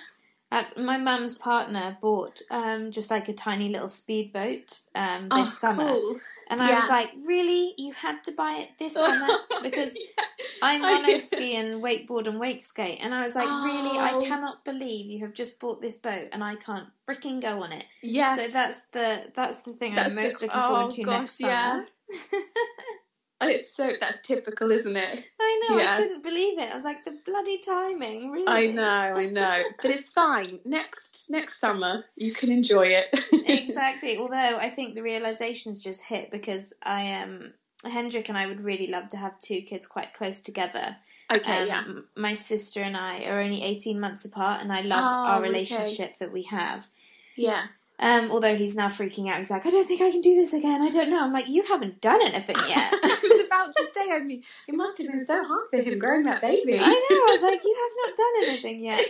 my 0.77 0.97
mum's 0.97 1.35
partner 1.35 1.97
bought 2.01 2.41
um, 2.51 2.91
just 2.91 3.09
like 3.09 3.29
a 3.29 3.33
tiny 3.33 3.69
little 3.69 3.87
speedboat 3.87 4.81
um, 4.93 5.29
this 5.29 5.49
oh, 5.49 5.53
summer 5.53 5.89
cool. 5.89 6.19
And 6.51 6.59
yeah. 6.59 6.67
I 6.67 6.75
was 6.75 6.89
like, 6.89 7.11
really? 7.25 7.73
You 7.77 7.93
had 7.93 8.25
to 8.25 8.33
buy 8.33 8.59
it 8.59 8.77
this 8.77 8.93
summer? 8.95 9.25
Because 9.63 9.97
yeah. 9.97 10.25
I 10.61 10.77
mono 10.77 11.17
ski 11.17 11.55
and 11.55 11.81
wakeboard 11.81 12.27
and 12.27 12.41
wake 12.41 12.61
skate. 12.63 12.99
And 13.01 13.15
I 13.15 13.23
was 13.23 13.35
like, 13.35 13.47
oh. 13.49 13.63
really? 13.63 13.97
I 13.97 14.11
oh. 14.15 14.21
cannot 14.21 14.65
believe 14.65 15.09
you 15.09 15.19
have 15.25 15.33
just 15.33 15.61
bought 15.61 15.81
this 15.81 15.95
boat 15.95 16.27
and 16.33 16.43
I 16.43 16.57
can't 16.57 16.89
freaking 17.07 17.41
go 17.41 17.63
on 17.63 17.71
it. 17.71 17.85
Yeah. 18.03 18.35
So 18.35 18.47
that's 18.47 18.81
the 18.87 19.31
that's 19.33 19.61
the 19.61 19.71
thing 19.71 19.95
that's 19.95 20.09
I'm 20.09 20.21
most 20.21 20.41
the, 20.41 20.47
looking 20.47 20.61
oh, 20.61 20.67
forward 20.67 20.85
oh, 20.85 20.95
to 20.95 21.03
gosh, 21.03 21.19
next 21.19 21.37
summer. 21.37 21.51
Yeah. 21.51 21.83
It's 23.41 23.75
so 23.75 23.91
that's 23.99 24.21
typical, 24.21 24.71
isn't 24.71 24.95
it? 24.95 25.29
I 25.39 25.61
know. 25.67 25.77
Yeah. 25.77 25.93
I 25.93 25.97
couldn't 25.97 26.23
believe 26.23 26.59
it. 26.59 26.71
I 26.71 26.75
was 26.75 26.83
like, 26.83 27.03
the 27.03 27.17
bloody 27.25 27.59
timing. 27.59 28.31
Really? 28.31 28.47
I 28.47 28.67
know. 28.67 29.13
I 29.17 29.25
know. 29.27 29.63
but 29.81 29.91
it's 29.91 30.13
fine. 30.13 30.59
Next 30.65 31.29
next 31.29 31.59
summer, 31.59 32.03
you 32.15 32.33
can 32.33 32.51
enjoy 32.51 32.87
it. 32.87 33.07
exactly. 33.47 34.17
Although 34.17 34.57
I 34.57 34.69
think 34.69 34.95
the 34.95 35.03
realizations 35.03 35.83
just 35.83 36.03
hit 36.03 36.31
because 36.31 36.73
I 36.83 37.03
am. 37.03 37.29
Um, 37.29 37.53
Hendrik 37.83 38.29
and 38.29 38.37
I 38.37 38.45
would 38.45 38.61
really 38.61 38.85
love 38.85 39.09
to 39.09 39.17
have 39.17 39.39
two 39.39 39.63
kids 39.63 39.87
quite 39.87 40.13
close 40.13 40.39
together. 40.39 40.97
Okay, 41.35 41.61
um, 41.61 41.67
yeah. 41.67 41.83
My 42.15 42.35
sister 42.35 42.79
and 42.81 42.95
I 42.95 43.23
are 43.23 43.39
only 43.39 43.63
18 43.63 43.99
months 43.99 44.23
apart, 44.23 44.61
and 44.61 44.71
I 44.71 44.81
love 44.81 45.03
oh, 45.03 45.31
our 45.31 45.41
relationship 45.41 46.09
okay. 46.09 46.15
that 46.19 46.31
we 46.31 46.43
have. 46.43 46.89
Yeah. 47.35 47.65
Um, 48.01 48.31
although 48.31 48.55
he's 48.55 48.75
now 48.75 48.87
freaking 48.87 49.29
out, 49.29 49.37
he's 49.37 49.51
like, 49.51 49.65
I 49.65 49.69
don't 49.69 49.87
think 49.87 50.01
I 50.01 50.09
can 50.09 50.21
do 50.21 50.33
this 50.33 50.53
again. 50.53 50.81
I 50.81 50.89
don't 50.89 51.09
know. 51.11 51.23
I'm 51.23 51.31
like, 51.31 51.47
you 51.47 51.61
haven't 51.63 52.01
done 52.01 52.19
anything 52.21 52.55
yet. 52.67 52.93
I 52.93 53.19
was 53.21 53.45
about 53.45 53.75
to 53.75 53.87
say, 53.93 54.11
I 54.11 54.19
mean, 54.19 54.41
it 54.67 54.75
must 54.75 54.97
have 54.97 55.11
been 55.11 55.23
so 55.23 55.43
hard 55.43 55.69
for 55.69 55.77
him 55.77 55.99
growing 55.99 56.23
that 56.23 56.41
baby. 56.41 56.79
I 56.79 56.79
know. 56.79 56.87
I 56.89 57.27
was 57.29 57.41
like, 57.43 57.63
you 57.63 57.75
have 57.79 58.07
not 58.07 58.17
done 58.17 58.49
anything 58.49 58.79
yet. 58.83 59.01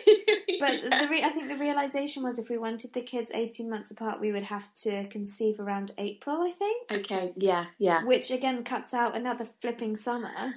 But 0.59 0.83
yeah. 0.83 1.03
the 1.03 1.09
re- 1.09 1.23
I 1.23 1.29
think 1.29 1.47
the 1.47 1.55
realization 1.55 2.23
was 2.23 2.37
if 2.37 2.49
we 2.49 2.57
wanted 2.57 2.93
the 2.93 3.01
kids 3.01 3.31
18 3.33 3.69
months 3.69 3.91
apart, 3.91 4.19
we 4.19 4.33
would 4.33 4.43
have 4.43 4.73
to 4.75 5.07
conceive 5.07 5.59
around 5.59 5.93
April, 5.97 6.41
I 6.41 6.51
think. 6.51 6.91
Okay, 6.91 7.31
yeah, 7.37 7.67
yeah. 7.77 8.03
Which 8.03 8.29
again 8.29 8.63
cuts 8.63 8.93
out 8.93 9.15
another 9.15 9.45
flipping 9.61 9.95
summer. 9.95 10.31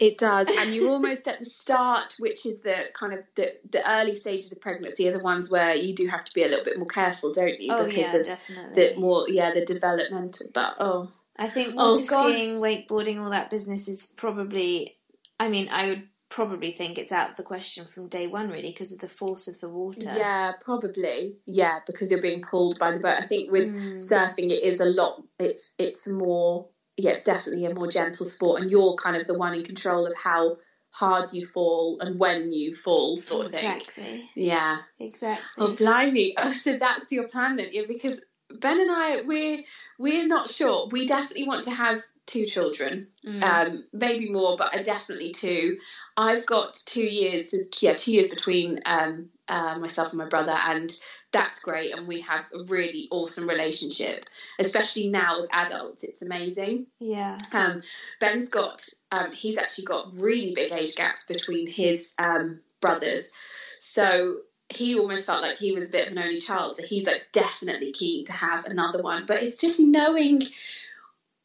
It 0.00 0.18
does. 0.18 0.48
And 0.48 0.74
you're 0.74 0.90
almost 0.90 1.28
at 1.28 1.38
the 1.38 1.44
start, 1.44 2.14
which 2.18 2.46
is 2.46 2.62
the 2.62 2.86
kind 2.94 3.12
of 3.12 3.26
the, 3.34 3.48
the 3.70 3.88
early 3.88 4.14
stages 4.14 4.50
of 4.50 4.58
pregnancy 4.60 5.06
are 5.06 5.16
the 5.16 5.22
ones 5.22 5.50
where 5.50 5.74
you 5.74 5.94
do 5.94 6.08
have 6.08 6.24
to 6.24 6.32
be 6.32 6.42
a 6.42 6.48
little 6.48 6.64
bit 6.64 6.78
more 6.78 6.86
careful, 6.86 7.30
don't 7.30 7.60
you? 7.60 7.61
Oh, 7.70 7.84
because 7.84 8.14
yeah, 8.14 8.16
of 8.20 8.26
definitely. 8.26 8.74
the 8.74 9.00
more 9.00 9.28
yeah, 9.28 9.52
the 9.52 9.64
development 9.64 10.42
but 10.52 10.76
oh 10.78 11.10
I 11.36 11.48
think 11.48 11.74
oh, 11.76 11.90
water 11.90 12.02
oh, 12.10 12.30
skiing, 12.30 12.58
wakeboarding, 12.58 13.20
all 13.22 13.30
that 13.30 13.50
business 13.50 13.88
is 13.88 14.06
probably 14.06 14.96
I 15.40 15.48
mean, 15.48 15.68
I 15.72 15.88
would 15.88 16.08
probably 16.28 16.70
think 16.70 16.98
it's 16.98 17.12
out 17.12 17.30
of 17.30 17.36
the 17.36 17.42
question 17.42 17.84
from 17.84 18.08
day 18.08 18.26
one, 18.26 18.48
really, 18.48 18.68
because 18.68 18.92
of 18.92 19.00
the 19.00 19.08
force 19.08 19.48
of 19.48 19.60
the 19.60 19.68
water. 19.68 20.12
Yeah, 20.16 20.52
probably. 20.64 21.38
Yeah, 21.46 21.80
because 21.86 22.10
you're 22.10 22.22
being 22.22 22.42
pulled 22.42 22.78
by 22.78 22.92
the 22.92 23.00
boat. 23.00 23.18
I 23.18 23.22
think 23.22 23.50
with 23.50 23.74
mm. 23.74 23.96
surfing, 23.96 24.50
it 24.50 24.62
is 24.62 24.80
a 24.80 24.86
lot. 24.86 25.22
It's 25.38 25.74
it's 25.78 26.08
more. 26.08 26.68
Yeah, 26.96 27.12
it's 27.12 27.24
definitely 27.24 27.64
a 27.66 27.74
more 27.74 27.90
gentle 27.90 28.26
sport, 28.26 28.62
and 28.62 28.70
you're 28.70 28.94
kind 28.96 29.16
of 29.16 29.26
the 29.26 29.38
one 29.38 29.54
in 29.54 29.64
control 29.64 30.06
of 30.06 30.14
how 30.14 30.56
hard 30.92 31.32
you 31.32 31.44
fall 31.44 31.98
and 32.00 32.18
when 32.18 32.52
you 32.52 32.74
fall, 32.74 33.16
sort 33.16 33.46
of 33.46 33.52
thing. 33.52 33.76
Exactly. 33.76 34.28
Yeah. 34.34 34.78
Exactly. 35.00 35.44
Oh, 35.58 35.74
blimey! 35.74 36.34
Oh, 36.36 36.52
so 36.52 36.78
that's 36.78 37.10
your 37.10 37.28
plan 37.28 37.56
then? 37.56 37.68
Yeah, 37.72 37.82
because 37.88 38.24
Ben 38.60 38.80
and 38.80 38.90
I, 38.90 39.22
we're 39.26 39.62
we're 39.98 40.26
not 40.26 40.48
sure. 40.48 40.88
We 40.90 41.06
definitely 41.06 41.46
want 41.48 41.64
to 41.64 41.70
have 41.70 42.00
two 42.26 42.46
children, 42.46 43.08
mm. 43.26 43.42
um, 43.42 43.84
maybe 43.92 44.30
more, 44.30 44.56
but 44.56 44.72
definitely 44.84 45.32
two. 45.32 45.78
I've 46.16 46.46
got 46.46 46.74
two 46.74 47.04
years, 47.04 47.54
yeah, 47.80 47.94
two 47.94 48.12
years 48.12 48.28
between 48.28 48.80
um, 48.84 49.30
uh, 49.48 49.78
myself 49.78 50.10
and 50.10 50.18
my 50.18 50.26
brother, 50.26 50.52
and 50.52 50.92
that's 51.32 51.64
great. 51.64 51.96
And 51.96 52.06
we 52.06 52.20
have 52.20 52.50
a 52.52 52.64
really 52.64 53.08
awesome 53.10 53.48
relationship, 53.48 54.26
especially 54.58 55.08
now 55.08 55.38
as 55.38 55.48
adults. 55.52 56.04
It's 56.04 56.22
amazing. 56.22 56.86
Yeah. 57.00 57.38
Um, 57.52 57.82
Ben's 58.20 58.48
got, 58.48 58.86
um, 59.10 59.32
he's 59.32 59.58
actually 59.58 59.84
got 59.86 60.12
really 60.14 60.52
big 60.54 60.72
age 60.72 60.94
gaps 60.94 61.26
between 61.26 61.66
his 61.66 62.14
um, 62.18 62.60
brothers, 62.80 63.32
so 63.80 64.36
he 64.68 64.98
almost 64.98 65.26
felt 65.26 65.42
like 65.42 65.58
he 65.58 65.72
was 65.72 65.90
a 65.90 65.92
bit 65.92 66.06
of 66.06 66.12
an 66.12 66.18
only 66.18 66.40
child. 66.40 66.76
So 66.76 66.86
he's 66.86 67.06
like 67.06 67.26
definitely 67.32 67.92
keen 67.92 68.24
to 68.26 68.32
have 68.32 68.66
another 68.66 69.02
one, 69.02 69.24
but 69.26 69.42
it's 69.42 69.58
just 69.58 69.80
knowing 69.80 70.40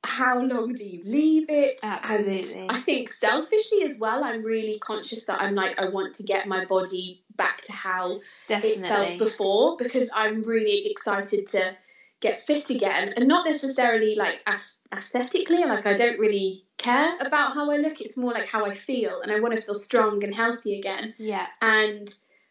how 0.07 0.41
long 0.41 0.73
do 0.73 0.87
you 0.87 1.01
leave 1.03 1.49
it? 1.49 1.79
Absolutely. 1.83 2.61
And 2.61 2.71
I 2.71 2.79
think 2.79 3.09
selfishly 3.11 3.83
as 3.83 3.99
well, 3.99 4.23
I'm 4.23 4.41
really 4.41 4.79
conscious 4.79 5.25
that 5.25 5.41
I'm 5.41 5.53
like, 5.53 5.79
I 5.79 5.89
want 5.89 6.15
to 6.15 6.23
get 6.23 6.47
my 6.47 6.65
body 6.65 7.23
back 7.35 7.61
to 7.61 7.73
how 7.73 8.21
Definitely. 8.47 8.83
it 8.83 8.87
felt 8.87 9.19
before 9.19 9.77
because 9.77 10.09
I'm 10.15 10.41
really 10.43 10.87
excited 10.87 11.47
to 11.47 11.75
get 12.19 12.39
fit 12.39 12.69
again 12.69 13.13
and 13.15 13.27
not 13.27 13.45
necessarily 13.45 14.15
like 14.15 14.43
aesthetically, 14.91 15.65
like 15.65 15.85
I 15.85 15.93
don't 15.93 16.17
really 16.17 16.63
care 16.77 17.15
about 17.19 17.53
how 17.53 17.69
I 17.69 17.77
look. 17.77 18.01
It's 18.01 18.17
more 18.17 18.31
like 18.31 18.47
how 18.47 18.65
I 18.65 18.73
feel 18.73 19.21
and 19.21 19.31
I 19.31 19.39
want 19.39 19.55
to 19.55 19.61
feel 19.61 19.75
strong 19.75 20.23
and 20.23 20.33
healthy 20.33 20.79
again. 20.79 21.13
Yeah. 21.17 21.47
And 21.61 22.09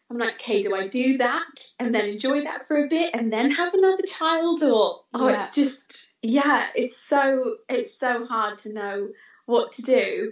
I'm 0.09 0.17
like, 0.17 0.35
okay, 0.35 0.61
do 0.61 0.75
I 0.75 0.87
do 0.87 1.17
that 1.17 1.73
and 1.79 1.93
then 1.93 2.05
enjoy 2.05 2.43
that 2.43 2.67
for 2.67 2.83
a 2.83 2.87
bit 2.87 3.13
and 3.13 3.31
then 3.31 3.51
have 3.51 3.73
another 3.73 4.03
child 4.03 4.63
or 4.63 5.01
oh 5.13 5.27
yeah. 5.27 5.35
it's 5.35 5.49
just 5.49 6.09
yeah, 6.21 6.67
it's 6.75 6.97
so 6.97 7.55
it's 7.67 7.99
so 7.99 8.25
hard 8.25 8.59
to 8.59 8.73
know 8.73 9.09
what 9.45 9.73
to 9.73 9.81
do. 9.81 10.31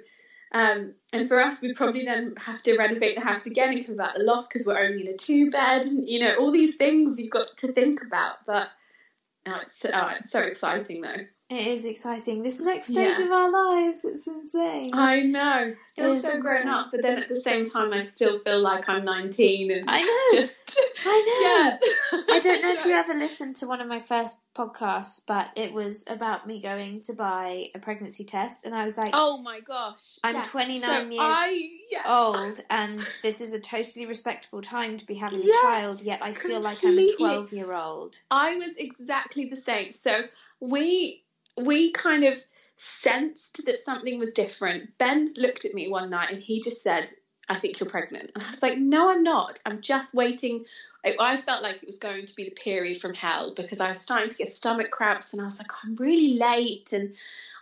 Um, 0.51 0.93
and 1.11 1.27
for 1.27 1.39
us, 1.39 1.61
we 1.61 1.73
probably 1.73 2.05
then 2.05 2.35
have 2.37 2.63
to 2.63 2.77
renovate 2.77 3.15
the 3.15 3.21
house 3.21 3.45
again 3.45 3.73
and 3.73 3.85
convert 3.85 4.13
the 4.15 4.23
loft 4.23 4.49
because 4.49 4.65
we're 4.65 4.79
only 4.79 5.01
in 5.01 5.13
a 5.13 5.17
two 5.17 5.51
bed. 5.51 5.83
And, 5.83 6.07
you 6.07 6.19
know, 6.19 6.35
all 6.39 6.51
these 6.51 6.77
things 6.77 7.19
you've 7.19 7.31
got 7.31 7.57
to 7.57 7.73
think 7.73 8.03
about. 8.03 8.45
But 8.45 8.69
oh, 9.47 9.59
it's, 9.61 9.85
oh, 9.85 10.11
it's 10.17 10.31
so 10.31 10.39
exciting 10.39 11.01
though. 11.01 11.25
It 11.47 11.67
is 11.67 11.85
exciting. 11.85 12.41
This 12.41 12.59
next 12.59 12.87
stage 12.87 13.19
yeah. 13.19 13.25
of 13.25 13.31
our 13.31 13.51
lives, 13.51 14.03
it's 14.03 14.25
insane. 14.25 14.89
I 14.93 15.21
know. 15.21 15.75
I 15.95 16.01
feel 16.01 16.15
so 16.15 16.41
grown 16.41 16.61
insane. 16.61 16.67
up, 16.69 16.87
but 16.89 17.03
then 17.03 17.19
at 17.19 17.29
the 17.29 17.35
same 17.35 17.65
time, 17.65 17.93
I 17.93 18.01
still 18.01 18.39
feel 18.39 18.59
like 18.59 18.89
I'm 18.89 19.05
19 19.05 19.69
and 19.69 19.85
I 19.87 20.01
know. 20.01 20.39
Just, 20.39 20.79
I 21.05 21.11
know. 21.11 21.89
Yeah. 22.25 22.35
I 22.35 22.39
don't 22.39 22.63
know 22.63 22.73
if 22.73 22.85
you 22.85 22.91
ever 22.95 23.13
listened 23.13 23.57
to 23.57 23.67
one 23.67 23.79
of 23.79 23.87
my 23.87 23.99
first 23.99 24.39
podcasts, 24.55 25.21
but 25.25 25.51
it 25.55 25.71
was 25.71 26.03
about 26.07 26.47
me 26.47 26.59
going 26.59 27.01
to 27.01 27.13
buy 27.13 27.67
a 27.75 27.79
pregnancy 27.79 28.23
test, 28.23 28.65
and 28.65 28.73
I 28.73 28.83
was 28.83 28.97
like, 28.97 29.11
"Oh 29.13 29.37
my 29.37 29.59
gosh, 29.59 30.17
I'm 30.23 30.35
yes. 30.35 30.47
29 30.47 30.81
so 30.81 30.97
years 31.01 31.19
I, 31.21 31.69
yeah. 31.91 32.03
old, 32.07 32.61
and 32.71 32.97
this 33.21 33.41
is 33.41 33.53
a 33.53 33.59
totally 33.59 34.05
respectable 34.07 34.61
time 34.61 34.97
to 34.97 35.05
be 35.05 35.15
having 35.15 35.41
yes, 35.43 35.55
a 35.55 35.61
child. 35.61 36.01
Yet 36.01 36.23
I 36.23 36.33
feel 36.33 36.61
completely. 36.61 37.15
like 37.25 37.29
I'm 37.29 37.33
a 37.33 37.47
12 37.47 37.53
year 37.53 37.73
old." 37.73 38.15
I 38.31 38.55
was 38.55 38.77
exactly 38.77 39.49
the 39.49 39.55
same. 39.55 39.91
So 39.91 40.21
we 40.59 41.24
we 41.57 41.91
kind 41.91 42.23
of 42.23 42.37
sensed 42.77 43.65
that 43.65 43.79
something 43.79 44.19
was 44.19 44.33
different. 44.33 44.97
Ben 44.97 45.33
looked 45.35 45.65
at 45.65 45.73
me 45.73 45.89
one 45.89 46.09
night 46.09 46.31
and 46.31 46.41
he 46.41 46.61
just 46.61 46.83
said, 46.83 47.09
I 47.47 47.57
think 47.59 47.79
you're 47.79 47.89
pregnant. 47.89 48.31
And 48.33 48.43
I 48.43 48.49
was 48.49 48.61
like, 48.61 48.77
no, 48.77 49.09
I'm 49.09 49.23
not. 49.23 49.59
I'm 49.65 49.81
just 49.81 50.13
waiting. 50.13 50.65
I, 51.05 51.15
I, 51.19 51.37
felt 51.37 51.61
like 51.61 51.77
it 51.77 51.85
was 51.85 51.99
going 51.99 52.25
to 52.25 52.35
be 52.35 52.45
the 52.45 52.51
period 52.51 52.97
from 52.97 53.13
hell 53.13 53.53
because 53.55 53.79
I 53.79 53.89
was 53.89 54.01
starting 54.01 54.29
to 54.29 54.35
get 54.35 54.51
stomach 54.51 54.89
cramps 54.89 55.31
and 55.31 55.41
I 55.41 55.45
was 55.45 55.59
like, 55.59 55.71
I'm 55.83 55.93
really 55.93 56.37
late. 56.39 56.91
And 56.91 57.13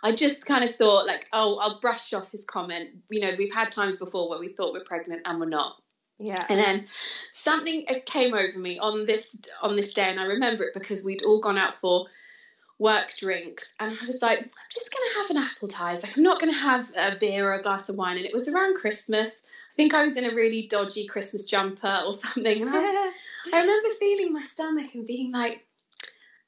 I 0.02 0.14
just 0.14 0.46
kind 0.46 0.64
of 0.64 0.70
thought, 0.70 1.06
like, 1.06 1.28
oh, 1.32 1.58
I'll 1.60 1.80
brush 1.80 2.14
off 2.14 2.32
his 2.32 2.44
comment. 2.44 2.90
You 3.10 3.20
know, 3.20 3.32
we've 3.36 3.54
had 3.54 3.70
times 3.70 3.98
before 3.98 4.28
where 4.28 4.38
we 4.38 4.48
thought 4.48 4.72
we're 4.72 4.84
pregnant 4.84 5.22
and 5.26 5.38
we're 5.38 5.48
not. 5.48 5.76
Yeah. 6.18 6.38
And 6.48 6.60
then 6.60 6.84
something 7.32 7.84
uh, 7.88 7.94
came 8.06 8.34
over 8.34 8.58
me 8.58 8.78
on 8.78 9.04
this 9.04 9.40
on 9.60 9.74
this 9.74 9.92
day, 9.94 10.08
and 10.08 10.20
I 10.20 10.26
remember 10.26 10.62
it 10.64 10.72
because 10.72 11.04
we'd 11.04 11.24
all 11.24 11.40
gone 11.40 11.58
out 11.58 11.74
for 11.74 12.06
work 12.78 13.12
drinks. 13.18 13.72
And 13.78 13.90
I 13.90 14.06
was 14.06 14.20
like, 14.22 14.38
I'm 14.38 14.50
just 14.72 14.92
going 14.92 15.08
to 15.10 15.16
have 15.16 15.30
an 15.30 15.48
appetizer. 15.48 16.08
I'm 16.16 16.22
not 16.22 16.40
going 16.40 16.52
to 16.52 16.58
have 16.58 16.86
a 16.96 17.16
beer 17.16 17.48
or 17.48 17.54
a 17.54 17.62
glass 17.62 17.88
of 17.88 17.96
wine. 17.96 18.16
And 18.16 18.26
it 18.26 18.32
was 18.32 18.48
around 18.48 18.76
Christmas. 18.76 19.46
I 19.72 19.74
think 19.76 19.94
I 19.94 20.02
was 20.02 20.16
in 20.16 20.24
a 20.24 20.34
really 20.34 20.66
dodgy 20.68 21.06
Christmas 21.06 21.46
jumper 21.46 22.02
or 22.04 22.12
something. 22.12 22.62
And 22.62 22.70
I, 22.70 22.80
was, 22.80 23.14
I 23.52 23.60
remember 23.60 23.88
feeling 23.98 24.32
my 24.32 24.42
stomach 24.42 24.94
and 24.94 25.06
being 25.06 25.32
like, 25.32 25.64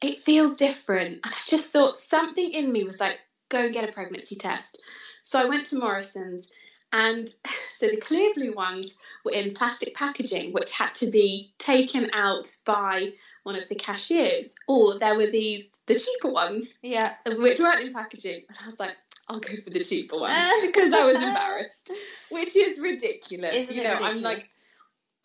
it 0.02 0.16
feels 0.16 0.56
different. 0.56 1.20
And 1.24 1.32
I 1.32 1.38
just 1.46 1.72
thought 1.72 1.96
something 1.96 2.52
in 2.52 2.70
me 2.70 2.84
was 2.84 3.00
like, 3.00 3.18
go 3.48 3.64
and 3.64 3.74
get 3.74 3.88
a 3.88 3.92
pregnancy 3.92 4.36
test. 4.36 4.82
So 5.22 5.40
I 5.40 5.46
went 5.46 5.66
to 5.66 5.78
Morrisons. 5.78 6.52
And 6.92 7.28
so 7.70 7.86
the 7.86 8.00
Clearblue 8.00 8.54
ones 8.54 8.98
were 9.24 9.32
in 9.32 9.52
plastic 9.52 9.94
packaging, 9.94 10.52
which 10.52 10.74
had 10.74 10.94
to 10.96 11.10
be 11.10 11.52
taken 11.58 12.10
out 12.12 12.48
by 12.64 13.12
one 13.42 13.56
of 13.56 13.68
the 13.68 13.74
cashiers, 13.74 14.54
or 14.66 14.98
there 14.98 15.16
were 15.16 15.30
these 15.30 15.72
the 15.86 15.94
cheaper 15.94 16.32
ones, 16.32 16.78
yeah, 16.82 17.14
which 17.26 17.60
weren't 17.60 17.82
in 17.82 17.92
packaging. 17.92 18.42
And 18.48 18.58
I 18.62 18.66
was 18.66 18.80
like, 18.80 18.96
I'll 19.28 19.40
go 19.40 19.56
for 19.62 19.70
the 19.70 19.82
cheaper 19.82 20.18
ones 20.18 20.34
because 20.66 20.92
I 20.92 21.04
was 21.04 21.22
embarrassed, 21.22 21.92
which 22.30 22.56
is 22.56 22.80
ridiculous. 22.80 23.54
Isn't 23.54 23.76
you 23.76 23.82
know, 23.82 23.90
ridiculous? 23.90 24.16
I'm 24.16 24.22
like. 24.22 24.42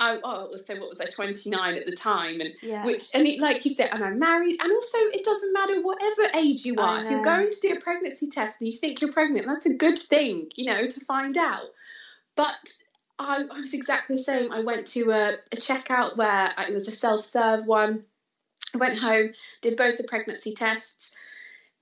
I, 0.01 0.17
oh, 0.23 0.49
oh 0.51 0.55
so 0.55 0.79
what 0.79 0.89
was 0.89 0.99
I, 0.99 1.05
29 1.05 1.75
at 1.75 1.85
the 1.85 1.95
time? 1.95 2.41
And 2.41 2.53
yeah. 2.61 2.85
which, 2.85 3.11
and 3.13 3.27
it, 3.27 3.39
like 3.39 3.63
you 3.63 3.71
said, 3.71 3.89
and 3.91 4.03
I'm 4.03 4.19
married. 4.19 4.57
And 4.61 4.71
also, 4.71 4.97
it 4.97 5.23
doesn't 5.23 5.53
matter 5.53 5.81
whatever 5.81 6.37
age 6.37 6.65
you 6.65 6.75
are. 6.77 7.01
If 7.01 7.11
you're 7.11 7.21
going 7.21 7.49
to 7.49 7.67
do 7.67 7.73
a 7.75 7.79
pregnancy 7.79 8.29
test 8.29 8.61
and 8.61 8.71
you 8.71 8.77
think 8.77 9.01
you're 9.01 9.11
pregnant, 9.11 9.45
that's 9.47 9.67
a 9.67 9.75
good 9.75 9.99
thing, 9.99 10.49
you 10.55 10.65
know, 10.65 10.87
to 10.87 11.05
find 11.05 11.37
out. 11.37 11.69
But 12.35 12.81
I, 13.19 13.43
I 13.51 13.59
was 13.59 13.73
exactly 13.73 14.15
the 14.15 14.23
same. 14.23 14.51
I 14.51 14.63
went 14.63 14.87
to 14.87 15.11
a, 15.11 15.33
a 15.51 15.57
checkout 15.57 16.17
where 16.17 16.53
uh, 16.57 16.63
it 16.67 16.73
was 16.73 16.87
a 16.87 16.95
self 16.95 17.21
serve 17.21 17.67
one 17.67 18.03
I 18.73 18.77
went 18.77 18.97
home, 18.97 19.33
did 19.61 19.77
both 19.77 19.97
the 19.97 20.05
pregnancy 20.05 20.53
tests. 20.53 21.13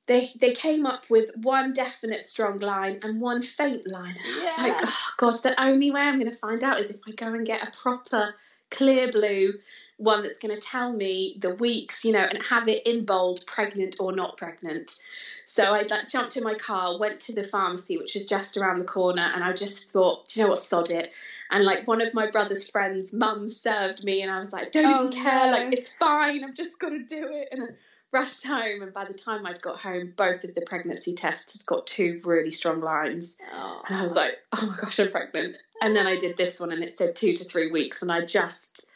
They, 0.10 0.28
they 0.40 0.54
came 0.54 0.86
up 0.86 1.06
with 1.10 1.30
one 1.44 1.72
definite 1.72 2.24
strong 2.24 2.60
line 2.60 3.00
and 3.04 3.22
one 3.22 3.42
faint 3.42 3.88
line. 3.88 4.16
And 4.18 4.36
I 4.36 4.42
was 4.42 4.58
yeah. 4.58 4.64
like, 4.64 4.80
oh, 4.84 5.12
God, 5.18 5.36
the 5.44 5.64
only 5.64 5.92
way 5.92 6.02
I'm 6.02 6.20
going 6.20 6.32
to 6.32 6.38
find 6.38 6.64
out 6.64 6.80
is 6.80 6.90
if 6.90 7.00
I 7.08 7.12
go 7.12 7.28
and 7.28 7.46
get 7.46 7.66
a 7.66 7.72
proper 7.78 8.34
Clearblue 8.72 9.52
one 9.98 10.22
that's 10.22 10.40
going 10.40 10.56
to 10.56 10.62
tell 10.62 10.92
me 10.92 11.36
the 11.40 11.54
weeks, 11.56 12.06
you 12.06 12.14
know, 12.14 12.26
and 12.28 12.42
have 12.44 12.68
it 12.68 12.88
in 12.88 13.06
bold, 13.06 13.46
pregnant 13.46 13.98
or 14.00 14.12
not 14.12 14.38
pregnant. 14.38 14.98
So 15.46 15.76
I 15.76 15.82
like, 15.84 16.08
jumped 16.08 16.38
in 16.38 16.44
my 16.44 16.56
car, 16.56 16.98
went 16.98 17.20
to 17.22 17.34
the 17.34 17.44
pharmacy, 17.44 17.98
which 17.98 18.16
was 18.16 18.28
just 18.28 18.58
around 18.58 18.80
the 18.80 18.86
corner, 18.86 19.30
and 19.34 19.44
I 19.44 19.52
just 19.54 19.92
thought, 19.92 20.30
do 20.30 20.40
you 20.40 20.46
know 20.46 20.52
what, 20.52 20.60
sod 20.60 20.90
it 20.90 21.14
and 21.52 21.64
like 21.64 21.88
one 21.88 22.02
of 22.02 22.14
my 22.14 22.30
brother's 22.30 22.70
friends' 22.70 23.14
mum 23.14 23.48
served 23.48 24.04
me, 24.04 24.22
and 24.22 24.32
I 24.32 24.40
was 24.40 24.54
like, 24.54 24.72
don't 24.72 24.86
oh, 24.86 25.08
even 25.08 25.12
care, 25.12 25.48
no. 25.48 25.52
like 25.52 25.74
it's 25.74 25.94
fine, 25.96 26.44
I'm 26.44 26.54
just 26.54 26.80
gonna 26.80 27.04
do 27.04 27.28
it. 27.28 27.50
And 27.52 27.76
rushed 28.12 28.46
home, 28.46 28.82
and 28.82 28.94
by 28.94 29.06
the 29.06 29.14
time 29.14 29.46
I'd 29.46 29.62
got 29.62 29.80
home, 29.80 30.14
both 30.16 30.44
of 30.44 30.56
the 30.56 30.62
pregnancy 30.62 31.14
tests 31.14 31.58
had 31.58 31.66
got 31.66 31.88
two 31.88 32.20
really 32.26 32.52
strong 32.52 32.82
lines, 32.82 33.38
oh. 33.54 33.82
and 33.88 33.98
I 33.98 34.02
was 34.02 34.14
like, 34.14 34.34
oh 34.54 34.68
my 34.68 34.76
gosh, 34.82 35.00
I'm 35.00 35.12
pregnant. 35.12 35.58
And 35.82 35.96
then 35.96 36.08
I 36.08 36.18
did 36.18 36.38
this 36.38 36.60
one, 36.60 36.72
and 36.72 36.84
it 36.84 36.98
said 36.98 37.16
two 37.16 37.36
to 37.36 37.44
three 37.44 37.72
weeks, 37.72 38.02
and 38.02 38.12
I 38.12 38.26
just, 38.26 38.90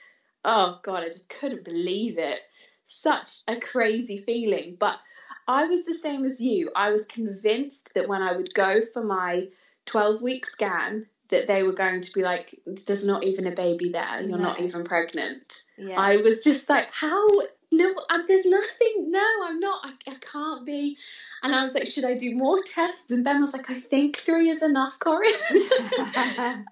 oh 0.43 0.79
god, 0.83 1.03
I 1.03 1.07
just 1.07 1.29
couldn't 1.29 1.63
believe 1.63 2.17
it. 2.17 2.39
Such 2.85 3.41
a 3.47 3.59
crazy 3.59 4.19
feeling, 4.19 4.77
but. 4.79 4.99
I 5.45 5.65
was 5.65 5.85
the 5.85 5.93
same 5.93 6.23
as 6.23 6.39
you. 6.39 6.71
I 6.73 6.91
was 6.91 7.05
convinced 7.05 7.95
that 7.95 8.07
when 8.07 8.21
I 8.21 8.31
would 8.31 8.53
go 8.53 8.79
for 8.81 9.03
my 9.03 9.49
12 9.87 10.21
week 10.21 10.45
scan, 10.45 11.05
that 11.33 11.47
they 11.47 11.63
were 11.63 11.73
going 11.73 12.01
to 12.01 12.13
be 12.13 12.21
like, 12.21 12.59
there's 12.85 13.05
not 13.05 13.23
even 13.23 13.47
a 13.47 13.51
baby 13.51 13.89
there, 13.89 14.21
you're 14.21 14.37
no. 14.37 14.43
not 14.43 14.59
even 14.61 14.83
pregnant. 14.83 15.63
Yeah. 15.77 15.99
I 15.99 16.17
was 16.17 16.43
just 16.43 16.69
like, 16.69 16.93
how? 16.93 17.27
No, 17.75 17.93
uh, 18.09 18.19
there's 18.27 18.45
nothing. 18.45 19.11
No, 19.11 19.27
I'm 19.43 19.59
not. 19.59 19.81
I, 19.83 20.11
I, 20.11 20.15
can't 20.15 20.65
be. 20.65 20.97
And 21.41 21.55
I 21.55 21.63
was 21.63 21.73
like, 21.73 21.87
should 21.87 22.05
I 22.05 22.13
do 22.13 22.35
more 22.35 22.61
tests? 22.61 23.11
And 23.11 23.23
Ben 23.23 23.39
was 23.39 23.53
like, 23.53 23.69
I 23.69 23.79
think 23.79 24.15
three 24.17 24.49
is 24.49 24.61
enough, 24.61 24.99
Corinne. 24.99 25.33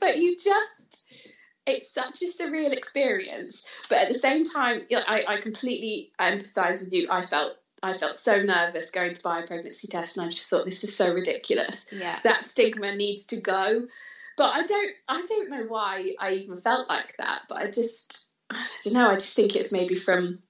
but 0.00 0.16
you 0.16 0.36
just, 0.36 1.10
it's 1.66 1.92
such 1.92 2.22
a 2.22 2.24
surreal 2.24 2.72
experience. 2.72 3.66
But 3.88 3.98
at 3.98 4.08
the 4.08 4.18
same 4.18 4.44
time, 4.44 4.86
I, 4.90 5.24
I 5.28 5.36
completely 5.40 6.12
empathise 6.18 6.82
with 6.82 6.92
you. 6.92 7.08
I 7.10 7.22
felt 7.22 7.56
I 7.82 7.94
felt 7.94 8.14
so 8.14 8.42
nervous 8.42 8.90
going 8.90 9.14
to 9.14 9.22
buy 9.22 9.40
a 9.40 9.46
pregnancy 9.46 9.88
test, 9.88 10.18
and 10.18 10.26
I 10.26 10.30
just 10.30 10.50
thought 10.50 10.66
this 10.66 10.84
is 10.84 10.94
so 10.94 11.12
ridiculous. 11.12 11.90
Yeah, 11.92 12.18
that 12.24 12.44
stigma 12.44 12.94
needs 12.96 13.28
to 13.28 13.40
go. 13.40 13.86
But 14.36 14.54
I 14.54 14.64
don't, 14.64 14.92
I 15.06 15.22
don't 15.28 15.50
know 15.50 15.64
why 15.68 16.14
I 16.18 16.32
even 16.32 16.56
felt 16.56 16.88
like 16.88 17.14
that. 17.18 17.42
But 17.46 17.58
I 17.58 17.70
just, 17.70 18.29
I 18.50 18.66
don't 18.84 18.94
know. 18.94 19.08
I 19.08 19.14
just 19.14 19.36
think 19.36 19.56
it's 19.56 19.72
maybe 19.72 19.94
from, 19.94 20.40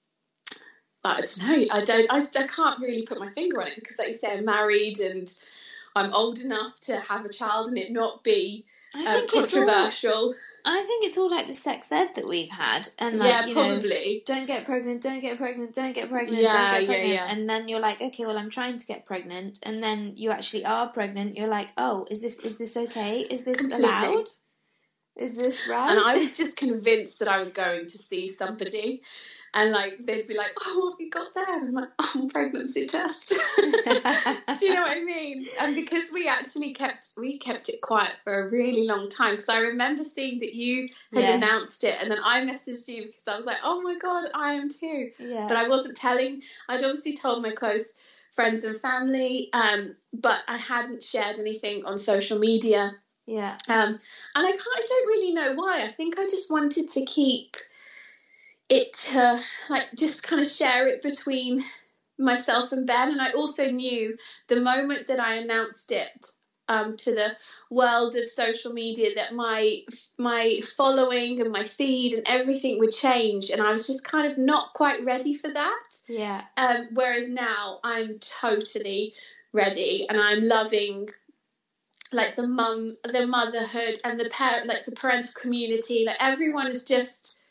I 1.04 1.20
don't 1.20 1.38
know. 1.42 1.66
I 1.70 1.84
don't, 1.84 2.12
I, 2.12 2.18
I 2.18 2.46
can't 2.46 2.80
really 2.80 3.06
put 3.06 3.20
my 3.20 3.28
finger 3.28 3.60
on 3.60 3.68
it 3.68 3.76
because, 3.76 3.98
like 3.98 4.08
you 4.08 4.14
say, 4.14 4.32
I'm 4.36 4.44
married 4.44 4.98
and 5.00 5.28
I'm 5.94 6.12
old 6.12 6.38
enough 6.38 6.80
to 6.84 7.00
have 7.00 7.24
a 7.24 7.32
child 7.32 7.68
and 7.68 7.78
it 7.78 7.92
not 7.92 8.22
be 8.24 8.64
I 8.94 9.02
uh, 9.02 9.12
think 9.12 9.30
controversial. 9.30 10.12
All, 10.12 10.34
I 10.64 10.82
think 10.82 11.04
it's 11.04 11.16
all 11.16 11.30
like 11.30 11.46
the 11.46 11.54
sex 11.54 11.92
ed 11.92 12.08
that 12.16 12.26
we've 12.26 12.50
had, 12.50 12.88
and 12.98 13.18
like, 13.18 13.28
yeah, 13.28 13.52
probably. 13.52 13.88
Know, 13.88 14.20
don't 14.34 14.46
get 14.46 14.64
pregnant, 14.64 15.00
don't 15.00 15.20
get 15.20 15.38
pregnant, 15.38 15.74
don't 15.74 15.92
get 15.92 16.10
pregnant, 16.10 16.42
yeah, 16.42 16.52
don't 16.52 16.80
get 16.80 16.86
pregnant, 16.86 17.08
yeah, 17.08 17.14
yeah. 17.14 17.26
and 17.30 17.48
then 17.48 17.68
you're 17.68 17.80
like, 17.80 18.00
okay, 18.00 18.26
well, 18.26 18.36
I'm 18.36 18.50
trying 18.50 18.78
to 18.78 18.86
get 18.86 19.06
pregnant, 19.06 19.60
and 19.62 19.82
then 19.82 20.14
you 20.16 20.32
actually 20.32 20.64
are 20.64 20.88
pregnant. 20.88 21.36
You're 21.36 21.48
like, 21.48 21.68
oh, 21.76 22.06
is 22.10 22.20
this 22.22 22.40
is 22.40 22.58
this 22.58 22.76
okay? 22.76 23.20
Is 23.20 23.44
this 23.44 23.58
Completely. 23.58 23.84
allowed? 23.84 24.28
Is 25.20 25.36
this 25.36 25.68
right? 25.68 25.90
And 25.90 26.00
I 26.00 26.16
was 26.16 26.32
just 26.32 26.56
convinced 26.56 27.18
that 27.20 27.28
I 27.28 27.38
was 27.38 27.52
going 27.52 27.86
to 27.86 27.98
see 27.98 28.26
somebody 28.26 29.02
and 29.52 29.72
like 29.72 29.98
they'd 29.98 30.26
be 30.26 30.36
like, 30.36 30.52
"Oh, 30.64 30.80
what 30.80 30.92
have 30.92 31.00
you 31.00 31.10
got 31.10 31.34
there?" 31.34 31.58
And 31.58 31.68
I'm 31.68 31.74
like, 31.74 31.88
"Oh, 31.98 32.28
pregnancy 32.32 32.86
test." 32.86 33.40
Do 33.56 34.66
you 34.66 34.74
know 34.74 34.82
what 34.82 34.96
I 34.96 35.02
mean? 35.04 35.46
And 35.60 35.74
because 35.74 36.10
we 36.12 36.28
actually 36.28 36.72
kept 36.72 37.14
we 37.18 37.38
kept 37.38 37.68
it 37.68 37.80
quiet 37.80 38.16
for 38.22 38.46
a 38.46 38.50
really 38.50 38.86
long 38.86 39.08
time, 39.08 39.32
because 39.32 39.48
I 39.48 39.58
remember 39.58 40.04
seeing 40.04 40.38
that 40.38 40.54
you 40.54 40.88
had 41.12 41.24
yes. 41.24 41.36
announced 41.36 41.84
it, 41.84 41.96
and 42.00 42.10
then 42.10 42.18
I 42.24 42.40
messaged 42.44 42.88
you 42.88 43.06
because 43.06 43.26
I 43.26 43.36
was 43.36 43.46
like, 43.46 43.58
"Oh 43.64 43.80
my 43.82 43.96
god, 43.96 44.24
I 44.34 44.54
am 44.54 44.68
too." 44.68 45.10
Yeah. 45.18 45.46
But 45.48 45.56
I 45.56 45.68
wasn't 45.68 45.96
telling. 45.96 46.42
I'd 46.68 46.82
obviously 46.84 47.16
told 47.16 47.42
my 47.42 47.52
close 47.52 47.94
friends 48.32 48.64
and 48.64 48.80
family, 48.80 49.48
um, 49.52 49.96
but 50.12 50.38
I 50.46 50.56
hadn't 50.56 51.02
shared 51.02 51.40
anything 51.40 51.84
on 51.84 51.98
social 51.98 52.38
media. 52.38 52.92
Yeah. 53.30 53.56
Um, 53.68 53.90
and 53.90 54.00
I 54.34 54.50
can't. 54.50 54.60
I 54.76 54.86
don't 54.88 55.06
really 55.06 55.32
know 55.32 55.54
why. 55.54 55.84
I 55.84 55.88
think 55.88 56.18
I 56.18 56.24
just 56.24 56.50
wanted 56.50 56.90
to 56.90 57.04
keep 57.04 57.56
it 58.68 59.08
uh, 59.14 59.40
like 59.68 59.86
just 59.96 60.24
kind 60.24 60.42
of 60.42 60.48
share 60.48 60.88
it 60.88 61.00
between 61.04 61.60
myself 62.18 62.72
and 62.72 62.88
Ben. 62.88 63.12
And 63.12 63.20
I 63.20 63.30
also 63.30 63.70
knew 63.70 64.16
the 64.48 64.60
moment 64.60 65.06
that 65.06 65.20
I 65.20 65.34
announced 65.34 65.92
it 65.92 66.26
um, 66.66 66.96
to 66.96 67.14
the 67.14 67.36
world 67.70 68.16
of 68.16 68.28
social 68.28 68.72
media 68.72 69.10
that 69.14 69.32
my 69.32 69.78
my 70.18 70.58
following 70.76 71.40
and 71.40 71.52
my 71.52 71.62
feed 71.62 72.14
and 72.14 72.26
everything 72.26 72.80
would 72.80 72.92
change, 72.92 73.50
and 73.50 73.62
I 73.62 73.70
was 73.70 73.86
just 73.86 74.02
kind 74.02 74.26
of 74.26 74.38
not 74.38 74.72
quite 74.72 75.04
ready 75.04 75.36
for 75.36 75.52
that. 75.52 75.84
Yeah. 76.08 76.42
Um, 76.56 76.88
whereas 76.94 77.32
now 77.32 77.78
I'm 77.84 78.18
totally 78.18 79.14
ready, 79.52 80.06
and 80.08 80.20
I'm 80.20 80.42
loving 80.42 81.10
like 82.12 82.36
the 82.36 82.46
mum, 82.46 82.96
the 83.04 83.26
motherhood, 83.26 83.98
and 84.04 84.18
the 84.18 84.28
parent, 84.30 84.66
like 84.66 84.84
the 84.84 84.96
parental 84.96 85.32
community. 85.40 86.04
Like 86.06 86.16
everyone 86.20 86.66
has 86.66 86.84
just 86.84 87.42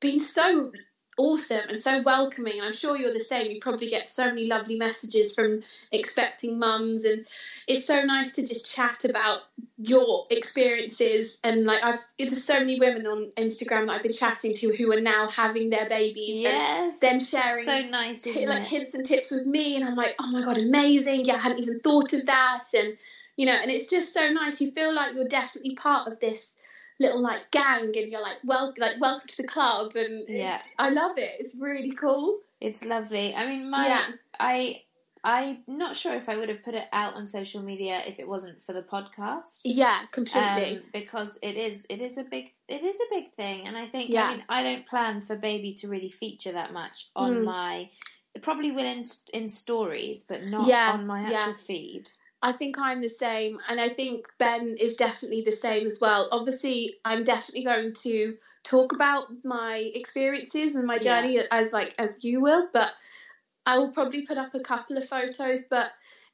been 0.00 0.18
so 0.18 0.72
awesome 1.20 1.68
and 1.68 1.78
so 1.78 2.02
welcoming. 2.02 2.60
I'm 2.62 2.72
sure 2.72 2.96
you're 2.96 3.12
the 3.12 3.20
same. 3.20 3.50
You 3.50 3.60
probably 3.60 3.88
get 3.88 4.08
so 4.08 4.26
many 4.26 4.46
lovely 4.46 4.76
messages 4.76 5.34
from 5.34 5.62
expecting 5.92 6.58
mums, 6.58 7.04
and 7.04 7.26
it's 7.66 7.86
so 7.86 8.02
nice 8.02 8.34
to 8.34 8.46
just 8.46 8.74
chat 8.74 9.04
about 9.04 9.40
your 9.78 10.26
experiences. 10.30 11.38
And 11.44 11.64
like, 11.64 11.84
I've 11.84 12.00
there's 12.18 12.42
so 12.42 12.58
many 12.60 12.80
women 12.80 13.06
on 13.06 13.32
Instagram 13.36 13.86
that 13.86 13.96
I've 13.96 14.02
been 14.02 14.12
chatting 14.12 14.54
to 14.56 14.74
who 14.74 14.92
are 14.92 15.00
now 15.00 15.28
having 15.28 15.70
their 15.70 15.88
babies, 15.88 16.40
yes, 16.40 17.02
and 17.02 17.20
then 17.20 17.20
sharing 17.20 17.64
so 17.64 17.82
nice, 17.82 18.24
like 18.26 18.36
it? 18.36 18.62
hints 18.64 18.94
and 18.94 19.04
tips 19.04 19.30
with 19.30 19.46
me, 19.46 19.76
and 19.76 19.84
I'm 19.84 19.96
like, 19.96 20.14
oh 20.18 20.30
my 20.32 20.42
god, 20.42 20.58
amazing! 20.58 21.26
Yeah, 21.26 21.34
I 21.34 21.38
hadn't 21.38 21.60
even 21.60 21.80
thought 21.80 22.12
of 22.12 22.26
that, 22.26 22.64
and 22.76 22.96
you 23.40 23.46
know, 23.46 23.54
and 23.54 23.70
it's 23.70 23.88
just 23.88 24.12
so 24.12 24.28
nice. 24.28 24.60
You 24.60 24.70
feel 24.70 24.92
like 24.92 25.14
you're 25.14 25.26
definitely 25.26 25.74
part 25.74 26.12
of 26.12 26.20
this 26.20 26.58
little 26.98 27.22
like 27.22 27.50
gang 27.50 27.90
and 27.96 28.12
you're 28.12 28.20
like 28.20 28.36
well 28.44 28.74
like 28.76 29.00
welcome 29.00 29.26
to 29.26 29.40
the 29.40 29.48
club 29.48 29.92
and 29.94 30.28
yeah. 30.28 30.58
I 30.78 30.90
love 30.90 31.16
it. 31.16 31.30
It's 31.38 31.58
really 31.58 31.92
cool. 31.92 32.40
It's 32.60 32.84
lovely. 32.84 33.34
I 33.34 33.46
mean 33.46 33.70
my 33.70 33.86
yeah. 33.86 34.06
I 34.38 34.82
I'm 35.24 35.62
not 35.66 35.96
sure 35.96 36.14
if 36.14 36.28
I 36.28 36.36
would 36.36 36.50
have 36.50 36.62
put 36.62 36.74
it 36.74 36.86
out 36.92 37.16
on 37.16 37.26
social 37.26 37.62
media 37.62 38.02
if 38.06 38.20
it 38.20 38.28
wasn't 38.28 38.62
for 38.62 38.74
the 38.74 38.82
podcast. 38.82 39.60
Yeah, 39.64 40.00
completely. 40.12 40.76
Um, 40.76 40.82
because 40.92 41.38
it 41.42 41.56
is 41.56 41.86
it 41.88 42.02
is 42.02 42.18
a 42.18 42.24
big 42.24 42.52
it 42.68 42.84
is 42.84 42.96
a 42.96 43.08
big 43.08 43.30
thing, 43.30 43.66
and 43.66 43.74
I 43.74 43.86
think 43.86 44.10
yeah. 44.10 44.24
I 44.24 44.30
mean 44.32 44.44
I 44.50 44.62
don't 44.62 44.84
plan 44.84 45.22
for 45.22 45.34
baby 45.34 45.72
to 45.78 45.88
really 45.88 46.10
feature 46.10 46.52
that 46.52 46.74
much 46.74 47.08
on 47.16 47.36
mm. 47.36 47.44
my. 47.44 47.88
It 48.34 48.42
probably 48.42 48.70
will 48.70 48.84
in 48.84 49.00
in 49.32 49.48
stories, 49.48 50.24
but 50.28 50.44
not 50.44 50.66
yeah, 50.66 50.92
on 50.92 51.06
my 51.06 51.22
actual 51.22 51.54
feed. 51.54 52.10
I 52.42 52.52
think 52.52 52.78
I'm 52.78 53.02
the 53.02 53.08
same, 53.08 53.58
and 53.68 53.80
I 53.80 53.90
think 53.90 54.26
Ben 54.38 54.76
is 54.80 54.96
definitely 54.96 55.42
the 55.42 55.52
same 55.52 55.84
as 55.84 55.98
well. 56.00 56.28
Obviously, 56.32 56.96
I'm 57.04 57.22
definitely 57.22 57.64
going 57.64 57.92
to 58.04 58.36
talk 58.62 58.94
about 58.94 59.26
my 59.44 59.90
experiences 59.94 60.74
and 60.74 60.86
my 60.86 60.98
journey 60.98 61.36
yeah. 61.36 61.42
as 61.50 61.72
like 61.72 61.94
as 61.98 62.24
you 62.24 62.40
will, 62.40 62.68
but 62.72 62.92
I 63.66 63.78
will 63.78 63.92
probably 63.92 64.26
put 64.26 64.38
up 64.38 64.54
a 64.54 64.60
couple 64.60 64.96
of 64.96 65.06
photos. 65.06 65.66
But 65.66 65.90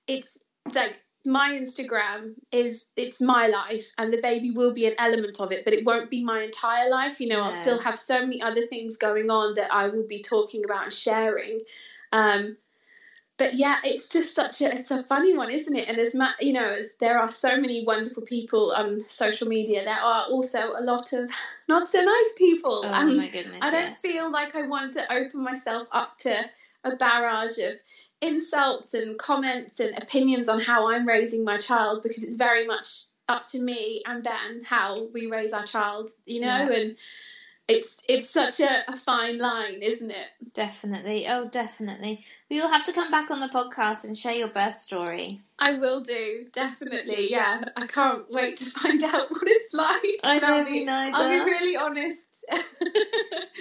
it's 0.07 0.45
like 0.75 0.97
my 1.25 1.51
Instagram 1.51 2.35
is 2.53 2.87
it's 2.97 3.21
my 3.21 3.49
life, 3.49 3.93
and 3.99 4.13
the 4.13 4.23
baby 4.23 4.53
will 4.53 4.75
be 4.75 4.87
an 4.87 4.95
element 4.99 5.41
of 5.41 5.51
it, 5.51 5.65
but 5.65 5.75
it 5.75 5.85
won't 5.85 6.09
be 6.09 6.25
my 6.25 6.41
entire 6.41 6.89
life. 6.89 7.21
You 7.21 7.29
know, 7.31 7.43
I'll 7.43 7.53
still 7.53 7.81
have 7.81 7.97
so 7.97 8.21
many 8.21 8.41
other 8.41 8.63
things 8.63 8.97
going 8.97 9.29
on 9.29 9.55
that 9.55 9.75
I 9.75 9.89
will 9.89 10.07
be 10.07 10.21
talking 10.21 10.65
about 10.65 10.85
and 10.85 10.93
sharing. 10.93 11.63
Um, 12.13 12.57
but 13.39 13.55
yeah, 13.55 13.79
it's 13.85 14.09
just 14.09 14.35
such 14.35 14.63
a 14.63 14.75
it's 14.75 14.91
a 14.91 15.03
funny 15.03 15.37
one, 15.37 15.51
isn't 15.51 15.77
it? 15.77 15.89
And 15.89 15.99
as 15.99 16.15
much 16.15 16.37
you 16.41 16.53
know, 16.53 16.67
as 16.67 16.97
there 16.97 17.19
are 17.19 17.29
so 17.29 17.61
many 17.61 17.85
wonderful 17.85 18.23
people 18.23 18.73
on 18.73 19.01
social 19.01 19.49
media, 19.49 19.85
there 19.85 19.95
are 19.95 20.27
also 20.27 20.73
a 20.77 20.83
lot 20.83 21.13
of 21.13 21.31
not 21.69 21.89
so 21.89 22.01
nice 22.01 22.35
people. 22.37 22.83
Oh 22.85 22.89
and 22.89 23.17
my 23.17 23.27
goodness! 23.27 23.59
I 23.63 23.71
don't 23.71 23.91
yes. 23.91 24.01
feel 24.01 24.31
like 24.31 24.57
I 24.57 24.67
want 24.67 24.95
to 24.95 25.21
open 25.21 25.43
myself 25.43 25.89
up 25.93 26.17
to 26.19 26.51
a 26.85 26.97
barrage 26.97 27.59
of 27.59 27.75
insults 28.23 28.95
and 28.95 29.19
comments 29.19 29.81
and 29.81 30.03
opinions 30.03 30.49
on 30.49 30.61
how 30.61 30.89
I'm 30.91 31.07
raising 31.07 31.45
my 31.45 31.59
child 31.59 32.03
because 32.03 32.25
it's 32.25 32.37
very 32.37 32.67
much 32.67 32.87
up 33.29 33.45
to 33.51 33.61
me 33.61 34.03
and 34.07 34.23
Ben 34.23 34.63
how 34.65 35.09
we 35.13 35.27
raise 35.27 35.53
our 35.53 35.65
child, 35.65 36.11
you 36.25 36.41
know, 36.41 36.47
yeah. 36.47 36.71
and 36.71 36.97
it's 37.69 38.05
it's 38.09 38.31
such 38.31 38.61
a, 38.61 38.89
a, 38.89 38.97
fine 38.97 39.39
line, 39.39 39.83
isn't 39.83 40.11
it? 40.11 40.27
Definitely. 40.55 41.27
Oh, 41.29 41.49
definitely. 41.49 42.25
We 42.49 42.61
will 42.61 42.71
have 42.71 42.85
to 42.85 42.93
come 42.93 43.11
back 43.11 43.31
on 43.31 43.41
the 43.41 43.49
podcast 43.49 44.05
and 44.05 44.17
share 44.17 44.35
your 44.35 44.49
birth 44.49 44.77
story. 44.77 45.41
I 45.59 45.73
will 45.73 46.01
do, 46.01 46.47
definitely. 46.53 47.29
Yeah, 47.29 47.65
I 47.77 47.87
can't 47.87 48.31
wait 48.31 48.59
to 48.59 48.71
find 48.71 49.03
out 49.05 49.31
what 49.31 49.43
it's 49.47 49.75
like. 49.75 50.21
I 50.23 50.39
know, 50.39 50.65
be, 50.65 50.71
me 50.71 50.85
neither. 50.85 51.17
I'll 51.17 51.45
be 51.45 51.51
really 51.51 51.77
honest. 51.77 52.49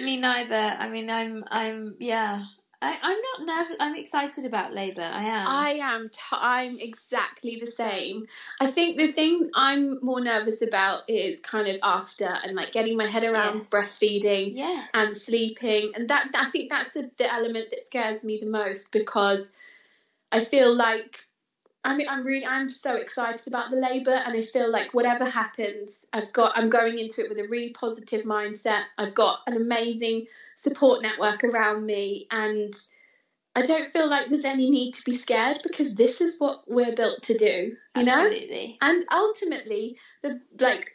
me 0.00 0.18
neither. 0.18 0.76
I 0.78 0.88
mean, 0.88 1.10
I'm, 1.10 1.42
I'm, 1.48 1.96
yeah. 1.98 2.42
I, 2.82 2.92
am 2.92 3.46
not 3.46 3.56
nervous. 3.56 3.76
I'm 3.80 3.96
excited 3.96 4.44
about 4.44 4.74
labour. 4.74 5.02
I 5.02 5.24
am. 5.24 5.46
I 5.48 5.70
am. 5.82 6.08
T- 6.08 6.18
I'm 6.32 6.78
exactly 6.78 7.58
the 7.58 7.66
same. 7.66 8.26
I 8.60 8.66
think 8.66 8.98
the 8.98 9.12
thing 9.12 9.50
I'm 9.54 9.98
more 10.04 10.20
nervous 10.20 10.62
about 10.62 11.08
is 11.08 11.40
kind 11.40 11.68
of 11.68 11.78
after 11.82 12.26
and 12.26 12.54
like 12.54 12.72
getting 12.72 12.96
my 12.96 13.06
head 13.06 13.24
around 13.24 13.56
yes. 13.56 13.70
breastfeeding 13.70 14.52
yes. 14.54 14.90
and 14.94 15.08
sleeping, 15.08 15.92
and 15.94 16.10
that 16.10 16.28
I 16.34 16.50
think 16.50 16.70
that's 16.70 16.92
the, 16.92 17.10
the 17.16 17.32
element 17.32 17.70
that 17.70 17.80
scares 17.80 18.24
me 18.24 18.38
the 18.38 18.46
most 18.46 18.92
because 18.92 19.54
I 20.30 20.40
feel 20.40 20.74
like 20.74 21.25
I 21.86 21.96
mean, 21.96 22.08
I'm 22.10 22.24
really, 22.24 22.44
I'm 22.44 22.68
so 22.68 22.96
excited 22.96 23.46
about 23.46 23.70
the 23.70 23.76
labour, 23.76 24.10
and 24.10 24.36
I 24.36 24.42
feel 24.42 24.70
like 24.70 24.92
whatever 24.92 25.24
happens, 25.24 26.08
I've 26.12 26.32
got, 26.32 26.52
I'm 26.56 26.68
going 26.68 26.98
into 26.98 27.22
it 27.22 27.28
with 27.28 27.38
a 27.38 27.46
really 27.48 27.70
positive 27.70 28.24
mindset. 28.24 28.82
I've 28.98 29.14
got 29.14 29.38
an 29.46 29.56
amazing 29.56 30.26
support 30.56 31.00
network 31.02 31.44
around 31.44 31.86
me, 31.86 32.26
and 32.30 32.74
I 33.54 33.62
don't 33.62 33.92
feel 33.92 34.10
like 34.10 34.28
there's 34.28 34.44
any 34.44 34.68
need 34.68 34.94
to 34.94 35.04
be 35.04 35.14
scared 35.14 35.60
because 35.62 35.94
this 35.94 36.20
is 36.20 36.40
what 36.40 36.68
we're 36.68 36.96
built 36.96 37.22
to 37.22 37.38
do, 37.38 37.76
you 37.96 38.06
Absolutely. 38.06 38.78
know. 38.82 38.88
And 38.88 39.04
ultimately, 39.12 39.96
the 40.22 40.40
like 40.58 40.90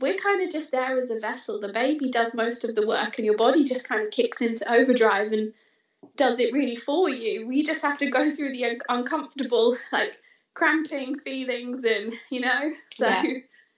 we're 0.00 0.16
kind 0.16 0.42
of 0.42 0.50
just 0.50 0.72
there 0.72 0.98
as 0.98 1.12
a 1.12 1.20
vessel. 1.20 1.60
The 1.60 1.72
baby 1.72 2.10
does 2.10 2.34
most 2.34 2.64
of 2.64 2.74
the 2.74 2.84
work, 2.84 3.16
and 3.16 3.24
your 3.24 3.36
body 3.36 3.62
just 3.62 3.88
kind 3.88 4.04
of 4.04 4.10
kicks 4.10 4.40
into 4.40 4.68
overdrive 4.70 5.30
and 5.30 5.52
does 6.16 6.40
it 6.40 6.52
really 6.52 6.76
for 6.76 7.08
you. 7.08 7.46
We 7.46 7.62
just 7.62 7.82
have 7.82 7.98
to 7.98 8.10
go 8.10 8.28
through 8.28 8.50
the 8.50 8.64
un- 8.64 8.80
uncomfortable, 8.88 9.76
like 9.92 10.16
cramping 10.54 11.16
feelings 11.16 11.84
and 11.84 12.12
you 12.30 12.40
know 12.40 12.72
so 12.94 13.08
yeah. 13.08 13.24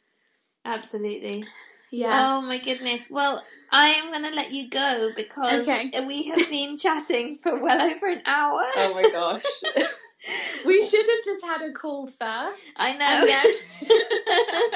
absolutely 0.65 1.45
yeah 1.91 2.37
oh 2.37 2.41
my 2.43 2.59
goodness 2.59 3.09
well 3.11 3.43
I 3.77 3.89
am 3.89 4.13
going 4.13 4.31
to 4.31 4.37
let 4.37 4.53
you 4.53 4.71
go 4.71 5.11
because 5.17 5.69
okay. 5.69 5.91
we 6.07 6.25
have 6.29 6.49
been 6.51 6.77
chatting 6.77 7.39
for 7.43 7.61
well 7.61 7.83
over 7.83 8.07
an 8.07 8.23
hour. 8.25 8.63
Oh 8.77 8.95
my 8.95 9.11
gosh. 9.11 9.85
we 10.65 10.81
should 10.81 11.05
have 11.05 11.25
just 11.25 11.45
had 11.45 11.69
a 11.69 11.73
call 11.73 12.07
first. 12.07 12.61
I 12.77 12.93
know. 12.93 13.27
Then... 13.27 14.71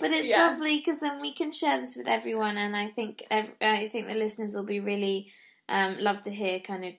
but 0.00 0.10
it's 0.10 0.28
yeah. 0.28 0.48
lovely 0.48 0.78
because 0.78 1.00
then 1.00 1.20
we 1.22 1.32
can 1.32 1.50
share 1.50 1.78
this 1.78 1.96
with 1.96 2.08
everyone, 2.08 2.58
and 2.58 2.76
I 2.76 2.88
think 2.88 3.22
I 3.30 3.88
think 3.90 4.08
the 4.08 4.14
listeners 4.14 4.54
will 4.54 4.64
be 4.64 4.80
really 4.80 5.32
um, 5.70 5.96
love 5.98 6.20
to 6.22 6.30
hear 6.30 6.60
kind 6.60 6.84
of 6.84 6.92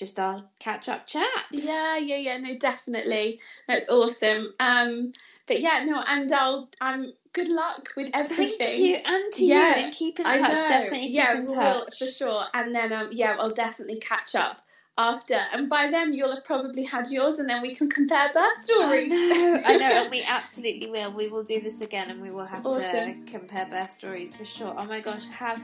just 0.00 0.18
our 0.18 0.42
catch 0.58 0.88
up 0.88 1.06
chat. 1.06 1.24
Yeah, 1.52 1.98
yeah, 1.98 2.16
yeah. 2.16 2.38
No, 2.38 2.56
definitely. 2.58 3.38
That's 3.68 3.88
awesome. 3.88 4.52
Um, 4.58 5.12
but 5.46 5.60
yeah, 5.60 5.84
no, 5.86 6.02
and 6.04 6.32
I'll 6.32 6.68
um 6.80 7.06
good 7.32 7.48
luck 7.48 7.90
with 7.96 8.10
everything. 8.14 8.56
Thank 8.58 8.80
you, 8.80 8.98
and 9.04 9.32
to 9.34 9.44
yeah, 9.44 9.76
you, 9.76 9.84
and 9.84 9.92
keep 9.92 10.18
in 10.18 10.24
touch. 10.24 10.68
Definitely 10.68 11.06
keep 11.08 11.14
yeah, 11.14 11.36
in 11.36 11.46
touch. 11.46 11.56
Will, 11.56 11.86
for 11.86 12.06
sure. 12.06 12.44
And 12.52 12.74
then 12.74 12.92
um, 12.92 13.10
yeah, 13.12 13.36
I'll 13.38 13.50
definitely 13.50 14.00
catch 14.00 14.34
up 14.34 14.60
after. 14.98 15.34
And 15.52 15.68
by 15.68 15.88
then, 15.90 16.12
you'll 16.12 16.34
have 16.34 16.44
probably 16.44 16.84
had 16.84 17.06
yours, 17.10 17.38
and 17.38 17.48
then 17.48 17.62
we 17.62 17.74
can 17.74 17.88
compare 17.88 18.30
birth 18.32 18.56
stories. 18.56 19.10
I 19.10 19.16
know, 19.16 19.62
I 19.66 19.76
know, 19.78 20.02
and 20.02 20.10
we 20.10 20.24
absolutely 20.28 20.90
will. 20.90 21.12
We 21.12 21.28
will 21.28 21.44
do 21.44 21.60
this 21.60 21.80
again, 21.80 22.10
and 22.10 22.20
we 22.20 22.30
will 22.30 22.46
have 22.46 22.66
awesome. 22.66 23.24
to 23.24 23.30
compare 23.30 23.66
birth 23.66 23.90
stories 23.90 24.34
for 24.36 24.44
sure. 24.44 24.74
Oh 24.76 24.84
my 24.86 25.00
gosh, 25.00 25.26
have 25.26 25.60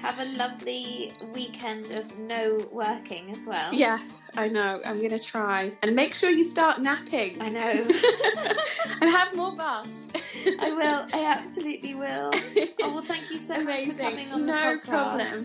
have 0.00 0.18
a 0.20 0.24
lovely 0.36 1.12
weekend 1.34 1.90
of 1.90 2.18
no 2.18 2.58
working 2.70 3.30
as 3.30 3.44
well. 3.46 3.74
Yeah, 3.74 3.98
I 4.36 4.48
know. 4.48 4.80
I'm 4.86 4.98
going 4.98 5.10
to 5.10 5.18
try. 5.18 5.72
And 5.82 5.96
make 5.96 6.14
sure 6.14 6.30
you 6.30 6.44
start 6.44 6.80
napping. 6.80 7.40
I 7.40 7.48
know. 7.48 7.60
and 9.00 9.10
have 9.10 9.34
more 9.34 9.56
baths. 9.56 10.12
I 10.60 10.72
will. 10.72 11.06
I 11.12 11.36
absolutely 11.36 11.94
will. 11.94 12.30
Oh, 12.80 12.94
well, 12.94 13.02
thank 13.02 13.30
you 13.30 13.38
so 13.38 13.56
Amazing. 13.56 13.88
much 13.88 13.96
for 13.96 14.02
coming 14.02 14.32
on 14.32 14.46
no 14.46 14.76
the 14.76 14.80
podcast. 14.80 14.86
No 14.86 14.90
problem. 14.90 15.44